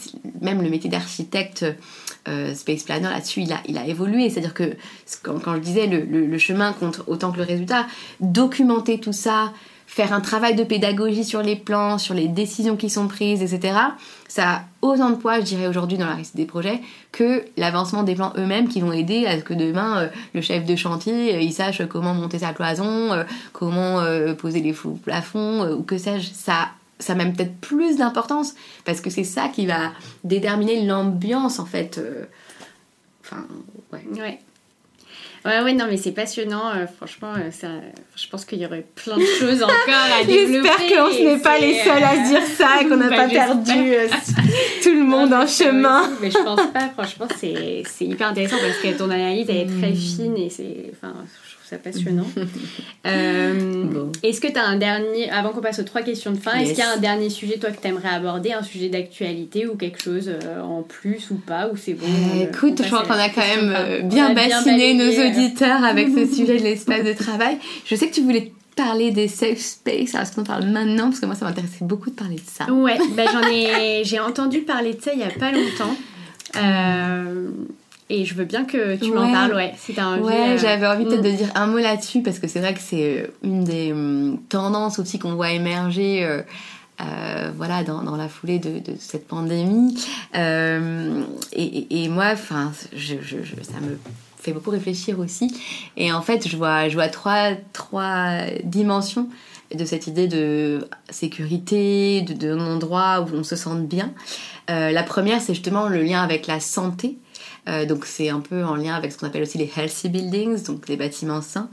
même 0.42 0.62
le 0.62 0.70
métier 0.70 0.90
d'architecte 0.90 1.66
euh, 2.28 2.54
space 2.56 2.84
planner 2.84 3.10
là-dessus, 3.10 3.42
il 3.42 3.54
a, 3.54 3.62
il 3.68 3.78
a 3.78 3.86
évolué. 3.86 4.30
C'est-à-dire 4.30 4.56
que 4.56 4.76
quand, 5.22 5.56
je 5.56 5.60
disais 5.60 5.88
le, 5.88 6.04
le, 6.04 6.38
chemin 6.38 6.74
compte 6.74 7.02
autant 7.08 7.32
que 7.32 7.38
le 7.38 7.44
résultat, 7.44 7.86
documenter 8.20 9.00
tout 9.00 9.14
ça, 9.14 9.54
faire 9.88 10.14
un 10.14 10.20
travail 10.20 10.54
de 10.54 10.64
pédagogie 10.64 11.24
sur 11.24 11.42
les 11.42 11.56
plans, 11.56 11.98
sur 11.98 12.14
les 12.14 12.28
décisions 12.28 12.76
qui 12.76 12.90
sont 12.90 13.08
prises, 13.08 13.42
etc. 13.42 13.80
Ça 14.28 14.50
a 14.50 14.62
autant 14.82 15.10
de 15.10 15.16
poids, 15.16 15.40
je 15.40 15.46
dirais 15.46 15.66
aujourd'hui, 15.66 15.98
dans 15.98 16.06
la 16.06 16.14
réussite 16.14 16.36
des 16.36 16.46
projets 16.46 16.82
que 17.14 17.46
l'avancement 17.56 18.04
des 18.04 18.14
plans 18.14 18.34
eux-mêmes 18.38 18.68
qui 18.68 18.82
vont 18.82 18.92
aider 18.92 19.26
à 19.26 19.40
ce 19.40 19.44
que 19.44 19.54
demain, 19.54 20.02
euh, 20.02 20.08
le 20.36 20.42
chef 20.42 20.66
de 20.66 20.76
chantier, 20.76 21.36
euh, 21.36 21.40
il 21.40 21.54
sache 21.54 21.82
comment 21.88 22.14
monter 22.14 22.40
sa 22.40 22.54
cloison, 22.54 23.14
euh, 23.14 23.24
comment 23.54 24.04
poser 24.38 24.60
les 24.62 24.74
fous 24.74 25.00
plafonds, 25.04 25.72
ou 25.72 25.84
que 25.84 25.98
sais-je. 25.98 26.32
Ça, 26.34 26.68
ça 27.00 27.14
a 27.14 27.16
même 27.16 27.34
peut-être 27.34 27.56
plus 27.56 27.98
d'importance 27.98 28.56
parce 28.84 29.02
que 29.02 29.10
c'est 29.10 29.24
ça 29.24 29.48
qui 29.48 29.66
va 29.66 29.92
déterminer 30.24 30.86
l'ambiance, 30.86 31.60
en 31.60 31.66
fait. 31.66 32.00
Enfin, 33.24 33.46
ouais. 33.94 34.40
Ouais, 35.46 35.62
ouais, 35.62 35.74
non, 35.74 35.86
mais 35.90 35.98
c'est 35.98 36.12
passionnant. 36.12 36.70
euh, 36.76 36.86
franchement, 36.88 37.34
euh, 37.38 37.52
ça, 37.52 37.68
je 38.16 38.28
pense 38.28 38.44
qu'il 38.46 38.60
y 38.60 38.66
aurait 38.66 38.86
plein 38.96 39.18
de 39.18 39.24
choses 39.40 39.64
encore 39.64 39.74
à 40.20 40.24
développer. 40.26 40.70
J'espère 40.80 41.06
qu'on 41.08 41.24
n'est 41.24 41.38
pas 41.40 41.58
les 41.60 41.74
c'est, 41.76 41.84
seuls 41.86 42.04
à 42.04 42.12
euh, 42.14 42.24
se 42.24 42.30
dire 42.30 42.44
ça 42.58 42.82
et 42.82 42.86
qu'on 42.88 42.98
n'a 42.98 43.10
bah, 43.10 43.16
pas 43.16 43.28
perdu 43.30 43.72
euh, 43.94 44.08
tout 44.84 44.94
le 44.94 45.04
monde 45.04 45.30
Non, 45.30 45.38
en 45.44 45.48
chemin. 45.48 46.02
aussi, 46.02 46.12
Mais 46.22 46.32
je 46.32 46.38
pense 46.40 46.62
pas, 46.74 46.90
franchement, 46.90 47.28
c'est 47.38 47.84
hyper 48.02 48.28
intéressant 48.30 48.58
parce 48.58 48.78
que 48.78 48.98
ton 48.98 49.10
analyse, 49.10 49.48
elle 49.50 49.58
est 49.58 49.66
très 49.80 49.92
Mm. 49.92 49.96
fine 49.96 50.38
et 50.38 50.50
c'est. 50.50 50.92
Enfin, 50.94 51.14
trouve 51.68 51.78
ça 51.78 51.78
passionnant. 51.78 52.28
Euh, 53.06 53.86
Bon. 53.86 54.12
Est-ce 54.22 54.42
que 54.42 54.48
tu 54.48 54.58
as 54.58 54.66
un 54.66 54.76
dernier. 54.76 55.30
Avant 55.30 55.52
qu'on 55.52 55.62
passe 55.62 55.80
aux 55.80 55.84
trois 55.84 56.02
questions 56.02 56.32
de 56.32 56.38
fin, 56.38 56.56
est-ce 56.58 56.72
qu'il 56.72 56.80
y 56.80 56.82
a 56.82 56.92
un 56.92 56.98
dernier 56.98 57.30
sujet, 57.30 57.58
toi, 57.58 57.72
que 57.72 57.80
tu 57.82 57.88
aimerais 57.88 58.10
aborder 58.10 58.52
Un 58.52 58.64
sujet 58.64 58.90
d'actualité 58.90 59.66
ou 59.66 59.76
quelque 59.76 60.02
chose 60.02 60.28
euh, 60.30 60.62
en 60.62 60.82
plus 60.84 61.32
ou 61.32 61.36
pas 61.36 61.70
Ou 61.72 61.78
c'est 61.78 61.94
bon 61.94 62.06
Euh, 62.06 62.44
écoute, 62.44 62.82
je 62.84 62.88
crois 62.88 63.04
passe 63.04 63.08
qu'on 63.08 63.14
a 63.14 63.30
quand 63.30 63.56
même 63.56 63.74
euh, 63.74 64.02
bien 64.02 64.34
bassiné 64.34 64.94
nos 64.94 65.10
auditeurs 65.26 65.86
avec 65.86 66.10
ce 66.10 66.26
sujet 66.36 66.58
de 66.58 66.64
l'espace 66.64 67.06
de 67.06 67.14
travail. 67.14 67.58
Je 67.86 67.96
sais 67.96 68.10
que 68.10 68.14
tu 68.16 68.22
voulais 68.22 68.52
parler 68.76 69.12
des 69.12 69.30
safe 69.30 69.60
space, 69.60 70.14
alors 70.14 70.28
est-ce 70.28 70.36
qu'on 70.36 70.44
parle 70.44 70.66
maintenant? 70.66 71.06
Parce 71.06 71.22
que 71.22 71.26
moi, 71.28 71.36
ça 71.36 71.46
m'intéressait 71.46 71.86
beaucoup 71.86 72.10
de 72.10 72.16
parler 72.16 72.36
de 72.36 72.42
ça. 72.46 72.70
Ouais, 72.72 72.98
bah, 73.16 73.24
j'en 73.32 73.50
ai, 73.50 74.02
j'ai 74.04 74.20
entendu 74.20 74.62
parler 74.62 74.94
de 74.96 75.02
ça 75.02 75.14
il 75.14 75.20
y 75.20 75.24
a 75.24 75.30
pas 75.30 75.52
longtemps. 75.52 75.96
Euh, 76.56 77.50
et 78.10 78.24
je 78.26 78.34
veux 78.36 78.46
bien 78.46 78.64
que 78.66 78.96
tu 78.96 79.12
m'en 79.12 79.32
parles, 79.32 79.54
ouais, 79.56 79.74
si 79.78 79.94
t'as 79.94 80.06
envie. 80.06 80.22
Ouais, 80.24 80.56
euh, 80.56 80.58
j'avais 80.58 80.88
envie 80.88 81.04
peut-être 81.06 81.20
mm. 81.20 81.32
de 81.32 81.38
dire 81.38 81.52
un 81.56 81.68
mot 81.68 81.78
là-dessus 81.80 82.22
parce 82.22 82.40
que 82.40 82.48
c'est 82.48 82.60
vrai 82.60 82.74
que 82.74 82.80
c'est 82.80 83.22
euh, 83.24 83.28
une 83.44 83.64
des 83.64 83.92
hum, 83.92 84.40
tendances 84.50 85.00
aussi 85.00 85.20
qu'on 85.20 85.36
voit 85.36 85.52
émerger. 85.52 86.24
euh, 86.24 86.42
euh, 87.00 87.52
voilà, 87.56 87.84
dans, 87.84 88.02
dans 88.02 88.16
la 88.16 88.28
foulée 88.28 88.58
de, 88.58 88.80
de 88.80 88.96
cette 89.00 89.28
pandémie. 89.28 89.96
Et, 90.34 91.64
et- 91.64 92.04
et 92.04 92.10
moi, 92.10 92.30
enfin, 92.34 92.72
je, 92.96 93.16
je- 93.22 93.44
je- 93.44 93.62
ça 93.64 93.80
me 93.82 94.00
fait 94.40 94.52
beaucoup 94.52 94.72
réfléchir 94.72 95.20
aussi. 95.20 95.56
Et 95.96 96.12
en 96.12 96.22
fait, 96.24 96.48
je 96.48 96.58
vois, 96.58 96.90
je 96.90 96.96
vois 96.96 97.08
trois, 97.10 97.50
trois 97.74 98.40
dimensions 98.64 99.30
de 99.76 99.86
cette 99.86 100.08
idée 100.08 100.28
de 100.28 100.88
sécurité, 101.10 102.22
de, 102.22 102.34
d'un 102.34 102.60
endroit 102.60 103.22
où 103.22 103.36
on 103.36 103.44
se 103.44 103.56
sente 103.56 103.86
bien. 103.88 104.12
La 104.70 105.04
première, 105.04 105.40
c'est 105.42 105.54
justement 105.54 105.88
le 105.88 106.02
lien 106.02 106.22
avec 106.24 106.48
la 106.48 106.60
santé. 106.60 107.18
Euh, 107.68 107.86
donc 107.86 108.06
c'est 108.06 108.30
un 108.30 108.40
peu 108.40 108.64
en 108.64 108.76
lien 108.76 108.96
avec 108.96 109.12
ce 109.12 109.18
qu'on 109.18 109.28
appelle 109.28 109.44
aussi 109.44 109.58
les 109.58 109.72
healthy 109.76 110.10
buildings, 110.10 110.64
donc 110.64 110.86
des 110.86 110.98
bâtiments 110.98 111.42
sains. 111.42 111.70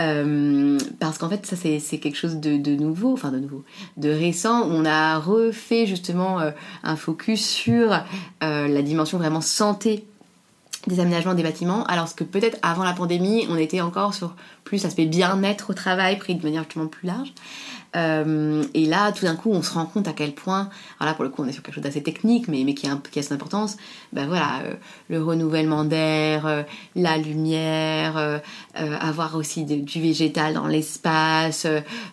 Euh, 0.00 0.78
parce 0.98 1.18
qu'en 1.18 1.28
fait 1.28 1.46
ça 1.46 1.56
c'est, 1.56 1.98
quelque 1.98 2.16
chose 2.16 2.36
de, 2.36 2.76
nouveau, 2.76 3.12
enfin 3.12 3.30
de 3.30 3.38
nouveau, 3.38 3.64
de 3.96 4.10
récent. 4.10 4.66
On 4.68 4.84
a 4.84 5.18
refait 5.18 5.86
justement 5.86 6.40
euh, 6.40 6.50
un 6.82 6.96
focus 6.96 7.44
sur 7.44 8.02
la 8.40 8.82
dimension 8.82 9.18
vraiment 9.18 9.40
santé 9.40 10.06
des 10.86 11.00
aménagements 11.00 11.34
des 11.34 11.42
bâtiments, 11.42 11.84
alors 11.84 12.14
que 12.14 12.24
peut-être 12.24 12.58
avant 12.62 12.84
la 12.84 12.92
pandémie, 12.92 13.46
on 13.48 13.56
était 13.56 13.80
encore 13.80 14.12
sur 14.12 14.34
plus 14.64 14.82
l'aspect 14.82 15.06
bien-être 15.06 15.70
au 15.70 15.74
travail, 15.74 16.18
pris 16.18 16.34
de 16.34 16.42
manière 16.42 16.64
justement 16.64 16.88
plus 16.88 17.06
large. 17.06 17.32
Euh, 17.96 18.64
et 18.74 18.86
là, 18.86 19.12
tout 19.12 19.24
d'un 19.24 19.36
coup, 19.36 19.50
on 19.50 19.62
se 19.62 19.72
rend 19.72 19.86
compte 19.86 20.08
à 20.08 20.12
quel 20.12 20.32
point, 20.32 20.68
alors 20.98 21.12
là 21.12 21.14
pour 21.14 21.24
le 21.24 21.30
coup, 21.30 21.42
on 21.42 21.46
est 21.46 21.52
sur 21.52 21.62
quelque 21.62 21.74
chose 21.74 21.84
d'assez 21.84 22.02
technique, 22.02 22.48
mais, 22.48 22.64
mais 22.64 22.74
qui, 22.74 22.88
a, 22.88 22.98
qui 23.10 23.18
a 23.18 23.22
son 23.22 23.34
importance. 23.34 23.76
Ben 24.12 24.26
voilà, 24.26 24.62
euh, 24.64 24.74
le 25.08 25.22
renouvellement 25.22 25.84
d'air, 25.84 26.46
euh, 26.46 26.62
la 26.96 27.16
lumière, 27.18 28.40
avoir 28.74 29.36
aussi 29.36 29.64
du 29.64 30.00
végétal 30.00 30.54
dans 30.54 30.66
l'espace, 30.66 31.66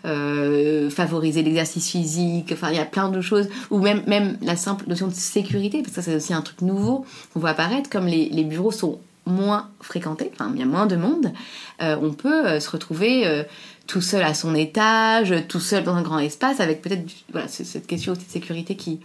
favoriser 0.04 1.44
l'exercice 1.44 1.90
physique. 1.90 2.52
Enfin, 2.54 2.70
il 2.72 2.78
y 2.78 2.80
a 2.80 2.86
plein 2.86 3.10
de 3.10 3.22
choses. 3.22 3.50
Ou 3.70 3.80
même 3.80 4.04
même 4.08 4.38
la 4.42 4.56
simple 4.56 4.86
notion 4.88 5.08
de 5.08 5.14
sécurité, 5.14 5.82
parce 5.82 5.96
que 5.96 6.02
ça 6.02 6.12
c'est 6.12 6.16
aussi 6.16 6.34
un 6.34 6.42
truc 6.42 6.62
nouveau 6.62 7.06
qu'on 7.34 7.40
voit 7.40 7.50
apparaître, 7.50 7.90
comme 7.90 8.06
les, 8.06 8.44
bureaux 8.44 8.72
sont 8.72 9.00
moins 9.26 9.70
fréquentés, 9.82 10.32
enfin 10.34 10.52
il 10.54 10.60
y 10.60 10.64
a 10.64 10.66
moins 10.66 10.88
de 10.88 10.96
monde, 10.96 11.32
on 11.80 12.12
peut 12.12 12.60
se 12.60 12.70
retrouver 12.70 13.46
tout 13.92 14.00
seul 14.02 14.24
à 14.24 14.34
son 14.34 14.56
étage, 14.56 15.34
tout 15.50 15.60
seul 15.60 15.84
dans 15.84 15.96
un 15.96 16.02
grand 16.02 16.20
espace, 16.20 16.62
avec 16.62 16.82
peut-être 16.82 17.04
voilà, 17.34 17.50
ce- 17.50 17.66
cette 17.66 17.88
question 17.88 18.14
aussi 18.14 18.26
de 18.26 18.32
sécurité 18.32 18.78
qui, 18.78 19.02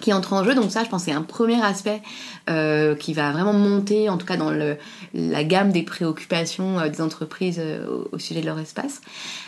qui 0.00 0.10
entre 0.14 0.32
en 0.32 0.42
jeu. 0.42 0.54
Donc 0.54 0.70
ça, 0.72 0.84
je 0.84 0.88
pense, 0.88 1.02
c'est 1.04 1.12
un 1.12 1.20
premier 1.20 1.62
aspect 1.62 2.00
euh, 2.48 2.94
qui 2.94 3.12
va 3.12 3.30
vraiment 3.32 3.52
monter, 3.52 4.08
en 4.08 4.16
tout 4.16 4.24
cas 4.24 4.38
dans 4.38 4.50
le, 4.50 4.78
la 5.12 5.44
gamme 5.44 5.70
des 5.70 5.82
préoccupations 5.82 6.78
euh, 6.78 6.88
des 6.88 7.02
entreprises 7.02 7.58
euh, 7.60 7.86
au, 7.86 8.16
au 8.16 8.18
sujet 8.18 8.40
de 8.40 8.46
leur 8.46 8.58
espace. 8.58 9.02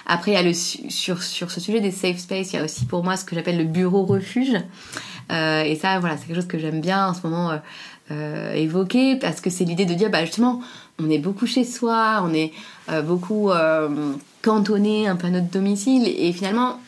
Après, 0.07 0.33
il 0.33 0.35
y 0.35 0.37
a 0.37 0.43
le, 0.43 0.53
su- 0.53 0.91
sur, 0.91 1.23
sur 1.23 1.51
ce 1.51 1.59
sujet 1.59 1.81
des 1.81 1.91
safe 1.91 2.19
space, 2.19 2.53
il 2.53 2.57
y 2.57 2.59
a 2.59 2.65
aussi 2.65 2.85
pour 2.85 3.03
moi 3.05 3.17
ce 3.17 3.25
que 3.25 3.35
j'appelle 3.35 3.57
le 3.57 3.65
bureau 3.65 4.05
refuge. 4.05 4.53
Et 5.31 5.77
ça, 5.81 5.99
voilà, 5.99 6.17
c'est 6.19 6.27
quelque 6.27 6.37
chose 6.37 6.47
que 6.47 6.59
j'aime 6.59 6.81
bien 6.81 7.09
en 7.09 7.15
ce 7.15 7.27
moment 7.27 7.59
évoquer 8.55 9.17
parce 9.17 9.41
que 9.41 9.51
c'est 9.51 9.65
l'idée 9.65 9.85
de 9.87 9.95
dire, 9.95 10.09
bah 10.09 10.25
justement, 10.25 10.61
on 10.99 11.11
est 11.11 11.19
beaucoup 11.19 11.47
chez 11.47 11.65
soi, 11.65 12.23
on 12.25 12.33
est 12.33 12.53
euh, 12.91 13.03
beaucoup 13.03 13.51
euh, 13.51 14.13
cantonné 14.43 15.07
un 15.09 15.17
peu 15.17 15.27
à 15.27 15.31
notre 15.31 15.51
domicile 15.51 16.07
et 16.09 16.33
finalement, 16.33 16.81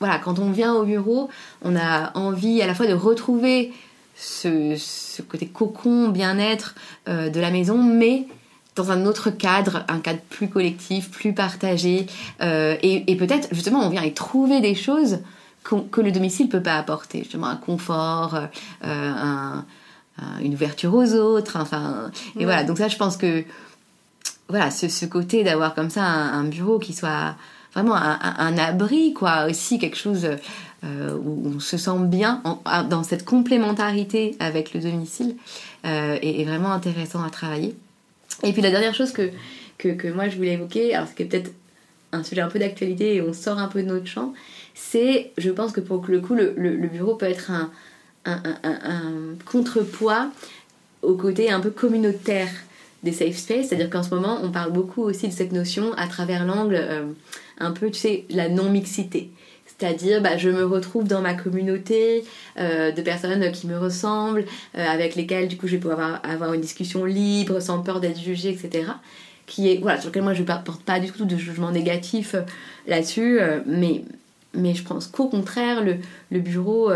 voilà, 0.00 0.18
quand 0.18 0.38
on 0.38 0.50
vient 0.50 0.74
au 0.74 0.84
bureau, 0.84 1.28
on 1.62 1.76
a 1.76 2.16
envie 2.16 2.60
à 2.62 2.66
la 2.66 2.74
fois 2.74 2.86
de 2.86 2.94
retrouver 2.94 3.72
ce, 4.16 4.76
côté 5.22 5.46
cocon, 5.46 6.08
bien-être 6.08 6.74
euh, 7.08 7.30
de 7.30 7.40
la 7.40 7.50
maison, 7.50 7.82
mais 7.82 8.26
dans 8.76 8.90
un 8.90 9.06
autre 9.06 9.30
cadre, 9.30 9.84
un 9.88 10.00
cadre 10.00 10.20
plus 10.30 10.48
collectif, 10.48 11.10
plus 11.10 11.32
partagé, 11.32 12.06
et, 12.40 13.16
peut-être 13.16 13.48
justement 13.52 13.86
on 13.86 13.88
vient 13.88 14.02
y 14.02 14.12
trouver 14.12 14.60
des 14.60 14.74
choses 14.74 15.20
qu'on- 15.62 15.82
que 15.82 16.00
le 16.00 16.10
domicile 16.10 16.48
peut 16.48 16.60
pas 16.62 16.76
apporter, 16.76 17.20
justement 17.20 17.46
un 17.46 17.54
confort, 17.56 18.36
un- 18.82 19.64
une 20.42 20.54
ouverture 20.54 20.94
aux 20.94 21.12
autres, 21.14 21.56
enfin, 21.60 22.10
et 22.34 22.38
Ouais. 22.40 22.44
voilà. 22.44 22.64
Donc 22.64 22.78
ça, 22.78 22.88
je 22.88 22.96
pense 22.96 23.16
que 23.16 23.44
voilà, 24.48 24.70
ce, 24.70 24.88
ce 24.88 25.06
côté 25.06 25.42
d'avoir 25.42 25.74
comme 25.74 25.90
ça 25.90 26.02
un, 26.04 26.40
un 26.40 26.44
bureau 26.44 26.78
qui 26.78 26.92
soit 26.92 27.34
vraiment 27.72 27.96
un, 27.96 28.56
abri, 28.58 29.12
quoi, 29.14 29.46
aussi 29.50 29.78
quelque 29.80 29.96
chose 29.96 30.28
euh, 30.84 31.16
où 31.24 31.52
on 31.56 31.60
se 31.60 31.76
sent 31.76 31.98
bien 32.02 32.40
en- 32.44 32.84
dans 32.84 33.02
cette 33.02 33.24
complémentarité 33.24 34.36
avec 34.38 34.74
le 34.74 34.80
domicile 34.80 35.34
euh, 35.84 36.16
est, 36.22 36.40
est 36.40 36.44
vraiment 36.44 36.72
intéressant 36.72 37.24
à 37.24 37.30
travailler. 37.30 37.74
Et 38.44 38.52
puis 38.52 38.62
la 38.62 38.70
dernière 38.70 38.94
chose 38.94 39.10
que, 39.12 39.30
que, 39.78 39.88
que 39.88 40.06
moi 40.08 40.28
je 40.28 40.36
voulais 40.36 40.52
évoquer, 40.52 40.94
alors 40.94 41.08
c'est 41.16 41.24
peut-être 41.24 41.50
un 42.12 42.22
sujet 42.22 42.42
un 42.42 42.48
peu 42.48 42.60
d'actualité 42.60 43.16
et 43.16 43.22
on 43.22 43.32
sort 43.32 43.58
un 43.58 43.66
peu 43.66 43.82
de 43.82 43.88
notre 43.88 44.06
champ, 44.06 44.34
c'est, 44.74 45.32
je 45.36 45.50
pense 45.50 45.72
que 45.72 45.80
pour 45.80 46.04
le 46.06 46.20
coup, 46.20 46.34
le, 46.34 46.54
le- 46.56 46.76
le 46.76 46.88
bureau 46.88 47.16
peut 47.16 47.26
être 47.26 47.50
un, 47.50 47.70
contrepoids 49.44 50.30
au 51.02 51.14
côté 51.14 51.50
un 51.50 51.60
peu 51.60 51.70
communautaire 51.70 52.48
des 53.04 53.12
safe 53.12 53.36
space, 53.36 53.68
c'est-à-dire 53.68 53.90
qu'en 53.90 54.02
ce 54.02 54.12
moment, 54.14 54.40
on 54.42 54.50
parle 54.50 54.72
beaucoup 54.72 55.02
aussi 55.02 55.28
de 55.28 55.32
cette 55.32 55.52
notion 55.52 55.92
à 55.94 56.08
travers 56.08 56.44
l'angle 56.44 56.76
euh, 56.76 57.04
un 57.58 57.70
peu, 57.70 57.90
tu 57.90 58.00
sais, 58.00 58.24
la 58.30 58.48
non-mixité. 58.48 59.30
C'est-à-dire, 59.66 60.22
bah, 60.22 60.38
je 60.38 60.48
me 60.48 60.64
retrouve 60.64 61.04
dans 61.04 61.20
ma 61.20 61.34
communauté 61.34 62.24
euh, 62.58 62.92
de 62.92 63.02
personnes 63.02 63.52
qui 63.52 63.66
me 63.66 63.78
ressemblent, 63.78 64.46
euh, 64.76 64.86
avec 64.86 65.16
lesquelles, 65.16 65.48
du 65.48 65.56
coup, 65.56 65.66
je 65.66 65.72
vais 65.72 65.78
pouvoir 65.78 66.20
avoir, 66.24 66.54
une 66.54 66.60
discussion 66.60 67.04
libre, 67.04 67.60
sans 67.60 67.82
peur 67.82 68.00
d'être 68.00 68.18
jugée, 68.18 68.50
etc. 68.50 68.88
Qui 69.46 69.70
est, 69.70 69.78
voilà, 69.78 70.00
sur 70.00 70.08
lequel 70.08 70.22
moi, 70.22 70.32
je 70.32 70.42
ne 70.42 70.46
porte 70.46 70.82
pas 70.82 70.98
du 70.98 71.12
tout 71.12 71.26
de 71.26 71.36
jugement 71.36 71.70
négatif 71.70 72.34
là-dessus, 72.86 73.40
mais, 73.66 74.04
mais 74.54 74.74
je 74.74 74.82
pense 74.82 75.06
qu'au 75.06 75.28
contraire, 75.28 75.84
le 75.84 76.40
bureau 76.40 76.90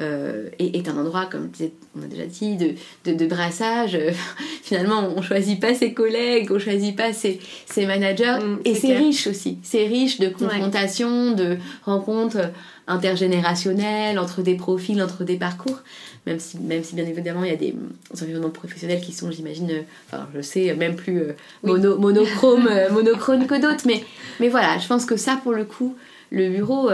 euh, 0.00 0.08
euh, 0.08 0.48
est, 0.58 0.76
est 0.76 0.88
un 0.88 0.96
endroit, 0.96 1.26
comme 1.26 1.50
on 1.96 2.02
a 2.02 2.06
déjà 2.06 2.26
dit, 2.26 2.56
de, 2.56 2.74
de, 3.04 3.16
de 3.16 3.26
brassage. 3.26 3.94
Euh, 3.94 4.12
Finalement, 4.62 5.08
on 5.16 5.22
choisit 5.22 5.60
pas 5.60 5.74
ses 5.74 5.92
collègues, 5.92 6.50
on 6.50 6.58
choisit 6.58 6.96
pas 6.96 7.12
ses, 7.12 7.40
ses 7.66 7.86
managers, 7.86 8.38
Mm, 8.38 8.58
et 8.64 8.74
c'est 8.74 8.96
riche 8.96 9.26
aussi. 9.26 9.58
C'est 9.62 9.86
riche 9.86 10.18
de 10.18 10.28
confrontations, 10.28 11.32
de 11.32 11.56
rencontres 11.84 12.50
intergénérationnelles 12.86 14.18
entre 14.18 14.42
des 14.42 14.54
profils, 14.54 15.00
entre 15.02 15.24
des 15.24 15.36
parcours. 15.36 15.80
Même 16.26 16.38
si, 16.38 16.58
même 16.58 16.82
si 16.84 16.94
bien 16.94 17.06
évidemment, 17.06 17.44
il 17.44 17.50
y 17.50 17.54
a 17.54 17.56
des 17.56 17.72
euh, 17.72 18.22
environnements 18.22 18.50
professionnels 18.50 19.00
qui 19.00 19.12
sont, 19.12 19.30
j'imagine, 19.30 19.70
euh, 19.70 19.82
enfin, 20.06 20.28
je 20.34 20.40
sais, 20.40 20.74
même 20.74 20.96
plus 20.96 21.20
euh, 21.20 21.32
Oui. 21.62 21.80
monochrome, 21.98 22.68
euh, 22.70 22.90
monochrome 22.90 23.46
que 23.46 23.60
d'autres. 23.60 23.84
Mais, 23.86 24.04
mais 24.40 24.48
voilà, 24.48 24.78
je 24.78 24.86
pense 24.86 25.04
que 25.04 25.16
ça, 25.16 25.38
pour 25.42 25.52
le 25.52 25.64
coup, 25.64 25.96
le 26.30 26.50
bureau 26.50 26.90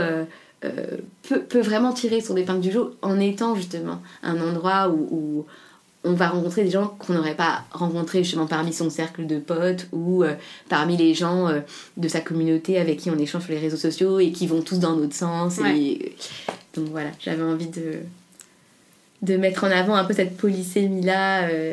euh, 0.65 0.97
peut, 1.29 1.43
peut 1.43 1.61
vraiment 1.61 1.93
tirer 1.93 2.21
son 2.21 2.37
épingle 2.37 2.61
du 2.61 2.73
jeu 2.73 2.95
en 3.03 3.21
étant 3.21 3.55
justement 3.55 4.01
un 4.23 4.41
endroit 4.41 4.89
où, 4.89 5.09
où 5.11 5.47
on 6.07 6.13
va 6.13 6.29
rencontrer 6.29 6.65
des 6.65 6.71
gens 6.71 6.89
qu'on 6.99 7.15
n'aurait 7.15 7.35
pas 7.37 7.65
rencontrés 7.71 8.23
justement 8.25 8.47
parmi 8.47 8.73
son 8.73 8.91
cercle 8.91 9.27
de 9.27 9.39
potes 9.39 9.87
ou 9.93 10.23
euh, 10.23 10.35
parmi 10.69 10.97
les 10.97 11.15
gens 11.15 11.49
euh, 11.49 11.61
de 11.97 12.09
sa 12.09 12.21
communauté 12.21 12.79
avec 12.79 12.99
qui 12.99 13.11
on 13.11 13.19
échange 13.19 13.45
sur 13.45 13.53
les 13.53 13.59
réseaux 13.59 13.77
sociaux 13.79 14.21
et 14.21 14.31
qui 14.33 14.47
vont 14.47 14.61
tous 14.63 14.79
dans 14.79 14.97
notre 14.97 15.15
sens. 15.15 15.59
Ouais. 15.59 15.79
Et... 15.79 16.17
Donc 16.75 16.89
voilà, 16.91 17.09
j'avais 17.21 17.43
envie 17.43 17.69
de, 17.69 18.01
de 19.23 19.37
mettre 19.37 19.65
en 19.65 19.71
avant 19.71 19.95
un 19.95 20.05
peu 20.05 20.13
cette 20.13 20.37
polysémie-là 20.37 21.49
euh, 21.49 21.73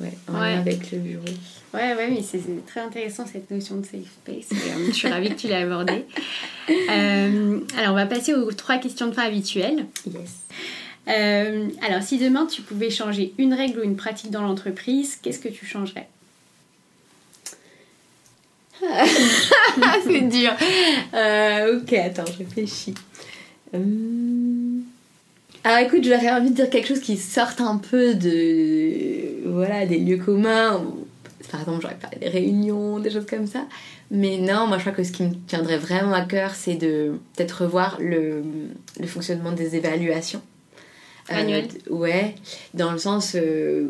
ouais, 0.00 0.12
en 0.28 0.40
Ouais. 0.40 0.54
lien 0.54 0.60
avec 0.60 0.90
le 0.90 0.98
bureau. 0.98 1.24
Ouais, 1.74 1.94
ouais, 1.94 2.08
mais 2.08 2.22
c'est 2.22 2.40
très 2.66 2.80
intéressant 2.80 3.26
cette 3.26 3.50
notion 3.50 3.76
de 3.76 3.84
safe 3.84 4.06
space. 4.22 4.52
et, 4.52 4.70
euh, 4.70 4.86
je 4.86 4.92
suis 4.92 5.08
ravie 5.08 5.30
que 5.30 5.34
tu 5.34 5.48
l'aies 5.48 5.62
abordée. 5.62 6.04
Euh, 6.70 7.60
alors, 7.76 7.92
on 7.92 7.96
va 7.96 8.06
passer 8.06 8.32
aux 8.32 8.52
trois 8.52 8.78
questions 8.78 9.08
de 9.08 9.12
fin 9.12 9.24
habituelles. 9.24 9.86
Yes. 10.06 10.30
Euh, 11.08 11.68
alors, 11.86 12.02
si 12.02 12.18
demain 12.18 12.46
tu 12.46 12.62
pouvais 12.62 12.90
changer 12.90 13.34
une 13.38 13.52
règle 13.52 13.80
ou 13.80 13.82
une 13.82 13.96
pratique 13.96 14.30
dans 14.30 14.42
l'entreprise, 14.42 15.18
qu'est-ce 15.20 15.40
que 15.40 15.48
tu 15.48 15.66
changerais? 15.66 16.08
C'est 20.06 20.20
dur. 20.28 20.52
Euh, 21.12 21.80
ok, 21.80 21.92
attends, 21.94 22.24
je 22.26 22.38
réfléchis. 22.38 22.94
Hum. 23.74 24.84
Alors 25.64 25.78
écoute, 25.78 26.04
j'aurais 26.04 26.30
envie 26.30 26.50
de 26.50 26.54
dire 26.54 26.68
quelque 26.68 26.88
chose 26.88 27.00
qui 27.00 27.16
sorte 27.16 27.60
un 27.62 27.78
peu 27.78 28.14
de 28.14 29.48
voilà 29.48 29.86
des 29.86 29.98
lieux 29.98 30.18
communs. 30.18 30.84
Par 31.50 31.60
exemple, 31.60 31.80
j'aurais 31.82 31.96
parlé 31.96 32.18
des 32.18 32.28
réunions, 32.28 32.98
des 32.98 33.10
choses 33.10 33.26
comme 33.26 33.46
ça. 33.46 33.66
Mais 34.10 34.38
non, 34.38 34.66
moi 34.66 34.78
je 34.78 34.82
crois 34.82 34.92
que 34.92 35.04
ce 35.04 35.12
qui 35.12 35.22
me 35.22 35.34
tiendrait 35.46 35.78
vraiment 35.78 36.12
à 36.12 36.22
cœur, 36.22 36.54
c'est 36.54 36.74
de 36.74 37.18
peut-être 37.34 37.64
revoir 37.64 37.98
le, 38.00 38.42
le, 39.00 39.06
fonctionnement 39.06 39.52
des 39.52 39.76
évaluations. 39.76 40.42
Annuelles 41.28 41.68
Ouais, 41.88 42.34
dans 42.74 42.92
le 42.92 42.98
sens. 42.98 43.34
Euh, 43.34 43.88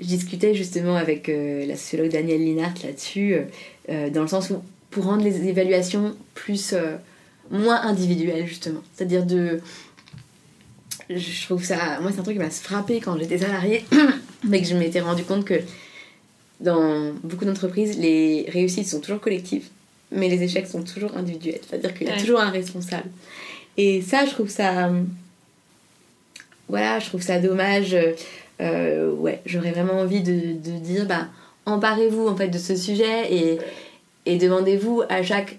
je 0.00 0.06
discutais 0.06 0.54
justement 0.54 0.94
avec 0.94 1.28
euh, 1.28 1.66
la 1.66 1.76
sociologue 1.76 2.12
Danielle 2.12 2.44
Linhart 2.44 2.74
là-dessus, 2.84 3.36
euh, 3.88 4.10
dans 4.10 4.22
le 4.22 4.28
sens 4.28 4.50
où 4.50 4.62
pour 4.90 5.04
rendre 5.04 5.24
les 5.24 5.48
évaluations 5.48 6.14
plus. 6.34 6.74
moins 7.50 7.80
individuelles 7.82 8.46
justement. 8.46 8.80
C'est-à-dire 8.94 9.26
de 9.26 9.60
je 11.10 11.44
trouve 11.46 11.64
ça. 11.64 11.98
Moi, 12.00 12.10
c'est 12.12 12.20
un 12.20 12.22
truc 12.22 12.36
qui 12.36 12.42
m'a 12.42 12.50
frappé 12.50 13.00
quand 13.00 13.18
j'étais 13.18 13.38
salariée, 13.38 13.84
mais 14.44 14.60
que 14.60 14.68
je 14.68 14.74
m'étais 14.74 15.00
rendu 15.00 15.24
compte 15.24 15.44
que 15.44 15.54
dans 16.60 17.12
beaucoup 17.22 17.44
d'entreprises, 17.44 17.98
les 17.98 18.46
réussites 18.48 18.88
sont 18.88 19.00
toujours 19.00 19.20
collectives, 19.20 19.68
mais 20.10 20.28
les 20.28 20.42
échecs 20.42 20.66
sont 20.66 20.82
toujours 20.82 21.16
individuels. 21.16 21.60
C'est-à-dire 21.68 21.94
qu'il 21.94 22.08
y 22.08 22.10
a 22.10 22.16
toujours 22.16 22.40
un 22.40 22.50
responsable. 22.50 23.08
Et 23.76 24.02
ça, 24.02 24.26
je 24.26 24.30
trouve 24.30 24.48
ça. 24.48 24.90
Voilà, 26.68 26.98
je 26.98 27.06
trouve 27.06 27.22
ça 27.22 27.38
dommage. 27.38 27.96
Euh, 28.60 29.12
ouais, 29.12 29.40
j'aurais 29.46 29.70
vraiment 29.70 30.00
envie 30.00 30.20
de, 30.20 30.52
de 30.52 30.78
dire, 30.78 31.06
bah, 31.06 31.28
emparez-vous 31.64 32.26
en 32.26 32.36
fait 32.36 32.48
de 32.48 32.58
ce 32.58 32.74
sujet 32.74 33.32
et, 33.32 33.58
et 34.26 34.36
demandez-vous 34.36 35.02
à 35.08 35.22
chaque 35.22 35.58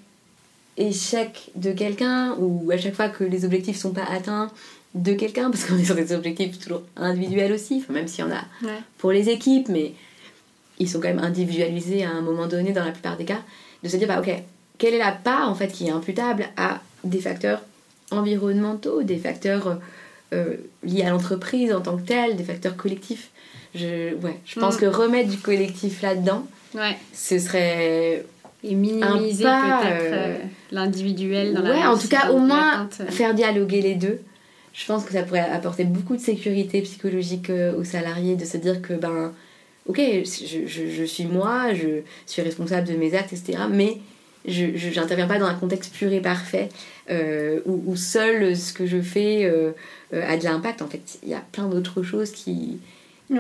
échec 0.76 1.52
de 1.56 1.72
quelqu'un 1.72 2.36
ou 2.40 2.70
à 2.72 2.78
chaque 2.78 2.96
fois 2.96 3.10
que 3.10 3.24
les 3.24 3.46
objectifs 3.46 3.78
sont 3.78 3.92
pas 3.92 4.04
atteints 4.04 4.52
de 4.96 5.14
quelqu'un, 5.14 5.52
parce 5.52 5.66
qu'on 5.66 5.78
est 5.78 5.86
sur 5.86 5.96
des 5.96 6.14
objectifs 6.14 6.60
toujours 6.60 6.82
individuels 6.96 7.54
aussi, 7.54 7.84
même 7.90 8.08
s'il 8.08 8.26
y 8.26 8.28
en 8.28 8.32
a 8.32 8.44
pour 8.98 9.12
les 9.12 9.30
équipes, 9.30 9.70
mais 9.70 9.94
ils 10.80 10.90
sont 10.90 11.00
quand 11.00 11.08
même 11.08 11.20
individualisés 11.20 12.04
à 12.04 12.12
un 12.12 12.22
moment 12.22 12.48
donné 12.48 12.72
dans 12.72 12.84
la 12.84 12.92
plupart 12.92 13.18
des 13.18 13.26
cas, 13.26 13.42
de 13.84 13.90
se 13.90 13.98
dire, 13.98 14.08
bah 14.08 14.20
ok, 14.20 14.32
quelle 14.78 14.94
est 14.94 15.00
la 15.00 15.12
part 15.12 15.50
en 15.50 15.56
fait 15.56 15.68
qui 15.68 15.88
est 15.88 15.92
imputable 15.92 16.46
à 16.58 16.80
des 17.04 17.20
facteurs 17.20 17.62
environnementaux, 18.12 19.04
des 19.04 19.18
facteurs 19.18 19.80
euh, 20.34 20.56
liés 20.84 21.04
à 21.04 21.10
l'entreprise 21.10 21.74
en 21.74 21.82
tant 21.82 21.98
que 21.98 22.04
telle, 22.04 22.36
des 22.36 22.44
facteurs 22.44 22.76
collectifs. 22.76 23.30
Je, 23.76 24.16
ouais, 24.16 24.40
je 24.46 24.60
pense 24.60 24.78
mm. 24.78 24.80
que 24.80 24.86
remettre 24.86 25.30
du 25.30 25.38
collectif 25.38 26.02
là-dedans, 26.02 26.46
ouais. 26.76 26.98
ce 27.14 27.38
serait 27.38 28.26
et 28.62 28.76
minimiser 28.76 29.44
peut-être 29.44 29.86
euh, 29.86 30.12
euh, 30.12 30.38
l'individuel 30.72 31.54
dans 31.54 31.64
ouais, 31.64 31.86
en 31.86 31.98
tout 31.98 32.10
cas 32.10 32.32
au 32.32 32.40
moins 32.40 32.90
faire 33.10 33.34
dialoguer 33.34 33.82
les 33.82 33.96
deux 33.96 34.20
je 34.80 34.86
pense 34.86 35.04
que 35.04 35.12
ça 35.12 35.24
pourrait 35.24 35.40
apporter 35.40 35.84
beaucoup 35.84 36.16
de 36.16 36.22
sécurité 36.22 36.82
psychologique 36.82 37.50
euh, 37.50 37.76
aux 37.76 37.84
salariés 37.84 38.36
de 38.36 38.46
se 38.46 38.58
dire 38.58 38.82
que, 38.82 38.94
ben, 38.94 39.34
ok, 39.90 40.00
je, 40.00 40.66
je, 40.68 41.04
suis 41.04 41.26
moi, 41.26 41.74
je 41.74 42.02
suis 42.28 42.42
responsable 42.42 42.88
de 42.88 42.94
mes 42.94 43.16
actes, 43.16 43.34
etc. 43.34 43.64
Mais 43.70 43.98
je 44.46 45.00
n'interviens 45.00 45.28
pas 45.28 45.40
dans 45.40 45.48
un 45.48 45.56
contexte 45.56 45.94
pur 45.94 46.14
et 46.14 46.22
parfait 46.22 46.70
euh, 47.10 47.60
où, 47.66 47.96
seul 47.96 48.56
ce 48.56 48.72
que 48.72 48.86
je 48.86 49.02
fais 49.02 49.44
euh, 49.44 49.72
a 50.14 50.38
de 50.38 50.44
l'impact. 50.44 50.82
En 50.82 50.88
fait, 50.88 51.20
il 51.24 51.30
y 51.30 51.34
a 51.34 51.44
plein 51.52 51.68
d'autres 51.68 52.04
choses 52.04 52.32
qui. 52.32 52.78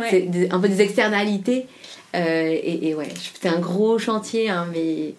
C'est 0.09 0.51
un 0.51 0.59
peu 0.59 0.67
des 0.67 0.81
externalités. 0.81 1.65
et, 2.13 2.89
et, 2.89 2.95
ouais, 2.95 3.09
c'est 3.41 3.49
un 3.49 3.59
gros 3.59 3.97
chantier, 3.97 4.49
hein, 4.49 4.67
mais 4.71 5.13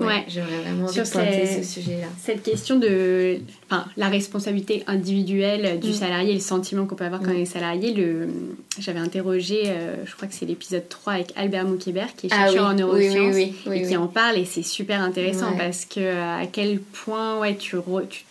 Ouais, 0.00 0.24
j'aurais 0.28 0.60
vraiment 0.62 0.86
envie 0.86 0.98
de 0.98 1.04
ce 1.04 1.62
sujet-là. 1.62 2.06
Cette 2.22 2.42
question 2.42 2.78
de 2.78 3.38
enfin, 3.70 3.84
la 3.96 4.08
responsabilité 4.08 4.82
individuelle 4.86 5.78
du 5.80 5.90
mm. 5.90 5.94
salarié, 5.94 6.34
le 6.34 6.40
sentiment 6.40 6.86
qu'on 6.86 6.94
peut 6.94 7.04
avoir 7.04 7.20
quand 7.20 7.32
mm. 7.32 7.36
on 7.36 7.40
est 7.40 7.46
salarié, 7.46 7.92
le... 7.92 8.28
j'avais 8.78 8.98
interrogé, 8.98 9.62
euh, 9.66 9.96
je 10.06 10.14
crois 10.14 10.28
que 10.28 10.34
c'est 10.34 10.46
l'épisode 10.46 10.88
3 10.88 11.12
avec 11.14 11.32
Albert 11.36 11.64
Moukébert, 11.64 12.14
qui 12.16 12.26
est 12.26 12.30
ah 12.32 12.46
chercheur 12.46 12.66
en 12.66 12.74
neurosciences, 12.74 13.36
et 13.36 13.82
qui 13.82 13.96
en 13.96 14.06
parle, 14.06 14.38
et 14.38 14.44
c'est 14.44 14.62
super 14.62 15.00
intéressant 15.00 15.52
parce 15.56 15.84
que 15.84 16.40
à 16.40 16.46
quel 16.46 16.80
point 16.80 17.38
ouais, 17.38 17.56
tu, 17.56 17.76
tu, 18.08 18.24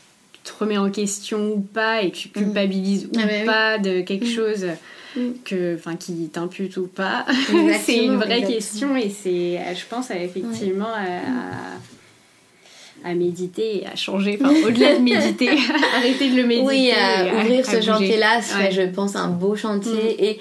te 0.43 0.51
remets 0.59 0.77
en 0.77 0.89
question 0.89 1.53
ou 1.53 1.59
pas, 1.59 2.01
et 2.01 2.11
tu 2.11 2.29
mm. 2.29 2.31
culpabilises 2.31 3.05
ou 3.05 3.19
ah 3.19 3.25
bah 3.25 3.45
pas 3.45 3.77
de 3.77 4.01
quelque 4.01 4.27
chose 4.27 4.65
que, 5.45 5.75
enfin, 5.75 5.95
qui 5.95 6.29
t'impute 6.29 6.77
ou 6.77 6.87
pas. 6.87 7.25
c'est 7.83 8.03
une 8.03 8.17
vraie 8.17 8.43
question 8.43 8.95
et 8.95 9.09
c'est, 9.09 9.59
je 9.75 9.85
pense, 9.89 10.11
effectivement 10.11 10.85
à, 10.85 11.79
à, 13.09 13.13
méditer 13.13 13.81
et 13.81 13.87
à 13.87 13.95
changer, 13.95 14.39
enfin, 14.41 14.53
au-delà 14.67 14.95
de 14.95 15.01
méditer, 15.01 15.49
arrêter 15.95 16.29
de 16.29 16.35
le 16.35 16.45
méditer. 16.45 16.67
Oui, 16.67 16.91
à 16.91 17.41
ouvrir 17.41 17.65
ce 17.65 17.81
chantier-là 17.81 18.41
serait, 18.41 18.71
je 18.71 18.83
pense, 18.83 19.15
un 19.15 19.29
beau 19.29 19.55
chantier. 19.55 19.91
Mm. 19.91 20.23
Et, 20.23 20.39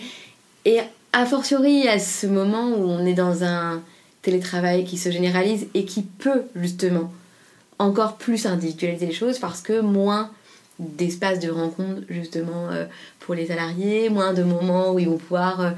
et 0.65 0.81
a 1.13 1.27
fortiori, 1.27 1.89
à 1.89 1.99
ce 1.99 2.27
moment 2.27 2.69
où 2.69 2.89
on 2.89 3.05
est 3.07 3.15
dans 3.15 3.43
un 3.43 3.83
télétravail 4.23 4.85
qui 4.85 4.99
se 4.99 5.11
généralise 5.11 5.67
et 5.75 5.85
qui 5.85 6.03
peut, 6.03 6.43
justement, 6.55 7.11
encore 7.79 8.17
plus 8.17 8.47
individualiser 8.47 9.07
les 9.07 9.13
choses 9.13 9.39
parce 9.39 9.61
que 9.61 9.81
moins 9.81 10.31
d'espace 10.79 11.41
de 11.41 11.51
rencontre 11.51 12.03
justement 12.09 12.71
euh, 12.71 12.85
pour 13.21 13.35
les 13.35 13.47
salariés, 13.47 14.11
moins 14.11 14.33
de 14.33 14.43
moments 14.43 14.93
où 14.93 14.99
ils 14.99 15.09
vont 15.09 15.19
pouvoir, 15.19 15.61
euh, 15.61 15.71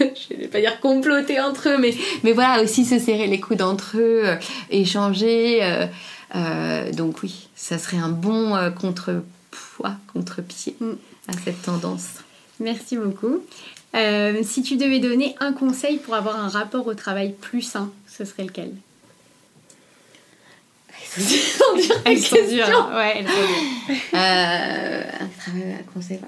je 0.00 0.36
vais 0.36 0.48
pas 0.48 0.60
dire 0.60 0.80
comploter 0.80 1.40
entre 1.40 1.70
eux, 1.70 1.78
mais, 1.78 1.94
mais 2.22 2.32
voilà, 2.32 2.62
aussi 2.62 2.84
se 2.84 2.98
serrer 2.98 3.26
les 3.26 3.40
coudes 3.40 3.62
entre 3.62 3.96
eux, 3.96 4.22
euh, 4.24 4.36
échanger. 4.70 5.60
donc 6.92 7.22
oui, 7.22 7.48
ça 7.54 7.78
serait 7.78 7.96
un 7.96 8.10
bon 8.10 8.54
contrepoids, 8.78 9.96
contre-pied 10.12 10.76
mm. 10.80 10.92
à 11.28 11.32
cette 11.44 11.62
tendance. 11.62 12.08
Merci 12.60 12.96
beaucoup. 12.96 13.40
si 14.42 14.62
tu 14.62 14.76
devais 14.76 15.00
donner 15.00 15.34
un 15.40 15.52
conseil 15.52 15.98
pour 15.98 16.14
avoir 16.14 16.36
un 16.36 16.48
rapport 16.48 16.86
au 16.86 16.94
travail 16.94 17.34
plus 17.40 17.62
sain, 17.62 17.90
ce 18.06 18.24
serait 18.24 18.44
lequel? 18.44 18.72
Elles 22.04 22.18
sont 22.18 22.36
dures. 22.48 22.90
Ouais, 22.94 23.14
elles 23.18 23.26
sont 23.26 24.14
euh, 24.14 25.02
un 25.20 25.92
conseil. 25.92 26.18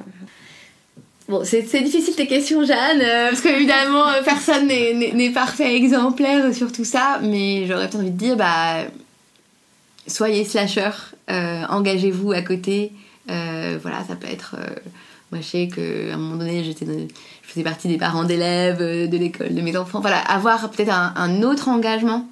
Bon, 1.28 1.42
c'est 1.44 1.62
difficile 1.82 2.14
tes 2.14 2.28
questions, 2.28 2.64
Jeanne, 2.64 3.00
euh, 3.00 3.30
parce 3.30 3.40
qu'évidemment, 3.40 4.08
euh, 4.08 4.22
personne 4.24 4.68
n'est 4.68 5.30
parfait 5.30 5.74
exemplaire 5.74 6.54
sur 6.54 6.70
tout 6.70 6.84
ça, 6.84 7.18
mais 7.22 7.66
j'aurais 7.66 7.88
peut-être 7.88 8.00
envie 8.00 8.10
de 8.10 8.18
dire, 8.18 8.36
bah, 8.36 8.84
soyez 10.06 10.44
slasher, 10.44 10.90
engagez-vous 11.28 12.32
à 12.32 12.42
côté. 12.42 12.92
voilà, 13.26 14.04
ça 14.06 14.14
peut 14.14 14.28
être. 14.30 14.56
moi, 15.32 15.40
je 15.40 15.46
sais 15.46 15.68
qu'à 15.68 16.14
un 16.14 16.16
moment 16.16 16.36
donné, 16.36 16.62
j'étais 16.62 16.86
je 16.86 17.52
faisais 17.52 17.64
partie 17.64 17.88
des 17.88 17.96
parents 17.96 18.24
d'élèves 18.24 18.78
de 18.78 19.16
l'école 19.16 19.54
de 19.54 19.60
mes 19.62 19.76
enfants. 19.76 20.00
Voilà, 20.00 20.18
avoir 20.18 20.70
peut-être 20.70 20.92
un, 20.92 21.12
un, 21.16 21.42
autre 21.42 21.68
engagement 21.68 22.28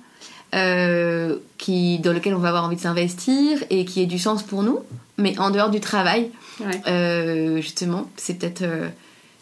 euh, 0.55 1.37
qui, 1.59 1.99
dans 1.99 2.13
lequel 2.13 2.35
on 2.35 2.39
va 2.39 2.49
avoir 2.49 2.65
envie 2.65 2.77
de 2.77 2.81
s'investir 2.81 3.59
et 3.71 3.85
qui 3.85 4.03
ait 4.03 4.07
du 4.07 4.19
sens 4.19 4.43
pour 4.43 4.63
nous, 4.63 4.81
mais 5.19 5.39
en 5.39 5.51
dehors 5.51 5.71
du 5.71 5.81
travail. 5.81 6.31
Euh, 6.87 7.61
justement, 7.61 8.09
c'est 8.17 8.39
peut-être 8.39 8.63
euh, 8.63 8.89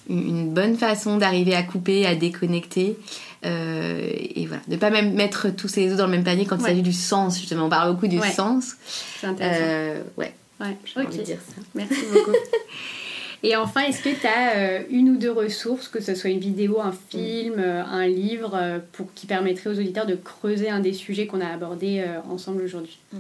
une 0.08 0.48
bonne 0.48 0.76
façon 0.76 1.18
d'arriver 1.18 1.54
à 1.54 1.62
couper, 1.62 2.06
à 2.06 2.14
déconnecter. 2.14 2.96
et 3.44 4.46
voilà, 4.46 4.62
ne 4.68 4.76
pas 4.76 4.90
même 4.90 5.12
mettre 5.12 5.50
tous 5.50 5.68
ces 5.68 5.90
œufs 5.90 5.98
dans 5.98 6.06
le 6.06 6.12
même 6.12 6.24
panier 6.24 6.46
quand 6.46 6.56
il 6.56 6.62
s'agit 6.62 6.82
du 6.82 6.94
sens, 6.94 7.38
justement. 7.38 7.66
On 7.66 7.68
parle 7.68 7.92
beaucoup 7.92 8.08
du 8.08 8.18
sens. 8.18 8.76
C'est 9.20 9.26
intéressant. 9.26 10.04
ouais, 10.16 10.32
ouais. 10.60 10.76
j'ai 10.84 11.00
envie 11.00 11.18
de 11.18 11.22
dire 11.22 11.38
ça. 11.46 11.60
Merci 11.74 12.00
beaucoup. 12.12 12.32
Et 13.44 13.56
enfin, 13.56 13.82
est-ce 13.82 14.02
que 14.02 14.08
tu 14.08 14.26
as 14.26 14.56
euh, 14.56 14.82
une 14.90 15.10
ou 15.10 15.16
deux 15.16 15.32
ressources, 15.32 15.88
que 15.88 16.00
ce 16.00 16.14
soit 16.14 16.30
une 16.30 16.38
vidéo, 16.38 16.80
un 16.80 16.94
film, 17.10 17.56
euh, 17.58 17.82
un 17.84 18.06
livre, 18.06 18.52
euh, 18.54 18.78
pour, 18.92 19.12
qui 19.14 19.26
permettrait 19.26 19.70
aux 19.70 19.78
auditeurs 19.78 20.06
de 20.06 20.14
creuser 20.14 20.70
un 20.70 20.78
des 20.78 20.92
sujets 20.92 21.26
qu'on 21.26 21.40
a 21.40 21.48
abordés 21.48 22.04
ensemble 22.30 22.62
aujourd'hui? 22.62 22.98
Mm. 23.12 23.18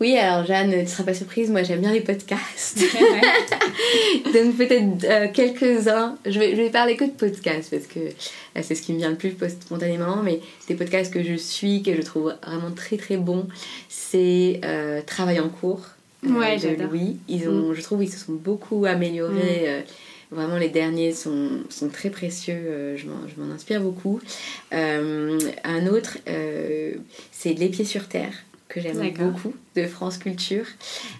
Oui, 0.00 0.16
alors 0.16 0.46
Jeanne, 0.46 0.70
tu 0.70 0.78
ne 0.78 0.86
seras 0.86 1.02
pas 1.04 1.12
surprise, 1.12 1.50
moi 1.50 1.62
j'aime 1.62 1.80
bien 1.80 1.92
les 1.92 2.00
podcasts. 2.00 2.78
Donc 4.32 4.56
peut-être 4.56 5.32
quelques-uns. 5.32 6.16
Je 6.24 6.38
vais, 6.38 6.56
je 6.56 6.62
vais 6.62 6.70
parler 6.70 6.96
que 6.96 7.04
de 7.04 7.10
podcasts 7.10 7.70
parce 7.70 7.86
que 7.86 8.00
c'est 8.62 8.74
ce 8.74 8.80
qui 8.80 8.94
me 8.94 8.98
vient 8.98 9.10
le 9.10 9.16
plus 9.16 9.36
spontanément, 9.60 10.22
mais 10.22 10.40
des 10.68 10.74
podcasts 10.74 11.12
que 11.12 11.22
je 11.22 11.34
suis, 11.34 11.82
que 11.82 11.94
je 11.94 12.00
trouve 12.00 12.34
vraiment 12.46 12.70
très 12.74 12.96
très 12.96 13.18
bons, 13.18 13.46
c'est 13.90 14.62
Travail 15.06 15.38
en 15.38 15.50
cours 15.50 15.86
ouais, 16.26 16.58
de 16.58 16.82
Louis. 16.82 17.16
Ils 17.28 17.48
ont, 17.48 17.70
mm. 17.70 17.74
Je 17.74 17.82
trouve 17.82 18.00
qu'ils 18.00 18.12
se 18.12 18.18
sont 18.18 18.32
beaucoup 18.32 18.84
améliorés. 18.84 19.34
Mm. 19.34 19.66
Euh, 19.66 19.80
vraiment, 20.30 20.56
les 20.56 20.68
derniers 20.68 21.12
sont, 21.12 21.48
sont 21.68 21.88
très 21.88 22.10
précieux. 22.10 22.54
Euh, 22.54 22.96
je 22.96 23.06
m'en 23.06 23.54
inspire 23.54 23.80
beaucoup. 23.80 24.20
Euh, 24.72 25.38
un 25.64 25.86
autre, 25.86 26.18
c'est 27.32 27.54
Les 27.54 27.68
Pieds 27.68 27.84
sur 27.84 28.08
Terre 28.08 28.34
que 28.68 28.80
j'aime 28.80 29.10
beaucoup 29.18 29.52
de 29.74 29.84
France 29.84 30.18
Culture. 30.18 30.64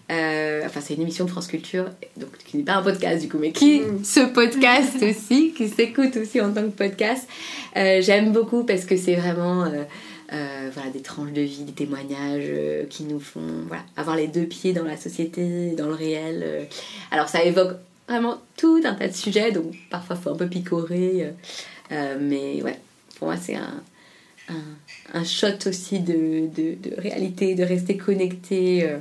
enfin, 0.09 0.81
c'est 0.81 0.94
une 0.94 1.02
émission 1.02 1.24
de 1.24 1.31
France 1.31 1.48
Culture, 1.48 1.86
donc 2.16 2.31
qui 2.47 2.56
n'est 2.56 2.62
pas 2.62 2.74
un 2.74 2.82
podcast 2.82 3.20
du 3.20 3.28
coup, 3.28 3.39
mais 3.40 3.51
qui 3.51 3.81
mm. 3.81 4.05
se 4.05 4.20
podcast 4.20 5.02
aussi, 5.02 5.52
qui 5.56 5.68
s'écoute 5.68 6.16
aussi 6.16 6.40
en 6.40 6.52
tant 6.52 6.62
que 6.62 6.68
podcast. 6.68 7.27
j'aime 7.74 8.31
beaucoup 8.31 8.62
parce 8.62 8.85
que 8.85 8.97
c'est 8.97 9.16
vraiment 9.16 9.64
euh, 9.64 9.82
voilà, 10.31 10.90
des 10.90 11.02
tranches 11.02 11.32
de 11.32 11.40
vie, 11.43 11.65
des 11.65 11.73
témoignages 11.73 12.44
euh, 12.47 12.85
qui 12.86 13.05
nous 13.05 13.20
font 13.20 13.65
voilà, 13.66 13.82
avoir 13.97 14.16
les 14.16 14.28
deux 14.28 14.47
pieds 14.47 14.73
dans 14.73 14.85
la 14.85 14.97
société, 14.97 15.73
dans 15.73 15.86
le 15.89 15.94
réel. 15.94 16.43
euh. 16.44 16.65
Alors 17.11 17.28
ça 17.28 17.43
évoque 17.44 17.77
vraiment 18.09 18.39
tout 18.57 18.81
un 18.85 18.94
tas 18.94 19.09
de 19.09 19.12
sujets, 19.15 19.51
donc 19.52 19.74
parfois 19.90 20.16
il 20.16 20.23
faut 20.23 20.31
un 20.31 20.36
peu 20.36 20.47
picorer. 20.48 21.24
euh, 21.24 21.31
euh, 21.93 22.19
mais 22.20 22.62
ouais, 22.62 22.78
pour 23.19 23.27
moi 23.28 23.36
c'est 23.36 23.57
un, 23.57 23.82
un, 24.48 24.62
un 25.15 25.24
shot 25.24 25.66
aussi 25.66 25.98
de, 26.01 26.47
de, 26.55 26.74
de 26.90 27.01
réalité, 27.01 27.55
de 27.55 27.65
rester 27.65 27.97
connecté. 27.97 28.85
euh, 28.89 28.98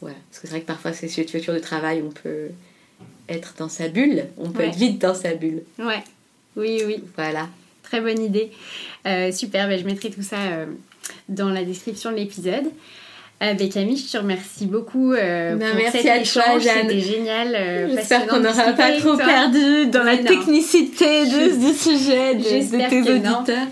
voilà. 0.00 0.16
Parce 0.30 0.40
que 0.40 0.48
c'est 0.48 0.52
vrai 0.54 0.60
que 0.62 0.66
parfois 0.66 0.92
ces 0.92 1.08
situations 1.08 1.54
de 1.54 1.58
travail, 1.60 2.02
on 2.06 2.10
peut 2.10 2.48
être 3.28 3.54
dans 3.58 3.68
sa 3.68 3.88
bulle, 3.88 4.26
on 4.36 4.50
peut 4.50 4.58
Ouais. 4.60 4.68
être 4.68 4.76
vite 4.76 5.00
dans 5.00 5.14
sa 5.14 5.34
bulle. 5.34 5.62
Ouais. 5.78 6.02
Oui, 6.56 6.82
oui. 6.86 7.02
Voilà. 7.16 7.48
Très 7.92 8.00
bonne 8.00 8.22
idée. 8.24 8.50
Euh, 9.06 9.30
super, 9.32 9.68
ben, 9.68 9.78
je 9.78 9.84
mettrai 9.84 10.08
tout 10.08 10.22
ça 10.22 10.36
euh, 10.38 10.64
dans 11.28 11.50
la 11.50 11.62
description 11.62 12.10
de 12.10 12.16
l'épisode. 12.16 12.64
Euh, 13.42 13.52
ben, 13.52 13.68
Camille, 13.68 13.98
je 13.98 14.10
te 14.10 14.16
remercie 14.16 14.64
beaucoup 14.64 15.12
euh, 15.12 15.56
Ben, 15.56 15.68
pour 15.72 15.76
merci 15.82 15.98
cet 15.98 16.06
à 16.06 16.12
toi, 16.14 16.22
échange. 16.22 16.62
Jeanne. 16.62 16.88
C'était 16.88 17.00
génial. 17.00 17.54
euh, 17.54 17.88
J'espère 17.94 18.26
qu'on 18.28 18.40
n'aura 18.40 18.72
pas 18.72 18.92
trop 18.92 19.14
toi. 19.16 19.26
perdu 19.26 19.88
dans 19.88 20.04
la 20.04 20.16
non. 20.16 20.24
technicité 20.24 21.26
de, 21.26 21.66
du 21.68 21.76
sujet, 21.76 22.34
de, 22.36 22.40
de 22.40 22.88
tes 22.88 23.12
auditeurs. 23.12 23.66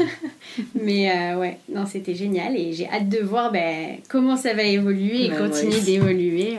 Mais 0.74 1.34
ouais, 1.36 1.58
non, 1.72 1.86
c'était 1.86 2.16
génial 2.16 2.56
et 2.56 2.72
j'ai 2.72 2.88
hâte 2.88 3.08
de 3.08 3.18
voir 3.20 3.52
ben, 3.52 3.98
comment 4.08 4.36
ça 4.36 4.52
va 4.52 4.64
évoluer 4.64 5.26
et 5.26 5.28
Ben, 5.28 5.48
continuer 5.48 5.80
d'évoluer 5.80 6.58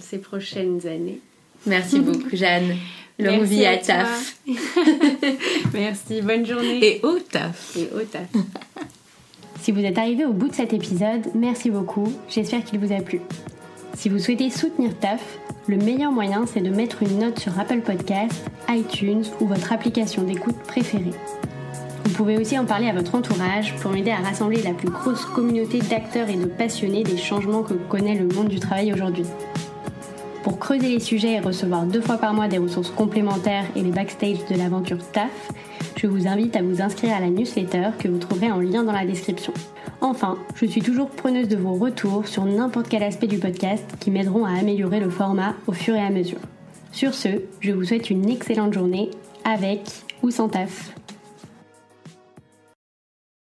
ces 0.00 0.18
prochaines 0.18 0.84
années. 0.84 1.20
Merci 1.64 2.00
beaucoup, 2.00 2.28
Jeanne. 2.34 2.74
Longue 3.20 3.40
Merci 3.40 3.54
vie 3.54 3.66
à 3.66 3.76
taf. 3.76 4.36
Merci, 5.74 6.22
bonne 6.22 6.46
journée. 6.46 6.84
Et 6.84 7.00
au 7.02 7.18
taf. 7.18 7.76
et 7.76 7.88
au 7.94 8.00
taf. 8.00 8.28
Si 9.62 9.72
vous 9.72 9.84
êtes 9.84 9.98
arrivé 9.98 10.24
au 10.24 10.32
bout 10.32 10.48
de 10.48 10.54
cet 10.54 10.72
épisode, 10.72 11.26
merci 11.34 11.70
beaucoup, 11.70 12.10
j'espère 12.30 12.64
qu'il 12.64 12.80
vous 12.80 12.94
a 12.94 13.00
plu. 13.02 13.20
Si 13.92 14.08
vous 14.08 14.18
souhaitez 14.18 14.48
soutenir 14.48 14.98
TAF, 14.98 15.20
le 15.68 15.76
meilleur 15.76 16.12
moyen 16.12 16.46
c'est 16.46 16.62
de 16.62 16.70
mettre 16.70 17.02
une 17.02 17.18
note 17.18 17.38
sur 17.38 17.60
Apple 17.60 17.82
Podcast, 17.82 18.50
iTunes 18.70 19.24
ou 19.38 19.46
votre 19.46 19.70
application 19.74 20.22
d'écoute 20.22 20.56
préférée. 20.66 21.12
Vous 22.06 22.12
pouvez 22.14 22.38
aussi 22.38 22.58
en 22.58 22.64
parler 22.64 22.88
à 22.88 22.94
votre 22.94 23.14
entourage 23.14 23.76
pour 23.76 23.90
m'aider 23.90 24.10
à 24.10 24.16
rassembler 24.16 24.62
la 24.62 24.72
plus 24.72 24.88
grosse 24.88 25.26
communauté 25.26 25.80
d'acteurs 25.80 26.30
et 26.30 26.36
de 26.36 26.46
passionnés 26.46 27.04
des 27.04 27.18
changements 27.18 27.62
que 27.62 27.74
connaît 27.74 28.14
le 28.14 28.28
monde 28.28 28.48
du 28.48 28.60
travail 28.60 28.94
aujourd'hui. 28.94 29.26
Pour 30.42 30.58
creuser 30.58 30.88
les 30.88 31.00
sujets 31.00 31.32
et 31.32 31.40
recevoir 31.40 31.84
deux 31.84 32.00
fois 32.00 32.16
par 32.16 32.32
mois 32.32 32.48
des 32.48 32.56
ressources 32.56 32.90
complémentaires 32.90 33.66
et 33.76 33.82
les 33.82 33.90
backstage 33.90 34.46
de 34.46 34.56
l'aventure 34.56 34.98
TAF, 35.12 35.52
je 35.96 36.06
vous 36.06 36.26
invite 36.26 36.56
à 36.56 36.62
vous 36.62 36.80
inscrire 36.80 37.14
à 37.14 37.20
la 37.20 37.28
newsletter 37.28 37.90
que 37.98 38.08
vous 38.08 38.18
trouverez 38.18 38.50
en 38.50 38.58
lien 38.60 38.82
dans 38.82 38.92
la 38.92 39.04
description. 39.04 39.52
Enfin, 40.00 40.38
je 40.54 40.64
suis 40.64 40.80
toujours 40.80 41.10
preneuse 41.10 41.48
de 41.48 41.56
vos 41.56 41.74
retours 41.74 42.26
sur 42.26 42.46
n'importe 42.46 42.88
quel 42.88 43.02
aspect 43.02 43.26
du 43.26 43.38
podcast 43.38 43.84
qui 44.00 44.10
m'aideront 44.10 44.46
à 44.46 44.58
améliorer 44.58 44.98
le 44.98 45.10
format 45.10 45.54
au 45.66 45.72
fur 45.72 45.94
et 45.94 46.00
à 46.00 46.08
mesure. 46.08 46.40
Sur 46.90 47.12
ce, 47.12 47.28
je 47.60 47.72
vous 47.72 47.84
souhaite 47.84 48.08
une 48.08 48.28
excellente 48.30 48.72
journée 48.72 49.10
avec 49.44 49.82
ou 50.22 50.30
sans 50.30 50.48
taf. 50.48 50.94